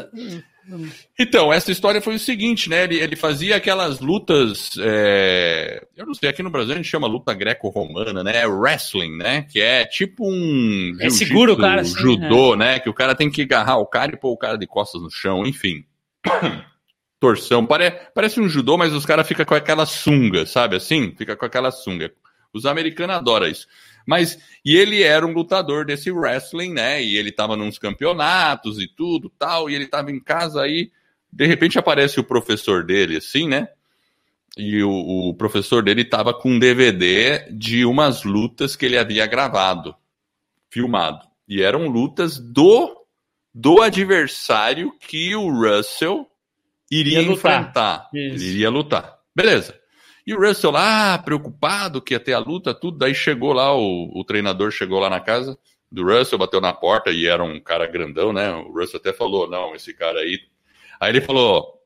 Então, 1.18 1.52
essa 1.52 1.70
história 1.70 2.00
foi 2.00 2.14
o 2.14 2.18
seguinte, 2.18 2.70
né? 2.70 2.84
Ele, 2.84 2.96
ele 2.96 3.16
fazia 3.16 3.56
aquelas 3.56 4.00
lutas. 4.00 4.70
É... 4.78 5.84
Eu 5.96 6.06
não 6.06 6.14
sei, 6.14 6.30
aqui 6.30 6.42
no 6.42 6.50
Brasil 6.50 6.72
a 6.72 6.76
gente 6.76 6.88
chama 6.88 7.06
luta 7.06 7.34
greco-romana, 7.34 8.24
né? 8.24 8.46
Wrestling, 8.46 9.16
né? 9.16 9.42
Que 9.42 9.60
é 9.60 9.84
tipo 9.84 10.26
um. 10.26 10.96
É 11.00 11.10
seguro 11.10 11.52
o 11.52 11.56
cara, 11.58 11.82
assim, 11.82 11.98
Judô, 11.98 12.54
é. 12.54 12.56
né? 12.56 12.78
Que 12.78 12.88
o 12.88 12.94
cara 12.94 13.14
tem 13.14 13.30
que 13.30 13.42
agarrar 13.42 13.76
o 13.76 13.86
cara 13.86 14.12
e 14.12 14.18
pôr 14.18 14.32
o 14.32 14.38
cara 14.38 14.56
de 14.56 14.66
costas 14.66 15.02
no 15.02 15.10
chão, 15.10 15.46
enfim. 15.46 15.84
Torção. 17.20 17.64
Pare... 17.66 17.90
Parece 18.14 18.40
um 18.40 18.48
judô, 18.48 18.76
mas 18.76 18.92
os 18.92 19.06
caras 19.06 19.26
ficam 19.26 19.44
com 19.44 19.54
aquela 19.54 19.86
sunga, 19.86 20.46
sabe 20.46 20.76
assim? 20.76 21.14
Fica 21.16 21.36
com 21.36 21.44
aquela 21.44 21.70
sunga. 21.70 22.12
Os 22.52 22.66
americanos 22.66 23.16
adoram 23.16 23.48
isso. 23.48 23.66
Mas, 24.06 24.38
e 24.64 24.76
ele 24.76 25.02
era 25.02 25.26
um 25.26 25.32
lutador 25.32 25.84
desse 25.84 26.10
wrestling, 26.10 26.72
né? 26.72 27.02
E 27.02 27.16
ele 27.16 27.32
tava 27.32 27.56
nos 27.56 27.78
campeonatos 27.78 28.78
e 28.80 28.86
tudo, 28.86 29.30
tal, 29.38 29.68
e 29.70 29.74
ele 29.74 29.86
tava 29.86 30.10
em 30.10 30.20
casa 30.20 30.62
aí, 30.62 30.90
de 31.32 31.46
repente 31.46 31.78
aparece 31.78 32.20
o 32.20 32.24
professor 32.24 32.84
dele, 32.84 33.16
assim, 33.16 33.48
né? 33.48 33.68
E 34.56 34.82
o, 34.82 34.90
o 35.30 35.34
professor 35.34 35.82
dele 35.82 36.04
tava 36.04 36.32
com 36.32 36.50
um 36.52 36.58
DVD 36.58 37.50
de 37.50 37.84
umas 37.84 38.22
lutas 38.22 38.76
que 38.76 38.86
ele 38.86 38.96
havia 38.96 39.26
gravado, 39.26 39.96
filmado. 40.70 41.26
E 41.48 41.60
eram 41.60 41.88
lutas 41.88 42.38
do, 42.38 43.04
do 43.52 43.82
adversário 43.82 44.92
que 45.00 45.34
o 45.34 45.50
Russell 45.50 46.26
iria 46.90 47.20
enfrentar. 47.22 48.08
Ele 48.12 48.44
iria 48.44 48.70
lutar. 48.70 49.18
Beleza. 49.34 49.78
E 50.26 50.32
o 50.32 50.40
Russell 50.40 50.70
lá, 50.70 51.18
preocupado 51.18 52.00
que 52.00 52.14
ia 52.14 52.20
ter 52.20 52.32
a 52.32 52.38
luta, 52.38 52.72
tudo. 52.72 52.96
Daí 52.96 53.14
chegou 53.14 53.52
lá, 53.52 53.74
o, 53.76 54.10
o 54.18 54.24
treinador 54.24 54.70
chegou 54.70 54.98
lá 54.98 55.10
na 55.10 55.20
casa 55.20 55.58
do 55.92 56.02
Russell, 56.02 56.38
bateu 56.38 56.60
na 56.60 56.72
porta 56.72 57.10
e 57.10 57.26
era 57.26 57.44
um 57.44 57.60
cara 57.60 57.86
grandão, 57.86 58.32
né? 58.32 58.50
O 58.52 58.72
Russell 58.72 59.00
até 59.00 59.12
falou: 59.12 59.48
não, 59.48 59.74
esse 59.74 59.92
cara 59.92 60.20
aí. 60.20 60.40
Aí 60.98 61.10
ele 61.10 61.20
falou: 61.20 61.78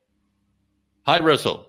Hi, 1.05 1.19
Russell, 1.21 1.65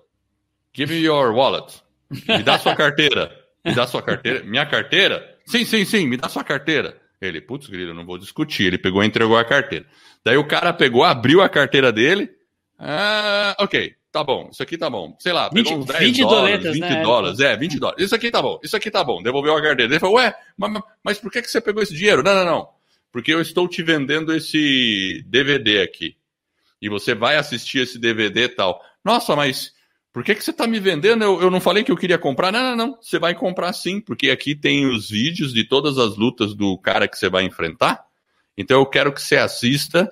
give 0.73 0.93
me 0.93 1.01
your 1.01 1.33
wallet. 1.35 1.83
Me 2.09 2.43
dá 2.43 2.57
sua 2.57 2.75
carteira. 2.75 3.37
Me 3.63 3.75
dá 3.75 3.85
sua 3.85 4.01
carteira. 4.01 4.43
Minha 4.43 4.65
carteira? 4.65 5.37
Sim, 5.45 5.63
sim, 5.63 5.85
sim, 5.85 6.07
me 6.07 6.17
dá 6.17 6.27
sua 6.27 6.43
carteira. 6.43 6.99
Ele, 7.21 7.39
putz, 7.39 7.67
grilo, 7.67 7.93
não 7.93 8.03
vou 8.03 8.17
discutir. 8.17 8.63
Ele 8.63 8.79
pegou 8.79 9.03
e 9.03 9.05
entregou 9.05 9.37
a 9.37 9.45
carteira. 9.45 9.85
Daí 10.25 10.35
o 10.35 10.47
cara 10.47 10.73
pegou, 10.73 11.03
abriu 11.03 11.43
a 11.43 11.47
carteira 11.47 11.91
dele. 11.91 12.27
Ah, 12.79 13.55
ok 13.59 13.95
tá 14.11 14.23
bom, 14.23 14.49
isso 14.51 14.61
aqui 14.61 14.77
tá 14.77 14.89
bom. 14.89 15.15
Sei 15.19 15.31
lá, 15.31 15.49
20, 15.49 15.63
pegou 15.65 15.79
uns 15.79 15.85
10 15.85 15.99
20 15.99 16.21
dólares, 16.21 16.41
doletas, 16.41 16.73
20 16.73 16.81
né? 16.81 17.01
dólares, 17.01 17.39
é, 17.39 17.57
20 17.57 17.79
dólares. 17.79 18.05
Isso 18.05 18.15
aqui 18.15 18.31
tá 18.31 18.41
bom, 18.41 18.59
isso 18.63 18.75
aqui 18.75 18.91
tá 18.91 19.03
bom. 19.03 19.21
Devolveu 19.21 19.55
a 19.55 19.61
carteira. 19.61 19.91
Ele 19.91 19.99
falou, 19.99 20.15
ué, 20.15 20.35
mas, 20.57 20.83
mas 21.03 21.17
por 21.17 21.31
que, 21.31 21.41
que 21.41 21.49
você 21.49 21.61
pegou 21.61 21.81
esse 21.81 21.95
dinheiro? 21.95 22.21
Não, 22.21 22.35
não, 22.35 22.45
não. 22.45 22.69
Porque 23.11 23.33
eu 23.33 23.41
estou 23.41 23.67
te 23.67 23.81
vendendo 23.81 24.33
esse 24.33 25.23
DVD 25.27 25.81
aqui. 25.81 26.15
E 26.81 26.89
você 26.89 27.13
vai 27.13 27.37
assistir 27.37 27.79
esse 27.79 27.99
DVD 27.99 28.43
e 28.43 28.49
tal. 28.49 28.83
Nossa, 29.03 29.35
mas 29.35 29.73
por 30.13 30.23
que, 30.23 30.35
que 30.35 30.43
você 30.43 30.51
está 30.51 30.67
me 30.67 30.79
vendendo? 30.79 31.23
Eu, 31.23 31.41
eu 31.41 31.51
não 31.51 31.61
falei 31.61 31.83
que 31.83 31.91
eu 31.91 31.97
queria 31.97 32.17
comprar. 32.17 32.51
Não, 32.51 32.61
não, 32.61 32.75
não. 32.75 32.97
Você 33.01 33.17
vai 33.17 33.33
comprar 33.33 33.71
sim, 33.73 34.01
porque 34.01 34.29
aqui 34.29 34.55
tem 34.55 34.85
os 34.85 35.09
vídeos 35.09 35.53
de 35.53 35.63
todas 35.63 35.97
as 35.97 36.17
lutas 36.17 36.53
do 36.53 36.77
cara 36.77 37.07
que 37.07 37.17
você 37.17 37.29
vai 37.29 37.43
enfrentar. 37.43 38.03
Então 38.57 38.79
eu 38.79 38.85
quero 38.85 39.13
que 39.13 39.21
você 39.21 39.37
assista 39.37 40.11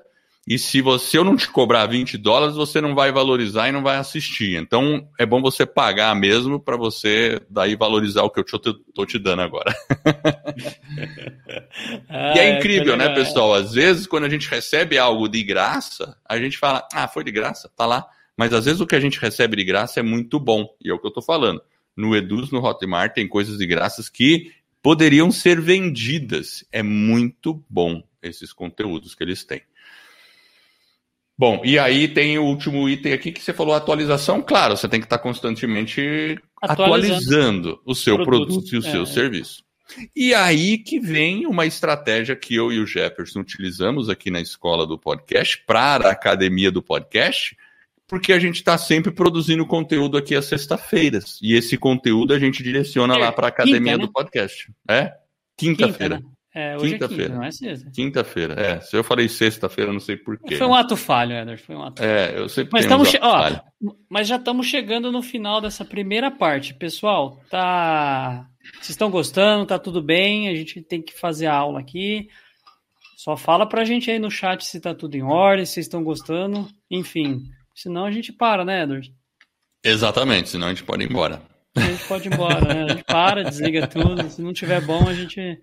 e 0.49 0.57
se 0.57 0.81
você 0.81 1.19
eu 1.19 1.23
não 1.23 1.35
te 1.35 1.47
cobrar 1.47 1.85
20 1.85 2.17
dólares, 2.17 2.55
você 2.55 2.81
não 2.81 2.95
vai 2.95 3.11
valorizar 3.11 3.69
e 3.69 3.71
não 3.71 3.83
vai 3.83 3.97
assistir. 3.97 4.55
Então 4.55 5.07
é 5.19 5.23
bom 5.23 5.43
você 5.43 5.63
pagar 5.63 6.15
mesmo 6.15 6.59
para 6.59 6.75
você 6.75 7.39
daí 7.47 7.75
valorizar 7.75 8.23
o 8.23 8.31
que 8.31 8.39
eu 8.39 8.43
estou 8.43 9.05
te 9.05 9.19
dando 9.19 9.43
agora. 9.43 9.71
ah, 12.09 12.33
e 12.35 12.39
é 12.39 12.57
incrível, 12.57 12.97
né, 12.97 13.13
pessoal? 13.13 13.53
Às 13.53 13.73
vezes, 13.73 14.07
quando 14.07 14.23
a 14.23 14.29
gente 14.29 14.49
recebe 14.49 14.97
algo 14.97 15.29
de 15.29 15.43
graça, 15.43 16.17
a 16.27 16.39
gente 16.39 16.57
fala, 16.57 16.87
ah, 16.91 17.07
foi 17.07 17.23
de 17.23 17.31
graça, 17.31 17.71
tá 17.77 17.85
lá. 17.85 18.07
Mas 18.35 18.51
às 18.51 18.65
vezes 18.65 18.81
o 18.81 18.87
que 18.87 18.95
a 18.95 18.99
gente 18.99 19.19
recebe 19.19 19.55
de 19.55 19.63
graça 19.63 19.99
é 19.99 20.03
muito 20.03 20.39
bom. 20.39 20.67
E 20.83 20.89
é 20.89 20.93
o 20.93 20.97
que 20.97 21.05
eu 21.05 21.09
estou 21.09 21.21
falando. 21.21 21.61
No 21.95 22.15
Eduz, 22.15 22.49
no 22.49 22.65
Hotmart, 22.65 23.13
tem 23.13 23.27
coisas 23.27 23.59
de 23.59 23.67
graças 23.67 24.09
que 24.09 24.51
poderiam 24.81 25.29
ser 25.29 25.61
vendidas. 25.61 26.65
É 26.71 26.81
muito 26.81 27.63
bom 27.69 28.01
esses 28.23 28.51
conteúdos 28.51 29.13
que 29.13 29.23
eles 29.23 29.43
têm. 29.43 29.61
Bom, 31.39 31.61
e 31.63 31.79
aí 31.79 32.09
tem 32.09 32.37
o 32.37 32.43
último 32.43 32.89
item 32.89 33.13
aqui 33.13 33.31
que 33.31 33.41
você 33.41 33.53
falou 33.53 33.73
atualização. 33.73 34.41
Claro, 34.41 34.75
você 34.75 34.89
tem 34.89 34.99
que 34.99 35.05
estar 35.05 35.19
constantemente 35.19 36.37
atualizando, 36.61 37.79
o 37.85 37.95
seu 37.95 38.21
produto 38.25 38.75
e 38.75 38.77
o 38.77 38.85
é. 38.85 38.91
seu 38.91 39.05
serviço. 39.05 39.63
E 40.13 40.33
aí 40.33 40.77
que 40.77 40.99
vem 40.99 41.47
uma 41.47 41.65
estratégia 41.65 42.35
que 42.35 42.53
eu 42.53 42.73
e 42.73 42.79
o 42.81 42.85
Jefferson 42.85 43.39
utilizamos 43.39 44.09
aqui 44.09 44.29
na 44.29 44.41
escola 44.41 44.85
do 44.85 44.99
podcast, 44.99 45.63
para 45.65 46.09
a 46.09 46.11
academia 46.11 46.69
do 46.69 46.83
podcast, 46.83 47.55
porque 48.05 48.33
a 48.33 48.39
gente 48.39 48.55
está 48.55 48.77
sempre 48.77 49.09
produzindo 49.09 49.65
conteúdo 49.65 50.17
aqui 50.17 50.35
às 50.35 50.43
sexta-feiras. 50.43 51.39
E 51.41 51.55
esse 51.55 51.77
conteúdo 51.77 52.33
a 52.33 52.39
gente 52.39 52.61
direciona 52.61 53.15
é, 53.15 53.17
lá 53.17 53.31
para 53.31 53.47
a 53.47 53.49
academia 53.49 53.93
quinta, 53.93 53.97
né? 53.97 54.05
do 54.05 54.11
podcast. 54.11 54.69
É? 54.89 55.13
Quinta-feira. 55.55 56.17
Quinta, 56.17 56.27
né? 56.27 56.35
É, 56.53 56.75
hoje 56.75 56.93
quinta-feira. 56.93 57.23
É 57.23 57.27
quinta, 57.27 57.37
não 57.37 57.43
é 57.43 57.51
sexta. 57.51 57.91
Quinta-feira, 57.91 58.53
é. 58.59 58.81
Se 58.81 58.95
eu 58.95 59.03
falei 59.03 59.29
sexta-feira, 59.29 59.93
não 59.93 59.99
sei 59.99 60.17
porquê. 60.17 60.55
Foi 60.55 60.67
um 60.67 60.73
ato 60.73 60.97
falho, 60.97 61.33
Eder. 61.33 61.59
Foi 61.59 61.75
um 61.75 61.83
ato 61.83 62.03
É, 62.03 62.39
eu 62.39 62.49
sempre 62.49 62.71
mas, 62.73 62.85
estamos 62.85 63.09
che... 63.09 63.19
Ó, 63.21 63.61
mas 64.09 64.27
já 64.27 64.37
estamos 64.37 64.65
chegando 64.65 65.11
no 65.11 65.21
final 65.21 65.61
dessa 65.61 65.85
primeira 65.85 66.31
parte. 66.31 66.73
Pessoal, 66.73 67.39
tá. 67.49 68.47
Vocês 68.73 68.89
estão 68.89 69.11
gostando? 69.11 69.65
Tá 69.65 69.77
tudo 69.77 70.01
bem? 70.01 70.49
A 70.49 70.55
gente 70.55 70.81
tem 70.81 71.01
que 71.01 71.13
fazer 71.13 71.45
a 71.45 71.53
aula 71.53 71.79
aqui. 71.79 72.27
Só 73.15 73.35
fala 73.35 73.67
pra 73.67 73.83
gente 73.83 74.09
aí 74.09 74.17
no 74.17 74.31
chat 74.31 74.65
se 74.65 74.79
tá 74.79 74.95
tudo 74.95 75.15
em 75.15 75.21
ordem, 75.21 75.65
se 75.65 75.73
vocês 75.73 75.85
estão 75.85 76.03
gostando. 76.03 76.67
Enfim, 76.89 77.43
senão 77.75 78.05
a 78.05 78.11
gente 78.11 78.31
para, 78.31 78.63
né, 78.63 78.83
Edward? 78.83 79.13
Exatamente, 79.83 80.49
senão 80.49 80.67
a 80.67 80.69
gente 80.69 80.83
pode 80.83 81.03
ir 81.03 81.09
embora. 81.09 81.41
A 81.75 81.81
gente 81.81 82.07
pode 82.07 82.27
ir 82.27 82.33
embora, 82.33 82.61
né? 82.61 82.83
A 82.85 82.87
gente 82.87 83.03
para, 83.03 83.43
desliga 83.43 83.85
tudo. 83.87 84.29
Se 84.29 84.41
não 84.41 84.53
tiver 84.53 84.81
bom, 84.81 85.07
a 85.07 85.13
gente 85.13 85.59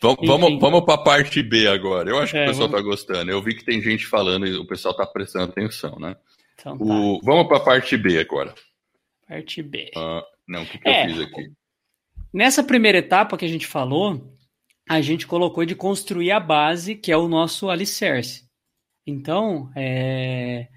Vamos, 0.00 0.26
vamos, 0.26 0.60
vamos 0.60 0.84
para 0.84 0.94
a 0.94 1.02
parte 1.02 1.42
B 1.42 1.66
agora. 1.66 2.08
Eu 2.08 2.18
acho 2.18 2.32
que 2.32 2.38
é, 2.38 2.44
o 2.44 2.48
pessoal 2.48 2.66
está 2.66 2.78
vamos... 2.78 2.96
gostando. 2.96 3.30
Eu 3.30 3.42
vi 3.42 3.54
que 3.54 3.64
tem 3.64 3.82
gente 3.82 4.06
falando 4.06 4.46
e 4.46 4.56
o 4.56 4.66
pessoal 4.66 4.92
está 4.92 5.06
prestando 5.06 5.50
atenção, 5.50 5.98
né? 5.98 6.16
Então, 6.54 6.78
tá. 6.78 6.84
o... 6.84 7.20
Vamos 7.22 7.48
para 7.48 7.56
a 7.56 7.64
parte 7.64 7.96
B 7.96 8.18
agora. 8.18 8.54
Parte 9.26 9.62
B. 9.62 9.90
Uh, 9.96 10.22
não, 10.46 10.62
o 10.62 10.66
que, 10.66 10.78
que 10.78 10.88
é, 10.88 11.04
eu 11.04 11.10
fiz 11.10 11.20
aqui? 11.20 11.52
Nessa 12.32 12.62
primeira 12.62 12.98
etapa 12.98 13.36
que 13.36 13.44
a 13.44 13.48
gente 13.48 13.66
falou, 13.66 14.34
a 14.88 15.00
gente 15.00 15.26
colocou 15.26 15.64
de 15.64 15.74
construir 15.74 16.30
a 16.30 16.40
base, 16.40 16.94
que 16.94 17.10
é 17.10 17.16
o 17.16 17.28
nosso 17.28 17.68
alicerce. 17.68 18.46
Então, 19.06 19.70
é... 19.74 20.68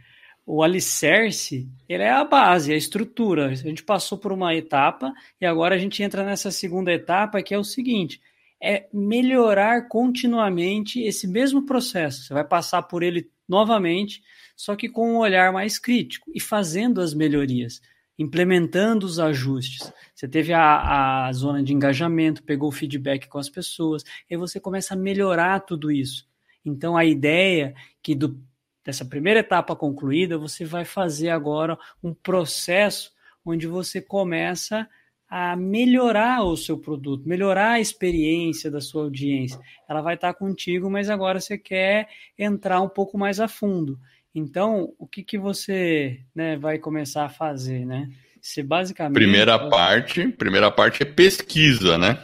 o 0.45 0.63
alicerce 0.63 1.69
ele 1.87 2.03
é 2.03 2.11
a 2.11 2.23
base, 2.23 2.73
a 2.73 2.77
estrutura. 2.77 3.47
A 3.47 3.55
gente 3.55 3.83
passou 3.83 4.17
por 4.17 4.31
uma 4.31 4.55
etapa 4.55 5.13
e 5.39 5.45
agora 5.45 5.75
a 5.75 5.77
gente 5.77 6.01
entra 6.01 6.25
nessa 6.25 6.49
segunda 6.49 6.91
etapa, 6.91 7.43
que 7.43 7.53
é 7.53 7.57
o 7.57 7.63
seguinte 7.63 8.19
é 8.61 8.87
melhorar 8.93 9.87
continuamente 9.87 11.01
esse 11.01 11.27
mesmo 11.27 11.65
processo. 11.65 12.23
Você 12.23 12.33
vai 12.33 12.43
passar 12.43 12.83
por 12.83 13.01
ele 13.01 13.29
novamente, 13.47 14.21
só 14.55 14.75
que 14.75 14.87
com 14.87 15.13
um 15.13 15.17
olhar 15.17 15.51
mais 15.51 15.79
crítico 15.79 16.31
e 16.33 16.39
fazendo 16.39 17.01
as 17.01 17.13
melhorias, 17.13 17.81
implementando 18.17 19.05
os 19.05 19.19
ajustes. 19.19 19.91
Você 20.13 20.27
teve 20.27 20.53
a, 20.53 21.25
a 21.27 21.33
zona 21.33 21.63
de 21.63 21.73
engajamento, 21.73 22.43
pegou 22.43 22.69
o 22.69 22.71
feedback 22.71 23.27
com 23.27 23.39
as 23.39 23.49
pessoas, 23.49 24.03
e 24.29 24.37
você 24.37 24.59
começa 24.59 24.93
a 24.93 24.97
melhorar 24.97 25.61
tudo 25.61 25.91
isso. 25.91 26.29
Então 26.63 26.95
a 26.95 27.03
ideia 27.03 27.73
que 28.03 28.13
do, 28.13 28.39
dessa 28.85 29.03
primeira 29.03 29.39
etapa 29.39 29.75
concluída, 29.75 30.37
você 30.37 30.63
vai 30.63 30.85
fazer 30.85 31.29
agora 31.29 31.77
um 32.03 32.13
processo 32.13 33.11
onde 33.43 33.65
você 33.65 33.99
começa 33.99 34.81
a 34.81 34.87
a 35.31 35.55
melhorar 35.55 36.43
o 36.43 36.57
seu 36.57 36.77
produto, 36.77 37.25
melhorar 37.25 37.71
a 37.71 37.79
experiência 37.79 38.69
da 38.69 38.81
sua 38.81 39.03
audiência. 39.03 39.57
Ela 39.87 40.01
vai 40.01 40.15
estar 40.15 40.33
contigo, 40.33 40.91
mas 40.91 41.09
agora 41.09 41.39
você 41.39 41.57
quer 41.57 42.09
entrar 42.37 42.81
um 42.81 42.89
pouco 42.89 43.17
mais 43.17 43.39
a 43.39 43.47
fundo. 43.47 43.97
Então, 44.35 44.93
o 44.99 45.07
que, 45.07 45.23
que 45.23 45.37
você 45.37 46.19
né, 46.35 46.57
vai 46.57 46.77
começar 46.77 47.23
a 47.23 47.29
fazer, 47.29 47.85
né? 47.85 48.09
Você 48.41 48.61
basicamente. 48.61 49.13
Primeira 49.13 49.69
parte, 49.69 50.27
primeira 50.27 50.69
parte 50.69 51.03
é 51.03 51.05
pesquisa, 51.05 51.97
né? 51.97 52.21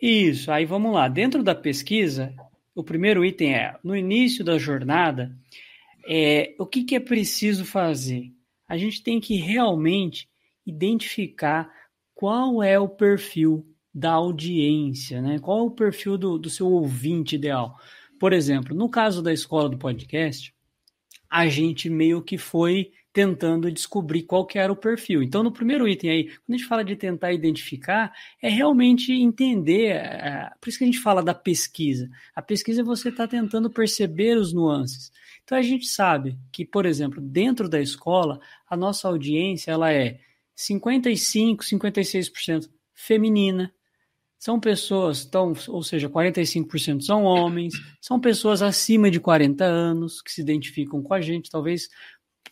Isso. 0.00 0.50
Aí 0.50 0.64
vamos 0.64 0.94
lá. 0.94 1.08
Dentro 1.08 1.42
da 1.42 1.54
pesquisa, 1.54 2.32
o 2.74 2.82
primeiro 2.82 3.22
item 3.22 3.54
é 3.54 3.76
no 3.84 3.94
início 3.94 4.42
da 4.42 4.56
jornada, 4.56 5.36
é 6.08 6.54
o 6.58 6.64
que, 6.64 6.82
que 6.82 6.96
é 6.96 7.00
preciso 7.00 7.66
fazer. 7.66 8.32
A 8.66 8.78
gente 8.78 9.02
tem 9.02 9.20
que 9.20 9.36
realmente 9.36 10.26
identificar 10.64 11.70
qual 12.14 12.62
é 12.62 12.78
o 12.78 12.88
perfil 12.88 13.66
da 13.94 14.12
audiência, 14.12 15.20
né? 15.20 15.38
Qual 15.38 15.58
é 15.58 15.62
o 15.62 15.70
perfil 15.70 16.16
do, 16.16 16.38
do 16.38 16.48
seu 16.48 16.66
ouvinte 16.66 17.34
ideal? 17.34 17.76
Por 18.18 18.32
exemplo, 18.32 18.74
no 18.74 18.88
caso 18.88 19.22
da 19.22 19.32
escola 19.32 19.68
do 19.68 19.76
podcast, 19.76 20.54
a 21.28 21.48
gente 21.48 21.90
meio 21.90 22.22
que 22.22 22.38
foi 22.38 22.92
tentando 23.12 23.70
descobrir 23.70 24.22
qual 24.22 24.46
que 24.46 24.58
era 24.58 24.72
o 24.72 24.76
perfil. 24.76 25.22
Então, 25.22 25.42
no 25.42 25.52
primeiro 25.52 25.86
item 25.86 26.10
aí, 26.10 26.24
quando 26.24 26.54
a 26.54 26.56
gente 26.56 26.66
fala 26.66 26.84
de 26.84 26.96
tentar 26.96 27.32
identificar, 27.32 28.12
é 28.40 28.48
realmente 28.48 29.12
entender, 29.12 29.96
é, 29.96 30.50
por 30.60 30.68
isso 30.68 30.78
que 30.78 30.84
a 30.84 30.86
gente 30.86 31.00
fala 31.00 31.22
da 31.22 31.34
pesquisa. 31.34 32.08
A 32.34 32.40
pesquisa 32.40 32.80
é 32.80 32.84
você 32.84 33.10
está 33.10 33.28
tentando 33.28 33.68
perceber 33.68 34.38
os 34.38 34.52
nuances. 34.52 35.12
Então, 35.44 35.58
a 35.58 35.62
gente 35.62 35.86
sabe 35.86 36.38
que, 36.50 36.64
por 36.64 36.86
exemplo, 36.86 37.20
dentro 37.20 37.68
da 37.68 37.80
escola, 37.80 38.40
a 38.68 38.76
nossa 38.76 39.08
audiência 39.08 39.72
ela 39.72 39.92
é 39.92 40.20
55, 40.54 41.64
56% 41.64 42.68
feminina. 42.94 43.72
São 44.38 44.58
pessoas, 44.58 45.24
tão, 45.24 45.52
ou 45.68 45.82
seja, 45.82 46.08
45% 46.08 47.02
são 47.02 47.22
homens, 47.22 47.74
são 48.00 48.18
pessoas 48.18 48.60
acima 48.60 49.10
de 49.10 49.20
40 49.20 49.64
anos 49.64 50.20
que 50.20 50.32
se 50.32 50.40
identificam 50.40 51.00
com 51.00 51.14
a 51.14 51.20
gente, 51.20 51.48
talvez 51.48 51.88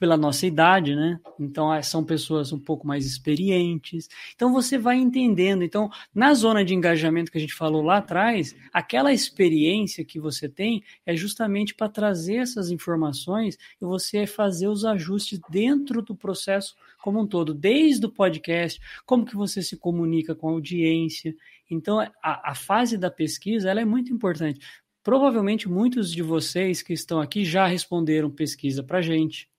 pela 0.00 0.16
nossa 0.16 0.46
idade, 0.46 0.96
né? 0.96 1.20
Então 1.38 1.70
ah, 1.70 1.82
são 1.82 2.02
pessoas 2.02 2.54
um 2.54 2.58
pouco 2.58 2.86
mais 2.86 3.04
experientes. 3.04 4.08
Então 4.34 4.50
você 4.50 4.78
vai 4.78 4.96
entendendo. 4.96 5.62
Então, 5.62 5.90
na 6.14 6.32
zona 6.32 6.64
de 6.64 6.74
engajamento 6.74 7.30
que 7.30 7.36
a 7.36 7.40
gente 7.40 7.52
falou 7.52 7.82
lá 7.82 7.98
atrás, 7.98 8.56
aquela 8.72 9.12
experiência 9.12 10.02
que 10.02 10.18
você 10.18 10.48
tem 10.48 10.82
é 11.04 11.14
justamente 11.14 11.74
para 11.74 11.86
trazer 11.86 12.36
essas 12.36 12.70
informações 12.70 13.58
e 13.80 13.84
você 13.84 14.26
fazer 14.26 14.68
os 14.68 14.86
ajustes 14.86 15.38
dentro 15.50 16.00
do 16.00 16.16
processo 16.16 16.74
como 17.02 17.20
um 17.20 17.26
todo, 17.26 17.52
desde 17.52 18.06
o 18.06 18.10
podcast, 18.10 18.80
como 19.04 19.26
que 19.26 19.36
você 19.36 19.60
se 19.60 19.76
comunica 19.76 20.34
com 20.34 20.48
a 20.48 20.52
audiência. 20.52 21.34
Então, 21.70 22.00
a, 22.00 22.50
a 22.50 22.54
fase 22.54 22.96
da 22.96 23.10
pesquisa 23.10 23.68
ela 23.68 23.82
é 23.82 23.84
muito 23.84 24.10
importante. 24.10 24.66
Provavelmente 25.02 25.68
muitos 25.68 26.10
de 26.10 26.22
vocês 26.22 26.80
que 26.80 26.94
estão 26.94 27.20
aqui 27.20 27.44
já 27.44 27.66
responderam 27.66 28.30
pesquisa 28.30 28.82
para 28.82 29.02
gente. 29.02 29.49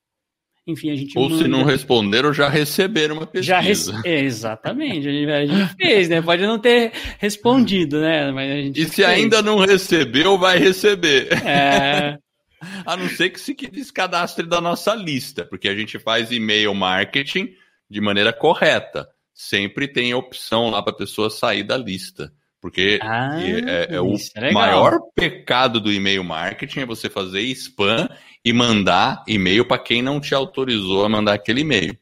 Enfim, 0.67 0.91
a 0.91 0.95
gente. 0.95 1.17
Ou 1.17 1.29
manda... 1.29 1.43
se 1.43 1.49
não 1.49 1.63
responderam, 1.63 2.33
já 2.33 2.47
receberam 2.47 3.15
uma 3.15 3.25
pesquisa. 3.25 3.53
Já 3.53 3.59
rece... 3.59 3.91
é, 4.05 4.19
exatamente, 4.21 5.07
a 5.07 5.11
gente, 5.11 5.31
a 5.31 5.45
gente, 5.45 5.75
fez, 5.75 6.09
né? 6.09 6.21
Pode 6.21 6.43
não 6.43 6.59
ter 6.59 6.91
respondido, 7.17 7.99
né? 7.99 8.31
Mas 8.31 8.51
a 8.51 8.55
gente 8.55 8.81
e 8.81 8.85
se 8.85 8.97
fez. 8.97 9.07
ainda 9.07 9.41
não 9.41 9.57
recebeu, 9.57 10.37
vai 10.37 10.59
receber. 10.59 11.29
É. 11.45 12.17
a 12.85 12.95
não 12.95 13.09
ser 13.09 13.29
que 13.29 13.39
se 13.39 13.53
descadastre 13.53 14.45
da 14.45 14.61
nossa 14.61 14.93
lista, 14.93 15.43
porque 15.45 15.67
a 15.67 15.75
gente 15.75 15.97
faz 15.97 16.31
e-mail 16.31 16.73
marketing 16.75 17.49
de 17.89 17.99
maneira 17.99 18.31
correta. 18.31 19.07
Sempre 19.33 19.87
tem 19.87 20.13
opção 20.13 20.69
lá 20.69 20.81
para 20.83 20.93
a 20.93 20.97
pessoa 20.97 21.29
sair 21.29 21.63
da 21.63 21.75
lista. 21.75 22.31
Porque 22.61 22.99
ah, 23.01 23.41
é, 23.41 23.95
é, 23.95 24.01
o 24.01 24.15
é 24.35 24.51
maior 24.51 24.99
pecado 25.15 25.81
do 25.81 25.91
e-mail 25.91 26.23
marketing 26.23 26.81
é 26.81 26.85
você 26.85 27.09
fazer 27.09 27.41
spam 27.41 28.07
e 28.45 28.53
mandar 28.53 29.23
e-mail 29.27 29.65
para 29.65 29.79
quem 29.79 30.03
não 30.03 30.19
te 30.21 30.35
autorizou 30.35 31.03
a 31.03 31.09
mandar 31.09 31.33
aquele 31.33 31.61
e-mail, 31.61 31.97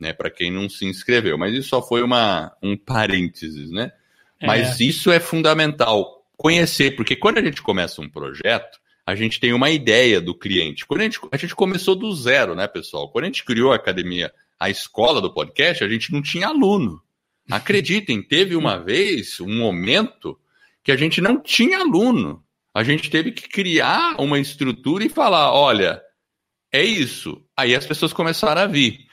né? 0.00 0.14
Para 0.14 0.30
quem 0.30 0.50
não 0.50 0.70
se 0.70 0.86
inscreveu. 0.86 1.36
Mas 1.36 1.52
isso 1.52 1.68
só 1.68 1.82
foi 1.82 2.02
uma, 2.02 2.50
um 2.62 2.78
parênteses, 2.78 3.70
né? 3.70 3.92
É. 4.40 4.46
Mas 4.46 4.80
isso 4.80 5.12
é 5.12 5.20
fundamental 5.20 6.24
conhecer, 6.34 6.96
porque 6.96 7.14
quando 7.14 7.38
a 7.38 7.42
gente 7.42 7.60
começa 7.60 8.00
um 8.00 8.08
projeto, 8.08 8.78
a 9.06 9.14
gente 9.14 9.38
tem 9.38 9.52
uma 9.52 9.70
ideia 9.70 10.18
do 10.18 10.34
cliente. 10.34 10.86
Quando 10.86 11.02
a 11.02 11.04
gente, 11.04 11.20
a 11.30 11.36
gente 11.36 11.54
começou 11.54 11.94
do 11.94 12.10
zero, 12.14 12.54
né, 12.54 12.66
pessoal? 12.66 13.10
Quando 13.10 13.24
a 13.24 13.26
gente 13.26 13.44
criou 13.44 13.72
a 13.72 13.76
academia, 13.76 14.32
a 14.58 14.70
escola 14.70 15.20
do 15.20 15.32
podcast, 15.32 15.84
a 15.84 15.88
gente 15.88 16.10
não 16.10 16.22
tinha 16.22 16.48
aluno. 16.48 17.02
Acreditem, 17.50 18.22
teve 18.22 18.56
uma 18.56 18.78
vez, 18.78 19.40
um 19.40 19.58
momento, 19.58 20.38
que 20.82 20.92
a 20.92 20.96
gente 20.96 21.20
não 21.20 21.40
tinha 21.40 21.78
aluno. 21.78 22.42
A 22.72 22.82
gente 22.82 23.10
teve 23.10 23.32
que 23.32 23.48
criar 23.48 24.20
uma 24.20 24.38
estrutura 24.38 25.04
e 25.04 25.08
falar: 25.08 25.52
olha, 25.52 26.02
é 26.72 26.82
isso. 26.82 27.44
Aí 27.56 27.74
as 27.74 27.86
pessoas 27.86 28.12
começaram 28.12 28.62
a 28.62 28.66
vir. 28.66 29.06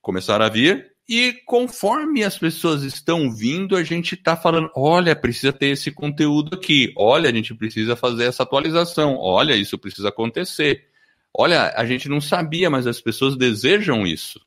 Começaram 0.00 0.44
a 0.44 0.48
vir, 0.48 0.92
e 1.08 1.32
conforme 1.44 2.22
as 2.22 2.38
pessoas 2.38 2.84
estão 2.84 3.30
vindo, 3.30 3.76
a 3.76 3.82
gente 3.82 4.14
está 4.14 4.36
falando: 4.36 4.70
olha, 4.74 5.16
precisa 5.16 5.52
ter 5.52 5.66
esse 5.66 5.90
conteúdo 5.90 6.56
aqui, 6.56 6.92
olha, 6.96 7.28
a 7.28 7.32
gente 7.32 7.54
precisa 7.54 7.96
fazer 7.96 8.24
essa 8.24 8.44
atualização, 8.44 9.16
olha, 9.18 9.54
isso 9.54 9.78
precisa 9.78 10.08
acontecer. 10.08 10.88
Olha, 11.34 11.72
a 11.76 11.84
gente 11.84 12.08
não 12.08 12.20
sabia, 12.20 12.70
mas 12.70 12.86
as 12.86 13.00
pessoas 13.00 13.36
desejam 13.36 14.06
isso. 14.06 14.40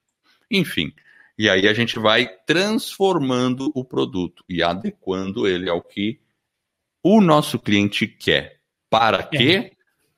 Enfim, 0.49 0.93
e 1.37 1.49
aí 1.49 1.67
a 1.67 1.73
gente 1.73 1.99
vai 1.99 2.27
transformando 2.45 3.71
o 3.75 3.83
produto 3.83 4.43
e 4.47 4.63
adequando 4.63 5.47
ele 5.47 5.69
ao 5.69 5.81
que 5.81 6.19
o 7.03 7.21
nosso 7.21 7.59
cliente 7.59 8.07
quer. 8.07 8.59
Para 8.89 9.19
é. 9.19 9.37
quê? 9.37 9.71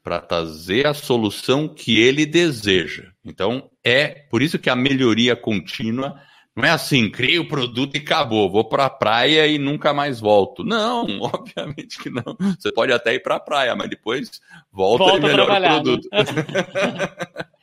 Para 0.04 0.22
trazer 0.22 0.88
a 0.88 0.94
solução 0.94 1.68
que 1.68 2.00
ele 2.00 2.26
deseja. 2.26 3.12
Então, 3.26 3.70
é 3.84 4.08
por 4.08 4.42
isso 4.42 4.60
que 4.60 4.70
a 4.70 4.76
melhoria 4.76 5.36
contínua 5.36 6.22
não 6.56 6.66
é 6.66 6.72
assim, 6.72 7.08
criei 7.08 7.38
o 7.38 7.48
produto 7.48 7.96
e 7.96 8.00
acabou, 8.00 8.50
vou 8.50 8.68
para 8.68 8.86
a 8.86 8.90
praia 8.90 9.46
e 9.46 9.60
nunca 9.60 9.94
mais 9.94 10.20
volto. 10.20 10.64
Não, 10.64 11.06
obviamente 11.22 12.00
que 12.00 12.10
não. 12.10 12.36
Você 12.58 12.72
pode 12.72 12.92
até 12.92 13.14
ir 13.14 13.20
para 13.20 13.36
a 13.36 13.40
praia, 13.40 13.76
mas 13.76 13.88
depois 13.88 14.42
volta, 14.72 15.04
volta 15.04 15.18
e 15.20 15.30
melhora 15.30 15.54
o 15.56 15.60
né? 15.60 15.70
produto. 15.70 16.10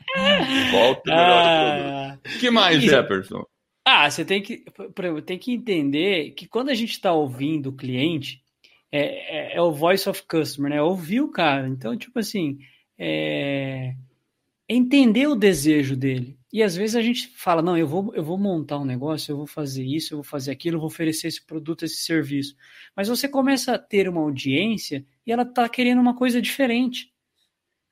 Volta 0.70 1.10
o 1.10 1.14
melhor 1.14 1.44
ah, 1.44 2.18
que 2.40 2.50
mais, 2.50 2.82
Jefferson? 2.82 3.44
Ah, 3.84 4.10
você 4.10 4.24
tem 4.24 4.42
que, 4.42 4.64
tem 5.26 5.38
que 5.38 5.52
entender 5.52 6.30
que 6.30 6.46
quando 6.46 6.70
a 6.70 6.74
gente 6.74 6.92
está 6.92 7.12
ouvindo 7.12 7.68
o 7.68 7.76
cliente, 7.76 8.42
é, 8.90 9.54
é, 9.54 9.56
é, 9.56 9.60
o 9.60 9.72
voice 9.72 10.08
of 10.08 10.22
customer, 10.22 10.70
né? 10.70 10.80
Ouvir 10.80 11.20
o 11.20 11.30
cara. 11.30 11.68
Então, 11.68 11.96
tipo 11.96 12.18
assim, 12.18 12.58
é, 12.98 13.94
entender 14.68 15.26
o 15.26 15.34
desejo 15.34 15.96
dele. 15.96 16.38
E 16.52 16.62
às 16.62 16.76
vezes 16.76 16.94
a 16.94 17.02
gente 17.02 17.28
fala, 17.36 17.60
não, 17.60 17.76
eu 17.76 17.86
vou, 17.86 18.14
eu 18.14 18.22
vou 18.22 18.38
montar 18.38 18.78
um 18.78 18.84
negócio, 18.84 19.32
eu 19.32 19.36
vou 19.36 19.46
fazer 19.46 19.84
isso, 19.84 20.14
eu 20.14 20.18
vou 20.18 20.24
fazer 20.24 20.52
aquilo, 20.52 20.76
eu 20.76 20.80
vou 20.80 20.86
oferecer 20.86 21.26
esse 21.26 21.44
produto, 21.44 21.84
esse 21.84 21.96
serviço. 21.96 22.54
Mas 22.96 23.08
você 23.08 23.28
começa 23.28 23.74
a 23.74 23.78
ter 23.78 24.08
uma 24.08 24.20
audiência 24.20 25.04
e 25.26 25.32
ela 25.32 25.42
está 25.42 25.68
querendo 25.68 26.00
uma 26.00 26.14
coisa 26.14 26.40
diferente. 26.40 27.12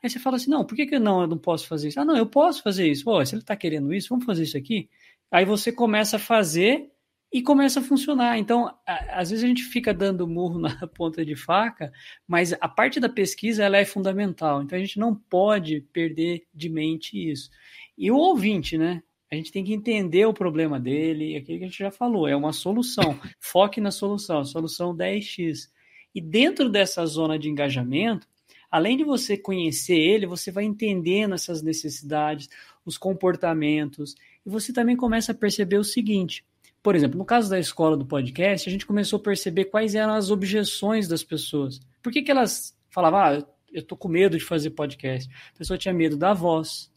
Aí 0.02 0.10
você 0.10 0.18
fala 0.18 0.36
assim, 0.36 0.50
não, 0.50 0.64
por 0.64 0.74
que, 0.74 0.86
que 0.86 0.98
não, 0.98 1.22
eu 1.22 1.28
não 1.28 1.38
posso 1.38 1.66
fazer 1.68 1.88
isso? 1.88 2.00
Ah, 2.00 2.04
não, 2.04 2.16
eu 2.16 2.26
posso 2.26 2.62
fazer 2.62 2.88
isso. 2.90 3.04
Pô, 3.04 3.24
se 3.24 3.34
ele 3.34 3.42
está 3.42 3.54
querendo 3.54 3.94
isso, 3.94 4.08
vamos 4.08 4.24
fazer 4.24 4.42
isso 4.42 4.56
aqui. 4.56 4.88
Aí 5.30 5.44
você 5.44 5.70
começa 5.70 6.16
a 6.16 6.18
fazer 6.18 6.90
e 7.32 7.40
começa 7.40 7.80
a 7.80 7.82
funcionar. 7.82 8.36
Então, 8.38 8.66
a, 8.86 9.20
às 9.20 9.30
vezes 9.30 9.44
a 9.44 9.48
gente 9.48 9.62
fica 9.62 9.94
dando 9.94 10.26
murro 10.26 10.58
na 10.60 10.86
ponta 10.86 11.24
de 11.24 11.34
faca, 11.34 11.92
mas 12.26 12.52
a 12.52 12.68
parte 12.68 13.00
da 13.00 13.08
pesquisa 13.08 13.64
ela 13.64 13.78
é 13.78 13.84
fundamental. 13.84 14.62
Então 14.62 14.76
a 14.76 14.80
gente 14.80 14.98
não 14.98 15.14
pode 15.14 15.80
perder 15.92 16.46
de 16.52 16.68
mente 16.68 17.30
isso. 17.30 17.48
E 17.96 18.10
o 18.10 18.16
ouvinte, 18.16 18.76
né? 18.76 19.02
A 19.30 19.34
gente 19.34 19.50
tem 19.50 19.64
que 19.64 19.72
entender 19.72 20.26
o 20.26 20.34
problema 20.34 20.78
dele, 20.78 21.36
aquilo 21.36 21.58
que 21.58 21.64
a 21.64 21.66
gente 21.68 21.78
já 21.78 21.90
falou, 21.90 22.28
é 22.28 22.36
uma 22.36 22.52
solução. 22.52 23.18
Foque 23.40 23.80
na 23.80 23.90
solução, 23.90 24.44
solução 24.44 24.94
10x. 24.94 25.70
E 26.14 26.20
dentro 26.20 26.68
dessa 26.68 27.06
zona 27.06 27.38
de 27.38 27.48
engajamento, 27.48 28.28
além 28.72 28.96
de 28.96 29.04
você 29.04 29.36
conhecer 29.36 29.96
ele, 29.96 30.26
você 30.26 30.50
vai 30.50 30.64
entendendo 30.64 31.34
essas 31.34 31.62
necessidades, 31.62 32.48
os 32.84 32.96
comportamentos, 32.96 34.16
e 34.44 34.50
você 34.50 34.72
também 34.72 34.96
começa 34.96 35.32
a 35.32 35.34
perceber 35.34 35.76
o 35.76 35.84
seguinte: 35.84 36.44
por 36.82 36.96
exemplo, 36.96 37.18
no 37.18 37.24
caso 37.24 37.50
da 37.50 37.60
escola 37.60 37.96
do 37.96 38.06
podcast, 38.06 38.68
a 38.68 38.72
gente 38.72 38.86
começou 38.86 39.18
a 39.18 39.22
perceber 39.22 39.66
quais 39.66 39.94
eram 39.94 40.14
as 40.14 40.30
objeções 40.30 41.06
das 41.06 41.22
pessoas. 41.22 41.80
Por 42.02 42.12
que, 42.12 42.22
que 42.22 42.30
elas 42.30 42.76
falavam, 42.90 43.20
ah, 43.20 43.46
eu 43.72 43.82
tô 43.82 43.96
com 43.96 44.08
medo 44.08 44.36
de 44.36 44.44
fazer 44.44 44.70
podcast? 44.70 45.32
A 45.54 45.58
pessoa 45.58 45.78
tinha 45.78 45.94
medo 45.94 46.16
da 46.16 46.34
voz, 46.34 46.90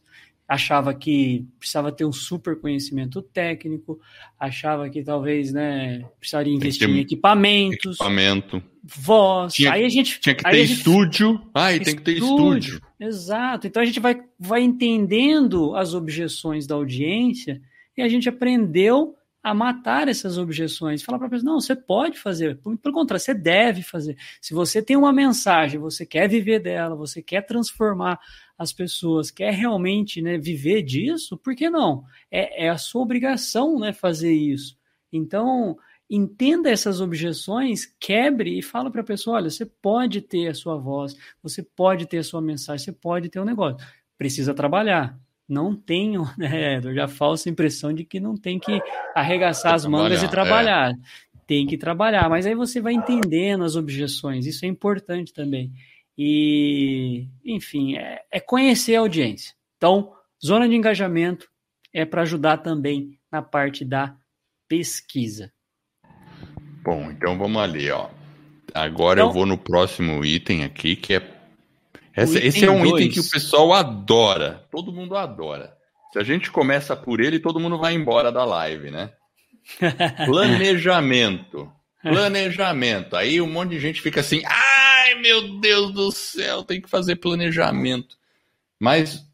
achava 0.48 0.94
que 0.94 1.46
precisava 1.58 1.90
ter 1.90 2.04
um 2.04 2.12
super 2.12 2.60
conhecimento 2.60 3.20
técnico, 3.20 4.00
achava 4.38 4.88
que 4.88 5.02
talvez, 5.02 5.52
né, 5.52 6.04
precisaria 6.20 6.54
investir 6.54 6.88
em 6.88 7.00
equipamentos, 7.00 7.96
equipamento, 7.96 8.62
voz. 8.82 9.54
Tinha, 9.54 9.72
aí 9.72 9.84
a 9.84 9.88
gente 9.88 10.20
tinha 10.20 10.34
que 10.34 10.44
ter 10.44 10.66
gente, 10.66 10.78
estúdio. 10.78 11.40
Ai, 11.52 11.80
tem 11.80 11.96
que 11.96 12.02
ter 12.02 12.12
estúdio. 12.12 12.80
Exato. 12.98 13.66
Então 13.66 13.82
a 13.82 13.86
gente 13.86 13.98
vai, 13.98 14.22
vai 14.38 14.62
entendendo 14.62 15.74
as 15.74 15.94
objeções 15.94 16.66
da 16.66 16.76
audiência 16.76 17.60
e 17.96 18.02
a 18.02 18.08
gente 18.08 18.28
aprendeu 18.28 19.16
a 19.42 19.54
matar 19.54 20.08
essas 20.08 20.38
objeções, 20.38 21.04
falar 21.04 21.18
para 21.18 21.28
a 21.28 21.30
pessoa, 21.30 21.52
não, 21.52 21.60
você 21.60 21.76
pode 21.76 22.18
fazer, 22.18 22.58
pelo 22.58 22.92
contrário, 22.92 23.24
você 23.24 23.32
deve 23.32 23.80
fazer. 23.80 24.16
Se 24.40 24.52
você 24.52 24.82
tem 24.82 24.96
uma 24.96 25.12
mensagem, 25.12 25.78
você 25.78 26.04
quer 26.04 26.28
viver 26.28 26.58
dela, 26.58 26.96
você 26.96 27.22
quer 27.22 27.42
transformar 27.42 28.18
as 28.58 28.72
pessoas, 28.72 29.30
quer 29.30 29.52
realmente 29.52 30.22
né, 30.22 30.38
viver 30.38 30.82
disso, 30.82 31.36
por 31.36 31.54
que 31.54 31.68
não? 31.68 32.04
É, 32.30 32.66
é 32.66 32.68
a 32.68 32.78
sua 32.78 33.02
obrigação 33.02 33.78
né, 33.78 33.92
fazer 33.92 34.32
isso. 34.32 34.76
Então, 35.12 35.78
entenda 36.08 36.70
essas 36.70 37.00
objeções, 37.00 37.86
quebre 37.98 38.58
e 38.58 38.62
fala 38.62 38.90
para 38.90 39.02
a 39.02 39.04
pessoa: 39.04 39.36
olha, 39.36 39.50
você 39.50 39.66
pode 39.66 40.20
ter 40.20 40.48
a 40.48 40.54
sua 40.54 40.76
voz, 40.76 41.16
você 41.42 41.62
pode 41.62 42.06
ter 42.06 42.18
a 42.18 42.24
sua 42.24 42.40
mensagem, 42.40 42.84
você 42.84 42.92
pode 42.92 43.28
ter 43.28 43.40
um 43.40 43.44
negócio. 43.44 43.78
Precisa 44.16 44.54
trabalhar 44.54 45.18
não 45.48 45.74
tenho 45.74 46.24
né, 46.36 46.80
já 46.82 47.04
a 47.04 47.08
falsa 47.08 47.48
impressão 47.48 47.92
de 47.92 48.04
que 48.04 48.20
não 48.20 48.36
tem 48.36 48.58
que 48.58 48.80
arregaçar 49.14 49.74
as 49.74 49.86
mangas 49.86 50.22
e 50.22 50.28
trabalhar. 50.28 50.90
É. 50.90 50.94
Tem 51.46 51.64
que 51.64 51.78
trabalhar, 51.78 52.28
mas 52.28 52.44
aí 52.44 52.56
você 52.56 52.80
vai 52.80 52.92
entendendo 52.92 53.62
as 53.62 53.76
objeções, 53.76 54.46
isso 54.46 54.64
é 54.64 54.68
importante 54.68 55.32
também. 55.32 55.72
E, 56.18 57.26
enfim, 57.44 57.96
é, 57.96 58.22
é 58.30 58.40
conhecer 58.40 58.96
a 58.96 59.00
audiência. 59.00 59.54
Então, 59.76 60.12
zona 60.44 60.68
de 60.68 60.74
engajamento 60.74 61.48
é 61.92 62.04
para 62.04 62.22
ajudar 62.22 62.58
também 62.58 63.18
na 63.30 63.42
parte 63.42 63.84
da 63.84 64.16
pesquisa. 64.68 65.52
Bom, 66.82 67.10
então 67.10 67.36
vamos 67.36 67.60
ali, 67.60 67.90
ó. 67.90 68.08
Agora 68.72 69.20
então, 69.20 69.30
eu 69.30 69.34
vou 69.34 69.46
no 69.46 69.58
próximo 69.58 70.24
item 70.24 70.64
aqui, 70.64 70.96
que 70.96 71.14
é 71.14 71.36
esse, 72.16 72.38
esse 72.38 72.64
é 72.64 72.70
um 72.70 72.82
dois. 72.82 73.02
item 73.02 73.10
que 73.10 73.20
o 73.20 73.30
pessoal 73.30 73.74
adora. 73.74 74.64
Todo 74.70 74.92
mundo 74.92 75.16
adora. 75.16 75.76
Se 76.12 76.18
a 76.18 76.22
gente 76.22 76.50
começa 76.50 76.96
por 76.96 77.20
ele, 77.20 77.38
todo 77.38 77.60
mundo 77.60 77.78
vai 77.78 77.92
embora 77.94 78.32
da 78.32 78.44
live, 78.44 78.90
né? 78.90 79.10
Planejamento. 80.24 81.70
Planejamento. 82.02 83.16
Aí 83.16 83.40
um 83.40 83.50
monte 83.50 83.70
de 83.70 83.80
gente 83.80 84.00
fica 84.00 84.20
assim: 84.20 84.40
ai 85.06 85.14
meu 85.14 85.60
Deus 85.60 85.92
do 85.92 86.10
céu, 86.10 86.64
tem 86.64 86.80
que 86.80 86.90
fazer 86.90 87.16
planejamento. 87.16 88.16
Mas, 88.78 89.24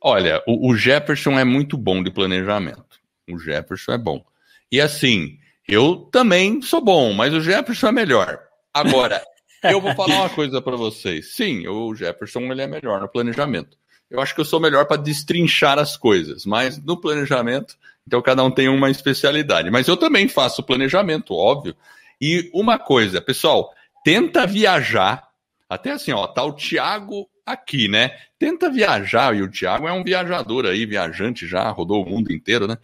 olha, 0.00 0.42
o, 0.46 0.70
o 0.70 0.76
Jefferson 0.76 1.38
é 1.38 1.44
muito 1.44 1.76
bom 1.76 2.02
de 2.02 2.10
planejamento. 2.10 3.00
O 3.28 3.38
Jefferson 3.38 3.92
é 3.92 3.98
bom. 3.98 4.24
E 4.70 4.80
assim, 4.80 5.38
eu 5.66 6.08
também 6.12 6.60
sou 6.60 6.82
bom, 6.82 7.12
mas 7.12 7.32
o 7.32 7.40
Jefferson 7.40 7.88
é 7.88 7.92
melhor. 7.92 8.38
Agora, 8.72 9.22
eu 9.64 9.80
vou 9.80 9.94
falar 9.94 10.16
uma 10.16 10.30
coisa 10.30 10.60
para 10.60 10.76
vocês. 10.76 11.34
Sim, 11.34 11.66
o 11.66 11.94
Jefferson 11.94 12.40
ele 12.52 12.62
é 12.62 12.66
melhor 12.66 13.00
no 13.00 13.08
planejamento. 13.08 13.78
Eu 14.10 14.20
acho 14.20 14.34
que 14.34 14.40
eu 14.40 14.44
sou 14.44 14.60
melhor 14.60 14.84
para 14.84 15.00
destrinchar 15.00 15.78
as 15.78 15.96
coisas, 15.96 16.44
mas 16.44 16.78
no 16.78 17.00
planejamento, 17.00 17.76
então 18.06 18.20
cada 18.20 18.44
um 18.44 18.50
tem 18.50 18.68
uma 18.68 18.90
especialidade. 18.90 19.70
Mas 19.70 19.88
eu 19.88 19.96
também 19.96 20.28
faço 20.28 20.62
planejamento, 20.62 21.34
óbvio. 21.34 21.74
E 22.20 22.50
uma 22.52 22.78
coisa, 22.78 23.20
pessoal, 23.20 23.74
tenta 24.04 24.46
viajar. 24.46 25.24
Até 25.68 25.92
assim, 25.92 26.12
ó, 26.12 26.26
tá 26.26 26.44
o 26.44 26.52
Tiago 26.52 27.26
aqui, 27.44 27.88
né? 27.88 28.10
Tenta 28.38 28.70
viajar, 28.70 29.34
e 29.34 29.42
o 29.42 29.50
Tiago 29.50 29.88
é 29.88 29.92
um 29.92 30.04
viajador 30.04 30.66
aí, 30.66 30.86
viajante 30.86 31.46
já, 31.46 31.68
rodou 31.70 32.04
o 32.04 32.08
mundo 32.08 32.32
inteiro, 32.32 32.68
né? 32.68 32.76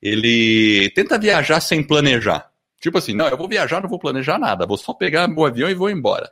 Ele 0.00 0.90
tenta 0.94 1.18
viajar 1.18 1.60
sem 1.60 1.82
planejar. 1.82 2.48
Tipo 2.80 2.98
assim, 2.98 3.12
não, 3.12 3.26
eu 3.26 3.36
vou 3.36 3.48
viajar, 3.48 3.82
não 3.82 3.88
vou 3.88 3.98
planejar 3.98 4.38
nada, 4.38 4.66
vou 4.66 4.76
só 4.76 4.94
pegar 4.94 5.28
o 5.28 5.44
avião 5.44 5.68
e 5.68 5.74
vou 5.74 5.90
embora. 5.90 6.30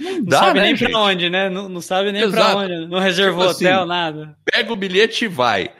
Não, 0.00 0.24
dá, 0.24 0.38
sabe 0.38 0.60
né, 0.60 0.66
nem 0.66 0.76
gente? 0.76 0.90
pra 0.90 1.00
onde, 1.00 1.30
né? 1.30 1.50
Não, 1.50 1.68
não 1.68 1.80
sabe 1.80 2.12
nem 2.12 2.22
Exato. 2.22 2.52
pra 2.52 2.56
onde, 2.56 2.86
não 2.86 2.98
reservou 2.98 3.46
tipo 3.48 3.56
hotel, 3.56 3.78
assim, 3.80 3.88
nada. 3.88 4.36
Pega 4.44 4.72
o 4.72 4.76
bilhete 4.76 5.24
e 5.24 5.28
vai. 5.28 5.70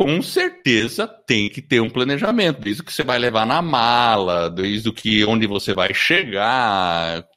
Com 0.00 0.22
certeza 0.22 1.06
tem 1.06 1.50
que 1.50 1.60
ter 1.60 1.78
um 1.78 1.90
planejamento, 1.90 2.62
desde 2.62 2.80
o 2.80 2.84
que 2.86 2.90
você 2.90 3.02
vai 3.02 3.18
levar 3.18 3.44
na 3.44 3.60
mala, 3.60 4.48
desde 4.48 4.88
o 4.88 4.94
que 4.94 5.22
onde 5.26 5.46
você 5.46 5.74
vai 5.74 5.92
chegar, 5.92 7.28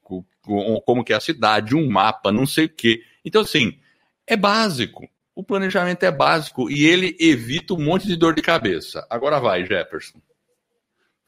como 0.85 1.03
que 1.03 1.11
é 1.11 1.17
a 1.17 1.19
cidade, 1.19 1.75
um 1.75 1.91
mapa, 1.91 2.31
não 2.31 2.45
sei 2.45 2.63
o 2.63 2.69
quê. 2.69 3.03
Então, 3.25 3.41
assim, 3.41 3.77
é 4.25 4.37
básico. 4.37 5.05
O 5.35 5.43
planejamento 5.43 6.03
é 6.03 6.11
básico 6.11 6.71
e 6.71 6.85
ele 6.85 7.17
evita 7.19 7.73
um 7.73 7.83
monte 7.83 8.07
de 8.07 8.15
dor 8.15 8.33
de 8.33 8.41
cabeça. 8.41 9.05
Agora 9.09 9.41
vai, 9.41 9.65
Jefferson. 9.65 10.19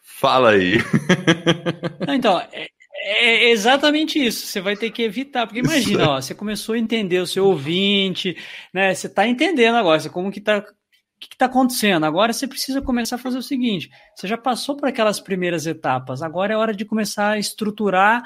Fala 0.02 0.52
aí. 0.52 0.76
então, 2.16 2.40
é, 2.54 2.70
é, 2.94 3.50
exatamente 3.50 4.26
isso. 4.26 4.48
Você 4.48 4.62
vai 4.62 4.78
ter 4.78 4.90
que 4.90 5.04
evitar, 5.04 5.46
porque 5.48 5.60
imagina, 5.60 6.12
ó, 6.12 6.22
você 6.22 6.34
começou 6.34 6.76
a 6.76 6.80
entender 6.80 7.20
o 7.20 7.28
seu 7.28 7.46
ouvinte, 7.46 8.38
né? 8.74 8.96
Você 8.96 9.08
está 9.08 9.28
entendendo 9.28 9.76
agora 9.76 10.10
como 10.10 10.32
que 10.32 10.40
está 10.40 10.66
que 11.30 11.36
está 11.36 11.46
acontecendo? 11.46 12.06
Agora 12.06 12.34
você 12.34 12.48
precisa 12.48 12.82
começar 12.82 13.16
a 13.16 13.20
fazer 13.20 13.38
o 13.38 13.44
seguinte: 13.44 13.90
você 14.16 14.28
já 14.28 14.38
passou 14.38 14.76
por 14.76 14.88
aquelas 14.88 15.20
primeiras 15.20 15.66
etapas, 15.66 16.22
agora 16.22 16.54
é 16.54 16.58
hora 16.58 16.74
de 16.74 16.86
começar 16.86 17.32
a 17.32 17.40
estruturar 17.40 18.24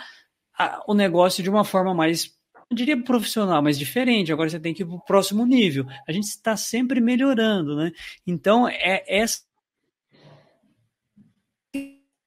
a, 0.58 0.84
o 0.88 0.94
negócio 0.94 1.42
de 1.42 1.50
uma 1.50 1.64
forma 1.64 1.94
mais, 1.94 2.32
eu 2.70 2.76
diria 2.76 3.02
profissional, 3.02 3.62
mas 3.64 3.80
diferente. 3.80 4.32
Agora 4.32 4.50
você 4.50 4.60
tem 4.60 4.74
que 4.74 4.84
ir 4.84 4.86
para 4.86 4.96
o 4.96 5.06
próximo 5.06 5.46
nível. 5.46 5.86
A 6.08 6.12
gente 6.12 6.26
está 6.26 6.58
sempre 6.58 7.00
melhorando, 7.00 7.76
né? 7.76 7.92
Então, 8.28 8.68
é 8.68 9.04
essa 9.08 9.49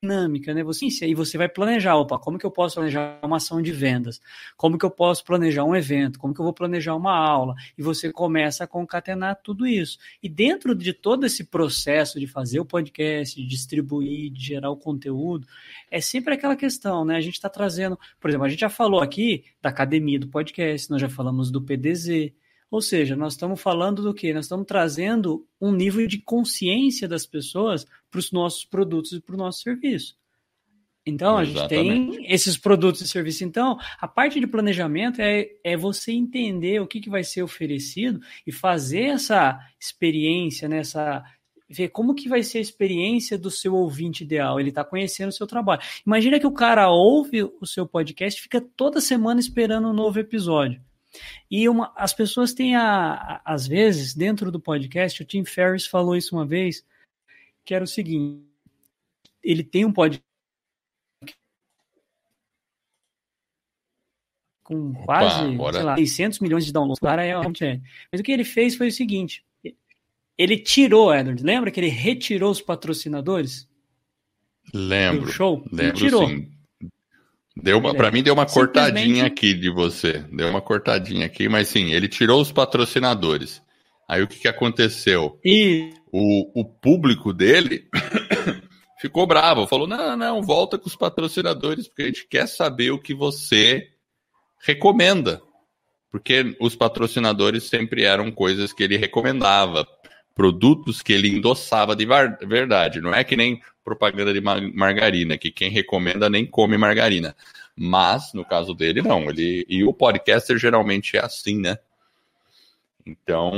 dinâmica, 0.03 0.53
né? 0.53 0.65
Você, 0.65 0.87
e 1.07 1.15
você 1.15 1.39
vai 1.39 1.49
planejar, 1.49 1.95
opa, 1.95 2.19
como 2.19 2.37
que 2.37 2.45
eu 2.45 2.51
posso 2.51 2.75
planejar 2.75 3.21
uma 3.23 3.37
ação 3.37 3.63
de 3.63 3.71
vendas? 3.71 4.21
Como 4.57 4.77
que 4.77 4.85
eu 4.85 4.91
posso 4.91 5.25
planejar 5.25 5.65
um 5.65 5.77
evento? 5.77 6.19
Como 6.19 6.35
que 6.35 6.41
eu 6.41 6.45
vou 6.45 6.53
planejar 6.53 6.97
uma 6.97 7.17
aula? 7.17 7.55
E 7.79 7.83
você 7.83 8.13
começa 8.13 8.65
a 8.65 8.67
concatenar 8.67 9.41
tudo 9.45 9.65
isso. 9.65 9.99
E 10.21 10.29
dentro 10.29 10.75
de 10.75 10.93
todo 10.93 11.25
esse 11.25 11.45
processo 11.45 12.19
de 12.19 12.27
fazer 12.27 12.59
o 12.59 12.65
podcast, 12.65 13.41
de 13.41 13.47
distribuir, 13.47 14.33
de 14.33 14.45
gerar 14.45 14.71
o 14.71 14.77
conteúdo, 14.77 15.47
é 15.89 16.01
sempre 16.01 16.35
aquela 16.35 16.57
questão, 16.57 17.05
né? 17.05 17.17
A 17.17 17.21
gente 17.21 17.35
está 17.35 17.49
trazendo, 17.49 17.97
por 18.21 18.29
exemplo, 18.29 18.47
a 18.47 18.49
gente 18.49 18.61
já 18.61 18.71
falou 18.71 19.01
aqui 19.01 19.45
da 19.63 19.69
academia 19.69 20.19
do 20.19 20.27
podcast, 20.27 20.91
nós 20.91 21.01
já 21.01 21.09
falamos 21.09 21.49
do 21.49 21.63
PDZ, 21.63 22.33
ou 22.73 22.81
seja, 22.81 23.15
nós 23.15 23.35
estamos 23.35 23.61
falando 23.61 24.03
do 24.03 24.15
que? 24.15 24.33
Nós 24.33 24.47
estamos 24.47 24.67
trazendo 24.67 25.47
um 25.61 25.71
nível 25.71 26.07
de 26.07 26.17
consciência 26.17 27.07
das 27.07 27.27
pessoas 27.27 27.85
para 28.11 28.19
os 28.19 28.33
nossos 28.33 28.65
produtos 28.65 29.13
e 29.13 29.21
para 29.21 29.35
o 29.35 29.39
nosso 29.39 29.61
serviço. 29.61 30.17
Então, 31.05 31.37
a 31.37 31.45
gente 31.45 31.69
tem 31.69 32.33
esses 32.33 32.57
produtos 32.57 33.03
e 33.03 33.09
serviços. 33.09 33.43
Então, 33.43 33.77
a 34.01 34.09
parte 34.09 34.41
de 34.41 34.47
planejamento 34.47 35.21
é, 35.21 35.49
é 35.63 35.77
você 35.77 36.13
entender 36.13 36.81
o 36.81 36.87
que, 36.87 36.99
que 36.99 37.11
vai 37.11 37.23
ser 37.23 37.43
oferecido 37.43 38.23
e 38.47 38.51
fazer 38.51 39.03
essa 39.03 39.61
experiência, 39.79 40.67
nessa 40.67 41.21
né, 41.21 41.25
ver 41.69 41.89
como 41.91 42.15
que 42.15 42.27
vai 42.27 42.43
ser 42.43 42.57
a 42.57 42.63
experiência 42.63 43.37
do 43.37 43.51
seu 43.51 43.75
ouvinte 43.75 44.25
ideal. 44.25 44.59
Ele 44.59 44.71
está 44.71 44.83
conhecendo 44.83 45.29
o 45.29 45.33
seu 45.33 45.47
trabalho. 45.47 45.83
Imagina 46.07 46.41
que 46.41 46.47
o 46.47 46.53
cara 46.53 46.89
ouve 46.89 47.43
o 47.43 47.67
seu 47.67 47.87
podcast 47.87 48.41
fica 48.41 48.63
toda 48.75 48.99
semana 48.99 49.41
esperando 49.41 49.89
um 49.89 49.93
novo 49.93 50.19
episódio. 50.19 50.81
E 51.51 51.69
uma, 51.69 51.93
as 51.97 52.15
pessoas 52.15 52.55
têm, 52.55 52.75
a, 52.75 53.15
a, 53.15 53.43
às 53.45 53.67
vezes, 53.67 54.15
dentro 54.15 54.51
do 54.51 54.61
podcast, 54.61 55.23
o 55.23 55.25
Tim 55.25 55.45
Ferriss 55.45 55.87
falou 55.87 56.17
isso 56.17 56.35
uma 56.35 56.47
vez, 56.47 56.85
que 57.65 57.75
era 57.75 57.85
o 57.85 57.87
seguinte, 57.87 58.43
ele 59.43 59.63
tem 59.63 59.85
um 59.85 59.93
podcast 59.93 60.25
com 64.63 64.95
quase, 65.05 65.57
Opa, 65.57 65.73
sei 65.73 65.83
lá, 65.83 65.97
600 65.97 66.39
milhões 66.41 66.65
de 66.65 66.73
downloads. 66.73 67.01
Cara 67.01 67.25
é 67.25 67.35
Mas 68.11 68.21
o 68.21 68.23
que 68.23 68.33
ele 68.33 68.45
fez 68.45 68.75
foi 68.75 68.89
o 68.89 68.93
seguinte, 68.93 69.45
ele 70.39 70.59
tirou, 70.59 71.15
Edward, 71.15 71.43
lembra 71.43 71.71
que 71.71 71.79
ele 71.79 71.89
retirou 71.89 72.51
os 72.51 72.61
patrocinadores? 72.61 73.69
Lembro. 74.73 75.27
Do 75.27 75.33
show? 75.33 75.59
Lembro, 75.71 75.87
ele 75.87 75.93
tirou. 75.93 76.29
sim. 76.29 76.51
Deu 77.57 77.79
uma, 77.79 77.95
para 77.95 78.11
mim 78.11 78.23
deu 78.23 78.33
uma 78.33 78.47
cortadinha 78.47 79.27
aqui 79.27 79.53
de 79.53 79.71
você. 79.71 80.25
Deu 80.33 80.49
uma 80.49 80.63
cortadinha 80.63 81.27
aqui, 81.27 81.49
mas 81.49 81.69
sim, 81.69 81.93
ele 81.93 82.09
tirou 82.09 82.41
os 82.41 82.51
patrocinadores. 82.51 83.63
Aí 84.09 84.23
o 84.23 84.29
que, 84.29 84.41
que 84.41 84.49
aconteceu? 84.49 85.39
E... 85.45 85.91
O, 86.15 86.61
o 86.61 86.65
público 86.65 87.33
dele 87.33 87.89
ficou 89.01 89.27
bravo, 89.27 89.67
falou: 89.67 89.87
não, 89.87 90.15
não, 90.15 90.43
volta 90.43 90.79
com 90.79 90.87
os 90.87 90.95
patrocinadores, 90.95 91.89
porque 91.89 92.03
a 92.03 92.07
gente 92.07 92.29
quer 92.29 92.47
saber 92.47 92.91
o 92.91 93.01
que 93.01 93.15
você 93.15 93.89
recomenda. 94.63 95.41
Porque 96.11 96.55
os 96.61 96.77
patrocinadores 96.77 97.65
sempre 97.65 98.05
eram 98.05 98.31
coisas 98.31 98.75
que 98.75 98.83
ele 98.83 98.99
recomendava, 98.99 99.87
produtos 100.35 101.03
que 101.03 101.13
ele 101.13 101.29
endossava 101.29 101.95
de 101.95 102.07
verdade. 102.07 103.01
Não 103.01 103.15
é 103.15 103.23
que 103.25 103.37
nem 103.37 103.61
propaganda 103.85 104.33
de 104.33 104.41
margarina, 104.41 105.37
que 105.37 105.51
quem 105.51 105.71
recomenda 105.71 106.31
nem 106.31 106.47
come 106.47 106.79
margarina. 106.79 107.35
Mas, 107.77 108.33
no 108.33 108.45
caso 108.45 108.75
dele, 108.75 109.03
não. 109.03 109.29
Ele, 109.31 109.65
e 109.69 109.83
o 109.85 109.93
podcaster 109.93 110.59
geralmente 110.59 111.17
é 111.17 111.25
assim, 111.25 111.61
né? 111.61 111.79
Então. 113.07 113.53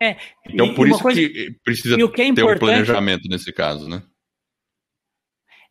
É, 0.00 0.16
então 0.46 0.74
por 0.74 0.86
isso 0.86 1.00
coisa, 1.00 1.20
que 1.20 1.56
precisa 1.64 1.96
que 1.96 2.22
é 2.22 2.32
ter 2.32 2.44
um 2.44 2.58
planejamento 2.58 3.28
nesse 3.28 3.52
caso, 3.52 3.88
né? 3.88 4.02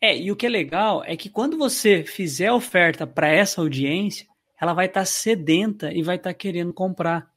É, 0.01 0.15
e 0.17 0.31
o 0.31 0.35
que 0.35 0.45
é 0.45 0.49
legal 0.49 1.03
é 1.05 1.15
que 1.15 1.29
quando 1.29 1.57
você 1.57 2.03
fizer 2.03 2.51
oferta 2.51 3.07
para 3.07 3.29
essa 3.29 3.61
audiência, 3.61 4.27
ela 4.59 4.73
vai 4.73 4.85
estar 4.85 5.01
tá 5.01 5.05
sedenta 5.05 5.91
e 5.91 6.03
vai 6.03 6.17
estar 6.17 6.31
tá 6.31 6.33
querendo 6.33 6.73
comprar. 6.73 7.31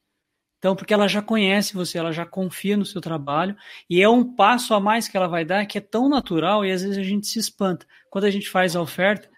Então, 0.60 0.76
porque 0.76 0.92
ela 0.92 1.08
já 1.08 1.22
conhece 1.22 1.72
você, 1.72 1.96
ela 1.96 2.12
já 2.12 2.26
confia 2.26 2.76
no 2.76 2.84
seu 2.84 3.00
trabalho, 3.00 3.56
e 3.88 4.02
é 4.02 4.08
um 4.08 4.22
passo 4.22 4.74
a 4.74 4.78
mais 4.78 5.08
que 5.08 5.16
ela 5.16 5.26
vai 5.26 5.42
dar 5.42 5.64
que 5.64 5.78
é 5.78 5.80
tão 5.80 6.06
natural 6.06 6.66
e 6.66 6.70
às 6.70 6.82
vezes 6.82 6.98
a 6.98 7.02
gente 7.02 7.26
se 7.26 7.38
espanta. 7.38 7.86
Quando 8.10 8.26
a 8.26 8.30
gente 8.30 8.46
faz 8.48 8.76
a 8.76 8.82
oferta, 8.82 9.30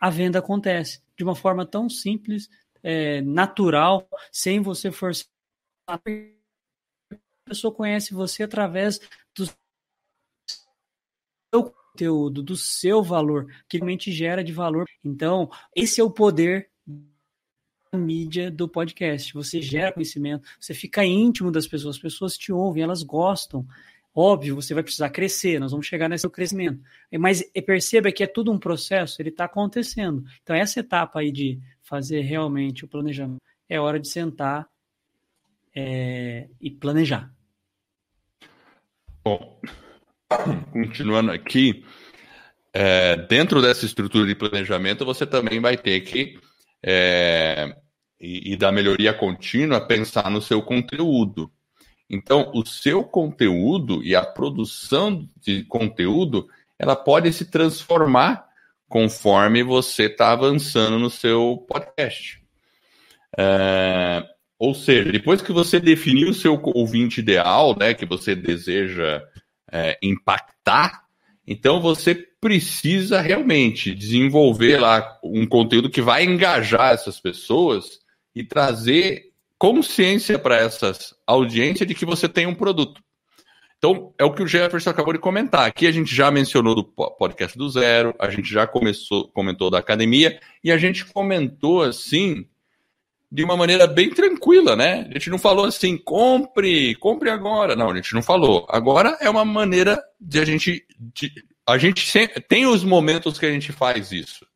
a 0.00 0.10
venda 0.10 0.40
acontece 0.40 1.00
de 1.16 1.22
uma 1.22 1.36
forma 1.36 1.64
tão 1.64 1.88
simples, 1.88 2.50
é, 2.82 3.20
natural, 3.22 4.08
sem 4.32 4.60
você 4.60 4.90
forçar. 4.90 5.28
A 5.86 6.00
pessoa 7.44 7.72
conhece 7.72 8.12
você 8.12 8.42
através 8.42 8.98
do 9.36 9.46
seu 11.54 11.70
conteúdo, 11.70 12.42
do 12.42 12.56
seu 12.56 13.00
valor, 13.00 13.46
que 13.68 13.76
realmente 13.76 14.10
gera 14.10 14.42
de 14.42 14.52
valor. 14.52 14.86
Então, 15.04 15.48
esse 15.72 16.00
é 16.00 16.04
o 16.04 16.10
poder 16.10 16.71
mídia 17.98 18.50
do 18.50 18.68
podcast. 18.68 19.32
Você 19.34 19.60
gera 19.60 19.92
conhecimento, 19.92 20.48
você 20.58 20.74
fica 20.74 21.04
íntimo 21.04 21.50
das 21.50 21.66
pessoas, 21.66 21.96
as 21.96 22.02
pessoas 22.02 22.36
te 22.36 22.52
ouvem, 22.52 22.82
elas 22.82 23.02
gostam. 23.02 23.66
Óbvio, 24.14 24.54
você 24.54 24.74
vai 24.74 24.82
precisar 24.82 25.10
crescer, 25.10 25.58
nós 25.58 25.70
vamos 25.70 25.86
chegar 25.86 26.08
nesse 26.08 26.28
crescimento. 26.28 26.82
Mas 27.18 27.42
perceba 27.64 28.12
que 28.12 28.22
é 28.22 28.26
tudo 28.26 28.52
um 28.52 28.58
processo, 28.58 29.20
ele 29.20 29.30
está 29.30 29.44
acontecendo. 29.44 30.24
Então, 30.42 30.54
essa 30.54 30.80
etapa 30.80 31.20
aí 31.20 31.32
de 31.32 31.58
fazer 31.82 32.20
realmente 32.20 32.84
o 32.84 32.88
planejamento, 32.88 33.40
é 33.68 33.80
hora 33.80 33.98
de 33.98 34.08
sentar 34.08 34.68
é, 35.74 36.48
e 36.60 36.70
planejar. 36.70 37.32
Bom, 39.24 39.58
continuando 40.72 41.30
aqui, 41.30 41.84
é, 42.72 43.16
dentro 43.16 43.62
dessa 43.62 43.86
estrutura 43.86 44.26
de 44.26 44.34
planejamento, 44.34 45.04
você 45.06 45.26
também 45.26 45.58
vai 45.58 45.76
ter 45.76 46.00
que 46.00 46.38
é, 46.84 47.74
e, 48.20 48.52
e 48.52 48.56
da 48.56 48.72
melhoria 48.72 49.12
contínua, 49.12 49.80
pensar 49.80 50.30
no 50.30 50.40
seu 50.40 50.62
conteúdo. 50.62 51.50
Então, 52.08 52.50
o 52.54 52.64
seu 52.66 53.02
conteúdo 53.02 54.02
e 54.04 54.14
a 54.14 54.22
produção 54.22 55.26
de 55.40 55.64
conteúdo, 55.64 56.46
ela 56.78 56.94
pode 56.94 57.32
se 57.32 57.50
transformar 57.50 58.44
conforme 58.88 59.62
você 59.62 60.04
está 60.04 60.32
avançando 60.32 60.98
no 60.98 61.08
seu 61.08 61.64
podcast. 61.66 62.42
É, 63.38 64.22
ou 64.58 64.74
seja, 64.74 65.10
depois 65.10 65.40
que 65.40 65.50
você 65.50 65.80
definiu 65.80 66.28
o 66.28 66.34
seu 66.34 66.60
ouvinte 66.62 67.20
ideal, 67.20 67.74
né, 67.78 67.94
que 67.94 68.04
você 68.04 68.36
deseja 68.36 69.22
é, 69.72 69.98
impactar, 70.02 71.01
então 71.46 71.80
você 71.80 72.14
precisa 72.40 73.20
realmente 73.20 73.94
desenvolver 73.94 74.78
lá 74.78 75.18
um 75.22 75.46
conteúdo 75.46 75.90
que 75.90 76.02
vai 76.02 76.24
engajar 76.24 76.92
essas 76.92 77.20
pessoas 77.20 78.00
e 78.34 78.44
trazer 78.44 79.32
consciência 79.58 80.38
para 80.38 80.56
essas 80.56 81.14
audiências 81.26 81.86
de 81.86 81.94
que 81.94 82.04
você 82.04 82.28
tem 82.28 82.46
um 82.46 82.54
produto. 82.54 83.00
Então, 83.78 84.14
é 84.16 84.24
o 84.24 84.32
que 84.32 84.42
o 84.42 84.46
Jefferson 84.46 84.90
acabou 84.90 85.12
de 85.12 85.18
comentar. 85.18 85.66
Aqui 85.66 85.88
a 85.88 85.90
gente 85.90 86.14
já 86.14 86.30
mencionou 86.30 86.74
do 86.74 86.84
podcast 86.84 87.58
do 87.58 87.68
zero, 87.68 88.14
a 88.16 88.30
gente 88.30 88.48
já 88.48 88.64
começou, 88.64 89.26
comentou 89.28 89.70
da 89.70 89.78
academia, 89.78 90.38
e 90.62 90.70
a 90.70 90.78
gente 90.78 91.04
comentou 91.04 91.82
assim, 91.82 92.46
de 93.32 93.42
uma 93.42 93.56
maneira 93.56 93.86
bem 93.86 94.10
tranquila, 94.10 94.76
né? 94.76 95.08
A 95.08 95.14
gente 95.14 95.30
não 95.30 95.38
falou 95.38 95.64
assim, 95.64 95.96
compre, 95.96 96.94
compre 96.96 97.30
agora. 97.30 97.74
Não, 97.74 97.90
a 97.90 97.96
gente 97.96 98.12
não 98.12 98.22
falou. 98.22 98.66
Agora 98.68 99.16
é 99.22 99.30
uma 99.30 99.42
maneira 99.42 99.98
de 100.20 100.38
a 100.38 100.44
gente. 100.44 100.84
De, 100.98 101.32
a 101.66 101.78
gente 101.78 102.06
tem 102.46 102.66
os 102.66 102.84
momentos 102.84 103.38
que 103.38 103.46
a 103.46 103.50
gente 103.50 103.72
faz 103.72 104.12
isso. 104.12 104.46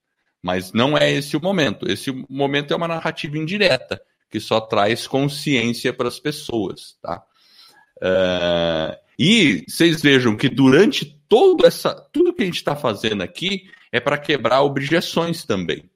Mas 0.42 0.74
não 0.74 0.96
é 0.96 1.10
esse 1.10 1.38
o 1.38 1.40
momento. 1.40 1.90
Esse 1.90 2.12
momento 2.28 2.74
é 2.74 2.76
uma 2.76 2.86
narrativa 2.86 3.38
indireta, 3.38 3.98
que 4.30 4.38
só 4.38 4.60
traz 4.60 5.06
consciência 5.06 5.90
para 5.90 6.08
as 6.08 6.20
pessoas. 6.20 6.98
Tá? 7.00 7.22
Uh, 7.96 8.94
e 9.18 9.64
vocês 9.66 10.02
vejam 10.02 10.36
que 10.36 10.50
durante 10.50 11.18
toda 11.26 11.66
essa. 11.66 11.94
Tudo 12.12 12.34
que 12.34 12.42
a 12.42 12.46
gente 12.46 12.56
está 12.56 12.76
fazendo 12.76 13.22
aqui 13.22 13.70
é 13.90 14.00
para 14.00 14.18
quebrar 14.18 14.60
objeções 14.60 15.46
também. 15.46 15.88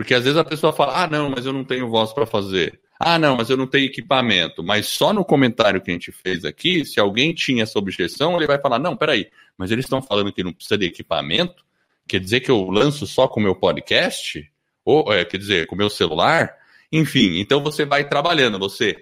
Porque 0.00 0.14
às 0.14 0.24
vezes 0.24 0.38
a 0.38 0.44
pessoa 0.44 0.72
fala: 0.72 1.02
ah, 1.02 1.06
não, 1.06 1.28
mas 1.28 1.44
eu 1.44 1.52
não 1.52 1.62
tenho 1.62 1.86
voz 1.86 2.10
para 2.10 2.24
fazer. 2.24 2.80
Ah, 2.98 3.18
não, 3.18 3.36
mas 3.36 3.50
eu 3.50 3.56
não 3.58 3.66
tenho 3.66 3.84
equipamento. 3.84 4.62
Mas 4.62 4.86
só 4.86 5.12
no 5.12 5.22
comentário 5.22 5.78
que 5.78 5.90
a 5.90 5.92
gente 5.92 6.10
fez 6.10 6.42
aqui, 6.42 6.86
se 6.86 6.98
alguém 6.98 7.34
tinha 7.34 7.64
essa 7.64 7.78
objeção, 7.78 8.34
ele 8.34 8.46
vai 8.46 8.58
falar: 8.58 8.78
não, 8.78 8.96
peraí, 8.96 9.30
mas 9.58 9.70
eles 9.70 9.84
estão 9.84 10.00
falando 10.00 10.32
que 10.32 10.42
não 10.42 10.54
precisa 10.54 10.78
de 10.78 10.86
equipamento. 10.86 11.62
Quer 12.08 12.18
dizer 12.18 12.40
que 12.40 12.50
eu 12.50 12.70
lanço 12.70 13.06
só 13.06 13.28
com 13.28 13.40
o 13.40 13.42
meu 13.42 13.54
podcast? 13.54 14.50
Ou, 14.86 15.12
é, 15.12 15.22
quer 15.22 15.36
dizer, 15.36 15.66
com 15.66 15.74
o 15.74 15.78
meu 15.78 15.90
celular? 15.90 16.56
Enfim, 16.90 17.38
então 17.38 17.62
você 17.62 17.84
vai 17.84 18.08
trabalhando, 18.08 18.58
você 18.58 18.96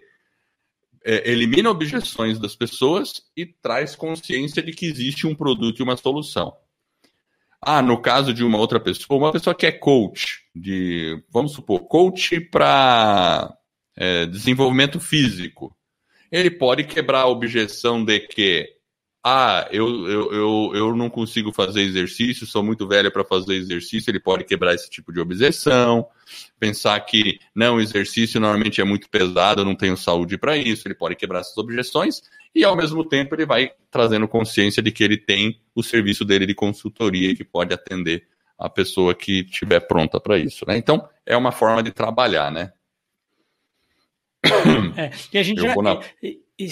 é, 1.04 1.30
elimina 1.30 1.70
objeções 1.70 2.40
das 2.40 2.56
pessoas 2.56 3.22
e 3.36 3.46
traz 3.46 3.94
consciência 3.94 4.60
de 4.60 4.72
que 4.72 4.86
existe 4.86 5.28
um 5.28 5.34
produto 5.36 5.78
e 5.78 5.82
uma 5.84 5.96
solução. 5.96 6.56
Ah, 7.60 7.82
no 7.82 8.00
caso 8.00 8.32
de 8.32 8.44
uma 8.44 8.58
outra 8.58 8.78
pessoa, 8.78 9.18
uma 9.18 9.32
pessoa 9.32 9.54
que 9.54 9.66
é 9.66 9.72
coach, 9.72 10.44
de, 10.54 11.22
vamos 11.30 11.52
supor, 11.52 11.80
coach 11.88 12.40
para 12.40 13.52
é, 13.96 14.26
desenvolvimento 14.26 15.00
físico. 15.00 15.76
Ele 16.30 16.50
pode 16.50 16.84
quebrar 16.84 17.22
a 17.22 17.28
objeção 17.28 18.04
de 18.04 18.20
que 18.20 18.78
ah, 19.24 19.68
eu, 19.72 20.08
eu, 20.08 20.32
eu, 20.32 20.70
eu 20.74 20.96
não 20.96 21.10
consigo 21.10 21.52
fazer 21.52 21.82
exercício, 21.82 22.46
sou 22.46 22.62
muito 22.62 22.86
velho 22.86 23.10
para 23.10 23.24
fazer 23.24 23.56
exercício, 23.56 24.10
ele 24.10 24.20
pode 24.20 24.44
quebrar 24.44 24.74
esse 24.74 24.88
tipo 24.88 25.12
de 25.12 25.18
objeção, 25.18 26.06
pensar 26.58 26.98
que 27.00 27.40
não, 27.54 27.80
exercício 27.80 28.40
normalmente 28.40 28.80
é 28.80 28.84
muito 28.84 29.10
pesado, 29.10 29.62
eu 29.62 29.64
não 29.64 29.74
tenho 29.74 29.96
saúde 29.96 30.38
para 30.38 30.56
isso, 30.56 30.86
ele 30.86 30.94
pode 30.94 31.16
quebrar 31.16 31.40
essas 31.40 31.58
objeções 31.58 32.22
e 32.54 32.64
ao 32.64 32.76
mesmo 32.76 33.04
tempo 33.04 33.34
ele 33.34 33.46
vai 33.46 33.72
trazendo 33.90 34.26
consciência 34.28 34.82
de 34.82 34.90
que 34.90 35.04
ele 35.04 35.16
tem 35.16 35.60
o 35.74 35.82
serviço 35.82 36.24
dele 36.24 36.46
de 36.46 36.54
consultoria 36.54 37.34
que 37.34 37.44
pode 37.44 37.72
atender 37.74 38.26
a 38.58 38.68
pessoa 38.68 39.14
que 39.14 39.40
estiver 39.40 39.80
pronta 39.80 40.18
para 40.18 40.36
isso, 40.36 40.64
né? 40.66 40.76
Então, 40.76 41.08
é 41.24 41.36
uma 41.36 41.52
forma 41.52 41.82
de 41.82 41.92
trabalhar, 41.92 42.50
né? 42.50 42.72
É, 44.96 45.10
e 45.32 45.38
a 45.38 45.42
gente 45.42 45.60
já, 45.60 45.74
na... 45.76 46.00
e, 46.22 46.40
e, 46.58 46.68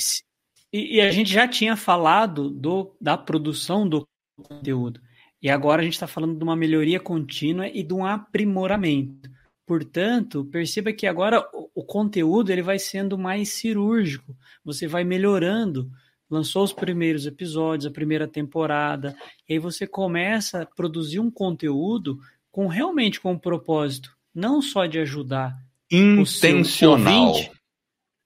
e, 0.73 0.97
e, 0.97 1.01
a 1.01 1.11
gente 1.11 1.33
já 1.33 1.47
tinha 1.47 1.77
falado 1.77 2.51
do, 2.51 2.97
da 3.01 3.17
produção 3.17 3.89
do 3.89 4.07
conteúdo. 4.37 5.01
E 5.41 5.51
agora 5.51 5.83
a 5.83 5.85
gente 5.85 5.95
está 5.95 6.07
falando 6.07 6.37
de 6.37 6.43
uma 6.43 6.57
melhoria 6.57 6.99
contínua 6.99 7.69
e 7.69 7.83
de 7.83 7.95
um 7.95 8.05
aprimoramento. 8.05 9.31
Portanto, 9.67 10.45
perceba 10.45 10.93
que 10.93 11.09
agora 11.09 11.45
o, 11.75 11.83
conteúdo 11.83 12.53
ele 12.53 12.63
vai 12.63 12.79
sendo 12.79 13.19
mais 13.19 13.49
cirúrgico. 13.49 14.37
Você 14.65 14.87
vai 14.87 15.03
melhorando. 15.03 15.91
Lançou 16.31 16.63
os 16.63 16.73
primeiros 16.73 17.27
episódios, 17.27 17.87
a 17.87 17.91
primeira 17.91 18.27
temporada, 18.27 19.17
e 19.49 19.55
aí 19.55 19.59
você 19.61 19.87
começa 19.87 20.63
a 20.63 20.67
produzir 20.67 21.21
um 21.21 21.31
conteúdo 21.31 22.19
com 22.51 22.67
realmente 22.67 23.21
com 23.21 23.33
um 23.33 23.39
propósito, 23.39 24.17
não 24.35 24.61
só 24.61 24.87
de 24.87 24.99
ajudar 24.99 25.57
intencional. 25.91 27.33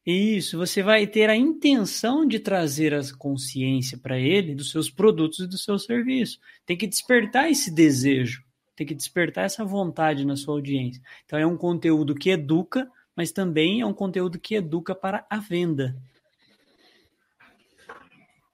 Isso, 0.06 0.56
você 0.56 0.82
vai 0.82 1.06
ter 1.06 1.28
a 1.28 1.36
intenção 1.36 2.26
de 2.26 2.38
trazer 2.38 2.94
a 2.94 3.02
consciência 3.18 3.98
para 3.98 4.18
ele 4.18 4.54
dos 4.54 4.70
seus 4.70 4.90
produtos 4.90 5.40
e 5.40 5.46
do 5.46 5.58
seu 5.58 5.78
serviço. 5.78 6.38
Tem 6.64 6.76
que 6.78 6.86
despertar 6.86 7.50
esse 7.50 7.70
desejo 7.70 8.42
tem 8.80 8.86
que 8.86 8.94
despertar 8.94 9.44
essa 9.44 9.62
vontade 9.62 10.24
na 10.24 10.36
sua 10.36 10.54
audiência. 10.54 11.02
Então 11.26 11.38
é 11.38 11.46
um 11.46 11.56
conteúdo 11.56 12.14
que 12.14 12.30
educa, 12.30 12.90
mas 13.14 13.30
também 13.30 13.82
é 13.82 13.86
um 13.86 13.92
conteúdo 13.92 14.38
que 14.38 14.54
educa 14.54 14.94
para 14.94 15.26
a 15.28 15.36
venda. 15.36 15.94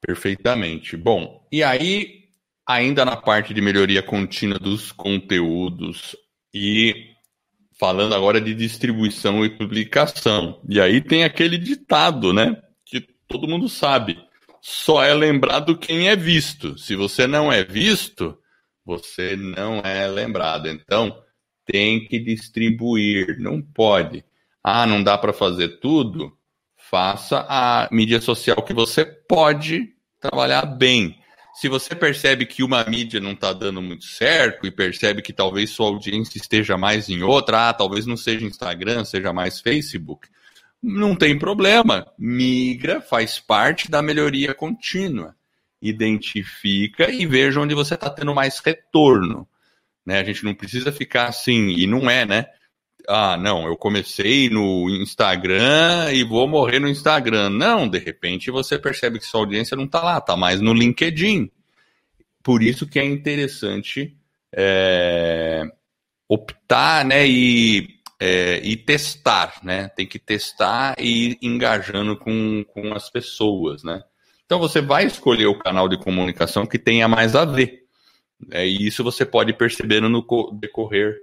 Perfeitamente. 0.01 0.97
Bom, 0.97 1.47
e 1.53 1.62
aí, 1.62 2.24
ainda 2.66 3.05
na 3.05 3.16
parte 3.16 3.55
de 3.55 3.61
melhoria 3.61 4.03
contínua 4.03 4.59
dos 4.59 4.91
conteúdos 4.91 6.16
e 6.53 7.12
falando 7.79 8.12
agora 8.12 8.41
de 8.41 8.53
distribuição 8.53 9.45
e 9.45 9.57
publicação. 9.57 10.61
E 10.68 10.81
aí 10.81 11.01
tem 11.01 11.22
aquele 11.22 11.57
ditado, 11.57 12.33
né? 12.33 12.61
Que 12.85 13.01
todo 13.29 13.47
mundo 13.47 13.68
sabe. 13.68 14.18
Só 14.61 15.05
é 15.05 15.14
lembrado 15.14 15.79
quem 15.79 16.09
é 16.09 16.16
visto. 16.16 16.77
Se 16.77 16.97
você 16.97 17.29
não 17.29 17.53
é 17.53 17.62
visto, 17.62 18.37
você 18.87 19.34
não 19.34 19.80
é 19.80 20.07
lembrado. 20.07 20.68
Então, 20.68 21.20
tem 21.66 22.07
que 22.07 22.20
distribuir, 22.20 23.37
não 23.41 23.61
pode. 23.61 24.24
Ah, 24.62 24.87
não 24.87 25.03
dá 25.03 25.18
para 25.18 25.32
fazer 25.32 25.80
tudo? 25.80 26.32
Faça 26.76 27.45
a 27.49 27.89
mídia 27.91 28.20
social 28.20 28.62
que 28.62 28.72
você 28.72 29.05
pode 29.05 29.89
trabalhar 30.20 30.64
bem. 30.64 31.18
Se 31.55 31.68
você 31.68 31.95
percebe 31.97 32.47
que 32.47 32.62
uma 32.62 32.84
mídia 32.84 33.18
não 33.18 33.32
está 33.32 33.53
dando 33.53 33.82
muito 33.82 34.05
certo 34.05 34.66
e 34.66 34.70
percebe 34.70 35.22
que 35.22 35.32
talvez 35.32 35.70
sua 35.70 35.87
audiência 35.87 36.39
esteja 36.39 36.76
mais 36.76 37.09
em 37.09 37.22
outra, 37.22 37.68
ah, 37.68 37.74
talvez 37.74 38.07
não 38.07 38.16
seja 38.16 38.47
Instagram, 38.47 39.05
seja 39.05 39.32
mais 39.32 39.61
Facebook, 39.61 40.28
não 40.80 41.16
tem 41.16 41.37
problema. 41.37 42.07
Migra, 42.16 43.01
faz 43.01 43.41
parte 43.41 43.91
da 43.91 44.03
melhoria 44.03 44.55
contínua 44.55 45.34
identifica 45.89 47.11
e 47.11 47.26
veja 47.26 47.61
onde 47.61 47.74
você 47.74 47.95
está 47.95 48.11
tendo 48.11 48.34
mais 48.34 48.59
retorno. 48.59 49.49
Né? 50.05 50.20
A 50.20 50.24
gente 50.24 50.45
não 50.45 50.55
precisa 50.55 50.93
ficar 50.93 51.26
assim, 51.26 51.70
e 51.70 51.87
não 51.87 52.09
é, 52.09 52.24
né? 52.24 52.47
Ah, 53.09 53.37
não, 53.37 53.66
eu 53.66 53.76
comecei 53.76 54.51
no 54.51 54.91
Instagram 54.91 56.12
e 56.12 56.24
vou 56.24 56.49
morrer 56.49 56.80
no 56.80 56.89
Instagram. 56.89 57.51
Não, 57.51 57.89
de 57.89 57.99
repente 57.99 58.51
você 58.51 58.78
percebe 58.78 59.18
que 59.18 59.26
sua 59.26 59.41
audiência 59.41 59.76
não 59.76 59.84
está 59.84 60.03
lá, 60.03 60.18
está 60.18 60.37
mais 60.37 60.61
no 60.61 60.72
LinkedIn. 60.72 61.51
Por 62.43 62.62
isso 62.62 62.87
que 62.87 62.99
é 62.99 63.05
interessante 63.05 64.16
é, 64.53 65.62
optar 66.28 67.05
né, 67.05 67.26
e, 67.26 67.89
é, 68.20 68.61
e 68.64 68.76
testar, 68.76 69.61
né? 69.62 69.89
Tem 69.89 70.07
que 70.07 70.18
testar 70.18 70.97
e 70.99 71.30
ir 71.30 71.39
engajando 71.43 72.16
com, 72.16 72.64
com 72.64 72.93
as 72.93 73.09
pessoas, 73.11 73.84
né? 73.84 74.03
Então 74.47 74.61
você 74.61 74.81
vai 74.81 75.05
escolher 75.05 75.47
o 75.47 75.59
canal 75.59 75.89
de 75.89 75.99
comunicação 75.99 76.65
que 76.65 76.79
tenha 76.79 77.09
mais 77.09 77.35
a 77.35 77.45
ver. 77.45 77.85
É, 78.53 78.67
e 78.67 78.87
isso 78.87 79.03
você 79.03 79.27
pode 79.27 79.53
perceber 79.53 80.01
no 80.01 80.25
decorrer 80.53 81.21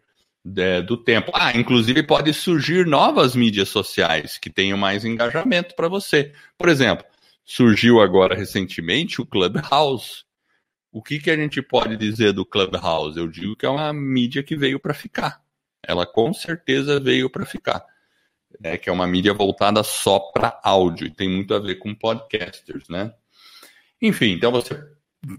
é, 0.57 0.81
do 0.81 0.97
tempo. 0.97 1.31
Ah, 1.33 1.57
inclusive 1.57 2.03
pode 2.03 2.33
surgir 2.33 2.85
novas 2.85 3.33
mídias 3.35 3.69
sociais 3.69 4.37
que 4.37 4.49
tenham 4.49 4.77
mais 4.77 5.05
engajamento 5.05 5.73
para 5.73 5.87
você. 5.87 6.33
Por 6.57 6.67
exemplo, 6.67 7.05
surgiu 7.45 8.01
agora 8.01 8.35
recentemente 8.35 9.21
o 9.21 9.25
Clubhouse. 9.25 10.25
O 10.91 11.01
que, 11.01 11.17
que 11.19 11.31
a 11.31 11.37
gente 11.37 11.61
pode 11.61 11.95
dizer 11.95 12.33
do 12.33 12.45
Clubhouse? 12.45 13.17
Eu 13.17 13.27
digo 13.27 13.55
que 13.55 13.65
é 13.65 13.69
uma 13.69 13.93
mídia 13.93 14.43
que 14.43 14.55
veio 14.55 14.79
para 14.79 14.93
ficar. 14.93 15.41
Ela 15.81 16.05
com 16.05 16.33
certeza 16.33 16.99
veio 16.99 17.29
para 17.29 17.45
ficar 17.45 17.85
né, 18.59 18.77
que 18.77 18.89
é 18.89 18.93
uma 18.93 19.07
mídia 19.07 19.33
voltada 19.33 19.83
só 19.83 20.19
para 20.19 20.59
áudio, 20.63 21.07
e 21.07 21.13
tem 21.13 21.29
muito 21.29 21.53
a 21.53 21.59
ver 21.59 21.75
com 21.75 21.93
podcasters, 21.93 22.87
né? 22.89 23.11
Enfim, 24.01 24.31
então 24.31 24.51
você 24.51 24.77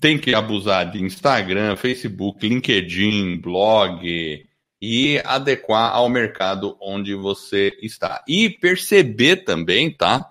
tem 0.00 0.18
que 0.18 0.34
abusar 0.34 0.90
de 0.90 1.02
Instagram, 1.02 1.76
Facebook, 1.76 2.46
LinkedIn, 2.46 3.38
blog 3.40 4.46
e 4.80 5.18
adequar 5.24 5.94
ao 5.94 6.08
mercado 6.08 6.76
onde 6.80 7.14
você 7.14 7.76
está. 7.82 8.22
E 8.26 8.48
perceber 8.48 9.44
também, 9.44 9.90
tá? 9.90 10.30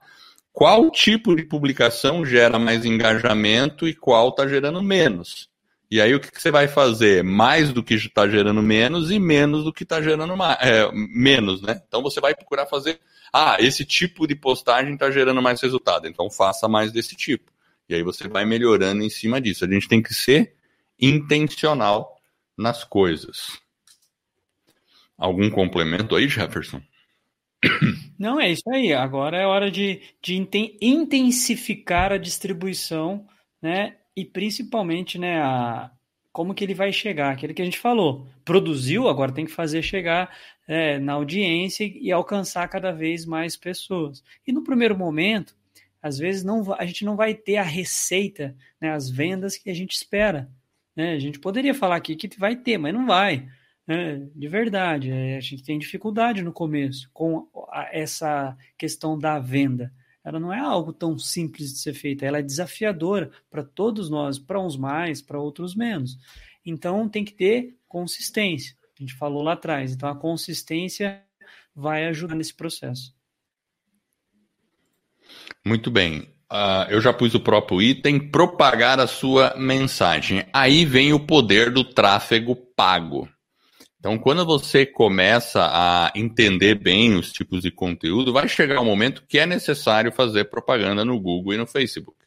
Qual 0.51 0.91
tipo 0.91 1.35
de 1.35 1.43
publicação 1.43 2.25
gera 2.25 2.59
mais 2.59 2.85
engajamento 2.85 3.87
e 3.87 3.93
qual 3.93 4.29
está 4.29 4.47
gerando 4.47 4.81
menos. 4.81 5.49
E 5.93 6.01
aí 6.01 6.15
o 6.15 6.19
que, 6.19 6.31
que 6.31 6.41
você 6.41 6.49
vai 6.49 6.67
fazer? 6.67 7.23
Mais 7.23 7.71
do 7.71 7.83
que 7.83 7.93
está 7.93 8.27
gerando 8.27 8.63
menos 8.63 9.11
e 9.11 9.19
menos 9.19 9.63
do 9.63 9.71
que 9.71 9.83
está 9.83 10.01
gerando 10.01 10.35
mais, 10.35 10.57
é, 10.59 10.91
menos, 10.91 11.61
né? 11.61 11.83
Então 11.87 12.01
você 12.01 12.19
vai 12.19 12.33
procurar 12.33 12.65
fazer. 12.65 12.99
Ah, 13.31 13.57
esse 13.59 13.85
tipo 13.85 14.25
de 14.25 14.33
postagem 14.33 14.95
está 14.95 15.11
gerando 15.11 15.39
mais 15.39 15.61
resultado, 15.61 16.07
então 16.07 16.31
faça 16.31 16.67
mais 16.67 16.91
desse 16.91 17.15
tipo. 17.15 17.51
E 17.87 17.93
aí 17.93 18.01
você 18.01 18.27
vai 18.27 18.43
melhorando 18.43 19.03
em 19.03 19.09
cima 19.11 19.39
disso. 19.39 19.65
A 19.65 19.67
gente 19.67 19.87
tem 19.87 20.01
que 20.01 20.15
ser 20.15 20.55
intencional 20.99 22.19
nas 22.57 22.83
coisas. 22.83 23.61
Algum 25.15 25.47
complemento 25.47 26.15
aí, 26.15 26.27
Jefferson? 26.27 26.81
Não, 28.17 28.41
é 28.41 28.49
isso 28.51 28.67
aí. 28.67 28.93
Agora 28.93 29.37
é 29.37 29.45
hora 29.45 29.69
de, 29.69 30.01
de 30.23 30.33
intensificar 30.81 32.11
a 32.11 32.17
distribuição, 32.17 33.27
né? 33.61 33.97
E 34.15 34.23
principalmente, 34.23 35.17
né, 35.17 35.41
a, 35.41 35.91
como 36.31 36.53
que 36.53 36.63
ele 36.63 36.73
vai 36.73 36.91
chegar, 36.91 37.31
aquele 37.31 37.53
que 37.53 37.61
a 37.61 37.65
gente 37.65 37.79
falou, 37.79 38.27
produziu, 38.43 39.07
agora 39.07 39.31
tem 39.31 39.45
que 39.45 39.51
fazer 39.51 39.81
chegar 39.81 40.35
é, 40.67 40.97
na 40.97 41.13
audiência 41.13 41.83
e, 41.83 42.11
alcançar 42.11 42.67
cada 42.67 42.91
vez 42.91 43.25
mais 43.25 43.55
pessoas. 43.55 44.23
E 44.45 44.51
no 44.51 44.63
primeiro 44.63 44.97
momento, 44.97 45.55
às 46.01 46.17
vezes 46.17 46.43
não, 46.43 46.73
a 46.73 46.85
gente 46.85 47.05
não 47.05 47.15
vai 47.15 47.33
ter 47.33 47.57
a 47.57 47.63
receita, 47.63 48.55
né, 48.81 48.91
as 48.91 49.09
vendas 49.09 49.57
que 49.57 49.69
a 49.69 49.73
gente 49.73 49.95
espera. 49.95 50.49
Né? 50.95 51.13
A 51.13 51.19
gente 51.19 51.39
poderia 51.39 51.73
falar 51.73 51.95
aqui 51.95 52.15
que 52.15 52.29
vai 52.39 52.55
ter, 52.55 52.77
mas 52.77 52.93
não 52.93 53.05
vai. 53.05 53.47
Né? 53.85 54.27
De 54.35 54.47
verdade, 54.47 55.11
é, 55.11 55.37
a 55.37 55.39
gente 55.39 55.63
tem 55.63 55.77
dificuldade 55.77 56.41
no 56.41 56.53
começo 56.53 57.09
com 57.13 57.47
essa 57.91 58.57
questão 58.77 59.17
da 59.17 59.39
venda 59.39 59.91
ela 60.23 60.39
não 60.39 60.53
é 60.53 60.59
algo 60.59 60.93
tão 60.93 61.17
simples 61.17 61.73
de 61.73 61.79
ser 61.79 61.93
feita, 61.93 62.25
ela 62.25 62.39
é 62.39 62.41
desafiadora 62.43 63.29
para 63.51 63.63
todos 63.63 64.09
nós, 64.09 64.39
para 64.39 64.59
uns 64.59 64.77
mais, 64.77 65.21
para 65.21 65.39
outros 65.39 65.75
menos. 65.75 66.17
Então 66.65 67.09
tem 67.09 67.25
que 67.25 67.33
ter 67.33 67.75
consistência. 67.87 68.75
A 68.97 69.01
gente 69.01 69.13
falou 69.15 69.43
lá 69.43 69.53
atrás. 69.53 69.91
Então 69.91 70.07
a 70.07 70.15
consistência 70.15 71.23
vai 71.75 72.05
ajudar 72.07 72.35
nesse 72.35 72.53
processo. 72.53 73.13
Muito 75.65 75.91
bem. 75.91 76.21
Uh, 76.51 76.85
eu 76.89 77.01
já 77.01 77.11
pus 77.11 77.33
o 77.33 77.39
próprio 77.39 77.81
item, 77.81 78.19
propagar 78.19 78.99
a 78.99 79.07
sua 79.07 79.55
mensagem. 79.57 80.45
Aí 80.53 80.85
vem 80.85 81.11
o 81.11 81.19
poder 81.19 81.71
do 81.71 81.83
tráfego 81.83 82.55
pago. 82.55 83.27
Então, 84.03 84.19
quando 84.19 84.45
você 84.45 84.85
começa 84.85 85.61
a 85.63 86.11
entender 86.13 86.75
bem 86.75 87.15
os 87.15 87.31
tipos 87.31 87.61
de 87.61 87.71
conteúdo, 87.71 88.33
vai 88.33 88.49
chegar 88.49 88.81
um 88.81 88.85
momento 88.85 89.23
que 89.25 89.39
é 89.39 89.45
necessário 89.45 90.11
fazer 90.11 90.49
propaganda 90.49 91.05
no 91.05 91.17
Google 91.17 91.53
e 91.53 91.57
no 91.57 91.65
Facebook. 91.65 92.17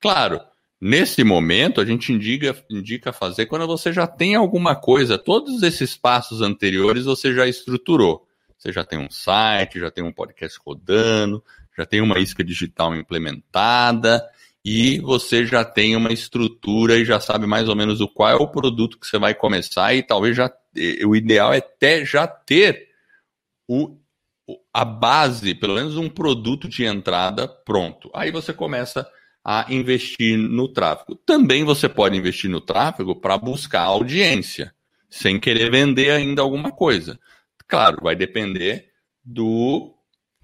Claro, 0.00 0.40
nesse 0.80 1.24
momento 1.24 1.80
a 1.80 1.84
gente 1.84 2.12
indica, 2.12 2.56
indica 2.70 3.12
fazer 3.12 3.46
quando 3.46 3.66
você 3.66 3.92
já 3.92 4.06
tem 4.06 4.36
alguma 4.36 4.76
coisa, 4.76 5.18
todos 5.18 5.64
esses 5.64 5.96
passos 5.96 6.42
anteriores 6.42 7.06
você 7.06 7.34
já 7.34 7.44
estruturou. 7.44 8.24
Você 8.56 8.70
já 8.70 8.84
tem 8.84 9.00
um 9.00 9.10
site, 9.10 9.80
já 9.80 9.90
tem 9.90 10.04
um 10.04 10.12
podcast 10.12 10.56
rodando, 10.64 11.42
já 11.76 11.84
tem 11.84 12.00
uma 12.00 12.20
isca 12.20 12.44
digital 12.44 12.94
implementada 12.94 14.24
e 14.68 14.98
você 14.98 15.46
já 15.46 15.64
tem 15.64 15.94
uma 15.94 16.12
estrutura 16.12 16.96
e 16.96 17.04
já 17.04 17.20
sabe 17.20 17.46
mais 17.46 17.68
ou 17.68 17.76
menos 17.76 18.00
o 18.00 18.08
qual 18.08 18.30
é 18.30 18.34
o 18.34 18.48
produto 18.48 18.98
que 18.98 19.06
você 19.06 19.16
vai 19.16 19.32
começar 19.32 19.94
e 19.94 20.02
talvez 20.02 20.34
já 20.34 20.50
o 21.06 21.14
ideal 21.14 21.54
é 21.54 21.58
até 21.58 22.04
já 22.04 22.26
ter 22.26 22.88
o, 23.68 23.96
a 24.74 24.84
base, 24.84 25.54
pelo 25.54 25.76
menos 25.76 25.96
um 25.96 26.08
produto 26.08 26.68
de 26.68 26.84
entrada 26.84 27.46
pronto. 27.46 28.10
Aí 28.12 28.32
você 28.32 28.52
começa 28.52 29.08
a 29.44 29.72
investir 29.72 30.36
no 30.36 30.66
tráfego. 30.66 31.14
Também 31.14 31.62
você 31.62 31.88
pode 31.88 32.16
investir 32.16 32.50
no 32.50 32.60
tráfego 32.60 33.14
para 33.14 33.38
buscar 33.38 33.82
audiência, 33.82 34.74
sem 35.08 35.38
querer 35.38 35.70
vender 35.70 36.10
ainda 36.10 36.42
alguma 36.42 36.72
coisa. 36.72 37.20
Claro, 37.68 37.98
vai 38.02 38.16
depender 38.16 38.88
do, 39.24 39.95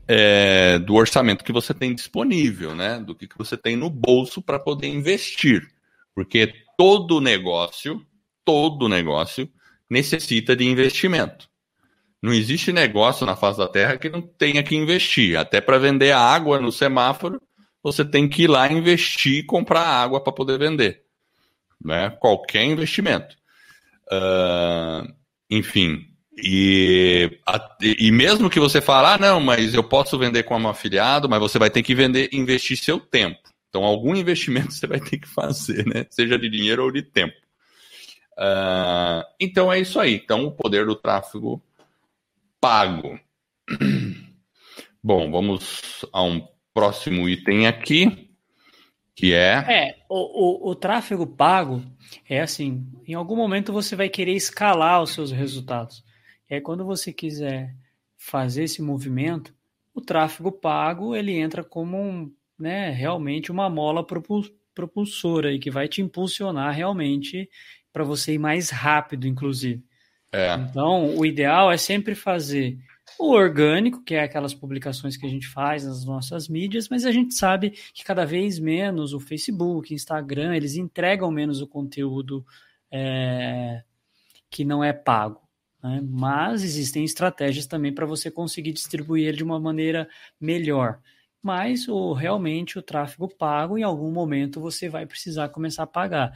é, 0.07 0.79
do 0.79 0.95
orçamento 0.95 1.45
que 1.45 1.53
você 1.53 1.73
tem 1.73 1.95
disponível, 1.95 2.75
né? 2.75 2.99
Do 2.99 3.15
que, 3.15 3.27
que 3.27 3.39
você 3.39 3.57
tem 3.57 3.77
no 3.77 3.89
bolso 3.89 4.43
para 4.43 4.59
poder 4.59 4.89
investir. 4.89 5.69
Porque 6.15 6.53
todo 6.77 7.21
negócio 7.21 8.05
todo 8.45 8.89
negócio 8.89 9.49
necessita 9.89 10.55
de 10.55 10.65
investimento. 10.65 11.49
Não 12.23 12.33
existe 12.33 12.73
negócio 12.73 13.27
na 13.27 13.35
face 13.35 13.59
da 13.59 13.69
Terra 13.69 13.97
que 13.97 14.09
não 14.09 14.23
tenha 14.23 14.63
que 14.63 14.77
investir. 14.77 15.37
Até 15.37 15.61
para 15.61 15.79
vender 15.79 16.13
água 16.13 16.61
no 16.61 16.71
semáforo, 16.71 17.41
você 17.83 18.05
tem 18.05 18.29
que 18.29 18.45
ir 18.45 18.49
lá 18.49 18.71
investir 18.71 19.39
e 19.39 19.43
comprar 19.43 19.83
água 19.83 20.23
para 20.23 20.33
poder 20.33 20.59
vender. 20.59 21.03
Né? 21.85 22.11
Qualquer 22.21 22.65
investimento. 22.65 23.37
Uh, 24.07 25.13
enfim, 25.51 26.12
e, 26.37 27.39
e 27.81 28.11
mesmo 28.11 28.49
que 28.49 28.61
você 28.61 28.81
fale, 28.81 29.09
ah, 29.09 29.19
não, 29.19 29.41
mas 29.41 29.75
eu 29.75 29.85
posso 29.85 30.19
vender 30.19 30.45
como 30.45 30.69
afiliado, 30.69 31.29
mas 31.29 31.41
você 31.41 31.59
vai 31.59 31.71
ter 31.71 31.83
que 31.83 31.95
vender, 31.95 32.31
investir 32.33 32.77
seu 32.77 32.99
tempo. 32.99 33.41
Então, 33.69 33.85
algum 33.85 34.15
investimento 34.15 34.73
você 34.75 34.87
vai 34.87 35.01
ter 35.01 35.19
que 35.19 35.29
fazer, 35.29 35.87
né? 35.87 36.07
Seja 36.11 36.39
de 36.39 36.49
dinheiro 36.49 36.85
ou 36.85 36.93
de 36.93 37.03
tempo. 37.03 37.37
Uh, 38.33 39.25
então 39.39 39.73
é 39.73 39.79
isso 39.79 40.01
aí. 40.01 40.15
Então, 40.15 40.47
o 40.47 40.53
poder 40.53 40.87
do 40.87 40.97
tráfego 40.97 41.63
pago. 42.61 43.19
Bom, 45.03 45.31
vamos 45.31 46.05
a 46.13 46.23
um 46.23 46.47
próximo 46.73 47.29
item 47.29 47.67
aqui, 47.67 48.31
que 49.15 49.35
é. 49.35 49.65
É, 49.69 49.97
o, 50.09 50.69
o, 50.69 50.71
o, 50.71 50.75
tráfego 50.75 51.27
pago 51.27 51.83
é 52.29 52.41
assim: 52.41 52.87
em 53.07 53.15
algum 53.15 53.37
momento 53.37 53.73
você 53.73 53.97
vai 53.97 54.09
querer 54.09 54.35
escalar 54.35 55.03
os 55.03 55.11
seus 55.11 55.33
resultados. 55.33 56.05
E 56.53 56.57
aí, 56.57 56.61
quando 56.61 56.85
você 56.85 57.15
quiser 57.15 57.75
fazer 58.19 58.65
esse 58.65 58.83
movimento, 58.83 59.55
o 59.95 60.03
tráfego 60.03 60.53
pago 60.53 61.17
ele 61.17 61.33
entra 61.33 61.65
como 61.65 61.97
um, 61.97 62.31
né, 62.59 62.91
realmente 62.91 63.51
uma 63.51 63.71
mola 63.71 64.07
propulsora 64.75 65.51
e 65.51 65.59
que 65.59 65.71
vai 65.71 65.89
te 65.89 66.03
impulsionar 66.03 66.75
realmente 66.75 67.49
para 67.91 68.05
você 68.05 68.35
ir 68.35 68.39
mais 68.39 68.69
rápido, 68.69 69.27
inclusive. 69.27 69.83
É. 70.31 70.57
Então, 70.57 71.17
o 71.17 71.25
ideal 71.25 71.73
é 71.73 71.79
sempre 71.79 72.15
fazer 72.15 72.79
o 73.19 73.31
orgânico, 73.31 74.05
que 74.05 74.15
é 74.15 74.23
aquelas 74.23 74.53
publicações 74.53 75.17
que 75.17 75.25
a 75.25 75.31
gente 75.31 75.49
faz 75.49 75.87
nas 75.87 76.05
nossas 76.05 76.51
mídias, 76.51 76.87
mas 76.87 77.07
a 77.07 77.13
gente 77.13 77.33
sabe 77.33 77.71
que 77.95 78.05
cada 78.05 78.27
vez 78.27 78.59
menos 78.59 79.15
o 79.15 79.21
Facebook, 79.21 79.95
Instagram, 79.95 80.55
eles 80.55 80.77
entregam 80.77 81.31
menos 81.31 81.63
o 81.63 81.67
conteúdo 81.67 82.45
é, 82.91 83.83
que 84.51 84.67
não 84.67 84.85
é 84.85 84.93
pago. 84.93 85.42
Né? 85.83 86.01
Mas 86.03 86.63
existem 86.63 87.05
estratégias 87.05 87.67
também 87.67 87.93
para 87.93 88.07
você 88.07 88.31
conseguir 88.31 88.73
distribuir 88.73 89.27
ele 89.27 89.39
de 89.39 89.45
uma 89.45 89.59
maneira 89.59 90.09
melhor. 90.41 91.01
Mas 91.43 91.89
o, 91.89 92.13
realmente 92.13 92.79
o 92.79 92.83
tráfego 92.83 93.29
pago, 93.29 93.77
em 93.77 93.83
algum 93.83 94.13
momento 94.13 94.61
você 94.61 94.89
vai 94.89 95.07
precisar 95.07 95.49
começar 95.49 95.83
a 95.83 95.87
pagar. 95.87 96.33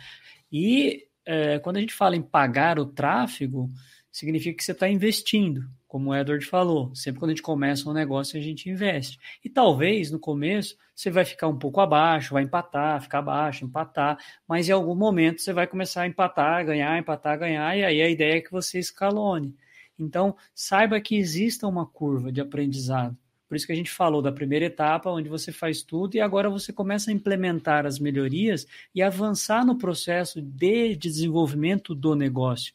E 0.50 1.06
é, 1.24 1.58
quando 1.60 1.76
a 1.76 1.80
gente 1.80 1.94
fala 1.94 2.16
em 2.16 2.22
pagar 2.22 2.78
o 2.78 2.86
tráfego, 2.86 3.70
significa 4.10 4.56
que 4.56 4.64
você 4.64 4.72
está 4.72 4.88
investindo, 4.88 5.68
como 5.86 6.10
o 6.10 6.14
Edward 6.14 6.44
falou. 6.44 6.94
Sempre 6.94 7.20
quando 7.20 7.30
a 7.30 7.34
gente 7.34 7.42
começa 7.42 7.88
um 7.88 7.92
negócio, 7.92 8.38
a 8.38 8.42
gente 8.42 8.68
investe. 8.68 9.18
E 9.44 9.48
talvez 9.48 10.10
no 10.10 10.18
começo 10.18 10.76
você 10.94 11.10
vai 11.10 11.24
ficar 11.24 11.48
um 11.48 11.58
pouco 11.58 11.80
abaixo, 11.80 12.34
vai 12.34 12.42
empatar, 12.42 13.02
ficar 13.02 13.18
abaixo, 13.18 13.64
empatar, 13.64 14.18
mas 14.48 14.68
em 14.68 14.72
algum 14.72 14.94
momento 14.94 15.40
você 15.40 15.52
vai 15.52 15.66
começar 15.66 16.02
a 16.02 16.06
empatar, 16.06 16.64
ganhar, 16.64 16.98
empatar, 16.98 17.38
ganhar, 17.38 17.76
e 17.76 17.84
aí 17.84 18.00
a 18.02 18.08
ideia 18.08 18.38
é 18.38 18.40
que 18.40 18.50
você 18.50 18.78
escalone. 18.78 19.54
Então, 19.98 20.36
saiba 20.54 21.00
que 21.00 21.16
exista 21.16 21.66
uma 21.66 21.86
curva 21.86 22.32
de 22.32 22.40
aprendizado. 22.40 23.16
Por 23.48 23.56
isso 23.56 23.66
que 23.66 23.72
a 23.72 23.76
gente 23.76 23.90
falou 23.90 24.20
da 24.20 24.32
primeira 24.32 24.64
etapa, 24.64 25.10
onde 25.10 25.28
você 25.28 25.52
faz 25.52 25.82
tudo, 25.82 26.16
e 26.16 26.20
agora 26.20 26.50
você 26.50 26.72
começa 26.72 27.10
a 27.10 27.14
implementar 27.14 27.86
as 27.86 27.98
melhorias 27.98 28.66
e 28.94 29.02
avançar 29.02 29.64
no 29.64 29.78
processo 29.78 30.42
de 30.42 30.96
desenvolvimento 30.96 31.94
do 31.94 32.14
negócio. 32.14 32.74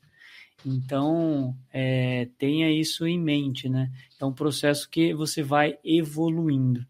Então, 0.65 1.55
é, 1.71 2.27
tenha 2.37 2.71
isso 2.71 3.05
em 3.07 3.19
mente, 3.19 3.67
né? 3.67 3.89
É 4.19 4.25
um 4.25 4.33
processo 4.33 4.89
que 4.89 5.13
você 5.13 5.41
vai 5.41 5.77
evoluindo. 5.83 6.85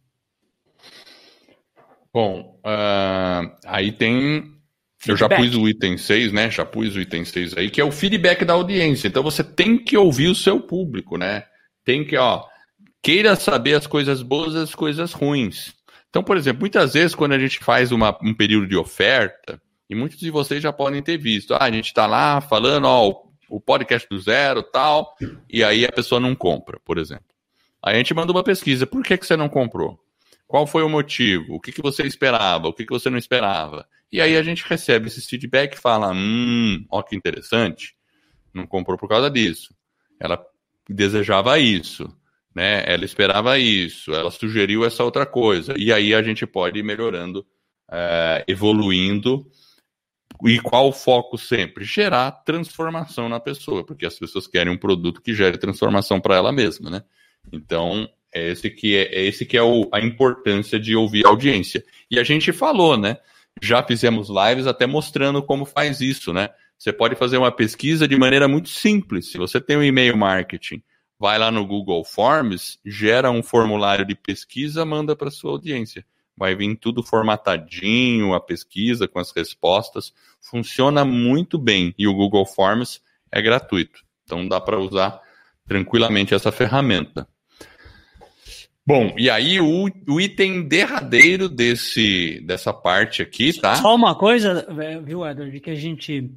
Bom, 2.14 2.60
uh, 2.65 3.56
aí 3.65 3.91
tem. 3.91 4.60
Feedback. 4.98 5.10
Eu 5.10 5.18
já 5.18 5.30
pus 5.30 5.56
o 5.56 5.68
item 5.68 5.98
6, 5.98 6.31
né? 6.31 6.52
Já 6.52 6.65
pus 6.65 6.95
o 6.95 7.02
item 7.02 7.26
6 7.26 7.57
aí, 7.57 7.72
que 7.72 7.81
é 7.81 7.84
o 7.84 7.91
feedback 7.91 8.45
da 8.45 8.53
audiência. 8.53 9.07
Então 9.07 9.23
você 9.23 9.43
tem 9.43 9.77
que 9.77 9.98
ouvir 9.98 10.27
o 10.27 10.35
seu 10.35 10.60
público, 10.60 11.18
né? 11.18 11.45
Tem 11.84 12.06
que, 12.06 12.15
ó, 12.18 12.45
queira 13.02 13.35
saber 13.35 13.73
as 13.73 13.88
coisas 13.88 14.22
boas 14.22 14.53
e 14.53 14.57
as 14.57 14.76
coisas 14.76 15.14
ruins. 15.14 15.73
Então, 16.10 16.22
por 16.22 16.38
exemplo, 16.38 16.60
muitas 16.60 16.93
vezes 16.93 17.15
quando 17.15 17.31
a 17.31 17.39
gente 17.39 17.57
faz 17.60 17.91
uma, 17.91 18.15
um 18.22 18.34
período 18.34 18.68
de 18.68 18.76
oferta, 18.76 19.60
e 19.89 19.95
muitos 19.95 20.19
de 20.19 20.30
vocês 20.30 20.61
já 20.61 20.72
podem 20.72 21.02
ter 21.02 21.18
visto, 21.18 21.53
ah, 21.53 21.64
a 21.64 21.72
gente 21.72 21.85
está 21.85 22.06
lá 22.06 22.39
falando, 22.39 22.85
ó, 22.85 23.31
o 23.52 23.60
podcast 23.60 24.07
do 24.10 24.19
zero 24.19 24.64
tal, 24.64 25.15
e 25.49 25.64
aí 25.64 25.86
a 25.86 25.91
pessoa 25.91 26.19
não 26.19 26.34
compra, 26.36 26.80
por 26.86 26.98
exemplo. 26.98 27.26
Aí 27.84 27.95
a 27.95 27.98
gente 27.98 28.14
manda 28.14 28.32
uma 28.32 28.44
pesquisa, 28.44 28.86
por 28.88 29.03
que, 29.03 29.18
que 29.18 29.26
você 29.26 29.36
não 29.36 29.49
comprou? 29.49 29.99
Qual 30.48 30.68
foi 30.68 30.84
o 30.84 30.90
motivo? 30.90 31.56
O 31.56 31.60
que, 31.60 31.72
que 31.72 31.82
você 31.82 32.03
esperava? 32.03 32.68
O 32.68 32.73
que, 32.73 32.86
que 32.86 32.91
você 32.91 33.10
não 33.10 33.18
esperava? 33.18 33.88
E 34.11 34.19
aí 34.19 34.36
a 34.36 34.44
gente 34.44 34.64
recebe 34.68 35.07
esse 35.07 35.22
feedback 35.22 35.73
e 35.73 35.80
fala, 35.80 36.11
hum, 36.14 36.86
ó 36.90 37.02
que 37.02 37.15
interessante, 37.15 37.95
não 38.53 38.68
comprou 38.68 38.98
por 38.98 39.07
causa 39.07 39.30
disso. 39.30 39.73
Ela 40.19 40.44
desejava 40.90 41.57
isso 41.57 42.14
né? 42.53 42.84
Ela 42.86 43.06
esperava 43.06 43.57
isso, 43.57 44.14
ela 44.14 44.30
sugeriu 44.30 44.86
essa 44.86 45.03
outra 45.03 45.26
coisa. 45.26 45.73
E 45.78 45.91
aí 45.91 46.14
a 46.14 46.22
gente 46.22 46.45
pode 46.45 46.80
ir 46.80 46.84
melhorando, 46.84 47.45
é, 47.90 48.44
evoluindo. 48.48 49.45
E 50.43 50.59
qual 50.59 50.88
o 50.88 50.91
foco 50.91 51.38
sempre? 51.38 51.85
Gerar 51.85 52.31
transformação 52.31 53.30
na 53.30 53.39
pessoa, 53.39 53.85
porque 53.85 54.05
as 54.05 54.18
pessoas 54.18 54.47
querem 54.47 54.73
um 54.73 54.77
produto 54.77 55.22
que 55.22 55.34
gere 55.34 55.57
transformação 55.57 56.19
para 56.19 56.35
ela 56.35 56.51
mesma, 56.51 56.89
né? 56.89 57.03
Então, 57.51 58.09
é 58.34 58.49
esse 58.49 58.69
que 58.69 58.95
é, 58.95 59.03
é 59.13 59.26
esse 59.26 59.45
que 59.45 59.57
é 59.57 59.61
o, 59.61 59.89
a 59.91 59.99
importância 59.99 60.80
de 60.80 60.95
ouvir 60.95 61.26
a 61.26 61.30
audiência. 61.30 61.84
E 62.09 62.19
a 62.19 62.23
gente 62.23 62.51
falou, 62.51 62.97
né? 62.97 63.18
Já 63.61 63.84
fizemos 63.84 64.30
lives 64.30 64.65
até 64.65 64.88
mostrando 64.88 65.43
como 65.43 65.65
faz 65.65 66.01
isso, 66.01 66.34
né? 66.34 66.49
Você 66.77 66.91
pode 66.91 67.15
fazer 67.15 67.38
uma 67.38 67.51
pesquisa 67.51 68.07
de 68.07 68.18
maneira 68.18 68.47
muito 68.47 68.69
simples. 68.69 69.31
Se 69.31 69.38
você 69.38 69.61
tem 69.61 69.77
um 69.77 69.84
e-mail 69.84 70.18
marketing, 70.18 70.81
vai 71.19 71.38
lá 71.38 71.51
no 71.51 71.63
Google 71.68 72.03
Forms, 72.03 72.80
gera 72.84 73.30
um 73.30 73.43
formulário 73.43 74.03
de 74.03 74.15
pesquisa, 74.15 74.84
manda 74.84 75.15
para 75.15 75.30
sua 75.30 75.51
audiência. 75.51 76.03
Vai 76.41 76.55
vir 76.55 76.76
tudo 76.76 77.03
formatadinho, 77.03 78.34
a 78.34 78.41
pesquisa 78.41 79.07
com 79.07 79.19
as 79.19 79.31
respostas. 79.31 80.11
Funciona 80.39 81.05
muito 81.05 81.55
bem 81.55 81.93
e 81.99 82.07
o 82.07 82.15
Google 82.15 82.47
Forms 82.47 82.99
é 83.31 83.39
gratuito. 83.39 84.03
Então 84.23 84.47
dá 84.47 84.59
para 84.59 84.80
usar 84.80 85.22
tranquilamente 85.68 86.34
essa 86.34 86.51
ferramenta. 86.51 87.27
Bom, 88.84 89.13
e 89.19 89.30
aí 89.30 89.61
o, 89.61 89.88
o, 90.09 90.19
item 90.19 90.68
derradeiro 90.68 91.47
desse, 91.47 92.41
dessa 92.43 92.73
parte 92.73 93.22
aqui, 93.22 93.53
tá? 93.53 93.76
Só 93.76 93.93
uma 93.93 94.15
coisa, 94.15 94.65
viu, 95.05 95.23
Edward, 95.23 95.59
que 95.59 95.69
a 95.69 95.76
gente 95.76 96.27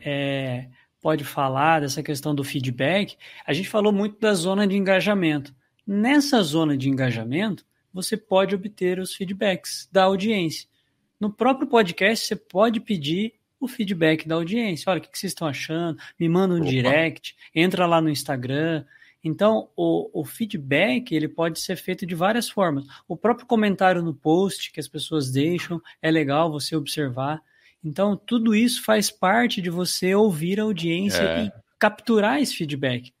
é, 0.00 0.68
pode 1.02 1.24
falar 1.24 1.80
dessa 1.80 2.00
questão 2.00 2.32
do 2.32 2.44
feedback, 2.44 3.16
a 3.44 3.52
gente 3.52 3.68
falou 3.68 3.92
muito 3.92 4.20
da 4.20 4.34
zona 4.34 4.68
de 4.68 4.76
engajamento. 4.76 5.52
Nessa 5.84 6.44
zona 6.44 6.76
de 6.76 6.88
engajamento, 6.88 7.66
você 7.92 8.16
pode 8.16 8.54
obter 8.54 8.98
os 8.98 9.14
feedbacks 9.14 9.88
da 9.90 10.04
audiência. 10.04 10.68
No 11.18 11.32
próprio 11.32 11.66
podcast, 11.66 12.26
você 12.26 12.36
pode 12.36 12.80
pedir 12.80 13.34
o 13.60 13.66
feedback 13.66 14.26
da 14.26 14.36
audiência. 14.36 14.90
Olha, 14.90 14.98
o 14.98 15.02
que 15.02 15.18
vocês 15.18 15.32
estão 15.32 15.48
achando? 15.48 15.98
Me 16.18 16.28
manda 16.28 16.54
um 16.54 16.60
Opa. 16.60 16.68
direct, 16.68 17.36
entra 17.54 17.86
lá 17.86 18.00
no 18.00 18.08
Instagram. 18.08 18.84
Então, 19.22 19.68
o, 19.76 20.20
o, 20.20 20.24
feedback 20.24 21.12
ele 21.12 21.26
pode 21.26 21.58
ser 21.58 21.76
feito 21.76 22.06
de 22.06 22.14
várias 22.14 22.48
formas. 22.48 22.86
O 23.08 23.16
próprio 23.16 23.46
comentário 23.46 24.00
no 24.00 24.14
post 24.14 24.72
que 24.72 24.78
as 24.78 24.86
pessoas 24.86 25.30
deixam 25.30 25.82
é 26.00 26.10
legal 26.10 26.52
você 26.52 26.76
observar. 26.76 27.42
Então, 27.82 28.16
tudo 28.16 28.54
isso 28.54 28.84
faz 28.84 29.10
parte 29.10 29.60
de 29.60 29.70
você 29.70 30.14
ouvir 30.14 30.60
a 30.60 30.64
audiência 30.64 31.22
é. 31.22 31.44
e 31.46 31.52
capturar 31.78 32.40
esse 32.40 32.54
feedback. 32.54 33.12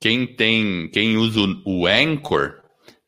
Quem 0.00 0.26
tem, 0.26 0.88
quem 0.92 1.16
usa 1.16 1.40
o 1.64 1.86
Anchor, 1.86 2.57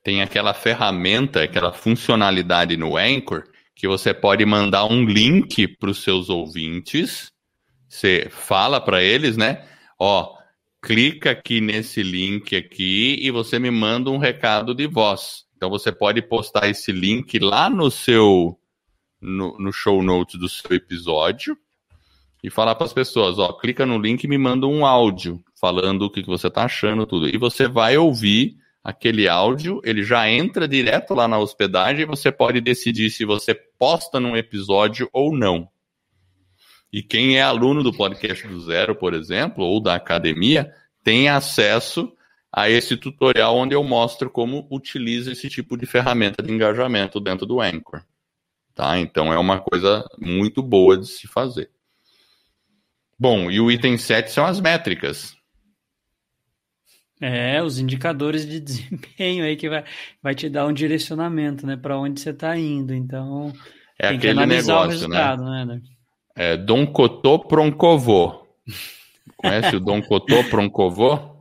tem 0.02 0.22
aquela 0.22 0.54
ferramenta, 0.54 1.42
aquela 1.42 1.72
funcionalidade 1.72 2.76
no 2.76 2.96
Anchor, 2.96 3.44
que 3.74 3.86
você 3.86 4.12
pode 4.12 4.44
mandar 4.44 4.84
um 4.86 5.04
link 5.04 5.68
para 5.78 5.90
os 5.90 6.02
seus 6.02 6.28
ouvintes. 6.28 7.30
Você 7.88 8.28
fala 8.30 8.80
para 8.80 9.02
eles, 9.02 9.36
né? 9.36 9.64
Ó, 9.98 10.34
clica 10.82 11.30
aqui 11.30 11.60
nesse 11.60 12.02
link 12.02 12.56
aqui 12.56 13.18
e 13.20 13.30
você 13.30 13.58
me 13.58 13.70
manda 13.70 14.10
um 14.10 14.18
recado 14.18 14.74
de 14.74 14.86
voz. 14.86 15.44
Então 15.56 15.68
você 15.68 15.92
pode 15.92 16.22
postar 16.22 16.68
esse 16.68 16.90
link 16.90 17.38
lá 17.38 17.68
no 17.68 17.90
seu 17.90 18.58
no, 19.20 19.58
no 19.58 19.72
show 19.72 20.02
notes 20.02 20.38
do 20.40 20.48
seu 20.48 20.74
episódio 20.74 21.56
e 22.42 22.48
falar 22.48 22.74
para 22.74 22.86
as 22.86 22.92
pessoas, 22.92 23.38
ó, 23.38 23.52
clica 23.52 23.84
no 23.84 23.98
link 23.98 24.24
e 24.24 24.28
me 24.28 24.38
manda 24.38 24.66
um 24.66 24.86
áudio 24.86 25.44
falando 25.60 26.02
o 26.02 26.10
que, 26.10 26.22
que 26.22 26.28
você 26.28 26.46
está 26.46 26.64
achando, 26.64 27.04
tudo. 27.04 27.28
E 27.28 27.36
você 27.36 27.68
vai 27.68 27.98
ouvir 27.98 28.56
aquele 28.82 29.28
áudio, 29.28 29.80
ele 29.84 30.02
já 30.02 30.28
entra 30.28 30.66
direto 30.66 31.14
lá 31.14 31.28
na 31.28 31.38
hospedagem 31.38 32.02
e 32.02 32.06
você 32.06 32.32
pode 32.32 32.60
decidir 32.60 33.10
se 33.10 33.24
você 33.24 33.54
posta 33.54 34.18
num 34.18 34.36
episódio 34.36 35.08
ou 35.12 35.36
não. 35.36 35.68
E 36.92 37.02
quem 37.02 37.38
é 37.38 37.42
aluno 37.42 37.82
do 37.82 37.92
podcast 37.92 38.46
do 38.48 38.60
Zero, 38.60 38.96
por 38.96 39.14
exemplo, 39.14 39.64
ou 39.64 39.80
da 39.80 39.94
academia, 39.94 40.74
tem 41.04 41.28
acesso 41.28 42.12
a 42.52 42.68
esse 42.68 42.96
tutorial 42.96 43.56
onde 43.56 43.74
eu 43.74 43.84
mostro 43.84 44.28
como 44.28 44.66
utiliza 44.70 45.30
esse 45.30 45.48
tipo 45.48 45.76
de 45.76 45.86
ferramenta 45.86 46.42
de 46.42 46.52
engajamento 46.52 47.20
dentro 47.20 47.46
do 47.46 47.60
Anchor. 47.60 48.02
Tá? 48.74 48.98
Então 48.98 49.32
é 49.32 49.38
uma 49.38 49.60
coisa 49.60 50.04
muito 50.18 50.62
boa 50.62 50.98
de 50.98 51.06
se 51.06 51.28
fazer. 51.28 51.70
Bom, 53.16 53.50
e 53.50 53.60
o 53.60 53.70
item 53.70 53.96
7 53.96 54.30
são 54.30 54.46
as 54.46 54.58
métricas. 54.60 55.36
É, 57.20 57.62
os 57.62 57.78
indicadores 57.78 58.46
de 58.46 58.58
desempenho 58.60 59.44
aí 59.44 59.56
que 59.56 59.68
vai, 59.68 59.84
vai 60.22 60.34
te 60.34 60.48
dar 60.48 60.66
um 60.66 60.72
direcionamento, 60.72 61.66
né, 61.66 61.76
para 61.76 61.98
onde 61.98 62.20
você 62.20 62.30
está 62.30 62.56
indo. 62.56 62.94
Então, 62.94 63.52
é 63.98 64.08
tem 64.08 64.16
aquele 64.16 64.40
que 64.40 64.46
negócio, 64.46 65.08
né? 65.08 65.36
né? 65.36 65.80
É 66.34 66.56
Dom 66.56 66.86
Cotô 66.86 67.38
Proncovô. 67.40 68.46
Conhece 69.36 69.76
o 69.76 69.80
Dom 69.80 70.00
Cotô 70.02 70.42
Proncovô? 70.44 71.39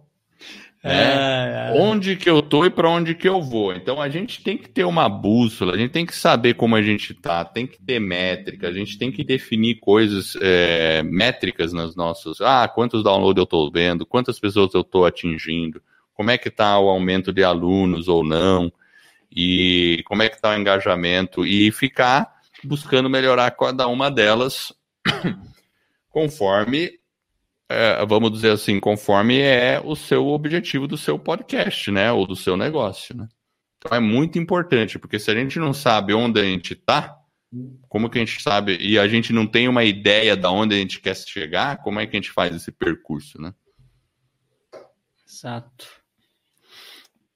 É, 0.81 0.93
é, 0.93 1.69
é. 1.69 1.81
Onde 1.81 2.15
que 2.15 2.29
eu 2.29 2.41
tô 2.41 2.65
e 2.65 2.69
para 2.69 2.89
onde 2.89 3.13
que 3.13 3.27
eu 3.27 3.41
vou. 3.41 3.73
Então 3.73 4.01
a 4.01 4.07
gente 4.07 4.41
tem 4.41 4.57
que 4.57 4.69
ter 4.69 4.85
uma 4.85 5.09
bússola, 5.09 5.73
a 5.73 5.77
gente 5.77 5.91
tem 5.91 6.05
que 6.05 6.15
saber 6.15 6.53
como 6.53 6.75
a 6.75 6.81
gente 6.81 7.13
tá, 7.13 7.43
tem 7.43 7.67
que 7.67 7.81
ter 7.81 7.99
métrica, 7.99 8.69
a 8.69 8.71
gente 8.71 8.97
tem 8.97 9.11
que 9.11 9.23
definir 9.23 9.75
coisas, 9.75 10.37
é, 10.41 11.03
métricas 11.03 11.73
nas 11.73 11.95
nossas. 11.95 12.39
Ah, 12.39 12.67
quantos 12.67 13.03
downloads 13.03 13.37
eu 13.37 13.43
estou 13.43 13.69
vendo, 13.69 14.05
quantas 14.05 14.39
pessoas 14.39 14.73
eu 14.73 14.81
estou 14.81 15.05
atingindo, 15.05 15.81
como 16.13 16.31
é 16.31 16.37
que 16.37 16.47
está 16.47 16.79
o 16.79 16.89
aumento 16.89 17.33
de 17.33 17.43
alunos 17.43 18.07
ou 18.07 18.23
não, 18.23 18.71
e 19.29 20.01
como 20.05 20.23
é 20.23 20.29
que 20.29 20.35
está 20.35 20.51
o 20.51 20.57
engajamento, 20.57 21.45
e 21.45 21.71
ficar 21.71 22.39
buscando 22.63 23.09
melhorar 23.09 23.51
cada 23.51 23.87
uma 23.87 24.09
delas 24.09 24.73
conforme 26.09 26.98
é, 27.69 28.03
vamos 28.05 28.31
dizer 28.31 28.51
assim, 28.51 28.79
conforme 28.79 29.39
é 29.39 29.79
o 29.83 29.95
seu 29.95 30.27
objetivo 30.27 30.87
do 30.87 30.97
seu 30.97 31.19
podcast, 31.19 31.91
né? 31.91 32.11
Ou 32.11 32.25
do 32.25 32.35
seu 32.35 32.57
negócio, 32.57 33.15
né? 33.15 33.27
Então 33.77 33.95
é 33.95 34.01
muito 34.01 34.39
importante, 34.39 34.97
porque 34.97 35.19
se 35.19 35.29
a 35.29 35.35
gente 35.35 35.59
não 35.59 35.73
sabe 35.73 36.13
onde 36.13 36.39
a 36.39 36.43
gente 36.43 36.73
está, 36.73 37.15
como 37.87 38.09
que 38.09 38.17
a 38.17 38.25
gente 38.25 38.41
sabe, 38.41 38.77
e 38.79 38.99
a 38.99 39.07
gente 39.07 39.31
não 39.31 39.47
tem 39.47 39.67
uma 39.67 39.83
ideia 39.83 40.35
de 40.35 40.47
onde 40.47 40.75
a 40.75 40.77
gente 40.77 40.99
quer 40.99 41.15
chegar, 41.15 41.77
como 41.77 41.99
é 41.99 42.05
que 42.05 42.15
a 42.15 42.19
gente 42.19 42.31
faz 42.31 42.55
esse 42.55 42.71
percurso, 42.71 43.41
né? 43.41 43.53
Exato. 45.27 45.87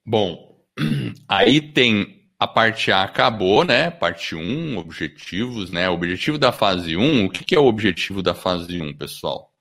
Bom, 0.06 0.60
aí 1.30 1.62
tem 1.62 2.24
a 2.38 2.48
parte 2.48 2.92
A 2.92 3.04
acabou, 3.04 3.64
né? 3.64 3.90
Parte 3.90 4.36
1, 4.36 4.78
objetivos, 4.78 5.72
né? 5.72 5.90
O 5.90 5.94
objetivo 5.94 6.38
da 6.38 6.52
fase 6.52 6.98
1, 6.98 7.26
o 7.26 7.30
que, 7.30 7.46
que 7.46 7.56
é 7.56 7.60
o 7.60 7.66
objetivo 7.66 8.22
da 8.22 8.34
fase 8.34 8.82
1, 8.82 8.98
pessoal? 8.98 9.53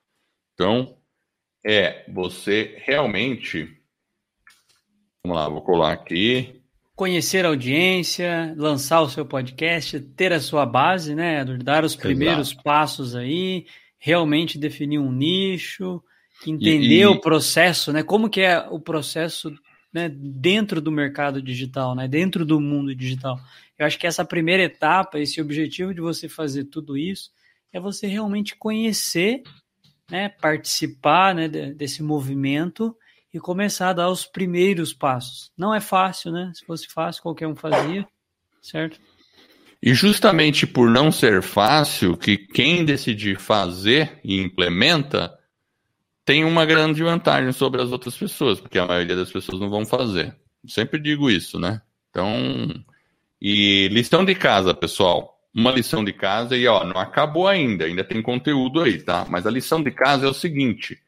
Então, 0.62 0.97
é 1.66 2.05
você 2.09 2.76
realmente. 2.84 3.68
Vamos 5.24 5.36
lá, 5.36 5.48
vou 5.48 5.60
colar 5.60 5.93
aqui. 5.93 6.62
Conhecer 6.94 7.44
a 7.44 7.48
audiência, 7.48 8.55
lançar 8.56 9.01
o 9.01 9.09
seu 9.09 9.26
podcast, 9.26 9.98
ter 9.98 10.32
a 10.32 10.39
sua 10.39 10.64
base, 10.64 11.16
né? 11.16 11.44
Dar 11.44 11.84
os 11.84 11.97
primeiros 11.97 12.51
Exato. 12.51 12.62
passos 12.62 13.16
aí, 13.16 13.66
realmente 13.98 14.56
definir 14.56 15.01
um 15.01 15.10
nicho, 15.10 16.01
entender 16.47 16.86
e, 16.86 17.01
e... 17.01 17.06
o 17.06 17.20
processo, 17.20 17.93
né? 17.93 18.05
Como 18.05 18.30
que 18.30 18.43
é 18.43 18.60
o 18.70 18.78
processo 18.78 19.52
né, 19.93 20.09
dentro 20.09 20.80
do 20.80 20.93
mercado 20.93 21.43
digital, 21.43 21.97
né? 21.97 22.06
Dentro 22.06 22.47
do 22.47 22.60
mundo 22.60 22.94
digital. 22.94 23.36
Eu 23.76 23.84
acho 23.84 23.98
que 23.98 24.06
essa 24.06 24.24
primeira 24.24 24.62
etapa, 24.62 25.18
esse 25.18 25.40
objetivo 25.40 25.93
de 25.93 26.01
você 26.01 26.28
fazer 26.28 26.66
tudo 26.66 26.97
isso, 26.97 27.32
é 27.72 27.80
você 27.80 28.06
realmente 28.06 28.55
conhecer 28.55 29.43
né, 30.12 30.28
participar 30.28 31.34
né, 31.34 31.48
desse 31.48 32.02
movimento 32.02 32.94
e 33.32 33.40
começar 33.40 33.89
a 33.89 33.93
dar 33.94 34.10
os 34.10 34.26
primeiros 34.26 34.93
passos. 34.93 35.51
Não 35.56 35.74
é 35.74 35.80
fácil, 35.80 36.30
né? 36.30 36.52
Se 36.55 36.66
fosse 36.66 36.86
fácil, 36.86 37.22
qualquer 37.22 37.47
um 37.47 37.56
fazia, 37.56 38.06
certo? 38.60 39.01
E 39.82 39.94
justamente 39.94 40.66
por 40.66 40.90
não 40.90 41.10
ser 41.10 41.43
fácil, 41.43 42.14
que 42.14 42.36
quem 42.36 42.84
decidir 42.84 43.40
fazer 43.40 44.20
e 44.22 44.39
implementa 44.39 45.32
tem 46.26 46.44
uma 46.44 46.66
grande 46.66 47.02
vantagem 47.02 47.51
sobre 47.51 47.80
as 47.80 47.90
outras 47.90 48.14
pessoas, 48.14 48.60
porque 48.60 48.78
a 48.78 48.86
maioria 48.86 49.16
das 49.16 49.32
pessoas 49.32 49.59
não 49.59 49.70
vão 49.70 49.86
fazer. 49.86 50.36
Sempre 50.68 51.01
digo 51.01 51.30
isso, 51.30 51.59
né? 51.59 51.80
Então, 52.10 52.28
e 53.40 53.89
lição 53.89 54.26
de 54.26 54.34
casa, 54.34 54.74
pessoal 54.74 55.32
uma 55.55 55.70
lição 55.70 56.03
de 56.03 56.12
casa 56.12 56.57
e 56.57 56.66
ó, 56.66 56.85
não 56.85 56.99
acabou 56.99 57.47
ainda, 57.47 57.85
ainda 57.85 58.03
tem 58.03 58.23
conteúdo 58.23 58.81
aí, 58.81 58.99
tá? 59.03 59.27
Mas 59.29 59.47
a 59.47 59.51
lição 59.51 59.83
de 59.83 59.91
casa 59.91 60.27
é 60.27 60.29
o 60.29 60.35
seguinte: 60.35 60.99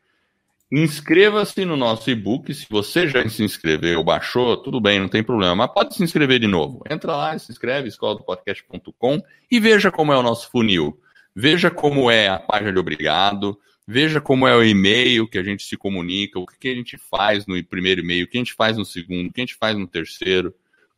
inscreva-se 0.71 1.65
no 1.65 1.77
nosso 1.77 2.11
e-book. 2.11 2.53
Se 2.53 2.67
você 2.69 3.09
já 3.09 3.27
se 3.29 3.43
inscreveu, 3.43 4.05
baixou, 4.05 4.57
tudo 4.57 4.81
bem, 4.81 5.01
não 5.01 5.09
tem 5.09 5.23
problema, 5.23 5.55
mas 5.55 5.73
pode 5.73 5.95
se 5.95 6.03
inscrever 6.03 6.39
de 6.39 6.47
novo. 6.47 6.83
Entra 6.91 7.17
lá, 7.17 7.39
se 7.39 7.51
inscreve, 7.51 7.89
escoladopodcast.com 7.89 9.23
e 9.51 9.59
veja 9.59 9.91
como 9.91 10.13
é 10.13 10.19
o 10.19 10.23
nosso 10.23 10.51
funil. 10.51 11.01
Veja 11.35 11.71
como 11.71 12.11
é 12.11 12.29
a 12.29 12.39
página 12.39 12.73
de 12.73 12.79
obrigado, 12.79 13.59
veja 13.87 14.21
como 14.21 14.47
é 14.47 14.55
o 14.55 14.63
e-mail 14.63 15.27
que 15.27 15.39
a 15.39 15.43
gente 15.43 15.65
se 15.65 15.77
comunica, 15.77 16.39
o 16.39 16.47
que 16.47 16.69
a 16.69 16.75
gente 16.75 16.97
faz 16.97 17.45
no 17.47 17.63
primeiro 17.65 18.03
e-mail, 18.03 18.25
o 18.25 18.29
que 18.29 18.37
a 18.37 18.41
gente 18.41 18.55
faz 18.55 18.77
no 18.77 18.85
segundo, 18.85 19.31
o 19.31 19.33
que 19.33 19.41
a 19.41 19.45
gente 19.45 19.57
faz 19.57 19.77
no 19.77 19.87
terceiro 19.87 20.55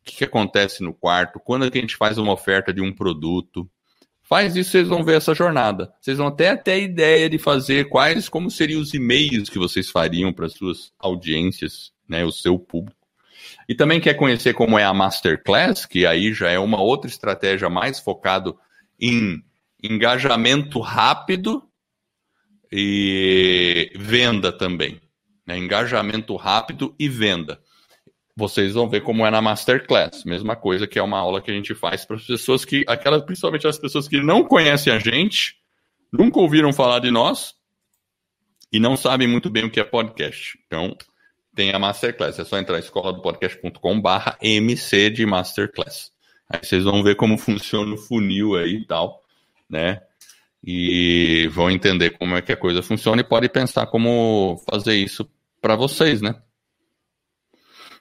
que, 0.07 0.15
que 0.17 0.23
acontece 0.23 0.81
no 0.81 0.93
quarto, 0.93 1.39
quando 1.39 1.65
é 1.65 1.69
que 1.69 1.77
a 1.77 1.81
gente 1.81 1.97
faz 1.97 2.17
uma 2.17 2.33
oferta 2.33 2.73
de 2.73 2.81
um 2.81 2.93
produto. 2.93 3.69
Faz 4.23 4.55
isso, 4.55 4.71
vocês 4.71 4.87
vão 4.87 5.03
ver 5.03 5.17
essa 5.17 5.33
jornada. 5.35 5.93
Vocês 6.01 6.17
vão 6.17 6.31
ter 6.31 6.47
até 6.47 6.73
a 6.73 6.77
ideia 6.77 7.29
de 7.29 7.37
fazer 7.37 7.87
quais, 7.87 8.27
como 8.27 8.51
seriam 8.51 8.81
os 8.81 8.93
e-mails 8.93 9.49
que 9.49 9.59
vocês 9.59 9.89
fariam 9.89 10.33
para 10.33 10.49
suas 10.49 10.91
audiências, 10.99 11.91
né, 12.07 12.25
o 12.25 12.31
seu 12.31 12.57
público. 12.57 12.97
E 13.69 13.75
também 13.75 14.01
quer 14.01 14.15
conhecer 14.15 14.53
como 14.53 14.77
é 14.79 14.83
a 14.83 14.93
Masterclass, 14.93 15.85
que 15.85 16.05
aí 16.05 16.33
já 16.33 16.49
é 16.49 16.59
uma 16.59 16.81
outra 16.81 17.09
estratégia 17.09 17.69
mais 17.69 17.99
focado 17.99 18.57
em 18.99 19.41
engajamento 19.81 20.79
rápido 20.79 21.63
e 22.71 23.91
venda 23.95 24.51
também. 24.51 24.99
Né? 25.45 25.57
Engajamento 25.57 26.35
rápido 26.35 26.93
e 26.99 27.07
venda 27.07 27.61
vocês 28.37 28.75
vão 28.75 28.87
ver 28.87 29.01
como 29.01 29.25
é 29.25 29.31
na 29.31 29.41
Masterclass. 29.41 30.23
Mesma 30.23 30.55
coisa 30.55 30.85
que 30.85 30.99
é 30.99 31.01
uma 31.01 31.17
aula 31.17 31.41
que 31.41 31.49
a 31.49 31.53
gente 31.55 31.73
faz 31.73 32.05
para 32.05 32.17
as 32.17 32.23
pessoas 32.23 32.63
que, 32.63 32.85
aquelas, 32.87 33.23
principalmente 33.23 33.65
as 33.65 33.79
pessoas 33.79 34.07
que 34.07 34.21
não 34.21 34.43
conhecem 34.43 34.93
a 34.93 34.99
gente, 34.99 35.55
nunca 36.13 36.39
ouviram 36.39 36.71
falar 36.71 36.99
de 36.99 37.09
nós 37.09 37.55
e 38.71 38.79
não 38.79 38.95
sabem 38.95 39.27
muito 39.27 39.49
bem 39.49 39.65
o 39.65 39.71
que 39.71 39.79
é 39.79 39.83
podcast. 39.83 40.55
Então, 40.67 40.95
tem 41.55 41.73
a 41.73 41.79
Masterclass. 41.79 42.37
É 42.37 42.45
só 42.45 42.59
entrar 42.59 42.77
em 42.77 42.81
escola 42.81 43.11
do 43.11 43.23
podcast.com 43.23 43.99
barra 43.99 44.37
MC 44.39 45.09
de 45.09 45.25
Masterclass. 45.25 46.11
Aí 46.47 46.59
vocês 46.61 46.83
vão 46.83 47.01
ver 47.01 47.15
como 47.15 47.39
funciona 47.41 47.91
o 47.91 47.97
funil 47.97 48.55
aí 48.55 48.75
e 48.75 48.85
tal, 48.85 49.23
né? 49.67 49.99
E 50.63 51.49
vão 51.51 51.71
entender 51.71 52.11
como 52.11 52.35
é 52.35 52.41
que 52.43 52.51
a 52.51 52.57
coisa 52.57 52.83
funciona 52.83 53.19
e 53.21 53.27
pode 53.27 53.49
pensar 53.49 53.87
como 53.87 54.61
fazer 54.69 54.93
isso 54.93 55.27
para 55.59 55.75
vocês, 55.75 56.21
né? 56.21 56.35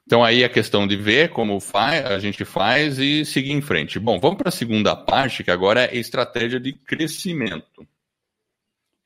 Então 0.06 0.22
aí 0.22 0.44
a 0.44 0.48
questão 0.48 0.86
de 0.86 0.96
ver 0.96 1.30
como 1.30 1.58
faz, 1.58 2.06
a 2.06 2.18
gente 2.20 2.44
faz 2.44 2.98
e 2.98 3.24
seguir 3.24 3.52
em 3.52 3.60
frente. 3.60 3.98
Bom, 3.98 4.20
vamos 4.20 4.38
para 4.38 4.50
a 4.50 4.52
segunda 4.52 4.94
parte, 4.94 5.42
que 5.42 5.50
agora 5.50 5.84
é 5.84 5.96
estratégia 5.96 6.60
de 6.60 6.72
crescimento. 6.72 7.86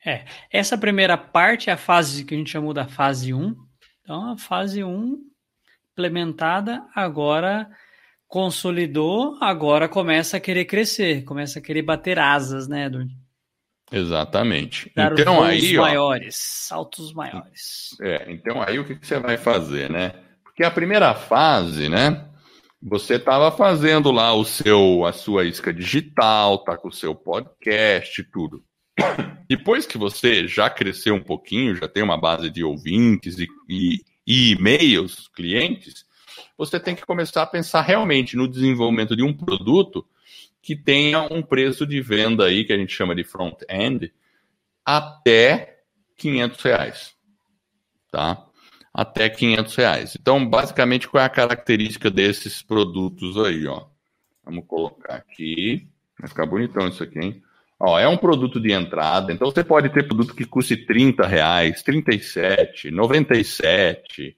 É, 0.04 0.24
essa 0.50 0.76
primeira 0.76 1.16
parte 1.16 1.70
é 1.70 1.72
a 1.72 1.78
fase 1.78 2.24
que 2.24 2.34
a 2.34 2.38
gente 2.38 2.50
chamou 2.50 2.74
da 2.74 2.86
fase 2.86 3.32
1. 3.32 3.56
Então, 4.02 4.32
a 4.32 4.36
fase 4.36 4.84
1 4.84 5.18
implementada, 5.92 6.86
agora 6.94 7.68
consolidou, 8.26 9.36
agora 9.40 9.88
começa 9.88 10.36
a 10.36 10.40
querer 10.40 10.64
crescer, 10.66 11.24
começa 11.24 11.58
a 11.58 11.62
querer 11.62 11.82
bater 11.82 12.18
asas, 12.18 12.68
né, 12.68 12.86
Edward? 12.86 13.14
Exatamente. 13.90 14.90
Dar 14.94 15.12
então 15.12 15.42
aí, 15.42 15.76
maiores, 15.76 16.36
saltos 16.36 17.12
maiores. 17.12 17.96
É, 18.00 18.30
então 18.30 18.62
aí 18.62 18.78
o 18.78 18.84
que, 18.84 18.94
que 18.94 19.06
você 19.06 19.18
vai 19.18 19.36
fazer, 19.36 19.90
né? 19.90 20.12
Porque 20.60 20.68
a 20.68 20.74
primeira 20.74 21.14
fase, 21.14 21.88
né? 21.88 22.28
Você 22.82 23.14
estava 23.14 23.50
fazendo 23.50 24.12
lá 24.12 24.34
o 24.34 24.44
seu, 24.44 25.06
a 25.06 25.10
sua 25.10 25.46
isca 25.46 25.72
digital, 25.72 26.58
tá 26.58 26.76
com 26.76 26.88
o 26.88 26.92
seu 26.92 27.14
podcast, 27.14 28.22
tudo. 28.24 28.62
Depois 29.48 29.86
que 29.86 29.96
você 29.96 30.46
já 30.46 30.68
cresceu 30.68 31.14
um 31.14 31.22
pouquinho, 31.22 31.76
já 31.76 31.88
tem 31.88 32.02
uma 32.02 32.20
base 32.20 32.50
de 32.50 32.62
ouvintes 32.62 33.38
e, 33.38 33.48
e, 33.66 34.04
e 34.26 34.50
e-mails, 34.50 35.28
clientes, 35.28 36.04
você 36.58 36.78
tem 36.78 36.94
que 36.94 37.06
começar 37.06 37.40
a 37.40 37.46
pensar 37.46 37.80
realmente 37.80 38.36
no 38.36 38.46
desenvolvimento 38.46 39.16
de 39.16 39.22
um 39.22 39.32
produto 39.32 40.06
que 40.60 40.76
tenha 40.76 41.22
um 41.22 41.40
preço 41.40 41.86
de 41.86 42.02
venda 42.02 42.44
aí, 42.44 42.66
que 42.66 42.72
a 42.74 42.76
gente 42.76 42.92
chama 42.92 43.14
de 43.14 43.24
front-end, 43.24 44.12
até 44.84 45.80
500 46.18 46.62
reais. 46.62 47.14
Tá? 48.12 48.46
Até 48.92 49.28
500 49.28 49.76
reais. 49.76 50.16
Então, 50.20 50.44
basicamente, 50.46 51.08
qual 51.08 51.22
é 51.22 51.26
a 51.26 51.30
característica 51.30 52.10
desses 52.10 52.62
produtos 52.62 53.38
aí, 53.38 53.66
ó? 53.66 53.86
Vamos 54.44 54.64
colocar 54.66 55.14
aqui. 55.14 55.88
Vai 56.18 56.28
ficar 56.28 56.46
bonitão 56.46 56.88
isso 56.88 57.02
aqui, 57.02 57.18
hein? 57.18 57.42
Ó, 57.82 57.98
é 57.98 58.06
um 58.06 58.16
produto 58.16 58.60
de 58.60 58.72
entrada, 58.72 59.32
então 59.32 59.50
você 59.50 59.64
pode 59.64 59.88
ter 59.88 60.06
produto 60.06 60.34
que 60.34 60.44
custe 60.44 60.76
30 60.76 61.26
reais, 61.26 61.82
37, 61.82 62.90
97. 62.90 64.36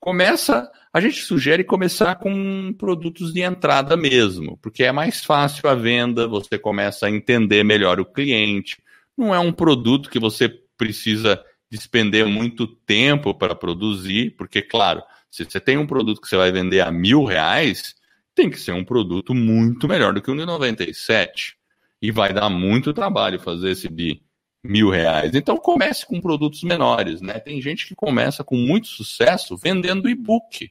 Começa, 0.00 0.68
a 0.92 1.00
gente 1.00 1.22
sugere 1.22 1.62
começar 1.62 2.16
com 2.16 2.74
produtos 2.76 3.32
de 3.32 3.40
entrada 3.40 3.96
mesmo, 3.96 4.58
porque 4.60 4.82
é 4.82 4.90
mais 4.90 5.24
fácil 5.24 5.68
a 5.68 5.76
venda, 5.76 6.26
você 6.26 6.58
começa 6.58 7.06
a 7.06 7.10
entender 7.10 7.62
melhor 7.62 8.00
o 8.00 8.04
cliente. 8.04 8.82
Não 9.16 9.32
é 9.32 9.38
um 9.38 9.52
produto 9.52 10.10
que 10.10 10.18
você 10.18 10.48
precisa 10.76 11.40
despender 11.72 12.26
muito 12.26 12.66
tempo 12.66 13.32
para 13.32 13.54
produzir, 13.54 14.36
porque, 14.36 14.60
claro, 14.60 15.02
se 15.30 15.42
você 15.42 15.58
tem 15.58 15.78
um 15.78 15.86
produto 15.86 16.20
que 16.20 16.28
você 16.28 16.36
vai 16.36 16.52
vender 16.52 16.82
a 16.82 16.92
mil 16.92 17.24
reais, 17.24 17.94
tem 18.34 18.50
que 18.50 18.60
ser 18.60 18.72
um 18.72 18.84
produto 18.84 19.34
muito 19.34 19.88
melhor 19.88 20.12
do 20.12 20.20
que 20.20 20.30
o 20.30 20.36
de 20.36 20.44
97 20.44 21.56
e 22.02 22.10
vai 22.10 22.30
dar 22.30 22.50
muito 22.50 22.92
trabalho 22.92 23.40
fazer 23.40 23.70
esse 23.70 23.88
de 23.88 24.20
mil 24.62 24.90
reais. 24.90 25.34
Então 25.34 25.56
comece 25.56 26.04
com 26.04 26.20
produtos 26.20 26.62
menores, 26.62 27.22
né? 27.22 27.40
Tem 27.40 27.58
gente 27.62 27.86
que 27.86 27.94
começa 27.94 28.44
com 28.44 28.56
muito 28.56 28.88
sucesso 28.88 29.56
vendendo 29.56 30.10
e-book. 30.10 30.70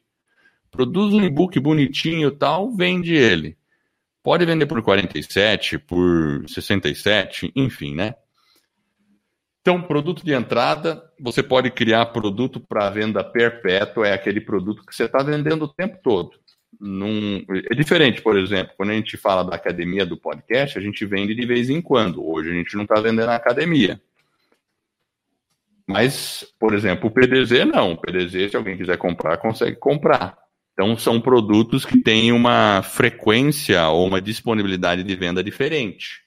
Produz 0.70 1.16
um 1.16 1.24
e-book 1.24 1.60
bonitinho 1.60 2.30
tal, 2.30 2.72
vende 2.72 3.16
ele. 3.16 3.58
Pode 4.22 4.46
vender 4.46 4.68
por 4.68 4.84
47, 4.84 5.80
por 5.80 6.48
67, 6.48 7.52
enfim, 7.56 7.96
né? 7.96 8.14
Então, 9.62 9.82
produto 9.82 10.26
de 10.26 10.34
entrada, 10.34 11.04
você 11.20 11.44
pode 11.44 11.70
criar 11.70 12.08
produto 12.08 12.60
para 12.60 12.90
venda 12.90 13.24
perpétua, 13.24 14.08
é 14.08 14.14
aquele 14.14 14.42
produto 14.42 14.84
que 14.86 14.94
você 14.94 15.06
está 15.06 15.22
vendendo 15.22 15.66
o 15.66 15.68
tempo 15.68 16.00
todo 16.04 16.42
num... 16.82 17.46
é 17.70 17.76
diferente, 17.76 18.22
por 18.22 18.38
exemplo, 18.38 18.74
quando 18.76 18.90
a 18.90 18.94
gente 18.94 19.16
fala 19.16 19.44
da 19.44 19.56
academia 19.56 20.04
do 20.04 20.18
podcast, 20.18 20.78
a 20.78 20.82
gente 20.82 21.06
vende 21.06 21.36
de 21.36 21.46
vez 21.46 21.70
em 21.70 21.80
quando. 21.80 22.28
Hoje 22.28 22.50
a 22.50 22.54
gente 22.54 22.76
não 22.76 22.84
está 22.84 23.00
vendendo 23.00 23.28
na 23.28 23.36
academia. 23.36 24.02
Mas, 25.86 26.46
por 26.60 26.74
exemplo, 26.74 27.08
o 27.08 27.12
PDZ 27.12 27.66
não. 27.72 27.94
O 27.94 27.98
PDZ, 27.98 28.50
se 28.50 28.58
alguém 28.58 28.78
quiser 28.78 28.98
comprar, 28.98 29.38
consegue 29.38 29.76
comprar. 29.76 30.38
Então, 30.74 30.98
são 30.98 31.22
produtos 31.22 31.86
que 31.86 32.00
têm 32.00 32.32
uma 32.32 32.82
frequência 32.82 33.88
ou 33.90 34.08
uma 34.08 34.22
disponibilidade 34.22 35.04
de 35.04 35.16
venda 35.16 35.44
diferente. 35.44 36.22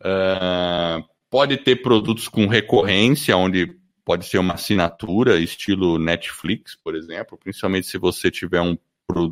Uh, 0.00 1.04
pode 1.30 1.56
ter 1.58 1.76
produtos 1.76 2.28
com 2.28 2.46
recorrência, 2.46 3.36
onde 3.36 3.76
pode 4.04 4.26
ser 4.26 4.38
uma 4.38 4.54
assinatura, 4.54 5.38
estilo 5.38 5.98
Netflix, 5.98 6.74
por 6.74 6.94
exemplo, 6.94 7.36
principalmente 7.36 7.86
se 7.86 7.98
você 7.98 8.30
tiver 8.30 8.60
um 8.60 8.76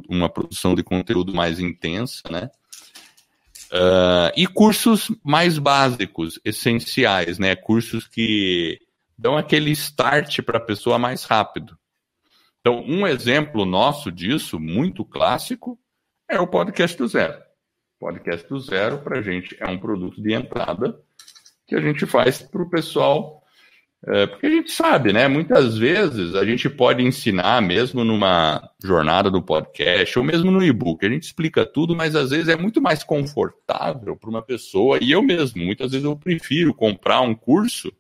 uma 0.09 0.28
produção 0.28 0.74
de 0.74 0.82
conteúdo 0.82 1.35
mais 1.35 1.60
intensa, 1.60 2.23
né? 2.31 2.51
Uh, 3.66 4.32
e 4.36 4.47
cursos 4.47 5.10
mais 5.24 5.59
básicos, 5.59 6.40
essenciais, 6.44 7.39
né? 7.39 7.55
Cursos 7.55 8.06
que 8.06 8.78
dão 9.18 9.36
aquele 9.36 9.70
start 9.73 10.40
para 10.43 10.59
a 10.59 10.64
pessoa 10.64 10.98
mais 10.98 11.24
rápido. 11.24 11.77
Então, 12.60 12.82
um 12.86 13.06
exemplo 13.06 13.64
nosso 13.64 14.10
disso, 14.10 14.59
muito 14.59 15.05
clássico, 15.05 15.78
é 16.28 16.40
o 16.40 16.47
podcast 16.47 16.97
do 16.97 17.06
zero. 17.06 17.40
Podcast 17.98 18.48
do 18.48 18.59
zero, 18.59 18.98
para 18.98 19.18
a 19.18 19.23
gente, 19.23 19.56
é 19.60 19.66
um 19.66 19.78
produto 19.78 20.20
de 20.20 20.32
entrada 20.32 20.98
que 21.66 21.74
a 21.74 21.80
gente 21.80 22.06
faz 22.06 22.43
para 22.43 22.62
o 22.62 22.70
pessoal 22.70 23.43
é, 24.09 24.26
porque 24.26 24.47
a 24.47 24.51
gente 24.51 24.70
sabe, 24.70 25.12
né? 25.12 25.26
Muitas 25.26 25.76
vezes 25.76 26.34
a 26.36 26.44
gente 26.44 26.70
pode 26.70 27.02
ensinar, 27.02 27.60
mesmo 27.60 28.05
numa 28.05 28.70
jornada 28.82 29.30
do 29.30 29.43
podcast, 29.43 30.16
ou 30.16 30.24
mesmo 30.24 30.51
no 30.51 30.62
e-book, 30.62 31.05
a 31.05 31.09
gente 31.09 31.24
explica 31.24 31.66
tudo, 31.66 31.97
mas 31.97 32.14
às 32.14 32.30
vezes 32.30 32.48
é 32.48 32.56
muito 32.56 32.80
mais 32.80 33.02
confortável 33.02 34.16
para 34.16 34.30
uma 34.30 34.43
pessoa, 34.43 34.98
e 35.02 35.10
eu 35.10 35.22
mesmo, 35.22 35.64
muitas 35.64 35.90
vezes 35.90 36.05
eu 36.05 36.14
prefiro 36.16 36.72
comprar 36.72 37.20
um 37.20 37.34
curso 37.34 37.93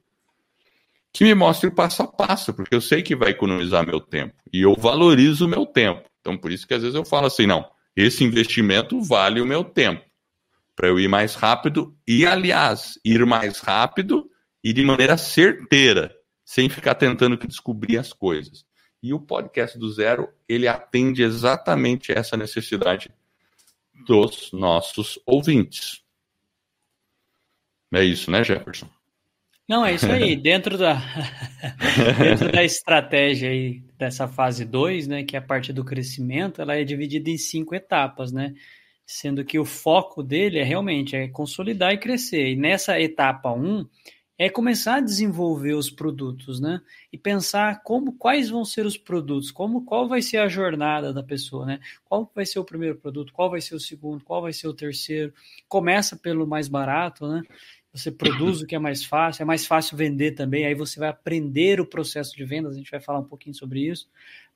que 1.12 1.24
me 1.24 1.34
mostre 1.34 1.68
o 1.68 1.74
passo 1.74 2.02
a 2.02 2.06
passo, 2.06 2.52
porque 2.54 2.74
eu 2.74 2.80
sei 2.80 3.02
que 3.02 3.16
vai 3.16 3.30
economizar 3.30 3.84
meu 3.84 4.00
tempo, 4.00 4.34
e 4.52 4.62
eu 4.62 4.76
valorizo 4.76 5.46
o 5.46 5.48
meu 5.48 5.66
tempo. 5.66 6.02
Então, 6.20 6.36
por 6.36 6.52
isso 6.52 6.68
que 6.68 6.74
às 6.74 6.82
vezes 6.82 6.94
eu 6.94 7.04
falo 7.04 7.26
assim, 7.26 7.46
não, 7.46 7.64
esse 7.96 8.22
investimento 8.22 9.00
vale 9.00 9.40
o 9.40 9.46
meu 9.46 9.64
tempo, 9.64 10.04
para 10.76 10.88
eu 10.88 11.00
ir 11.00 11.08
mais 11.08 11.34
rápido, 11.34 11.96
e 12.06 12.26
aliás, 12.26 13.00
ir 13.02 13.24
mais 13.24 13.60
rápido 13.60 14.30
e 14.62 14.74
de 14.74 14.84
maneira 14.84 15.16
certeira, 15.16 16.14
sem 16.44 16.68
ficar 16.68 16.94
tentando 16.94 17.36
descobrir 17.38 17.96
as 17.96 18.12
coisas. 18.12 18.66
E 19.02 19.14
o 19.14 19.18
podcast 19.18 19.78
do 19.78 19.90
zero, 19.90 20.28
ele 20.46 20.68
atende 20.68 21.22
exatamente 21.22 22.12
essa 22.12 22.36
necessidade 22.36 23.10
dos 24.06 24.52
nossos 24.52 25.18
ouvintes. 25.24 26.02
É 27.94 28.04
isso, 28.04 28.30
né, 28.30 28.44
Jefferson? 28.44 28.88
Não, 29.68 29.84
é 29.84 29.94
isso 29.94 30.10
aí. 30.10 30.36
dentro 30.36 30.76
da, 30.76 30.94
dentro 32.22 32.52
da 32.52 32.62
estratégia 32.62 33.50
aí 33.50 33.82
dessa 33.96 34.28
fase 34.28 34.64
2, 34.64 35.08
né, 35.08 35.24
que 35.24 35.36
é 35.36 35.38
a 35.38 35.42
parte 35.42 35.72
do 35.72 35.84
crescimento, 35.84 36.60
ela 36.60 36.76
é 36.76 36.84
dividida 36.84 37.30
em 37.30 37.38
cinco 37.38 37.74
etapas, 37.74 38.30
né? 38.30 38.54
Sendo 39.06 39.44
que 39.44 39.58
o 39.58 39.64
foco 39.64 40.22
dele 40.22 40.58
é 40.58 40.64
realmente 40.64 41.14
é 41.14 41.28
consolidar 41.28 41.92
e 41.92 41.98
crescer. 41.98 42.50
E 42.50 42.56
nessa 42.56 43.00
etapa 43.00 43.52
1, 43.52 43.64
um, 43.64 43.86
é 44.38 44.50
começar 44.50 44.96
a 44.96 45.00
desenvolver 45.00 45.74
os 45.74 45.88
produtos, 45.88 46.60
né? 46.60 46.82
E 47.10 47.16
pensar 47.16 47.82
como 47.82 48.12
quais 48.12 48.50
vão 48.50 48.64
ser 48.64 48.84
os 48.84 48.98
produtos, 48.98 49.50
como 49.50 49.84
qual 49.84 50.08
vai 50.08 50.20
ser 50.20 50.38
a 50.38 50.48
jornada 50.48 51.12
da 51.12 51.22
pessoa, 51.22 51.64
né? 51.64 51.80
Qual 52.04 52.30
vai 52.34 52.44
ser 52.44 52.58
o 52.58 52.64
primeiro 52.64 52.96
produto, 52.96 53.32
qual 53.32 53.48
vai 53.48 53.60
ser 53.60 53.74
o 53.74 53.80
segundo, 53.80 54.22
qual 54.24 54.42
vai 54.42 54.52
ser 54.52 54.68
o 54.68 54.74
terceiro. 54.74 55.32
Começa 55.68 56.16
pelo 56.16 56.46
mais 56.46 56.68
barato, 56.68 57.26
né? 57.26 57.42
Você 57.96 58.10
produz 58.10 58.60
o 58.60 58.66
que 58.66 58.74
é 58.74 58.78
mais 58.78 59.02
fácil, 59.02 59.42
é 59.42 59.46
mais 59.46 59.64
fácil 59.66 59.96
vender 59.96 60.32
também, 60.32 60.66
aí 60.66 60.74
você 60.74 61.00
vai 61.00 61.08
aprender 61.08 61.80
o 61.80 61.86
processo 61.86 62.36
de 62.36 62.44
vendas, 62.44 62.74
a 62.74 62.76
gente 62.76 62.90
vai 62.90 63.00
falar 63.00 63.20
um 63.20 63.24
pouquinho 63.24 63.54
sobre 63.54 63.88
isso, 63.88 64.06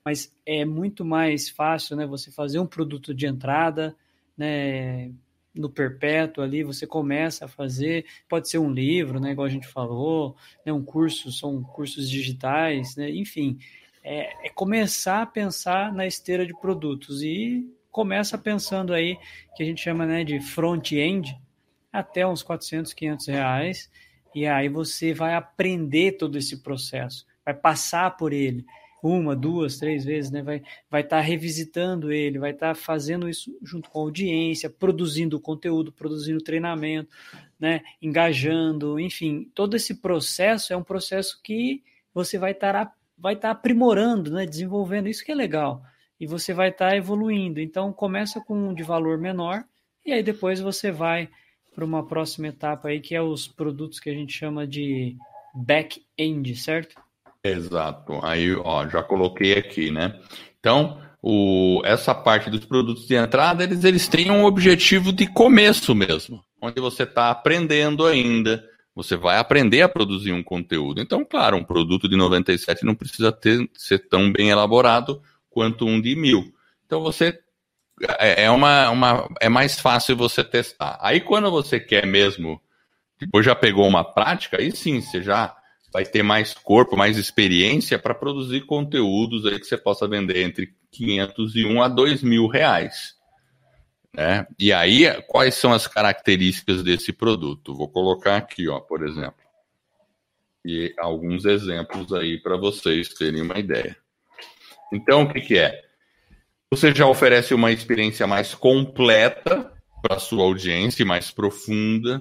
mas 0.05 0.31
é 0.45 0.63
muito 0.67 1.07
mais 1.07 1.49
fácil, 1.49 1.97
né, 1.97 2.05
você 2.05 2.31
fazer 2.31 2.59
um 2.59 2.67
produto 2.67 3.15
de 3.15 3.27
entrada, 3.27 3.97
né, 4.41 5.13
no 5.55 5.69
perpétuo 5.69 6.43
ali, 6.43 6.65
você 6.65 6.87
começa 6.87 7.45
a 7.45 7.49
fazer, 7.49 8.07
pode 8.27 8.49
ser 8.49 8.57
um 8.57 8.71
livro, 8.73 9.21
né, 9.21 9.33
igual 9.33 9.47
a 9.47 9.51
gente 9.51 9.67
falou, 9.67 10.35
né, 10.65 10.73
um 10.73 10.83
curso, 10.83 11.31
são 11.31 11.63
cursos 11.63 12.09
digitais, 12.09 12.97
né, 12.97 13.11
enfim, 13.11 13.59
é, 14.03 14.47
é 14.47 14.49
começar 14.49 15.21
a 15.21 15.27
pensar 15.27 15.93
na 15.93 16.07
esteira 16.07 16.47
de 16.47 16.59
produtos 16.59 17.23
e 17.23 17.71
começa 17.91 18.39
pensando 18.39 18.95
aí, 18.95 19.19
que 19.55 19.63
a 19.63 19.67
gente 19.67 19.83
chama 19.83 20.07
né, 20.07 20.25
de 20.25 20.41
front-end, 20.41 21.39
até 21.93 22.27
uns 22.27 22.43
400, 22.43 22.95
500 22.95 23.27
reais, 23.27 23.91
e 24.35 24.47
aí 24.47 24.71
você 24.71 25.13
vai 25.13 25.35
aprender 25.35 26.13
todo 26.13 26.39
esse 26.39 26.63
processo, 26.63 27.27
vai 27.45 27.53
passar 27.53 28.17
por 28.17 28.33
ele, 28.33 28.65
uma, 29.03 29.35
duas, 29.35 29.79
três 29.79 30.05
vezes, 30.05 30.31
né? 30.31 30.43
Vai 30.43 30.57
estar 30.57 30.69
vai 30.91 31.05
tá 31.05 31.21
revisitando 31.21 32.13
ele, 32.13 32.39
vai 32.39 32.51
estar 32.51 32.69
tá 32.69 32.75
fazendo 32.75 33.29
isso 33.29 33.57
junto 33.63 33.89
com 33.91 34.01
a 34.01 34.03
audiência, 34.03 34.71
produzindo 34.71 35.41
conteúdo, 35.41 35.93
produzindo 35.93 36.43
treinamento, 36.43 37.11
né? 37.59 37.83
Engajando, 38.01 38.99
enfim, 39.01 39.51
todo 39.55 39.77
esse 39.77 40.01
processo 40.01 40.73
é 40.73 40.77
um 40.77 40.85
processo 40.85 41.41
que 41.43 41.83
você 42.13 42.39
vai 42.39 42.53
estar 42.53 42.95
vai 43.17 43.35
estar 43.35 43.49
tá 43.49 43.53
aprimorando, 43.53 44.31
né? 44.31 44.47
Desenvolvendo 44.47 45.09
isso 45.09 45.25
que 45.25 45.33
é 45.33 45.35
legal 45.35 45.83
e 46.21 46.27
você 46.27 46.53
vai 46.53 46.69
estar 46.69 46.91
tá 46.91 46.97
evoluindo. 46.97 47.61
Então 47.61 47.93
começa 47.93 48.41
com 48.41 48.55
um 48.55 48.75
de 48.75 48.83
valor 48.83 49.17
menor 49.17 49.65
e 50.05 50.13
aí 50.13 50.23
depois 50.23 50.61
você 50.61 50.93
vai 50.93 51.29
para 51.75 51.85
uma 51.85 52.07
próxima 52.07 52.49
etapa 52.49 52.89
aí 52.89 53.01
que 53.01 53.15
é 53.15 53.23
os 53.23 53.49
produtos 53.49 53.99
que 53.99 54.11
a 54.11 54.15
gente 54.15 54.33
chama 54.33 54.67
de 54.67 55.17
back-end, 55.55 56.55
certo? 56.57 57.01
Exato. 57.43 58.21
Aí, 58.23 58.55
ó, 58.55 58.87
já 58.89 59.03
coloquei 59.03 59.55
aqui, 59.55 59.91
né? 59.91 60.19
Então, 60.59 61.01
o, 61.23 61.81
essa 61.85 62.15
parte 62.15 62.51
dos 62.51 62.65
produtos 62.65 63.07
de 63.07 63.15
entrada, 63.15 63.65
eles, 63.65 63.83
eles 63.85 64.09
têm 64.09 64.31
um 64.31 64.45
objetivo 64.45 65.13
de 65.13 65.27
começo 65.27 65.95
mesmo, 65.95 66.45
onde 66.61 66.81
você 66.81 67.05
está 67.05 67.31
aprendendo 67.31 68.07
ainda, 68.07 68.65
você 68.95 69.17
vai 69.17 69.39
aprender 69.39 69.83
a 69.83 69.89
produzir 69.89 70.33
um 70.33 70.43
conteúdo. 70.43 71.01
Então, 71.01 71.25
claro, 71.25 71.57
um 71.57 71.65
produto 71.65 72.09
de 72.09 72.17
97 72.17 72.85
não 72.85 72.95
precisa 72.95 73.33
ter, 73.33 73.69
ser 73.75 74.01
tão 74.09 74.31
bem 74.31 74.51
elaborado 74.51 75.23
quanto 75.49 75.87
um 75.87 76.01
de 76.01 76.15
mil. 76.15 76.53
Então, 76.85 77.01
você 77.01 77.39
é, 78.19 78.45
é 78.45 78.51
uma, 78.51 78.91
uma 78.91 79.29
é 79.41 79.49
mais 79.49 79.81
fácil 79.81 80.17
você 80.17 80.45
testar. 80.45 80.99
Aí, 81.01 81.21
quando 81.21 81.51
você 81.51 81.81
quer 81.81 82.07
mesmo, 82.07 82.61
depois 83.19 83.45
já 83.45 83.55
pegou 83.55 83.87
uma 83.87 84.05
prática, 84.05 84.59
aí 84.59 84.71
sim, 84.75 85.01
você 85.01 85.23
já 85.23 85.55
vai 85.93 86.05
ter 86.05 86.23
mais 86.23 86.55
corpo, 86.55 86.97
mais 86.97 87.17
experiência 87.17 87.99
para 87.99 88.15
produzir 88.15 88.63
conteúdos 88.67 89.45
aí 89.47 89.59
que 89.59 89.67
você 89.67 89.77
possa 89.77 90.07
vender 90.07 90.43
entre 90.43 90.75
501 90.93 91.83
a 91.83 91.89
2 91.89 92.23
mil 92.23 92.47
reais. 92.47 93.15
Né? 94.15 94.47
E 94.59 94.73
aí, 94.73 95.07
quais 95.29 95.55
são 95.55 95.73
as 95.73 95.87
características 95.87 96.83
desse 96.83 97.13
produto? 97.13 97.75
Vou 97.75 97.89
colocar 97.89 98.37
aqui, 98.37 98.69
ó, 98.69 98.81
por 98.81 99.07
exemplo. 99.07 99.35
E 100.65 100.95
alguns 100.99 101.45
exemplos 101.45 102.13
aí 102.13 102.39
para 102.39 102.57
vocês 102.57 103.09
terem 103.15 103.43
uma 103.43 103.59
ideia. 103.59 103.97
Então, 104.93 105.23
o 105.23 105.33
que, 105.33 105.41
que 105.41 105.59
é? 105.59 105.81
Você 106.71 106.95
já 106.95 107.07
oferece 107.07 107.55
uma 107.55 107.73
experiência 107.73 108.27
mais 108.27 108.55
completa 108.55 109.73
para 110.03 110.19
sua 110.19 110.45
audiência, 110.45 111.05
mais 111.05 111.31
profunda. 111.31 112.21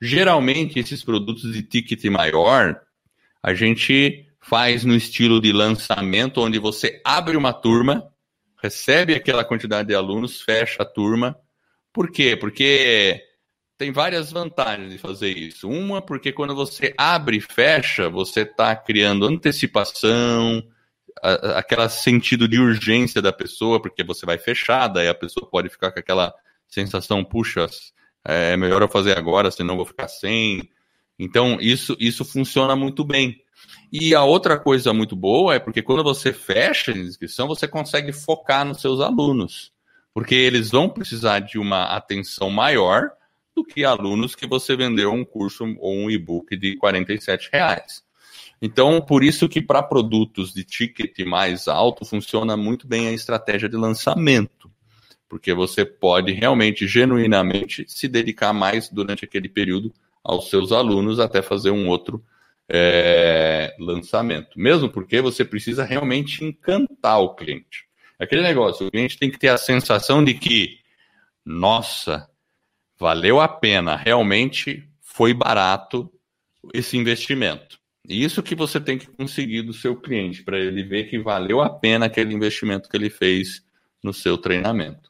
Geralmente, 0.00 0.78
esses 0.78 1.02
produtos 1.02 1.52
de 1.52 1.62
ticket 1.62 2.04
maior, 2.04 2.80
a 3.42 3.54
gente 3.54 4.26
faz 4.40 4.84
no 4.84 4.94
estilo 4.94 5.40
de 5.40 5.52
lançamento, 5.52 6.40
onde 6.40 6.58
você 6.58 7.00
abre 7.04 7.36
uma 7.36 7.52
turma, 7.52 8.10
recebe 8.62 9.14
aquela 9.14 9.44
quantidade 9.44 9.88
de 9.88 9.94
alunos, 9.94 10.40
fecha 10.40 10.82
a 10.82 10.86
turma. 10.86 11.38
Por 11.92 12.10
quê? 12.10 12.36
Porque 12.36 13.22
tem 13.76 13.90
várias 13.92 14.30
vantagens 14.30 14.90
de 14.92 14.98
fazer 14.98 15.36
isso. 15.36 15.68
Uma, 15.68 16.02
porque 16.02 16.32
quando 16.32 16.54
você 16.54 16.94
abre 16.98 17.38
e 17.38 17.40
fecha, 17.40 18.10
você 18.10 18.42
está 18.42 18.76
criando 18.76 19.26
antecipação, 19.26 20.62
aquele 21.54 21.88
sentido 21.88 22.46
de 22.46 22.58
urgência 22.58 23.22
da 23.22 23.32
pessoa, 23.32 23.80
porque 23.80 24.04
você 24.04 24.26
vai 24.26 24.38
fechada, 24.38 25.02
e 25.02 25.08
a 25.08 25.14
pessoa 25.14 25.48
pode 25.48 25.68
ficar 25.68 25.92
com 25.92 25.98
aquela 25.98 26.32
sensação, 26.68 27.24
puxa, 27.24 27.66
é 28.24 28.56
melhor 28.56 28.82
eu 28.82 28.88
fazer 28.88 29.16
agora, 29.16 29.50
senão 29.50 29.76
vou 29.76 29.86
ficar 29.86 30.08
sem. 30.08 30.68
Então, 31.22 31.58
isso, 31.60 31.94
isso 32.00 32.24
funciona 32.24 32.74
muito 32.74 33.04
bem. 33.04 33.42
E 33.92 34.14
a 34.14 34.24
outra 34.24 34.58
coisa 34.58 34.94
muito 34.94 35.14
boa 35.14 35.54
é 35.54 35.58
porque 35.58 35.82
quando 35.82 36.02
você 36.02 36.32
fecha 36.32 36.92
a 36.92 36.96
inscrição, 36.96 37.46
você 37.46 37.68
consegue 37.68 38.10
focar 38.10 38.64
nos 38.64 38.80
seus 38.80 39.00
alunos. 39.00 39.70
Porque 40.14 40.34
eles 40.34 40.70
vão 40.70 40.88
precisar 40.88 41.40
de 41.40 41.58
uma 41.58 41.94
atenção 41.94 42.48
maior 42.48 43.10
do 43.54 43.62
que 43.62 43.84
alunos 43.84 44.34
que 44.34 44.46
você 44.46 44.74
vendeu 44.74 45.12
um 45.12 45.22
curso 45.22 45.64
ou 45.78 45.94
um 45.94 46.10
e-book 46.10 46.56
de 46.56 46.78
R$ 46.82 47.48
reais. 47.52 48.02
Então, 48.62 49.02
por 49.02 49.22
isso 49.22 49.46
que 49.46 49.60
para 49.60 49.82
produtos 49.82 50.54
de 50.54 50.64
ticket 50.64 51.18
mais 51.26 51.68
alto 51.68 52.02
funciona 52.06 52.56
muito 52.56 52.88
bem 52.88 53.08
a 53.08 53.12
estratégia 53.12 53.68
de 53.68 53.76
lançamento, 53.76 54.70
porque 55.28 55.52
você 55.52 55.84
pode 55.84 56.32
realmente, 56.32 56.86
genuinamente, 56.86 57.84
se 57.88 58.08
dedicar 58.08 58.54
mais 58.54 58.88
durante 58.88 59.24
aquele 59.24 59.48
período 59.50 59.92
aos 60.30 60.48
seus 60.48 60.70
alunos 60.70 61.18
até 61.18 61.42
fazer 61.42 61.70
um 61.70 61.88
outro 61.88 62.24
é, 62.68 63.74
lançamento. 63.80 64.58
Mesmo 64.58 64.88
porque 64.88 65.20
você 65.20 65.44
precisa 65.44 65.84
realmente 65.84 66.44
encantar 66.44 67.20
o 67.20 67.34
cliente. 67.34 67.84
Aquele 68.16 68.42
negócio, 68.42 68.86
o 68.86 68.90
cliente 68.90 69.18
tem 69.18 69.30
que 69.30 69.38
ter 69.38 69.48
a 69.48 69.58
sensação 69.58 70.22
de 70.22 70.34
que, 70.34 70.78
nossa, 71.44 72.28
valeu 72.98 73.40
a 73.40 73.48
pena, 73.48 73.96
realmente 73.96 74.88
foi 75.00 75.34
barato 75.34 76.08
esse 76.72 76.96
investimento. 76.96 77.80
Isso 78.08 78.42
que 78.42 78.54
você 78.54 78.80
tem 78.80 78.98
que 78.98 79.06
conseguir 79.06 79.62
do 79.62 79.72
seu 79.72 79.96
cliente, 79.96 80.44
para 80.44 80.58
ele 80.58 80.84
ver 80.84 81.04
que 81.04 81.18
valeu 81.18 81.60
a 81.60 81.70
pena 81.70 82.06
aquele 82.06 82.32
investimento 82.32 82.88
que 82.88 82.96
ele 82.96 83.10
fez 83.10 83.64
no 84.02 84.12
seu 84.12 84.38
treinamento. 84.38 85.09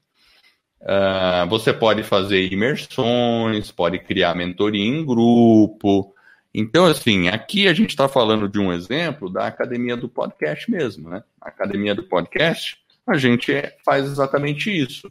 Uh, 0.83 1.49
você 1.49 1.73
pode 1.73 2.03
fazer 2.03 2.51
imersões, 2.53 3.71
pode 3.71 3.99
criar 3.99 4.35
mentoria 4.35 4.85
em 4.85 5.05
grupo. 5.05 6.15
Então, 6.55 6.87
assim, 6.87 7.29
aqui 7.29 7.69
a 7.69 7.75
gente 7.75 7.91
está 7.91 8.09
falando 8.09 8.49
de 8.49 8.59
um 8.59 8.73
exemplo 8.73 9.31
da 9.31 9.47
academia 9.47 9.97
do 9.97 10.09
podcast 10.09 10.71
mesmo, 10.71 11.11
né? 11.11 11.23
A 11.41 11.49
academia 11.49 11.95
do 11.95 12.03
podcast, 12.03 12.79
a 13.07 13.17
gente 13.17 13.53
faz 13.85 14.07
exatamente 14.07 14.71
isso. 14.71 15.11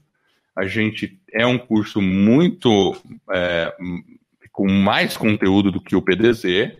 A 0.55 0.65
gente 0.65 1.17
é 1.31 1.45
um 1.45 1.57
curso 1.57 2.01
muito 2.01 2.95
é, 3.31 3.73
com 4.51 4.67
mais 4.69 5.15
conteúdo 5.15 5.71
do 5.71 5.81
que 5.81 5.95
o 5.95 6.01
PDZ, 6.01 6.75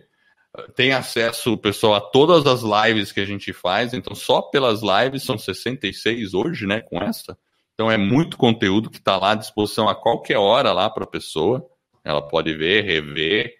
tem 0.74 0.92
acesso, 0.92 1.56
pessoal, 1.56 1.94
a 1.94 2.00
todas 2.00 2.46
as 2.46 2.62
lives 2.62 3.12
que 3.12 3.20
a 3.20 3.24
gente 3.24 3.52
faz. 3.52 3.94
Então, 3.94 4.14
só 4.14 4.42
pelas 4.42 4.80
lives 4.82 5.22
são 5.22 5.38
66 5.38 6.34
hoje, 6.34 6.66
né? 6.66 6.80
Com 6.80 7.00
essa. 7.00 7.38
Então, 7.80 7.90
é 7.90 7.96
muito 7.96 8.36
conteúdo 8.36 8.90
que 8.90 8.98
está 8.98 9.16
lá 9.16 9.30
à 9.30 9.34
disposição 9.34 9.88
a 9.88 9.94
qualquer 9.94 10.36
hora 10.36 10.70
lá 10.70 10.90
para 10.90 11.04
a 11.04 11.06
pessoa. 11.06 11.66
Ela 12.04 12.20
pode 12.20 12.52
ver, 12.52 12.84
rever. 12.84 13.54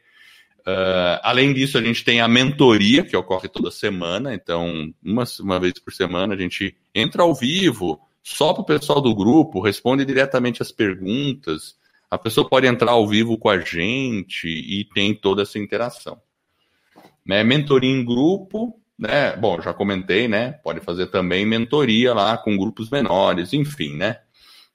Uh, 0.58 1.16
além 1.22 1.54
disso, 1.54 1.78
a 1.78 1.82
gente 1.82 2.04
tem 2.04 2.20
a 2.20 2.28
mentoria, 2.28 3.02
que 3.02 3.16
ocorre 3.16 3.48
toda 3.48 3.70
semana. 3.70 4.34
Então, 4.34 4.92
uma, 5.02 5.24
uma 5.40 5.58
vez 5.58 5.72
por 5.78 5.94
semana, 5.94 6.34
a 6.34 6.36
gente 6.36 6.76
entra 6.94 7.22
ao 7.22 7.34
vivo, 7.34 7.98
só 8.22 8.52
para 8.52 8.60
o 8.60 8.66
pessoal 8.66 9.00
do 9.00 9.14
grupo, 9.14 9.58
responde 9.58 10.04
diretamente 10.04 10.60
as 10.60 10.70
perguntas. 10.70 11.74
A 12.10 12.18
pessoa 12.18 12.46
pode 12.46 12.66
entrar 12.66 12.90
ao 12.90 13.08
vivo 13.08 13.38
com 13.38 13.48
a 13.48 13.58
gente 13.58 14.48
e 14.48 14.84
tem 14.92 15.14
toda 15.14 15.40
essa 15.40 15.58
interação. 15.58 16.20
Né? 17.24 17.42
Mentoria 17.42 17.90
em 17.90 18.04
grupo, 18.04 18.78
né? 19.00 19.34
Bom, 19.34 19.62
já 19.62 19.72
comentei, 19.72 20.28
né? 20.28 20.52
Pode 20.52 20.80
fazer 20.80 21.06
também 21.06 21.46
mentoria 21.46 22.12
lá 22.12 22.36
com 22.36 22.56
grupos 22.56 22.90
menores, 22.90 23.54
enfim, 23.54 23.96
né? 23.96 24.20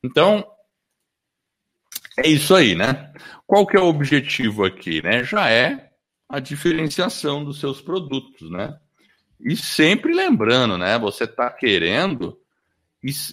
Então, 0.04 0.44
é 2.18 2.28
isso 2.28 2.56
aí, 2.56 2.74
né? 2.74 3.14
Qual 3.46 3.68
que 3.68 3.78
é 3.78 3.80
o 3.80 3.86
objetivo 3.86 4.66
aqui, 4.66 5.00
né? 5.04 5.24
Já 5.24 5.52
é 5.52 5.92
a 6.28 6.40
diferenciação 6.40 7.46
dos 7.46 7.60
seus 7.60 7.80
produtos, 7.82 8.50
né? 8.50 8.76
E 9.40 9.56
sempre 9.56 10.12
lembrando, 10.12 10.76
né? 10.76 10.98
Você 10.98 11.26
está 11.26 11.52
querendo 11.52 12.36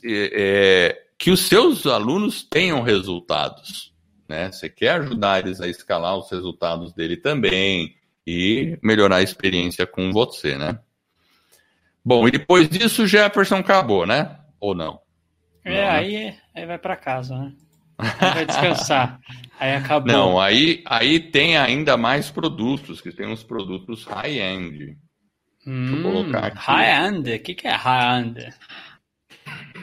é, 0.05 1.05
que 1.17 1.31
os 1.31 1.41
seus 1.41 1.87
alunos 1.87 2.43
tenham 2.43 2.83
resultados, 2.83 3.95
né? 4.29 4.53
Você 4.53 4.69
quer 4.69 5.01
ajudar 5.01 5.41
eles 5.41 5.59
a 5.59 5.69
escalar 5.69 6.19
os 6.19 6.31
resultados 6.31 6.93
dele 6.93 7.17
também, 7.17 7.97
e 8.27 8.79
melhorar 8.83 9.17
a 9.17 9.23
experiência 9.23 9.87
com 9.87 10.13
você, 10.13 10.57
né? 10.57 10.79
Bom, 12.05 12.27
e 12.27 12.31
depois 12.31 12.69
disso, 12.69 13.07
Jefferson 13.07 13.57
acabou, 13.57 14.07
né? 14.07 14.39
Ou 14.61 14.75
não? 14.75 15.01
É, 15.65 15.71
não, 15.71 15.77
né? 15.77 15.91
aí, 15.91 16.35
aí 16.55 16.67
vai 16.67 16.79
para 16.79 16.97
casa, 16.97 17.37
né? 17.37 17.53
Aí 17.99 18.35
vai 18.35 18.47
descansar. 18.47 19.21
aí 19.59 19.75
acabou. 19.75 20.13
Não, 20.13 20.41
aí, 20.41 20.83
aí 20.87 21.21
tem 21.21 21.57
ainda 21.57 21.97
mais 21.97 22.31
produtos, 22.31 23.01
que 23.01 23.13
tem 23.13 23.29
uns 23.29 23.45
produtos 23.45 24.05
high-end. 24.05 24.97
Hum, 25.65 26.33
high-end? 26.55 27.35
O 27.35 27.39
que, 27.41 27.55
que 27.55 27.69
é 27.69 27.75
high-end? 27.75 28.53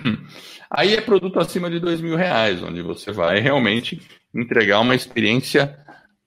Aí 0.71 0.93
é 0.93 1.01
produto 1.01 1.39
acima 1.39 1.67
de 1.67 1.79
dois 1.79 1.99
mil 1.99 2.15
reais, 2.15 2.61
onde 2.61 2.83
você 2.83 3.11
vai 3.11 3.39
realmente 3.39 3.99
entregar 4.35 4.79
uma 4.81 4.93
experiência 4.93 5.83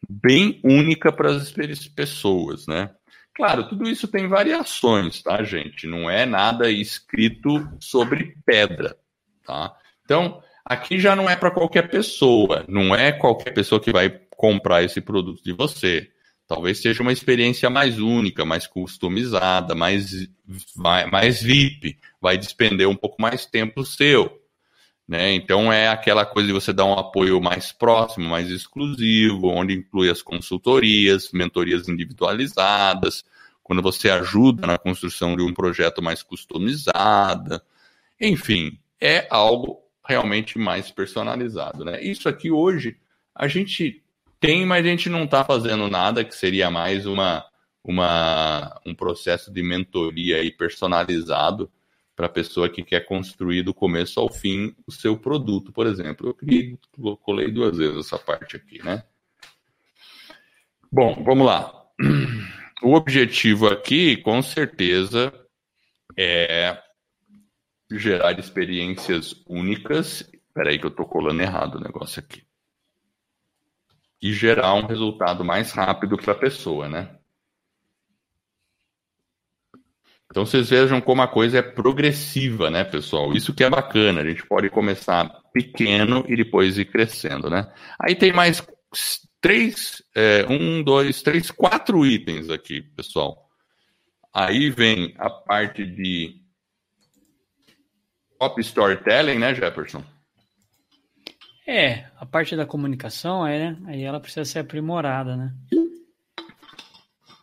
bem 0.09 0.61
única 0.63 1.13
para 1.13 1.31
as 1.31 1.53
pessoas, 1.89 2.67
né? 2.67 2.91
Claro, 3.35 3.69
tudo 3.69 3.89
isso 3.89 4.07
tem 4.07 4.29
variações, 4.29 5.23
tá, 5.23 5.43
gente? 5.43 5.87
Não 5.87 6.11
é 6.11 6.27
nada 6.27 6.71
escrito 6.71 7.67
sobre 7.81 8.37
pedra, 8.45 8.97
tá? 9.45 9.75
Então, 10.05 10.43
aqui 10.65 10.99
já 10.99 11.17
não 11.17 11.31
é 11.31 11.35
para 11.35 11.51
qualquer 11.51 11.89
pessoa, 11.89 12.65
não 12.69 12.95
é 12.95 13.11
qualquer 13.11 13.53
pessoa 13.53 13.81
que 13.81 13.91
vai 13.91 14.11
comprar 14.37 14.83
esse 14.83 15.01
produto 15.01 15.43
de 15.43 15.53
você. 15.53 16.11
Talvez 16.47 16.83
seja 16.83 17.03
uma 17.03 17.13
experiência 17.13 17.71
mais 17.71 17.99
única, 17.99 18.45
mais 18.45 18.67
customizada, 18.67 19.75
mais, 19.75 20.29
mais 21.11 21.43
VIP, 21.43 21.99
vai 22.21 22.37
despender 22.37 22.87
um 22.87 22.97
pouco 22.97 23.23
mais 23.23 23.47
tempo 23.47 23.87
seu. 23.87 24.42
Né? 25.07 25.35
Então 25.35 25.73
é 25.73 25.89
aquela 25.89 26.25
coisa 26.25 26.47
de 26.47 26.53
você 26.53 26.73
dar 26.73 26.85
um 26.85 26.95
apoio 26.95 27.41
mais 27.41 27.73
próximo, 27.73 28.29
mais 28.29 28.51
exclusivo, 28.51 29.49
onde 29.49 29.75
inclui 29.75 30.09
as 30.09 30.23
consultorias, 30.23 31.31
mentorias 31.33 31.89
individualizadas, 31.89 33.25
quando 33.63 33.83
você 33.83 34.11
ajuda 34.11 34.67
na 34.67 34.79
construção 34.79 35.37
de 35.37 35.43
um 35.43 35.53
projeto 35.53 36.03
mais 36.03 36.23
customizada, 36.23 37.63
enfim, 38.21 38.79
é 39.01 39.27
algo 39.31 39.81
realmente 40.07 40.59
mais 40.59 40.91
personalizado. 40.91 41.85
Né? 41.85 42.03
Isso 42.03 42.29
aqui 42.29 42.51
hoje 42.51 42.97
a 43.35 43.49
gente 43.49 44.03
tem, 44.39 44.67
mas 44.67 44.85
a 44.85 44.89
gente 44.89 45.09
não 45.09 45.25
está 45.25 45.45
fazendo 45.45 45.89
nada 45.89 46.25
que 46.25 46.35
seria 46.35 46.71
mais 46.71 47.07
uma, 47.07 47.45
uma, 47.85 48.81
um 48.85 48.95
processo 48.95 49.53
de 49.53 49.63
mentoria 49.63 50.39
personalizado 50.57 51.71
para 52.15 52.27
a 52.27 52.31
pessoa 52.31 52.69
que 52.69 52.83
quer 52.83 53.01
construir 53.01 53.63
do 53.63 53.73
começo 53.73 54.21
ao 54.21 54.29
fim 54.29 54.75
o 54.87 54.93
seu 54.93 55.17
produto, 55.17 55.73
por 55.73 55.87
exemplo. 55.87 56.29
Eu 56.29 56.35
criei, 56.35 56.79
colei 57.23 57.51
duas 57.51 57.77
vezes 57.77 58.07
essa 58.07 58.19
parte 58.19 58.57
aqui, 58.57 58.83
né? 58.85 59.03
Bom, 60.91 61.23
vamos 61.25 61.47
lá. 61.47 61.73
O 62.83 62.95
objetivo 62.95 63.69
aqui, 63.69 64.17
com 64.17 64.43
certeza, 64.43 65.33
é 66.19 66.77
gerar 67.91 68.39
experiências 68.39 69.43
únicas. 69.47 70.29
Espera 70.33 70.71
aí 70.71 70.79
que 70.79 70.87
eu 70.87 70.91
estou 70.91 71.07
colando 71.07 71.41
errado 71.41 71.77
o 71.77 71.81
negócio 71.81 72.21
aqui. 72.21 72.45
E 74.21 74.33
gerar 74.33 74.75
um 74.75 74.87
resultado 74.87 75.45
mais 75.45 75.73
rápido 75.73 76.17
para 76.17 76.33
a 76.33 76.39
pessoa, 76.39 76.89
né? 76.89 77.19
Então 80.33 80.47
vocês 80.47 80.71
vejam 80.71 80.99
como 80.99 81.21
a 81.21 81.29
coisa 81.29 81.59
é 81.59 81.63
progressiva, 81.63 82.71
né, 82.71 82.85
pessoal? 82.85 83.35
Isso 83.35 83.53
que 83.53 83.63
é 83.63 83.69
bacana. 83.69 84.23
A 84.23 84.25
gente 84.25 84.47
pode 84.47 84.71
começar 84.71 85.29
pequeno 85.53 86.25
e 86.27 86.35
depois 86.35 86.79
ir 86.79 86.87
crescendo, 86.87 87.51
né? 87.51 87.71
Aí 88.01 88.17
tem 88.17 88.33
mais 88.33 88.67
três, 89.43 90.03
é, 90.17 90.47
um, 90.49 90.83
dois, 90.83 91.21
três, 91.21 91.51
quatro 91.51 92.07
itens 92.07 92.49
aqui, 92.49 92.81
pessoal. 92.81 93.47
Aí 94.33 94.71
vem 94.71 95.15
a 95.19 95.29
parte 95.29 95.85
de 95.85 96.41
top 98.39 98.59
storytelling, 98.63 99.39
né, 99.39 99.55
Jefferson? 99.55 100.03
É, 101.69 102.07
a 102.17 102.25
parte 102.25 102.57
da 102.57 102.65
comunicação, 102.65 103.47
é, 103.47 103.77
aí 103.87 104.03
ela 104.03 104.19
precisa 104.19 104.47
ser 104.47 104.61
aprimorada, 104.61 105.37
né? 105.37 105.55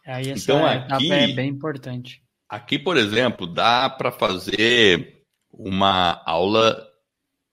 Aí 0.08 0.32
essa 0.32 0.52
então, 0.52 0.66
aqui, 0.66 1.12
é 1.12 1.28
bem 1.28 1.52
importante. 1.52 2.28
Aqui, 2.50 2.80
por 2.80 2.98
exemplo, 2.98 3.46
dá 3.46 3.88
para 3.88 4.12
fazer 4.12 5.24
uma 5.52 6.20
aula, 6.26 6.84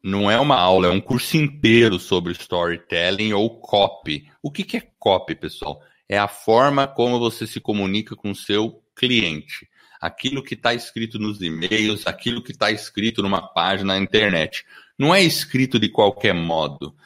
não 0.03 0.31
é 0.31 0.41
uma 0.41 0.57
aula, 0.57 0.87
é 0.87 0.91
um 0.91 1.03
curso 1.03 1.37
inteiro 1.37 1.99
sobre 1.99 2.33
storytelling 2.33 3.35
ou 3.35 3.61
copy. 3.61 4.27
O 4.43 4.51
que, 4.51 4.65
que 4.65 4.79
é 4.79 4.91
copy, 4.99 5.35
pessoal? 5.35 5.83
É 6.09 6.17
a 6.17 6.27
forma 6.27 6.89
como 6.89 7.19
você 7.19 7.47
se 7.47 7.61
comunica 7.61 8.17
com 8.17 8.31
o 8.31 8.35
seu 8.35 8.83
cliente. 8.95 9.69
Aquilo 10.01 10.43
que 10.43 10.55
está 10.55 10.73
escrito 10.73 11.19
nos 11.19 11.43
e-mails, 11.43 12.07
aquilo 12.07 12.43
que 12.43 12.53
está 12.53 12.71
escrito 12.71 13.23
numa 13.23 13.43
página 13.43 13.95
na 13.95 14.01
internet. 14.01 14.65
Não 14.99 15.15
é 15.15 15.23
escrito 15.23 15.79
de 15.79 15.91
qualquer 15.91 16.33
modo. 16.33 16.97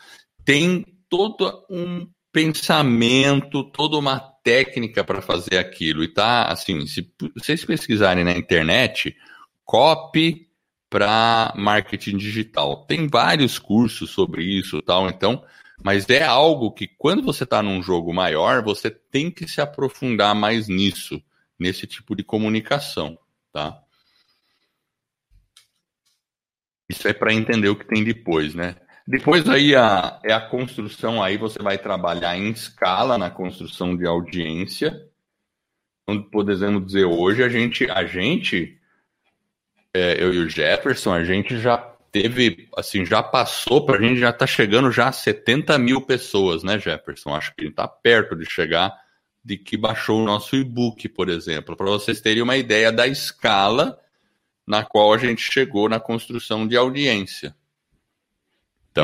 Tem 0.44 0.86
todo 1.08 1.66
um 1.68 2.08
pensamento, 2.32 3.64
toda 3.64 3.96
uma 3.96 4.18
técnica 4.18 5.04
para 5.04 5.22
fazer 5.22 5.58
aquilo. 5.58 6.02
E 6.02 6.08
tá 6.08 6.44
assim, 6.44 6.86
se 6.86 7.12
vocês 7.34 7.64
pesquisarem 7.64 8.24
na 8.24 8.32
internet, 8.32 9.16
copy 9.64 10.48
para 10.88 11.52
marketing 11.56 12.16
digital. 12.16 12.84
Tem 12.86 13.06
vários 13.06 13.58
cursos 13.58 14.10
sobre 14.10 14.42
isso, 14.42 14.82
tal, 14.82 15.08
então, 15.08 15.44
mas 15.82 16.08
é 16.10 16.24
algo 16.24 16.72
que 16.72 16.88
quando 16.88 17.22
você 17.22 17.44
está 17.44 17.62
num 17.62 17.80
jogo 17.80 18.12
maior, 18.12 18.62
você 18.62 18.90
tem 18.90 19.30
que 19.30 19.48
se 19.48 19.60
aprofundar 19.60 20.34
mais 20.34 20.68
nisso, 20.68 21.22
nesse 21.58 21.86
tipo 21.86 22.16
de 22.16 22.24
comunicação, 22.24 23.16
tá? 23.52 23.80
Isso 26.88 27.06
é 27.06 27.12
para 27.12 27.32
entender 27.32 27.68
o 27.68 27.76
que 27.76 27.86
tem 27.86 28.02
depois, 28.02 28.52
né? 28.52 28.74
Depois 29.10 29.48
aí 29.48 29.74
a, 29.74 30.20
é 30.22 30.32
a 30.32 30.40
construção, 30.40 31.20
aí 31.20 31.36
você 31.36 31.60
vai 31.60 31.76
trabalhar 31.76 32.38
em 32.38 32.48
escala 32.48 33.18
na 33.18 33.28
construção 33.28 33.96
de 33.96 34.06
audiência. 34.06 35.04
Então, 36.04 36.22
podemos 36.30 36.86
dizer, 36.86 37.06
hoje 37.06 37.42
a 37.42 37.48
gente, 37.48 37.90
a 37.90 38.04
gente 38.04 38.78
é, 39.92 40.22
eu 40.22 40.32
e 40.32 40.38
o 40.38 40.48
Jefferson, 40.48 41.12
a 41.12 41.24
gente 41.24 41.58
já 41.58 41.76
teve, 42.12 42.68
assim, 42.76 43.04
já 43.04 43.20
passou 43.20 43.84
para 43.84 43.98
a 43.98 44.00
gente, 44.00 44.20
já 44.20 44.30
está 44.30 44.46
chegando 44.46 44.92
já 44.92 45.08
a 45.08 45.12
70 45.12 45.76
mil 45.76 46.02
pessoas, 46.02 46.62
né, 46.62 46.78
Jefferson? 46.78 47.34
Acho 47.34 47.52
que 47.56 47.64
está 47.64 47.88
perto 47.88 48.36
de 48.36 48.48
chegar 48.48 48.96
de 49.44 49.56
que 49.56 49.76
baixou 49.76 50.20
o 50.20 50.24
nosso 50.24 50.54
e-book, 50.54 51.08
por 51.08 51.28
exemplo, 51.28 51.76
para 51.76 51.86
vocês 51.86 52.20
terem 52.20 52.44
uma 52.44 52.56
ideia 52.56 52.92
da 52.92 53.08
escala 53.08 53.98
na 54.64 54.84
qual 54.84 55.12
a 55.12 55.18
gente 55.18 55.42
chegou 55.42 55.88
na 55.88 55.98
construção 55.98 56.64
de 56.64 56.76
audiência. 56.76 57.56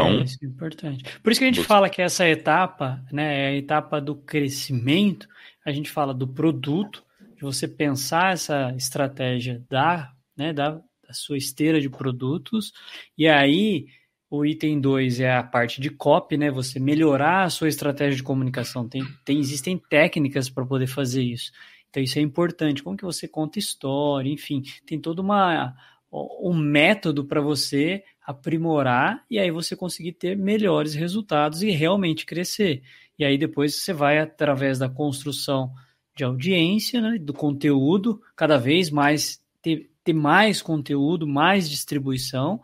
Então, 0.04 0.20
é, 0.20 0.24
isso 0.24 0.38
é 0.42 0.46
importante. 0.46 1.18
Por 1.20 1.30
isso 1.30 1.40
que 1.40 1.44
a 1.44 1.48
gente 1.48 1.60
você... 1.60 1.66
fala 1.66 1.88
que 1.88 2.02
essa 2.02 2.28
etapa, 2.28 3.04
né, 3.12 3.44
é 3.44 3.46
a 3.48 3.56
etapa 3.56 4.00
do 4.00 4.14
crescimento. 4.14 5.28
A 5.64 5.72
gente 5.72 5.90
fala 5.90 6.14
do 6.14 6.26
produto, 6.26 7.04
de 7.36 7.42
você 7.42 7.66
pensar 7.66 8.32
essa 8.32 8.72
estratégia 8.76 9.62
da, 9.68 10.12
né, 10.36 10.52
da, 10.52 10.72
da 10.72 11.12
sua 11.12 11.36
esteira 11.36 11.80
de 11.80 11.90
produtos, 11.90 12.72
e 13.16 13.26
aí 13.26 13.86
o 14.28 14.44
item 14.44 14.80
2 14.80 15.20
é 15.20 15.34
a 15.34 15.42
parte 15.42 15.80
de 15.80 15.88
copy, 15.88 16.36
né? 16.36 16.50
Você 16.50 16.80
melhorar 16.80 17.44
a 17.44 17.50
sua 17.50 17.68
estratégia 17.68 18.16
de 18.16 18.22
comunicação. 18.22 18.88
Tem, 18.88 19.02
tem 19.24 19.38
existem 19.38 19.78
técnicas 19.78 20.50
para 20.50 20.66
poder 20.66 20.88
fazer 20.88 21.22
isso. 21.22 21.52
Então 21.88 22.02
isso 22.02 22.18
é 22.18 22.22
importante. 22.22 22.82
Como 22.82 22.96
que 22.96 23.04
você 23.04 23.28
conta 23.28 23.58
história, 23.58 24.28
enfim, 24.28 24.62
tem 24.84 25.00
todo 25.00 25.20
uma 25.20 25.74
um 26.10 26.54
método 26.54 27.24
para 27.24 27.40
você 27.40 28.02
aprimorar 28.26 29.24
e 29.30 29.38
aí 29.38 29.52
você 29.52 29.76
conseguir 29.76 30.12
ter 30.12 30.36
melhores 30.36 30.94
resultados 30.94 31.62
e 31.62 31.70
realmente 31.70 32.26
crescer. 32.26 32.82
E 33.16 33.24
aí 33.24 33.38
depois 33.38 33.76
você 33.76 33.92
vai 33.92 34.18
através 34.18 34.78
da 34.78 34.88
construção 34.88 35.72
de 36.16 36.24
audiência, 36.24 37.00
né, 37.00 37.18
do 37.18 37.32
conteúdo, 37.32 38.20
cada 38.34 38.58
vez 38.58 38.90
mais 38.90 39.40
ter, 39.62 39.88
ter 40.02 40.12
mais 40.12 40.60
conteúdo, 40.60 41.26
mais 41.26 41.70
distribuição. 41.70 42.60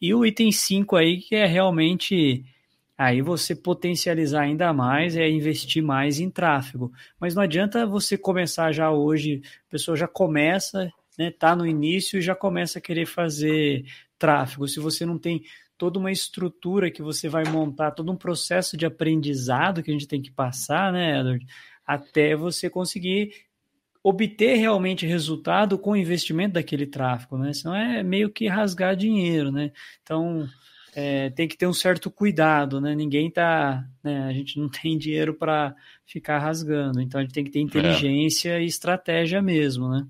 E 0.00 0.12
o 0.12 0.26
item 0.26 0.52
5 0.52 0.96
aí 0.96 1.18
que 1.18 1.34
é 1.34 1.46
realmente 1.46 2.44
aí 2.98 3.22
você 3.22 3.54
potencializar 3.54 4.42
ainda 4.42 4.72
mais 4.72 5.16
é 5.16 5.28
investir 5.28 5.82
mais 5.82 6.20
em 6.20 6.28
tráfego. 6.28 6.92
Mas 7.18 7.34
não 7.34 7.42
adianta 7.42 7.86
você 7.86 8.18
começar 8.18 8.70
já 8.72 8.90
hoje, 8.90 9.40
a 9.68 9.70
pessoa 9.70 9.96
já 9.96 10.08
começa, 10.08 10.92
né, 11.18 11.30
tá 11.30 11.56
no 11.56 11.66
início 11.66 12.18
e 12.18 12.22
já 12.22 12.34
começa 12.34 12.78
a 12.78 12.82
querer 12.82 13.06
fazer 13.06 13.84
tráfego, 14.18 14.66
se 14.68 14.80
você 14.80 15.04
não 15.04 15.18
tem 15.18 15.42
toda 15.78 15.98
uma 15.98 16.10
estrutura 16.10 16.90
que 16.90 17.02
você 17.02 17.28
vai 17.28 17.44
montar, 17.44 17.90
todo 17.90 18.10
um 18.10 18.16
processo 18.16 18.76
de 18.76 18.86
aprendizado 18.86 19.82
que 19.82 19.90
a 19.90 19.92
gente 19.92 20.08
tem 20.08 20.22
que 20.22 20.30
passar, 20.30 20.92
né, 20.92 21.20
Edward, 21.20 21.46
até 21.86 22.34
você 22.34 22.68
conseguir 22.70 23.46
obter 24.02 24.54
realmente 24.54 25.04
resultado 25.04 25.76
com 25.76 25.90
o 25.90 25.96
investimento 25.96 26.54
daquele 26.54 26.86
tráfego, 26.86 27.36
né? 27.36 27.52
Senão 27.52 27.74
é 27.74 28.04
meio 28.04 28.30
que 28.30 28.46
rasgar 28.46 28.94
dinheiro, 28.94 29.50
né? 29.50 29.72
Então 30.00 30.48
é, 30.94 31.28
tem 31.30 31.48
que 31.48 31.56
ter 31.56 31.66
um 31.66 31.72
certo 31.72 32.08
cuidado, 32.08 32.80
né? 32.80 32.94
Ninguém 32.94 33.28
tá, 33.28 33.84
né? 34.04 34.28
A 34.28 34.32
gente 34.32 34.60
não 34.60 34.68
tem 34.70 34.96
dinheiro 34.96 35.34
para 35.34 35.74
ficar 36.04 36.38
rasgando, 36.38 37.00
então 37.00 37.20
a 37.20 37.24
gente 37.24 37.34
tem 37.34 37.44
que 37.44 37.50
ter 37.50 37.58
inteligência 37.58 38.50
é. 38.50 38.62
e 38.62 38.66
estratégia 38.66 39.42
mesmo, 39.42 39.88
né? 39.88 40.06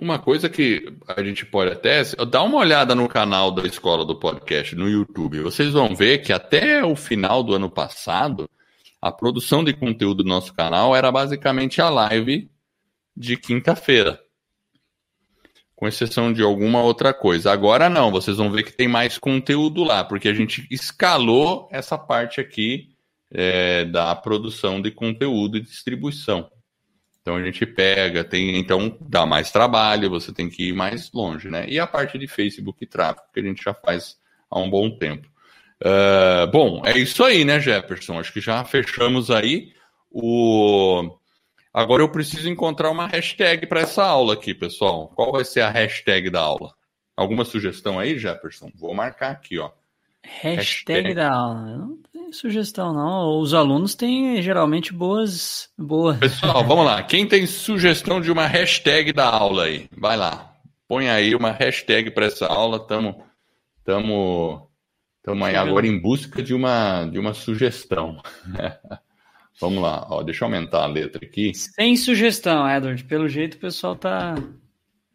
Uma 0.00 0.16
coisa 0.16 0.48
que 0.48 0.96
a 1.08 1.20
gente 1.24 1.44
pode 1.44 1.72
até. 1.72 2.04
Dá 2.30 2.40
uma 2.44 2.58
olhada 2.58 2.94
no 2.94 3.08
canal 3.08 3.50
da 3.50 3.66
Escola 3.66 4.04
do 4.04 4.14
Podcast 4.14 4.76
no 4.76 4.88
YouTube. 4.88 5.40
Vocês 5.40 5.72
vão 5.72 5.92
ver 5.92 6.18
que 6.18 6.32
até 6.32 6.84
o 6.84 6.94
final 6.94 7.42
do 7.42 7.52
ano 7.52 7.68
passado, 7.68 8.48
a 9.02 9.10
produção 9.10 9.64
de 9.64 9.72
conteúdo 9.72 10.22
do 10.22 10.28
nosso 10.28 10.54
canal 10.54 10.94
era 10.94 11.10
basicamente 11.10 11.82
a 11.82 11.90
live 11.90 12.48
de 13.16 13.36
quinta-feira. 13.36 14.20
Com 15.74 15.88
exceção 15.88 16.32
de 16.32 16.42
alguma 16.42 16.80
outra 16.80 17.12
coisa. 17.12 17.50
Agora 17.50 17.90
não, 17.90 18.12
vocês 18.12 18.36
vão 18.36 18.52
ver 18.52 18.62
que 18.62 18.72
tem 18.72 18.86
mais 18.86 19.18
conteúdo 19.18 19.82
lá, 19.82 20.04
porque 20.04 20.28
a 20.28 20.34
gente 20.34 20.64
escalou 20.70 21.68
essa 21.72 21.98
parte 21.98 22.40
aqui 22.40 22.94
é, 23.32 23.84
da 23.84 24.14
produção 24.14 24.80
de 24.80 24.92
conteúdo 24.92 25.56
e 25.56 25.60
distribuição. 25.60 26.48
Então 27.28 27.36
a 27.36 27.42
gente 27.42 27.66
pega, 27.66 28.24
tem, 28.24 28.56
então 28.56 28.96
dá 29.02 29.26
mais 29.26 29.50
trabalho, 29.50 30.08
você 30.08 30.32
tem 30.32 30.48
que 30.48 30.70
ir 30.70 30.72
mais 30.72 31.12
longe, 31.12 31.50
né? 31.50 31.66
E 31.68 31.78
a 31.78 31.86
parte 31.86 32.16
de 32.16 32.26
Facebook 32.26 32.82
e 32.82 32.86
tráfego 32.86 33.26
que 33.34 33.40
a 33.40 33.42
gente 33.42 33.62
já 33.62 33.74
faz 33.74 34.16
há 34.50 34.58
um 34.58 34.70
bom 34.70 34.96
tempo. 34.96 35.28
Uh, 35.78 36.50
bom, 36.50 36.80
é 36.86 36.96
isso 36.96 37.22
aí, 37.22 37.44
né, 37.44 37.60
Jefferson? 37.60 38.18
Acho 38.18 38.32
que 38.32 38.40
já 38.40 38.64
fechamos 38.64 39.30
aí 39.30 39.74
o. 40.10 41.18
Agora 41.70 42.02
eu 42.02 42.10
preciso 42.10 42.48
encontrar 42.48 42.90
uma 42.90 43.06
hashtag 43.06 43.66
para 43.66 43.80
essa 43.80 44.02
aula 44.02 44.32
aqui, 44.32 44.54
pessoal. 44.54 45.08
Qual 45.14 45.30
vai 45.30 45.44
ser 45.44 45.60
a 45.60 45.68
hashtag 45.68 46.30
da 46.30 46.40
aula? 46.40 46.72
Alguma 47.14 47.44
sugestão 47.44 47.98
aí, 47.98 48.18
Jefferson? 48.18 48.72
Vou 48.74 48.94
marcar 48.94 49.32
aqui, 49.32 49.58
ó. 49.58 49.70
Hashtag, 50.24 50.56
hashtag. 50.56 51.14
da 51.14 51.32
aula. 51.32 51.78
Não 51.78 51.98
tem 52.12 52.32
sugestão, 52.32 52.92
não. 52.92 53.40
Os 53.40 53.54
alunos 53.54 53.94
têm 53.94 54.40
geralmente 54.42 54.92
boas. 54.92 55.70
boas... 55.78 56.18
Pessoal, 56.18 56.64
vamos 56.66 56.84
lá. 56.84 57.02
Quem 57.02 57.26
tem 57.26 57.46
sugestão 57.46 58.20
de 58.20 58.30
uma 58.30 58.46
hashtag 58.46 59.12
da 59.12 59.28
aula 59.28 59.64
aí? 59.64 59.88
Vai 59.96 60.16
lá. 60.16 60.52
Põe 60.86 61.08
aí 61.08 61.34
uma 61.34 61.50
hashtag 61.50 62.10
para 62.10 62.26
essa 62.26 62.46
aula. 62.46 62.78
Estamos 62.78 63.14
tamo, 63.88 64.70
tamo 65.22 65.44
aí 65.46 65.56
agora 65.56 65.86
em 65.86 65.98
busca 65.98 66.42
de 66.42 66.52
uma, 66.52 67.06
de 67.06 67.18
uma 67.18 67.32
sugestão. 67.32 68.20
vamos 69.58 69.82
lá. 69.82 70.06
Ó, 70.10 70.22
deixa 70.22 70.44
eu 70.44 70.46
aumentar 70.46 70.82
a 70.82 70.86
letra 70.86 71.24
aqui. 71.24 71.54
Sem 71.54 71.96
sugestão, 71.96 72.68
Edward. 72.68 73.02
Pelo 73.04 73.26
jeito 73.26 73.54
o 73.54 73.60
pessoal 73.60 73.96
tá. 73.96 74.34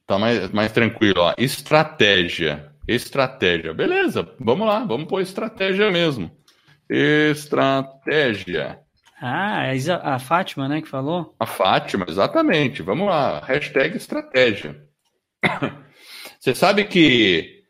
Tá 0.07 0.17
mais, 0.17 0.49
mais 0.51 0.71
tranquilo. 0.71 1.21
Ó. 1.21 1.33
Estratégia. 1.37 2.72
Estratégia. 2.87 3.73
Beleza, 3.73 4.27
vamos 4.39 4.67
lá, 4.67 4.83
vamos 4.83 5.07
pôr 5.07 5.21
estratégia 5.21 5.89
mesmo. 5.91 6.31
Estratégia. 6.89 8.79
Ah, 9.21 9.73
é 9.73 9.77
a 10.01 10.19
Fátima, 10.19 10.67
né, 10.67 10.81
que 10.81 10.89
falou? 10.89 11.33
A 11.39 11.45
Fátima, 11.45 12.05
exatamente. 12.09 12.81
Vamos 12.81 13.07
lá, 13.07 13.39
hashtag 13.39 13.95
estratégia. 13.95 14.83
Você 16.39 16.53
sabe 16.53 16.83
que. 16.83 17.63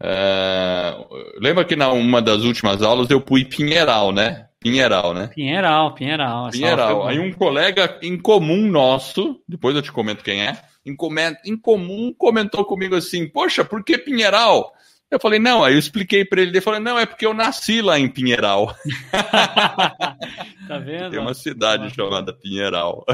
é... 0.00 0.94
lembra 1.40 1.64
que 1.64 1.74
na 1.74 1.90
uma 1.90 2.22
das 2.22 2.44
últimas 2.44 2.80
aulas 2.80 3.10
eu 3.10 3.20
pus 3.20 3.42
Pinheiral, 3.44 4.12
né? 4.12 4.46
Pinheiral, 4.60 5.12
né? 5.12 5.26
Pinheiral, 5.34 5.94
Pinheiral. 5.94 6.50
Pinheiral. 6.50 7.06
Aí 7.06 7.18
um 7.18 7.32
colega 7.32 7.98
em 8.00 8.16
comum 8.16 8.66
nosso, 8.68 9.40
depois 9.48 9.76
eu 9.76 9.82
te 9.82 9.92
comento 9.92 10.24
quem 10.24 10.42
é, 10.42 10.56
em, 10.84 11.56
comum 11.56 12.12
comentou 12.16 12.64
comigo 12.64 12.94
assim: 12.94 13.28
Poxa, 13.28 13.64
por 13.64 13.82
que 13.84 13.98
Pinheiral? 13.98 14.72
Eu 15.10 15.20
falei, 15.20 15.38
não, 15.38 15.62
aí 15.62 15.74
eu 15.74 15.78
expliquei 15.78 16.24
para 16.24 16.40
ele, 16.40 16.50
ele 16.50 16.60
falou, 16.60 16.80
não, 16.80 16.98
é 16.98 17.06
porque 17.06 17.24
eu 17.24 17.32
nasci 17.32 17.80
lá 17.80 17.98
em 18.00 18.08
Pinheiral. 18.08 18.74
tá 20.66 20.78
vendo? 20.82 21.10
Tem 21.10 21.20
uma 21.20 21.34
cidade 21.34 21.94
chamada 21.94 22.32
Pinheiral. 22.32 23.04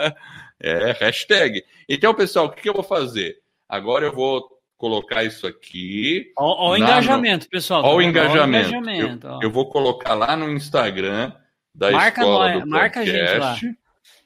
é, 0.60 0.92
hashtag. 0.98 1.62
Então, 1.88 2.12
pessoal, 2.12 2.46
o 2.46 2.50
que, 2.50 2.62
que 2.62 2.68
eu 2.68 2.74
vou 2.74 2.82
fazer? 2.82 3.36
Agora 3.68 4.04
eu 4.04 4.12
vou 4.12 4.48
colocar 4.76 5.22
isso 5.22 5.46
aqui. 5.46 6.32
Olha 6.36 6.82
o 6.82 6.84
engajamento, 6.84 7.48
pessoal. 7.48 7.84
Olha 7.84 7.96
o 7.96 8.02
engajamento. 8.02 8.68
engajamento 8.70 9.26
eu, 9.26 9.38
eu, 9.42 9.50
vou 9.50 9.68
colocar 9.68 10.14
lá 10.14 10.36
no 10.36 10.50
Instagram 10.50 11.32
da 11.74 11.90
marca 11.90 12.20
escola 12.20 12.54
no, 12.54 12.60
do 12.60 12.66
Marca 12.68 13.00
a 13.00 13.04
gente 13.04 13.38
lá. 13.38 13.56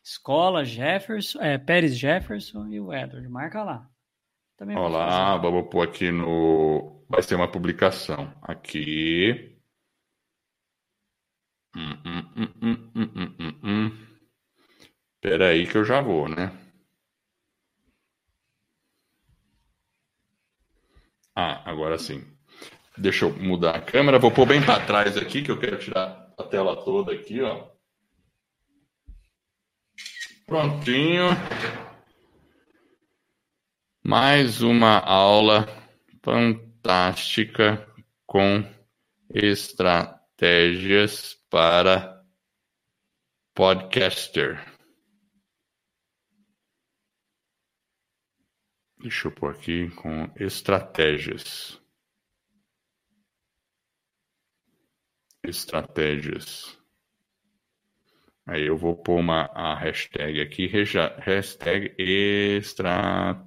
Escola 0.08 0.64
Jefferson, 0.64 1.38
é, 1.38 1.58
Pérez 1.58 1.94
Jefferson 1.94 2.66
e 2.68 2.80
o 2.80 2.94
Edward. 2.94 3.28
Marca 3.28 3.62
lá. 3.62 3.86
Também 4.56 4.74
Olha 4.74 4.96
lá, 4.96 5.36
vamos 5.36 5.68
pôr 5.68 5.86
aqui 5.86 6.10
no. 6.10 7.04
Vai 7.10 7.22
ser 7.22 7.34
uma 7.34 7.50
publicação. 7.50 8.32
Aqui. 8.40 9.54
Hum, 11.76 11.92
hum, 12.06 12.22
hum, 12.36 12.54
hum, 12.62 12.90
hum, 12.96 13.36
hum, 13.38 13.60
hum. 13.62 14.06
Espera 15.16 15.48
aí 15.48 15.66
que 15.66 15.76
eu 15.76 15.84
já 15.84 16.00
vou, 16.00 16.26
né? 16.26 16.52
Ah, 21.36 21.70
agora 21.70 21.98
sim. 21.98 22.24
Deixa 22.96 23.26
eu 23.26 23.36
mudar 23.36 23.76
a 23.76 23.82
câmera. 23.82 24.18
Vou 24.18 24.30
pôr 24.30 24.46
bem 24.46 24.64
para 24.64 24.86
trás 24.86 25.18
aqui, 25.18 25.42
que 25.42 25.50
eu 25.50 25.60
quero 25.60 25.78
tirar 25.78 26.32
a 26.38 26.42
tela 26.44 26.82
toda 26.82 27.12
aqui, 27.12 27.42
ó. 27.42 27.77
Prontinho. 30.48 31.28
Mais 34.02 34.62
uma 34.62 34.98
aula 34.98 35.66
fantástica 36.24 37.86
com 38.24 38.64
estratégias 39.28 41.34
para 41.50 42.24
podcaster. 43.54 44.64
Deixa 49.02 49.28
eu 49.28 49.32
pôr 49.32 49.54
aqui 49.54 49.90
com 49.96 50.32
estratégias. 50.34 51.78
Estratégias. 55.44 56.77
Aí 58.48 58.66
eu 58.66 58.76
vou 58.78 58.96
pôr 58.96 59.20
uma 59.20 59.42
a 59.54 59.74
hashtag 59.74 60.40
aqui, 60.40 60.66
hashtag 60.66 61.94
estratégia. 62.58 63.46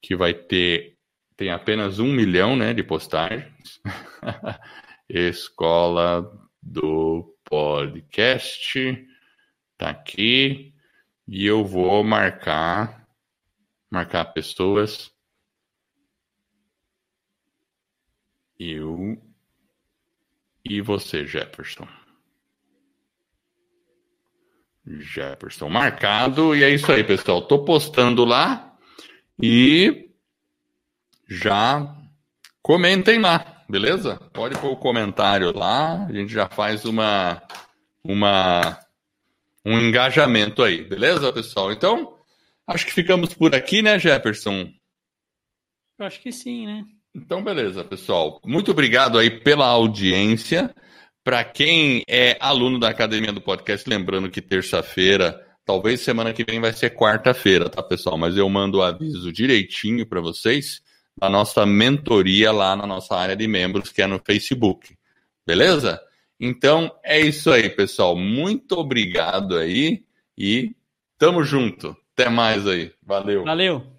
Que 0.00 0.16
vai 0.16 0.32
ter, 0.32 0.96
tem 1.36 1.50
apenas 1.50 1.98
um 1.98 2.10
milhão 2.10 2.56
né, 2.56 2.72
de 2.72 2.82
postagens. 2.82 3.78
Escola 5.06 6.32
do 6.62 7.36
podcast. 7.44 9.06
Tá 9.76 9.90
aqui. 9.90 10.72
E 11.26 11.44
eu 11.44 11.66
vou 11.66 12.02
marcar 12.02 13.06
marcar 13.90 14.24
pessoas. 14.32 15.14
Eu 18.58 19.22
e 20.64 20.80
você, 20.80 21.26
Jefferson. 21.26 21.97
Jefferson 25.00 25.68
marcado. 25.68 26.54
E 26.54 26.62
é 26.64 26.70
isso 26.70 26.90
aí, 26.90 27.04
pessoal. 27.04 27.42
Tô 27.42 27.64
postando 27.64 28.24
lá 28.24 28.74
e 29.40 30.10
já 31.28 31.94
comentem 32.62 33.20
lá, 33.20 33.64
beleza? 33.68 34.16
Pode 34.32 34.58
pôr 34.58 34.72
o 34.72 34.76
comentário 34.76 35.56
lá. 35.56 36.06
A 36.06 36.12
gente 36.12 36.32
já 36.32 36.48
faz 36.48 36.84
uma 36.84 37.42
uma 38.02 38.78
um 39.64 39.78
engajamento 39.78 40.62
aí, 40.62 40.82
beleza, 40.82 41.32
pessoal? 41.32 41.70
Então, 41.72 42.18
Acho 42.68 42.84
que 42.84 42.92
ficamos 42.92 43.32
por 43.32 43.54
aqui, 43.54 43.80
né, 43.80 43.98
Jefferson? 43.98 44.70
Eu 45.98 46.04
acho 46.04 46.20
que 46.20 46.30
sim, 46.30 46.66
né? 46.66 46.84
Então, 47.14 47.42
beleza, 47.42 47.82
pessoal. 47.82 48.42
Muito 48.44 48.72
obrigado 48.72 49.18
aí 49.18 49.30
pela 49.40 49.64
audiência. 49.64 50.74
Para 51.28 51.44
quem 51.44 52.02
é 52.08 52.38
aluno 52.40 52.78
da 52.78 52.88
Academia 52.88 53.30
do 53.30 53.38
Podcast, 53.38 53.86
lembrando 53.86 54.30
que 54.30 54.40
terça-feira, 54.40 55.38
talvez 55.62 56.00
semana 56.00 56.32
que 56.32 56.42
vem 56.42 56.58
vai 56.58 56.72
ser 56.72 56.94
quarta-feira, 56.94 57.68
tá, 57.68 57.82
pessoal? 57.82 58.16
Mas 58.16 58.34
eu 58.38 58.48
mando 58.48 58.78
o 58.78 58.82
aviso 58.82 59.30
direitinho 59.30 60.06
para 60.06 60.22
vocês 60.22 60.80
da 61.20 61.28
nossa 61.28 61.66
mentoria 61.66 62.50
lá 62.50 62.74
na 62.74 62.86
nossa 62.86 63.14
área 63.14 63.36
de 63.36 63.46
membros, 63.46 63.92
que 63.92 64.00
é 64.00 64.06
no 64.06 64.18
Facebook. 64.18 64.96
Beleza? 65.46 66.00
Então, 66.40 66.90
é 67.04 67.20
isso 67.20 67.50
aí, 67.50 67.68
pessoal. 67.68 68.16
Muito 68.16 68.78
obrigado 68.78 69.58
aí 69.58 70.04
e 70.34 70.74
tamo 71.18 71.44
junto. 71.44 71.94
Até 72.14 72.30
mais 72.30 72.66
aí. 72.66 72.90
Valeu. 73.02 73.44
Valeu. 73.44 73.97